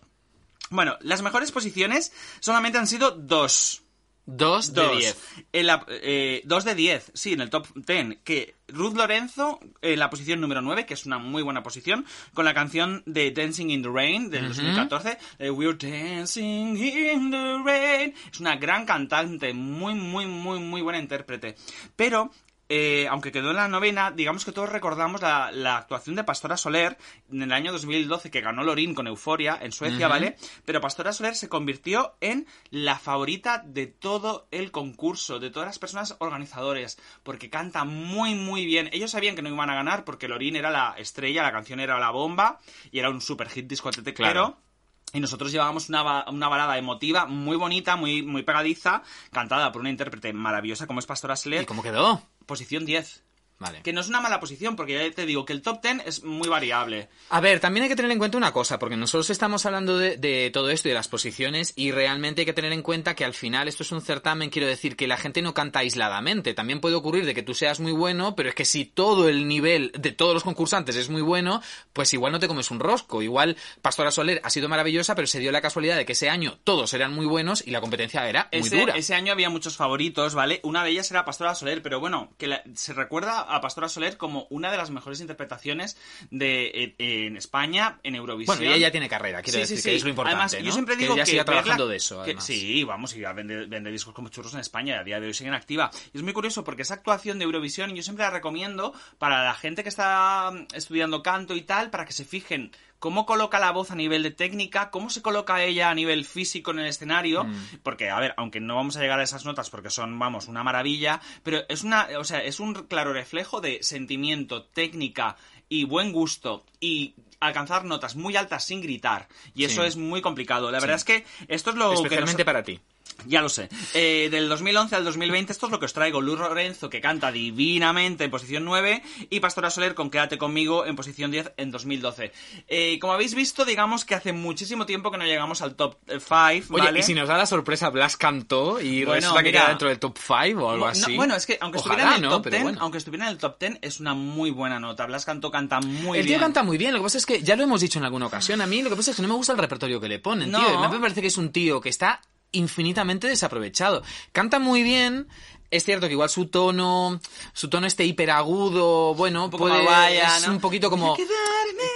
Bueno, 0.71 0.97
las 1.01 1.23
mejores 1.23 1.51
posiciones 1.51 2.13
solamente 2.41 2.79
han 2.79 2.87
sido 2.87 3.11
dos. 3.13 3.83
Dos 4.31 4.75
de 4.75 4.83
Dos. 4.83 4.99
diez. 4.99 5.17
En 5.55 5.67
la, 5.67 5.87
eh, 5.89 6.43
dos 6.45 6.65
de 6.65 6.75
10, 6.75 7.13
sí, 7.15 7.33
en 7.33 7.41
el 7.41 7.49
top 7.49 7.67
10. 7.75 8.19
Que 8.25 8.57
Ruth 8.69 8.95
Lorenzo 8.95 9.59
en 9.81 9.99
la 9.99 10.11
posición 10.11 10.39
número 10.43 10.61
9, 10.61 10.85
que 10.85 10.93
es 10.93 11.07
una 11.07 11.17
muy 11.19 11.43
buena 11.43 11.63
posición, 11.63 12.05
con 12.35 12.45
la 12.45 12.53
canción 12.53 13.03
de 13.07 13.31
Dancing 13.31 13.71
in 13.71 13.83
the 13.83 13.89
Rain 13.89 14.29
del 14.29 14.45
Ujú. 14.51 14.55
2014. 14.55 15.17
eh, 15.39 15.51
We're 15.51 15.79
dancing 15.79 16.77
in 16.77 17.31
the 17.31 17.57
rain. 17.65 18.15
Es 18.31 18.39
una 18.39 18.57
gran 18.57 18.85
cantante, 18.85 19.55
muy, 19.55 19.95
muy, 19.95 20.27
muy, 20.27 20.61
muy 20.61 20.83
buena 20.83 20.99
intérprete. 20.99 21.55
Pero. 21.97 22.31
Eh, 22.69 23.07
aunque 23.09 23.33
quedó 23.33 23.51
en 23.51 23.57
la 23.57 23.69
novena, 23.69 24.11
digamos 24.11 24.45
que 24.45 24.53
todos 24.53 24.69
recordamos 24.69 25.23
la, 25.23 25.51
la 25.53 25.79
actuación 25.79 26.17
de 26.17 26.25
Pastora 26.25 26.57
Soler 26.57 26.99
en 27.31 27.43
el 27.43 27.53
año 27.53 27.73
2012 27.73 28.31
que 28.31 28.41
ganó 28.41 28.63
Lorín 28.63 28.95
con 28.95 29.07
Euforia 29.07 29.59
en 29.61 29.73
Suecia. 29.73 30.09
¿vale? 30.09 30.37
Pero 30.65 30.81
Pastora 30.81 31.13
Soler 31.13 31.35
se 31.35 31.49
convirtió 31.49 32.17
en 32.21 32.47
la 32.71 32.99
favorita 32.99 33.63
de 33.65 33.87
todo 33.87 34.49
el 34.51 34.71
concurso, 34.71 35.39
de 35.39 35.51
todas 35.51 35.69
las 35.69 35.79
personas 35.79 36.17
organizadores, 36.19 36.99
porque 37.23 37.51
canta 37.51 37.85
muy, 37.85 38.35
muy 38.35 38.67
bien. 38.67 38.91
Ellos 38.93 39.11
sabían 39.11 39.35
que 39.35 39.43
no 39.43 39.49
iban 39.49 39.71
a 39.71 39.75
ganar 39.75 40.05
porque 40.05 40.29
Lorín 40.29 40.57
era 40.57 40.71
la 40.71 40.95
estrella, 40.99 41.43
la 41.43 41.53
canción 41.53 41.81
era 41.81 41.99
la 41.99 42.11
bomba 42.11 42.59
y 42.91 42.99
era 42.99 43.11
un 43.11 43.21
super 43.21 43.49
hit 43.49 43.67
discotequero. 43.67 44.15
Claro. 44.15 44.68
Y 45.13 45.21
nosotros 45.21 45.53
llevábamos 45.53 45.89
una, 45.89 46.29
una 46.29 46.49
balada 46.49 46.77
emotiva 46.77 47.27
muy 47.27 47.57
bonita, 47.57 47.97
muy, 47.97 48.23
muy 48.23 48.43
pegadiza, 48.43 49.03
cantada 49.33 49.73
por 49.73 49.81
una 49.81 49.91
intérprete 49.91 50.33
maravillosa 50.33 50.87
como 50.87 51.01
es 51.01 51.07
Pastora 51.07 51.37
Soler. 51.37 51.63
¿Y 51.63 51.67
cómo 51.67 51.83
quedó? 51.83 52.23
Posición 52.47 52.85
10. 52.85 53.28
Vale. 53.59 53.83
Que 53.83 53.93
no 53.93 54.01
es 54.01 54.09
una 54.09 54.21
mala 54.21 54.39
posición, 54.39 54.77
porque 54.77 54.95
ya 54.95 55.15
te 55.15 55.27
digo 55.27 55.45
que 55.45 55.53
el 55.53 55.63
top 55.63 55.83
10 55.83 56.03
es 56.07 56.23
muy 56.25 56.49
variable. 56.49 57.09
A 57.31 57.41
ver, 57.41 57.59
también 57.59 57.83
hay 57.83 57.89
que 57.89 57.97
tener 57.97 58.11
en 58.13 58.19
cuenta 58.19 58.39
una 58.39 58.53
cosa, 58.53 58.79
porque 58.79 58.97
nosotros 58.97 59.31
estamos 59.31 59.67
hablando 59.67 59.99
de, 59.99 60.17
de 60.17 60.51
todo 60.53 60.71
esto 60.71 60.89
y 60.89 60.91
de 60.91 60.95
las 60.95 61.09
posiciones, 61.09 61.73
y 61.75 61.91
realmente 61.91 62.43
hay 62.43 62.47
que 62.47 62.53
tener 62.53 62.73
en 62.73 62.83
cuenta 62.83 63.17
que 63.17 63.25
al 63.25 63.35
final 63.35 63.67
esto 63.67 63.83
es 63.83 63.91
un 63.91 64.01
certamen, 64.01 64.51
quiero 64.51 64.69
decir, 64.69 64.95
que 64.97 65.09
la 65.09 65.17
gente 65.17 65.43
no 65.43 65.55
canta 65.55 65.81
aisladamente. 65.81 66.55
También 66.55 66.81
puede 66.81 66.95
ocurrir 66.95 67.27
de 67.27 67.35
que 67.35 67.43
tú 67.43 67.53
seas 67.55 67.81
muy 67.81 67.91
bueno, 67.93 68.37
pero 68.37 68.49
es 68.49 68.55
que 68.55 68.65
si 68.65 68.85
todo 68.85 69.29
el 69.29 69.49
nivel 69.49 69.91
de 69.99 70.13
todos 70.13 70.35
los 70.35 70.45
concursantes 70.45 70.95
es 70.95 71.09
muy 71.09 71.23
bueno, 71.23 71.61
pues 71.93 72.15
igual 72.15 72.31
no 72.33 72.39
te 72.39 72.47
comes 72.49 72.71
un 72.71 72.79
rosco. 72.79 73.23
Igual 73.23 73.57
Pastora 73.83 74.13
Soler 74.13 74.41
ha 74.45 74.51
sido 74.51 74.69
maravillosa, 74.69 75.15
pero 75.17 75.27
se 75.27 75.41
dio 75.41 75.51
la 75.51 75.61
casualidad 75.61 75.97
de 75.97 76.07
que 76.07 76.13
ese 76.13 76.31
año 76.31 76.59
todos 76.63 76.95
eran 76.95 77.13
muy 77.13 77.27
buenos 77.27 77.67
y 77.67 77.73
la 77.73 77.81
competencia 77.81 78.29
era 78.29 78.49
muy 78.53 78.61
Ese, 78.61 78.79
dura. 78.79 78.95
ese 78.97 79.15
año 79.17 79.33
había 79.33 79.51
muchos 79.51 79.77
favoritos, 79.77 80.35
¿vale? 80.35 80.61
Una 80.63 80.85
de 80.85 80.91
ellas 80.91 81.11
era 81.11 81.25
Pastora 81.25 81.57
Soler, 81.57 81.83
pero 81.83 81.99
bueno, 81.99 82.33
que 82.39 82.47
la- 82.47 82.63
se 82.75 82.93
recuerda 82.93 83.41
a 83.49 83.61
Pastora 83.61 83.89
Soler 83.89 84.17
como 84.17 84.47
una 84.51 84.71
de 84.71 84.77
las 84.77 84.91
mejores 84.91 85.21
interpretaciones 85.21 85.97
de 86.31 86.67
eh, 86.99 87.27
en 87.27 87.37
España 87.37 87.99
en 88.03 88.15
Eurovisión. 88.15 88.57
Bueno, 88.59 88.71
ella 88.73 88.87
ya 88.87 88.91
tiene 88.91 89.09
carrera, 89.09 89.43
quiero 89.43 89.59
decir, 89.61 89.83
que 89.83 89.97
es 89.97 90.03
lo 90.05 90.11
importante, 90.11 90.37
Además, 90.37 90.53
¿no? 90.55 90.61
yo 90.61 90.73
siempre 90.73 90.97
Que 90.97 91.03
digo 91.03 91.15
que 91.17 91.27
siga 91.27 91.43
verla- 91.43 91.47
trabajando 91.63 91.89
de 91.89 91.97
eso, 91.97 92.23
que- 92.25 92.41
sí, 92.41 92.85
vamos, 92.85 93.15
y 93.17 93.21
vende, 93.21 93.67
vende 93.67 93.91
discos 93.91 94.15
como 94.15 94.29
churros 94.29 94.55
en 94.55 94.61
España, 94.61 94.97
y 94.97 94.99
a 94.99 95.05
día 95.05 95.21
de 95.21 95.27
hoy 95.27 95.35
siguen 95.35 95.55
activa. 95.55 95.91
Y 96.13 96.17
es 96.19 96.23
muy 96.23 96.33
curioso 96.33 96.65
porque 96.65 96.83
esa 96.83 96.95
actuación 96.95 97.39
de 97.39 97.45
Eurovisión 97.45 97.95
yo 97.95 98.03
siempre 98.03 98.25
la 98.25 98.31
recomiendo 98.31 98.93
para 99.19 99.45
la 99.45 99.55
gente 99.55 99.83
que 99.83 99.89
está 99.89 100.51
mm, 100.53 100.75
estudiando 100.75 101.23
canto 101.23 101.55
y 101.55 101.63
tal, 101.63 101.91
para 101.91 102.05
que 102.05 102.13
se 102.13 102.25
fijen 102.25 102.73
cómo 102.99 103.27
coloca 103.27 103.59
la 103.61 103.71
voz 103.71 103.91
a 103.91 103.95
nivel 103.95 104.23
de 104.23 104.31
técnica, 104.31 104.91
cómo 104.91 105.11
se 105.11 105.23
coloca 105.23 105.63
ella 105.63 105.91
a 105.91 105.95
nivel 105.95 106.25
físico 106.25 106.71
en 106.73 106.81
el 106.81 106.87
escenario, 106.87 107.45
Mm. 107.45 107.55
porque, 107.83 108.11
a 108.11 108.19
ver, 108.21 108.35
aunque 108.37 108.61
no 108.61 108.77
vamos 108.77 108.97
a 108.97 109.01
llegar 109.01 109.21
a 109.21 109.23
esas 109.23 109.45
notas 109.45 109.71
porque 109.71 109.91
son, 109.91 110.19
vamos, 110.19 110.49
una 110.49 110.65
maravilla, 110.65 111.21
pero 111.43 111.63
es 111.69 111.85
una, 111.85 112.09
o 112.19 112.25
sea, 112.25 112.43
es 112.43 112.61
un 112.61 112.75
claro 112.75 113.13
reflejo 113.13 113.61
de 113.61 113.83
sentimiento, 113.83 114.65
técnica 114.65 115.37
y 115.69 115.85
buen 115.85 116.13
gusto 116.13 116.65
y 116.81 117.15
alcanzar 117.41 117.85
notas 117.85 118.17
muy 118.17 118.35
altas 118.37 118.65
sin 118.65 118.81
gritar. 118.81 119.29
Y 119.55 119.65
eso 119.65 119.85
es 119.85 119.97
muy 119.97 120.21
complicado. 120.21 120.71
La 120.73 120.81
Sí. 120.81 120.83
verdad 120.87 120.97
es 120.97 121.05
que 121.05 121.25
esto 121.47 121.71
es 121.71 121.77
lo 121.77 121.93
Especialmente 121.93 122.37
que 122.37 122.41
nos- 122.43 122.45
para 122.47 122.63
ti. 122.65 122.81
Ya 123.27 123.43
lo 123.43 123.49
sé. 123.49 123.69
Eh, 123.95 124.29
del 124.31 124.49
2011 124.49 124.97
al 124.97 125.05
2020, 125.05 125.53
esto 125.53 125.67
es 125.67 125.73
lo 125.73 125.79
que 125.79 125.87
os 125.87 125.93
traigo. 125.93 126.21
Luz 126.21 126.39
Lorenzo, 126.39 126.89
que 126.91 127.01
canta 127.01 127.33
divinamente 127.33 128.25
en 128.25 128.31
posición 128.31 128.65
9, 128.65 129.03
y 129.31 129.41
Pastora 129.41 129.71
Soler 129.71 129.95
con 129.95 130.11
Quédate 130.11 130.39
conmigo 130.39 130.87
en 130.87 130.97
posición 130.97 131.31
10 131.31 131.53
en 131.57 131.71
2012. 131.71 132.33
Eh, 132.69 132.99
como 133.01 133.13
habéis 133.13 133.35
visto, 133.35 133.65
digamos 133.65 134.05
que 134.05 134.15
hace 134.15 134.33
muchísimo 134.33 134.87
tiempo 134.87 135.11
que 135.11 135.19
no 135.19 135.25
llegamos 135.25 135.63
al 135.63 135.75
top 135.75 135.97
5, 136.07 136.29
Oye, 136.75 136.85
¿vale? 136.85 137.01
y 137.01 137.03
si 137.03 137.15
nos 137.15 137.29
da 137.29 137.37
la 137.37 137.47
sorpresa, 137.47 137.91
Blas 137.91 138.17
cantó 138.17 138.81
y 138.81 139.05
Bueno, 139.05 139.21
resulta 139.21 139.43
que 139.43 139.49
mira. 139.51 139.61
queda 139.61 139.69
dentro 139.71 139.89
del 139.89 139.99
top 139.99 140.17
5 140.19 140.65
o 140.65 140.71
algo 140.71 140.85
No, 140.85 140.91
así. 140.91 141.17
bueno, 141.17 141.35
es 141.37 141.47
que 141.47 141.59
aunque 141.61 141.79
Ojalá, 141.79 141.95
estuviera 141.95 142.17
en 142.19 142.25
el 142.25 142.31
¿no? 142.31 142.37
top 142.37 142.43
Pero 142.45 142.55
10, 142.57 142.63
bueno. 142.63 142.79
aunque 142.81 142.99
estuviera 142.99 143.27
en 143.27 143.33
el 143.33 143.39
top 143.39 143.59
10, 143.61 143.79
es 143.83 144.01
una 144.01 144.15
muy 144.15 144.51
buena 144.51 144.79
nota. 144.81 145.07
Blas 145.07 145.25
Cantó 145.25 145.51
canta 145.51 145.81
muy 145.81 146.19
el 146.19 146.25
bien. 146.25 146.39
tío 146.39 146.41
canta 146.45 146.63
muy 146.63 146.79
bien, 146.79 146.93
lo 146.93 146.99
que 146.99 147.05
pasa 147.05 147.19
es 147.19 147.27
que 147.27 147.43
ya 147.43 147.57
lo 147.57 147.65
hemos 147.65 147.81
dicho 147.81 147.99
en 147.99 148.05
alguna 148.05 148.27
ocasión. 148.27 148.61
A 148.61 148.67
mí 148.67 148.83
lo 148.83 148.91
que 148.91 148.97
pasa 148.97 149.11
es 149.11 149.17
que 149.17 149.23
no 149.23 149.29
me 149.29 149.35
gusta 149.35 149.53
el 149.53 149.59
repertorio 149.59 150.01
que 150.01 150.09
le 150.09 150.19
ponen, 150.19 150.51
No. 150.51 150.59
tío. 150.65 150.89
Me 150.89 150.99
parece 151.01 151.21
que 151.21 151.27
es 151.27 151.37
un 151.37 151.51
tío 151.53 151.81
que 151.81 151.89
está 151.91 152.21
infinitamente 152.53 153.27
desaprovechado. 153.29 154.03
Canta 154.33 154.59
muy 154.59 154.83
bien. 154.83 155.29
Es 155.71 155.85
cierto 155.85 156.07
que 156.07 156.13
igual 156.15 156.31
su 156.31 156.47
tono, 156.47 157.21
su 157.53 157.69
tono 157.69 157.87
este 157.87 158.05
hiperagudo, 158.05 159.15
bueno, 159.15 159.51
poco 159.51 159.65
puede, 159.69 160.19
es 160.19 160.47
¿no? 160.47 160.55
un 160.55 160.61
poquito 160.61 160.89
como, 160.91 161.15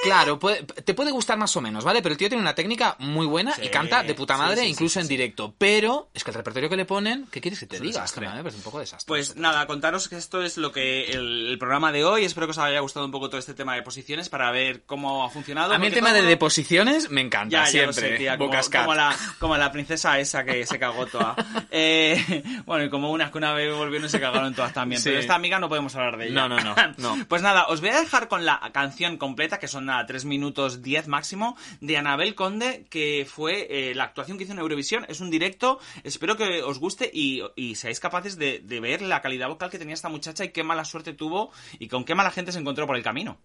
claro, 0.05 0.39
puede- 0.39 0.63
te 0.65 0.95
puede 0.95 1.11
gustar 1.11 1.39
más 1.39 1.57
o 1.57 1.61
menos, 1.61 1.85
¿vale? 1.85 2.03
Pero 2.03 2.13
el 2.13 2.19
tío 2.19 2.29
tiene 2.29 2.43
una 2.43 2.55
técnica 2.55 2.97
muy 2.99 3.27
buena 3.27 3.55
y 3.63 3.69
canta 3.69 4.03
de 4.03 4.15
puta 4.15 4.37
madre, 4.37 4.59
sí, 4.61 4.65
sí, 4.65 4.71
incluso 4.73 5.01
en 5.01 5.09
directo. 5.09 5.55
Pero 5.59 6.09
es 6.15 6.25
que 6.25 6.31
el 6.31 6.35
repertorio 6.37 6.69
que 6.69 6.77
le 6.77 6.85
ponen, 6.85 7.27
¿qué 7.31 7.41
quieres 7.41 7.61
que 7.61 7.67
te 7.67 7.77
Es 7.77 7.81
un 7.81 7.87
diga? 7.89 8.05
Es 8.05 8.13
que 8.13 8.21
me 8.21 8.27
parece 8.29 8.57
un 8.57 8.63
poco 8.63 8.79
desastre. 8.79 9.07
Pues 9.09 9.37
nada, 9.37 9.67
contaros 9.67 10.09
que 10.09 10.17
esto 10.17 10.43
es 10.43 10.57
lo 10.57 10.73
que 10.73 11.11
el, 11.13 11.47
el 11.49 11.59
programa 11.59 11.93
de 11.93 12.05
hoy. 12.05 12.25
Espero 12.25 12.47
que 12.47 12.53
os 12.53 12.59
haya 12.59 12.81
gustado 12.81 13.07
un 13.07 13.13
poco 13.13 13.29
todo 13.29 13.39
este 13.39 13.55
tema 13.55 13.75
de 13.75 13.83
posiciones 13.83 14.29
para 14.29 14.51
ver 14.51 14.83
cómo 14.85 15.25
ha 15.25 15.31
funcionado. 15.31 15.73
a 15.73 15.79
mí 15.79 15.87
el 15.87 15.95
tema 15.95 16.11
todo- 16.11 16.23
de 16.23 16.29
deposiciones 16.29 17.11
me 17.11 17.21
encanta, 17.21 17.65
Ya, 17.67 17.71
ya 17.71 17.87
lo 17.87 17.93
siempre. 17.93 18.13
sé, 18.13 18.19
tía, 18.19 18.37
como, 18.39 18.95
la, 18.95 19.17
como 19.39 19.57
la 19.57 19.73
princesa 19.73 20.19
esa 20.19 20.45
que 20.45 20.67
se 20.67 20.79
cagó 20.79 21.07
toda. 21.07 21.35
Eh, 21.75 22.43
bueno, 22.67 22.85
y 22.85 22.91
como 22.91 23.11
unas 23.11 23.31
que 23.31 23.39
una 23.39 23.55
vez 23.55 23.62
volvieron 23.71 24.07
y 24.07 24.11
se 24.11 24.21
cagaron 24.21 24.55
todas 24.55 24.73
también. 24.73 25.01
Sí. 25.01 25.11
Pero 25.11 25.21
esta 25.21 25.35
amiga 25.35 25.59
no 25.59 25.69
podemos 25.69 25.95
hablar 25.95 26.17
de 26.17 26.27
ella. 26.27 26.49
No, 26.49 26.49
no, 26.49 26.61
no, 26.63 26.75
no. 26.99 27.25
Pues 27.29 27.43
nada, 27.43 27.67
os 27.69 27.81
voy 27.81 27.91
a 27.91 28.01
dejar 28.01 28.29
con 28.29 28.45
la 28.45 28.61
canción 28.73 29.17
completa, 29.17 29.59
que 29.59 29.69
son 29.69 29.87
nada, 29.87 30.05
3 30.07 30.25
minutos 30.25 30.83
10 30.83 31.09
máximo, 31.09 31.57
de 31.81 31.97
Anabel 31.97 32.35
Conde, 32.35 32.87
que 32.91 33.27
fue 33.29 33.67
eh, 33.71 33.95
la 33.95 34.05
actuación 34.05 34.39
que 34.39 34.45
hizo 34.45 34.53
en 34.53 34.59
Eurovisión. 34.59 35.05
Es 35.09 35.21
un 35.21 35.31
directo, 35.31 35.79
espero 36.05 36.37
que 36.37 36.63
os 36.63 36.79
guste 36.79 37.11
y, 37.13 37.43
y 37.57 37.77
seáis 37.77 38.01
capaces 38.01 38.37
de, 38.37 38.61
de 38.61 38.81
ver 38.81 39.03
la 39.03 39.23
calidad 39.23 39.49
vocal 39.49 39.71
que 39.71 39.79
tenía 39.79 39.95
esta 39.95 40.09
muchacha 40.09 40.45
y 40.45 40.51
qué 40.51 40.63
mala 40.65 40.85
suerte 40.85 41.13
tuvo 41.13 41.51
y 41.79 41.89
con 41.89 42.05
qué 42.05 42.15
mala 42.15 42.31
gente 42.31 42.53
se 42.53 42.59
encontró 42.59 42.87
por 42.87 42.97
el 42.97 43.03
camino. 43.03 43.39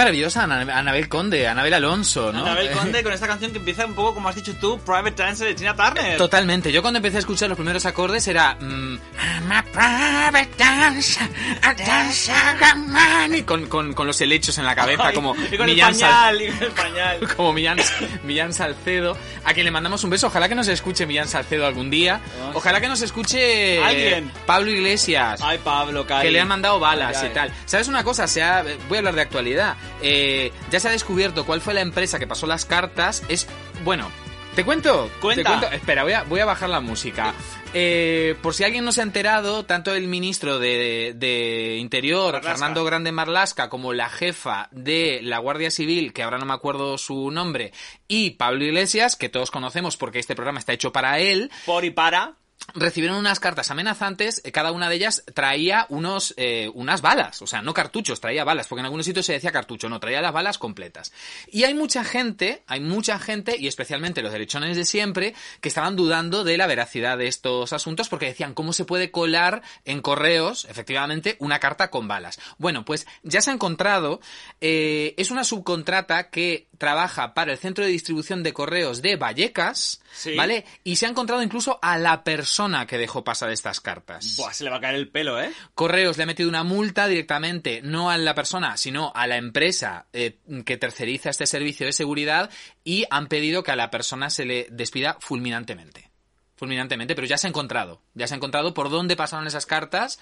Maravillosa 0.00 0.44
Ana- 0.44 0.78
Anabel 0.78 1.08
Conde, 1.08 1.46
Anabel 1.46 1.74
Alonso, 1.74 2.32
¿no? 2.32 2.40
Anabel 2.40 2.70
Conde 2.78 3.02
con 3.02 3.12
esta 3.12 3.26
canción 3.26 3.52
que 3.52 3.58
empieza 3.58 3.84
un 3.86 3.94
poco 3.94 4.14
como 4.14 4.28
has 4.28 4.34
dicho 4.36 4.54
tú, 4.56 4.78
Private 4.80 5.22
Dancer 5.22 5.48
de 5.48 5.54
Tina 5.54 5.74
Turner. 5.76 6.16
Totalmente. 6.16 6.72
Yo 6.72 6.82
cuando 6.82 6.98
empecé 6.98 7.16
a 7.18 7.20
escuchar 7.20 7.48
los 7.48 7.56
primeros 7.56 7.84
acordes 7.86 8.26
era... 8.28 8.54
mm, 8.60 8.98
I'm 9.40 9.52
a 9.52 9.62
private 9.62 10.50
dancer, 10.58 11.28
a 11.62 11.74
dancer, 11.74 12.34
a 12.34 13.44
con, 13.46 13.66
con, 13.66 13.92
con 13.94 14.06
los 14.06 14.20
helechos 14.20 14.56
en 14.58 14.64
la 14.64 14.74
cabeza 14.74 15.08
Ay, 15.08 15.14
como 15.14 15.34
y 15.34 15.56
con 15.56 15.68
el 15.68 15.74
Millán 15.74 15.94
Sal- 15.94 16.10
pañal, 16.10 16.42
y 16.42 16.48
con 16.50 16.62
el 16.62 16.70
pañal. 16.72 17.18
como 17.36 17.52
Millán, 17.52 17.78
Millán 18.24 18.52
Salcedo, 18.52 19.16
a 19.44 19.52
quien 19.54 19.64
le 19.64 19.70
mandamos 19.70 20.02
un 20.04 20.10
beso. 20.10 20.26
Ojalá 20.28 20.48
que 20.48 20.54
nos 20.54 20.68
escuche 20.68 21.06
Millán 21.06 21.28
Salcedo 21.28 21.66
algún 21.66 21.90
día. 21.90 22.20
Ah, 22.42 22.52
Ojalá 22.54 22.80
que 22.80 22.88
nos 22.88 23.00
escuche 23.02 23.82
Alguien. 23.82 24.30
Pablo 24.46 24.70
Iglesias. 24.70 25.40
Ay, 25.42 25.58
Pablo, 25.62 26.06
Cari. 26.06 26.26
que 26.26 26.30
le 26.32 26.40
han 26.40 26.48
mandado 26.48 26.78
balas 26.78 27.18
ay. 27.22 27.28
y 27.30 27.34
tal. 27.34 27.52
¿Sabes 27.66 27.88
una 27.88 28.02
cosa? 28.04 28.26
Se 28.26 28.42
ha- 28.42 28.62
voy 28.88 28.96
a 28.96 28.98
hablar 28.98 29.14
de 29.14 29.22
actualidad. 29.22 29.76
Eh, 30.02 30.52
ya 30.70 30.80
se 30.80 30.88
ha 30.88 30.92
descubierto 30.92 31.44
cuál 31.44 31.60
fue 31.60 31.74
la 31.74 31.80
empresa 31.80 32.18
que 32.18 32.26
pasó 32.26 32.46
las 32.46 32.64
cartas. 32.64 33.22
Es. 33.28 33.46
Bueno. 33.84 34.10
¿Te 34.54 34.64
cuento? 34.64 35.08
Cuenta. 35.20 35.42
¿Te 35.42 35.48
cuento? 35.48 35.76
Espera, 35.76 36.02
voy 36.02 36.12
a, 36.12 36.24
voy 36.24 36.40
a 36.40 36.44
bajar 36.44 36.68
la 36.68 36.80
música. 36.80 37.34
Eh, 37.72 38.34
por 38.42 38.52
si 38.52 38.64
alguien 38.64 38.84
no 38.84 38.90
se 38.90 39.00
ha 39.00 39.04
enterado, 39.04 39.64
tanto 39.64 39.94
el 39.94 40.08
ministro 40.08 40.58
de, 40.58 41.14
de 41.14 41.76
Interior, 41.78 42.32
Marlaska. 42.32 42.50
Fernando 42.50 42.84
Grande 42.84 43.12
Marlasca, 43.12 43.68
como 43.68 43.92
la 43.92 44.08
jefa 44.08 44.68
de 44.72 45.20
la 45.22 45.38
Guardia 45.38 45.70
Civil, 45.70 46.12
que 46.12 46.24
ahora 46.24 46.38
no 46.38 46.46
me 46.46 46.52
acuerdo 46.52 46.98
su 46.98 47.30
nombre, 47.30 47.72
y 48.08 48.30
Pablo 48.30 48.64
Iglesias, 48.64 49.14
que 49.14 49.28
todos 49.28 49.52
conocemos 49.52 49.96
porque 49.96 50.18
este 50.18 50.34
programa 50.34 50.58
está 50.58 50.72
hecho 50.72 50.90
para 50.92 51.20
él, 51.20 51.52
Por 51.64 51.84
y 51.84 51.90
para. 51.90 52.34
Recibieron 52.74 53.18
unas 53.18 53.40
cartas 53.40 53.70
amenazantes, 53.70 54.40
eh, 54.44 54.52
cada 54.52 54.72
una 54.72 54.88
de 54.88 54.96
ellas 54.96 55.24
traía 55.34 55.86
unos, 55.88 56.34
eh, 56.36 56.70
unas 56.74 57.02
balas, 57.02 57.42
o 57.42 57.46
sea, 57.46 57.62
no 57.62 57.74
cartuchos, 57.74 58.20
traía 58.20 58.44
balas, 58.44 58.68
porque 58.68 58.80
en 58.80 58.86
algunos 58.86 59.06
sitios 59.06 59.26
se 59.26 59.32
decía 59.32 59.52
cartucho, 59.52 59.88
no, 59.88 60.00
traía 60.00 60.20
las 60.20 60.32
balas 60.32 60.58
completas. 60.58 61.12
Y 61.50 61.64
hay 61.64 61.74
mucha 61.74 62.04
gente, 62.04 62.62
hay 62.66 62.80
mucha 62.80 63.18
gente, 63.18 63.56
y 63.58 63.66
especialmente 63.66 64.22
los 64.22 64.32
derechones 64.32 64.76
de 64.76 64.84
siempre, 64.84 65.34
que 65.60 65.68
estaban 65.68 65.96
dudando 65.96 66.44
de 66.44 66.56
la 66.56 66.66
veracidad 66.66 67.18
de 67.18 67.26
estos 67.26 67.72
asuntos, 67.72 68.08
porque 68.08 68.26
decían, 68.26 68.54
¿cómo 68.54 68.72
se 68.72 68.84
puede 68.84 69.10
colar 69.10 69.62
en 69.84 70.00
correos, 70.00 70.66
efectivamente, 70.66 71.36
una 71.38 71.58
carta 71.58 71.90
con 71.90 72.08
balas? 72.08 72.38
Bueno, 72.58 72.84
pues 72.84 73.06
ya 73.22 73.40
se 73.40 73.50
ha 73.50 73.54
encontrado, 73.54 74.20
eh, 74.60 75.14
es 75.16 75.30
una 75.30 75.44
subcontrata 75.44 76.30
que 76.30 76.68
trabaja 76.80 77.34
para 77.34 77.52
el 77.52 77.58
centro 77.58 77.84
de 77.84 77.90
distribución 77.90 78.42
de 78.42 78.54
correos 78.54 79.02
de 79.02 79.16
Vallecas, 79.16 80.00
Sí. 80.12 80.34
¿vale? 80.34 80.64
Y 80.82 80.96
se 80.96 81.04
ha 81.04 81.10
encontrado 81.10 81.42
incluso 81.42 81.78
a 81.82 81.98
la 81.98 82.24
persona 82.24 82.86
que 82.86 82.96
dejó 82.96 83.22
pasar 83.22 83.50
estas 83.50 83.82
cartas. 83.82 84.36
Buah, 84.36 84.54
se 84.54 84.64
le 84.64 84.70
va 84.70 84.78
a 84.78 84.80
caer 84.80 84.94
el 84.94 85.10
pelo, 85.10 85.38
¿eh? 85.38 85.52
Correos 85.74 86.16
le 86.16 86.22
ha 86.22 86.26
metido 86.26 86.48
una 86.48 86.64
multa 86.64 87.06
directamente, 87.06 87.82
no 87.82 88.10
a 88.10 88.16
la 88.16 88.34
persona, 88.34 88.78
sino 88.78 89.12
a 89.14 89.26
la 89.26 89.36
empresa 89.36 90.06
eh, 90.14 90.38
que 90.64 90.78
terceriza 90.78 91.28
este 91.28 91.46
servicio 91.46 91.84
de 91.84 91.92
seguridad 91.92 92.48
y 92.82 93.04
han 93.10 93.28
pedido 93.28 93.62
que 93.62 93.72
a 93.72 93.76
la 93.76 93.90
persona 93.90 94.30
se 94.30 94.46
le 94.46 94.66
despida 94.70 95.18
fulminantemente. 95.20 96.10
Fulminantemente, 96.56 97.14
pero 97.14 97.26
ya 97.26 97.36
se 97.36 97.46
ha 97.46 97.50
encontrado. 97.50 98.00
Ya 98.14 98.26
se 98.26 98.32
ha 98.32 98.38
encontrado 98.38 98.72
por 98.72 98.88
dónde 98.88 99.16
pasaron 99.16 99.46
esas 99.46 99.66
cartas. 99.66 100.18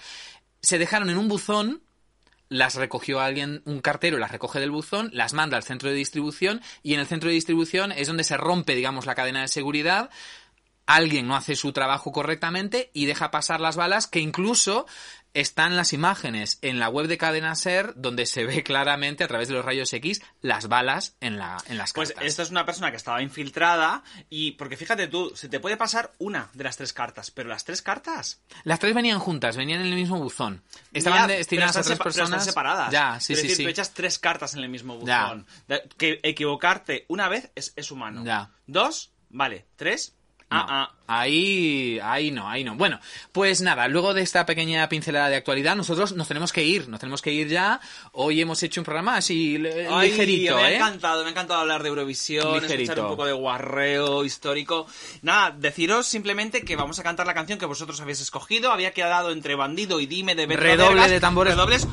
Se 0.61 0.77
dejaron 0.77 1.09
en 1.09 1.17
un 1.17 1.29
buzón 1.29 1.83
las 2.49 2.75
recogió 2.75 3.21
alguien, 3.21 3.61
un 3.65 3.79
cartero 3.79 4.17
las 4.17 4.31
recoge 4.31 4.59
del 4.59 4.71
buzón, 4.71 5.09
las 5.13 5.33
manda 5.33 5.55
al 5.55 5.63
centro 5.63 5.89
de 5.89 5.95
distribución 5.95 6.61
y 6.83 6.95
en 6.95 6.99
el 6.99 7.07
centro 7.07 7.29
de 7.29 7.35
distribución 7.35 7.91
es 7.91 8.07
donde 8.07 8.23
se 8.23 8.37
rompe, 8.37 8.75
digamos, 8.75 9.05
la 9.05 9.15
cadena 9.15 9.41
de 9.41 9.47
seguridad. 9.47 10.09
Alguien 10.87 11.27
no 11.27 11.35
hace 11.35 11.55
su 11.55 11.71
trabajo 11.71 12.11
correctamente 12.11 12.89
y 12.93 13.05
deja 13.05 13.29
pasar 13.29 13.61
las 13.61 13.75
balas 13.75 14.07
que 14.07 14.19
incluso 14.19 14.87
están 15.33 15.75
las 15.75 15.93
imágenes 15.93 16.57
en 16.61 16.79
la 16.79 16.89
web 16.89 17.07
de 17.07 17.17
Cadena 17.17 17.55
Ser 17.55 17.93
donde 17.95 18.25
se 18.25 18.45
ve 18.45 18.63
claramente 18.63 19.23
a 19.23 19.27
través 19.27 19.47
de 19.47 19.53
los 19.53 19.63
rayos 19.65 19.91
X 19.93 20.21
las 20.41 20.67
balas 20.67 21.15
en, 21.21 21.37
la, 21.37 21.57
en 21.67 21.77
las 21.77 21.93
Pues 21.93 22.09
cartas. 22.09 22.25
esta 22.27 22.43
es 22.43 22.49
una 22.49 22.65
persona 22.65 22.91
que 22.91 22.97
estaba 22.97 23.21
infiltrada 23.21 24.03
y 24.29 24.51
porque 24.53 24.77
fíjate 24.77 25.07
tú, 25.07 25.31
se 25.35 25.49
te 25.49 25.59
puede 25.59 25.77
pasar 25.77 26.11
una 26.17 26.49
de 26.53 26.63
las 26.63 26.77
tres 26.77 26.93
cartas, 26.93 27.31
pero 27.31 27.49
las 27.49 27.63
tres 27.65 27.81
cartas 27.81 28.41
Las 28.63 28.79
tres 28.79 28.93
venían 28.93 29.19
juntas, 29.19 29.55
venían 29.57 29.81
en 29.81 29.87
el 29.87 29.95
mismo 29.95 30.17
buzón. 30.19 30.63
Estaban 30.93 31.27
Ya, 31.29 31.35
destinadas 31.35 31.77
a 31.77 31.83
tres 31.83 31.97
pero 31.97 32.03
personas. 32.05 32.29
están 32.41 32.45
separadas. 32.45 32.91
Ya, 32.91 33.19
sí, 33.19 33.33
es 33.33 33.39
sí, 33.39 33.47
decir, 33.47 33.57
sí. 33.57 33.63
tú 33.63 33.69
echas 33.69 33.93
tres 33.93 34.19
cartas 34.19 34.53
en 34.55 34.61
el 34.61 34.69
mismo 34.69 34.97
buzón. 34.97 35.45
Que 35.97 36.19
equivocarte 36.23 37.05
una 37.07 37.29
vez 37.29 37.51
es, 37.55 37.73
es 37.75 37.91
humano. 37.91 38.23
Ya. 38.25 38.51
Dos, 38.67 39.11
vale. 39.29 39.65
Tres, 39.75 40.15
ah, 40.49 40.65
ah. 40.69 40.95
Ahí, 41.11 41.99
ahí 42.03 42.29
no, 42.29 42.47
ahí 42.47 42.63
no. 42.63 42.75
Bueno, 42.75 42.99
pues 43.31 43.61
nada, 43.61 43.87
luego 43.87 44.13
de 44.13 44.21
esta 44.21 44.45
pequeña 44.45 44.87
pincelada 44.89 45.27
de 45.27 45.37
actualidad, 45.37 45.75
nosotros 45.75 46.13
nos 46.13 46.27
tenemos 46.27 46.53
que 46.53 46.63
ir, 46.63 46.87
nos 46.87 46.99
tenemos 46.99 47.23
que 47.23 47.33
ir 47.33 47.47
ya. 47.47 47.81
Hoy 48.11 48.41
hemos 48.41 48.61
hecho 48.61 48.79
un 48.79 48.85
programa 48.85 49.17
así 49.17 49.59
Ay, 49.89 50.11
ligerito, 50.11 50.55
me 50.55 50.61
ha 50.61 50.71
¿eh? 50.71 50.75
encantado, 50.75 51.23
me 51.23 51.29
ha 51.29 51.31
encantado 51.31 51.61
hablar 51.61 51.81
de 51.81 51.89
Eurovisión, 51.89 52.63
escuchar 52.63 52.99
un 52.99 53.07
poco 53.07 53.25
de 53.25 53.33
guarreo 53.33 54.23
histórico. 54.23 54.85
Nada, 55.23 55.49
deciros 55.49 56.05
simplemente 56.05 56.61
que 56.63 56.75
vamos 56.75 56.99
a 56.99 57.03
cantar 57.03 57.25
la 57.25 57.33
canción 57.33 57.57
que 57.57 57.65
vosotros 57.65 57.99
habéis 58.01 58.21
escogido. 58.21 58.71
Había 58.71 58.93
quedado 58.93 59.31
entre 59.31 59.55
Bandido 59.55 59.99
y 59.99 60.05
Dime 60.05 60.35
de 60.35 60.45
Betro 60.45 60.63
Redoble 60.63 60.93
Vergas. 60.93 61.09
de 61.09 61.19
tambores. 61.19 61.55
Redobles. 61.55 61.87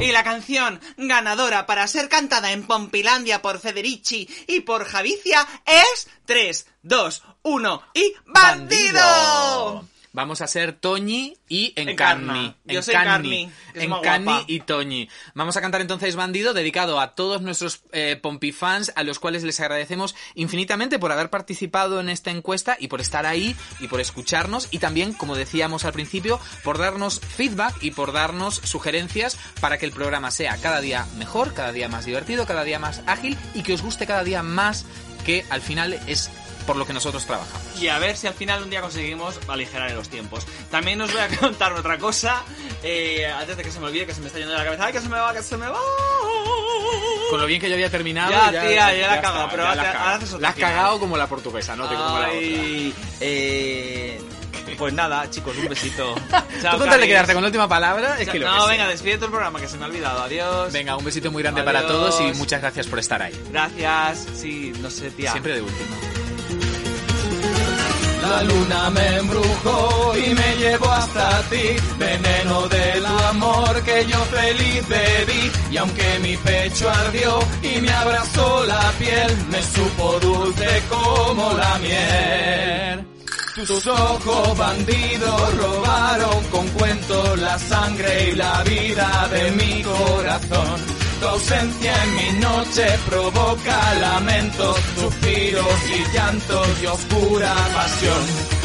Y 0.00 0.12
la 0.12 0.22
canción 0.22 0.80
ganadora 0.96 1.66
para 1.66 1.86
ser 1.88 2.08
cantada 2.08 2.52
en 2.52 2.66
Pompilandia 2.66 3.42
por 3.42 3.58
Federici 3.58 4.28
y 4.46 4.60
por 4.60 4.84
Javicia 4.84 5.46
es 5.66 6.08
3, 6.24 6.66
2, 6.82 7.22
1 7.42 7.82
y 7.94 8.14
¡Bandido! 8.26 9.88
Vamos 10.12 10.40
a 10.40 10.46
ser 10.46 10.72
Toñi 10.72 11.36
y 11.48 11.72
Encarna. 11.76 12.32
Encarni. 12.32 12.54
Yo 12.64 12.82
soy 12.82 12.94
Encarni, 12.94 13.50
Encarni 13.74 14.44
y 14.46 14.60
Toñi. 14.60 15.08
Vamos 15.34 15.56
a 15.56 15.60
cantar 15.60 15.80
entonces 15.80 16.16
Bandido, 16.16 16.54
dedicado 16.54 17.00
a 17.00 17.14
todos 17.14 17.42
nuestros 17.42 17.82
eh, 17.92 18.18
Pompifans, 18.20 18.92
a 18.96 19.02
los 19.02 19.18
cuales 19.18 19.44
les 19.44 19.60
agradecemos 19.60 20.14
infinitamente 20.34 20.98
por 20.98 21.12
haber 21.12 21.30
participado 21.30 22.00
en 22.00 22.08
esta 22.08 22.30
encuesta 22.30 22.76
y 22.78 22.88
por 22.88 23.00
estar 23.00 23.26
ahí 23.26 23.54
y 23.80 23.88
por 23.88 24.00
escucharnos 24.00 24.68
y 24.70 24.78
también, 24.78 25.12
como 25.12 25.36
decíamos 25.36 25.84
al 25.84 25.92
principio, 25.92 26.40
por 26.64 26.78
darnos 26.78 27.20
feedback 27.20 27.82
y 27.82 27.90
por 27.90 28.12
darnos 28.12 28.56
sugerencias 28.56 29.38
para 29.60 29.78
que 29.78 29.86
el 29.86 29.92
programa 29.92 30.30
sea 30.30 30.56
cada 30.56 30.80
día 30.80 31.06
mejor, 31.16 31.54
cada 31.54 31.72
día 31.72 31.88
más 31.88 32.04
divertido, 32.04 32.46
cada 32.46 32.64
día 32.64 32.78
más 32.78 33.02
ágil 33.06 33.36
y 33.54 33.62
que 33.62 33.74
os 33.74 33.82
guste 33.82 34.06
cada 34.06 34.24
día 34.24 34.42
más, 34.42 34.84
que 35.24 35.44
al 35.50 35.60
final 35.60 35.98
es 36.06 36.30
por 36.68 36.76
lo 36.76 36.86
que 36.86 36.92
nosotros 36.92 37.24
trabajamos. 37.24 37.80
Y 37.80 37.88
a 37.88 37.98
ver 37.98 38.14
si 38.14 38.26
al 38.26 38.34
final 38.34 38.62
un 38.62 38.68
día 38.68 38.82
conseguimos 38.82 39.40
aligerar 39.48 39.90
los 39.92 40.10
tiempos. 40.10 40.46
También 40.70 41.00
os 41.00 41.10
voy 41.10 41.22
a 41.22 41.28
contar 41.40 41.72
otra 41.72 41.96
cosa, 41.96 42.42
eh, 42.82 43.24
antes 43.26 43.56
de 43.56 43.62
que 43.64 43.70
se 43.70 43.80
me 43.80 43.86
olvide, 43.86 44.04
que 44.04 44.12
se 44.12 44.20
me 44.20 44.26
está 44.26 44.38
yendo 44.38 44.52
de 44.52 44.58
la 44.58 44.64
cabeza. 44.66 44.84
¡Ay, 44.84 44.92
que 44.92 45.00
se 45.00 45.08
me 45.08 45.16
va, 45.18 45.32
que 45.32 45.42
se 45.42 45.56
me 45.56 45.66
va! 45.66 45.78
Con 47.30 47.40
lo 47.40 47.46
bien 47.46 47.58
que 47.58 47.70
yo 47.70 47.74
había 47.74 47.88
terminado. 47.90 48.30
Ya, 48.30 48.50
tía, 48.50 48.94
ya 48.94 49.06
la 49.08 49.20
cagado, 49.22 49.48
pero 49.50 49.62
ya 49.62 49.70
ahora 49.70 50.14
haces 50.16 50.28
otra 50.28 50.42
La 50.42 50.48
has 50.50 50.56
cagado 50.56 51.00
como 51.00 51.16
la 51.16 51.26
portuguesa, 51.26 51.74
no 51.74 51.88
te 51.88 51.94
como 51.94 52.18
la 52.18 52.26
otra. 52.28 52.38
Eh, 53.20 54.20
pues 54.76 54.92
nada, 54.92 55.28
chicos, 55.30 55.56
un 55.56 55.68
besito. 55.68 56.14
Chao, 56.60 56.72
Tú 56.72 56.78
con 56.80 56.88
tal 56.90 56.90
de 56.90 56.90
Caris. 56.90 57.06
quedarte 57.06 57.32
con 57.32 57.42
la 57.42 57.48
última 57.48 57.66
palabra, 57.66 58.20
es 58.20 58.28
que 58.28 58.38
No, 58.38 58.66
venga, 58.66 58.86
despide 58.86 59.14
el 59.14 59.18
programa, 59.20 59.58
que 59.58 59.68
se 59.68 59.78
me 59.78 59.84
ha 59.84 59.88
olvidado. 59.88 60.22
Adiós. 60.22 60.70
Venga, 60.70 60.96
un 60.98 61.04
besito 61.04 61.30
muy 61.32 61.42
grande 61.42 61.62
para 61.62 61.78
Adiós. 61.78 61.92
todos 61.92 62.20
y 62.20 62.32
muchas 62.34 62.60
gracias 62.60 62.86
por 62.86 62.98
estar 62.98 63.22
ahí. 63.22 63.32
Gracias. 63.50 64.26
Sí, 64.34 64.74
no 64.80 64.90
sé, 64.90 65.10
tía. 65.10 65.30
Siempre 65.32 65.54
de 65.54 65.62
último. 65.62 65.96
La 68.28 68.42
luna 68.42 68.90
me 68.90 69.16
embrujó 69.16 70.14
y 70.16 70.34
me 70.34 70.56
llevó 70.56 70.90
hasta 70.90 71.42
ti, 71.50 71.76
veneno 71.98 72.68
del 72.68 73.06
amor 73.06 73.82
que 73.82 74.06
yo 74.06 74.18
feliz 74.36 74.86
bebí. 74.86 75.52
Y 75.70 75.76
aunque 75.78 76.18
mi 76.20 76.36
pecho 76.36 76.90
ardió 76.90 77.38
y 77.62 77.80
me 77.80 77.90
abrazó 77.90 78.64
la 78.66 78.92
piel, 78.98 79.36
me 79.50 79.62
supo 79.62 80.18
dulce 80.20 80.82
como 80.90 81.52
la 81.54 81.78
miel. 81.78 83.06
Tus 83.66 83.86
ojos 83.86 84.56
bandidos 84.56 85.56
robaron 85.56 86.44
con 86.52 86.68
cuentos 86.68 87.38
la 87.38 87.58
sangre 87.58 88.30
y 88.30 88.36
la 88.36 88.62
vida 88.62 89.28
de 89.32 89.50
mi 89.52 89.82
corazón. 89.82 90.97
Tu 91.20 91.26
ausencia 91.26 91.92
en 92.04 92.14
mi 92.14 92.40
noche 92.40 92.86
provoca 93.08 93.94
lamentos, 94.00 94.76
suspiros 94.96 95.66
y 95.96 96.16
llantos 96.16 96.68
y 96.82 96.86
oscura 96.86 97.54
pasión. 97.74 98.57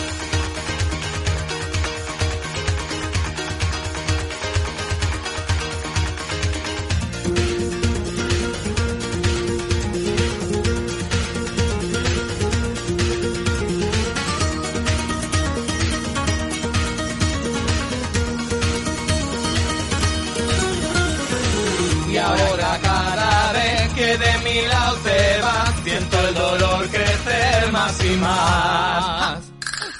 Te 25.03 25.41
vas, 25.41 25.73
siento 25.83 26.27
el 26.27 26.33
dolor 26.33 26.87
crecer 26.89 27.71
más 27.71 28.03
y 28.03 28.15
más. 28.17 29.37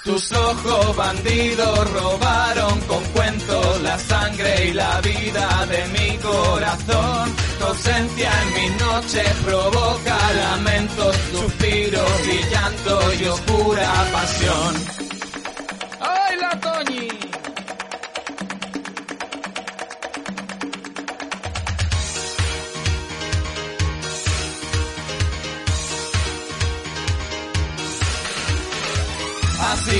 Tus 0.03 0.31
ojos 0.33 0.95
bandidos 0.97 1.91
robaron 1.91 2.79
con 2.81 3.03
cuentos 3.15 3.81
la 3.81 3.97
sangre 3.97 4.65
y 4.65 4.73
la 4.73 4.99
vida 4.99 5.65
de 5.67 5.87
mi 5.87 6.17
corazón. 6.17 7.33
Tu 7.57 7.65
ausencia 7.65 8.31
en 8.41 8.53
mi 8.53 8.69
noche 8.77 9.23
provoca 9.45 10.17
lamentos, 10.33 11.15
suspiros 11.31 12.27
y 12.27 12.51
llanto 12.51 13.13
y 13.21 13.25
oscura 13.25 13.89
pasión. 14.11 15.12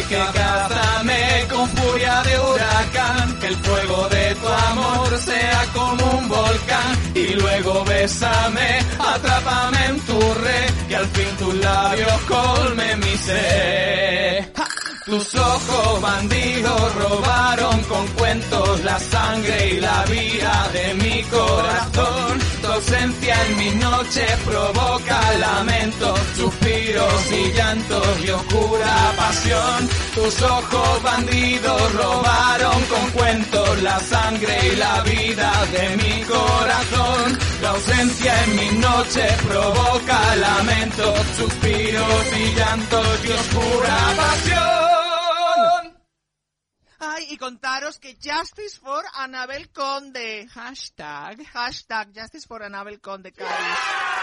Que 0.02 0.18
abrázame 0.18 1.46
con 1.50 1.70
furia 1.70 2.24
de 2.24 2.40
huracán, 2.40 3.40
que 3.40 3.48
el 3.48 3.56
fuego 3.58 4.10
de 4.10 4.36
tu 4.36 4.48
amor 4.48 5.18
sea 5.20 5.66
como 5.72 6.12
un 6.18 6.28
volcán. 6.28 6.98
Y 7.14 7.28
luego 7.36 7.86
bésame, 7.86 8.80
atrápame 9.00 9.86
en 9.86 10.00
tu 10.02 10.20
red, 10.20 10.88
que 10.88 10.96
al 10.96 11.08
fin 11.08 11.38
tus 11.38 11.54
labios 11.56 12.22
colmen 12.28 13.00
mi 13.00 13.18
sed. 13.18 14.46
Tus 15.06 15.36
ojos 15.36 16.02
bandidos 16.02 16.96
robaron 16.96 17.84
con 17.84 18.08
cuentos 18.08 18.84
la 18.86 18.98
sangre 18.98 19.68
y 19.74 19.80
la 19.82 20.06
vida 20.06 20.70
de 20.74 20.94
mi 20.96 21.22
corazón. 21.24 22.40
Tu 22.62 22.68
ausencia 22.68 23.36
en 23.48 23.58
mi 23.58 23.72
noche 23.82 24.26
provoca 24.46 25.03
lamentos, 25.40 26.20
suspiros 26.36 27.32
y 27.32 27.52
llantos 27.54 28.20
y 28.26 28.30
oscura 28.30 29.14
pasión. 29.18 29.90
Tus 30.16 30.42
ojos 30.42 31.04
bandidos 31.04 31.94
robaron 31.94 32.84
con 32.86 33.12
cuentos 33.12 33.82
la 33.82 34.00
sangre 34.00 34.58
y 34.72 34.76
la 34.76 35.02
vida 35.02 35.52
de 35.72 35.98
mi 35.98 36.24
corazón. 36.24 37.40
La 37.62 37.70
ausencia 37.70 38.44
en 38.44 38.56
mi 38.56 38.70
noche 38.80 39.26
provoca 39.48 40.36
lamentos, 40.36 41.20
suspiros 41.38 42.26
y 42.40 42.56
llantos 42.56 43.26
y 43.26 43.32
oscura 43.32 43.98
pasión. 44.18 44.84
Ay, 47.06 47.26
y 47.32 47.38
contaros 47.38 48.00
que 48.00 48.16
Justice 48.16 48.80
for 48.80 49.04
Anabel 49.16 49.70
Conde. 49.72 50.48
Hashtag, 50.48 51.46
hashtag 51.48 52.14
Justice 52.16 52.48
for 52.48 52.64
Anabel 52.64 53.02
Conde, 53.02 53.34
Cádiz. 53.34 54.23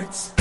hearts. 0.00 0.39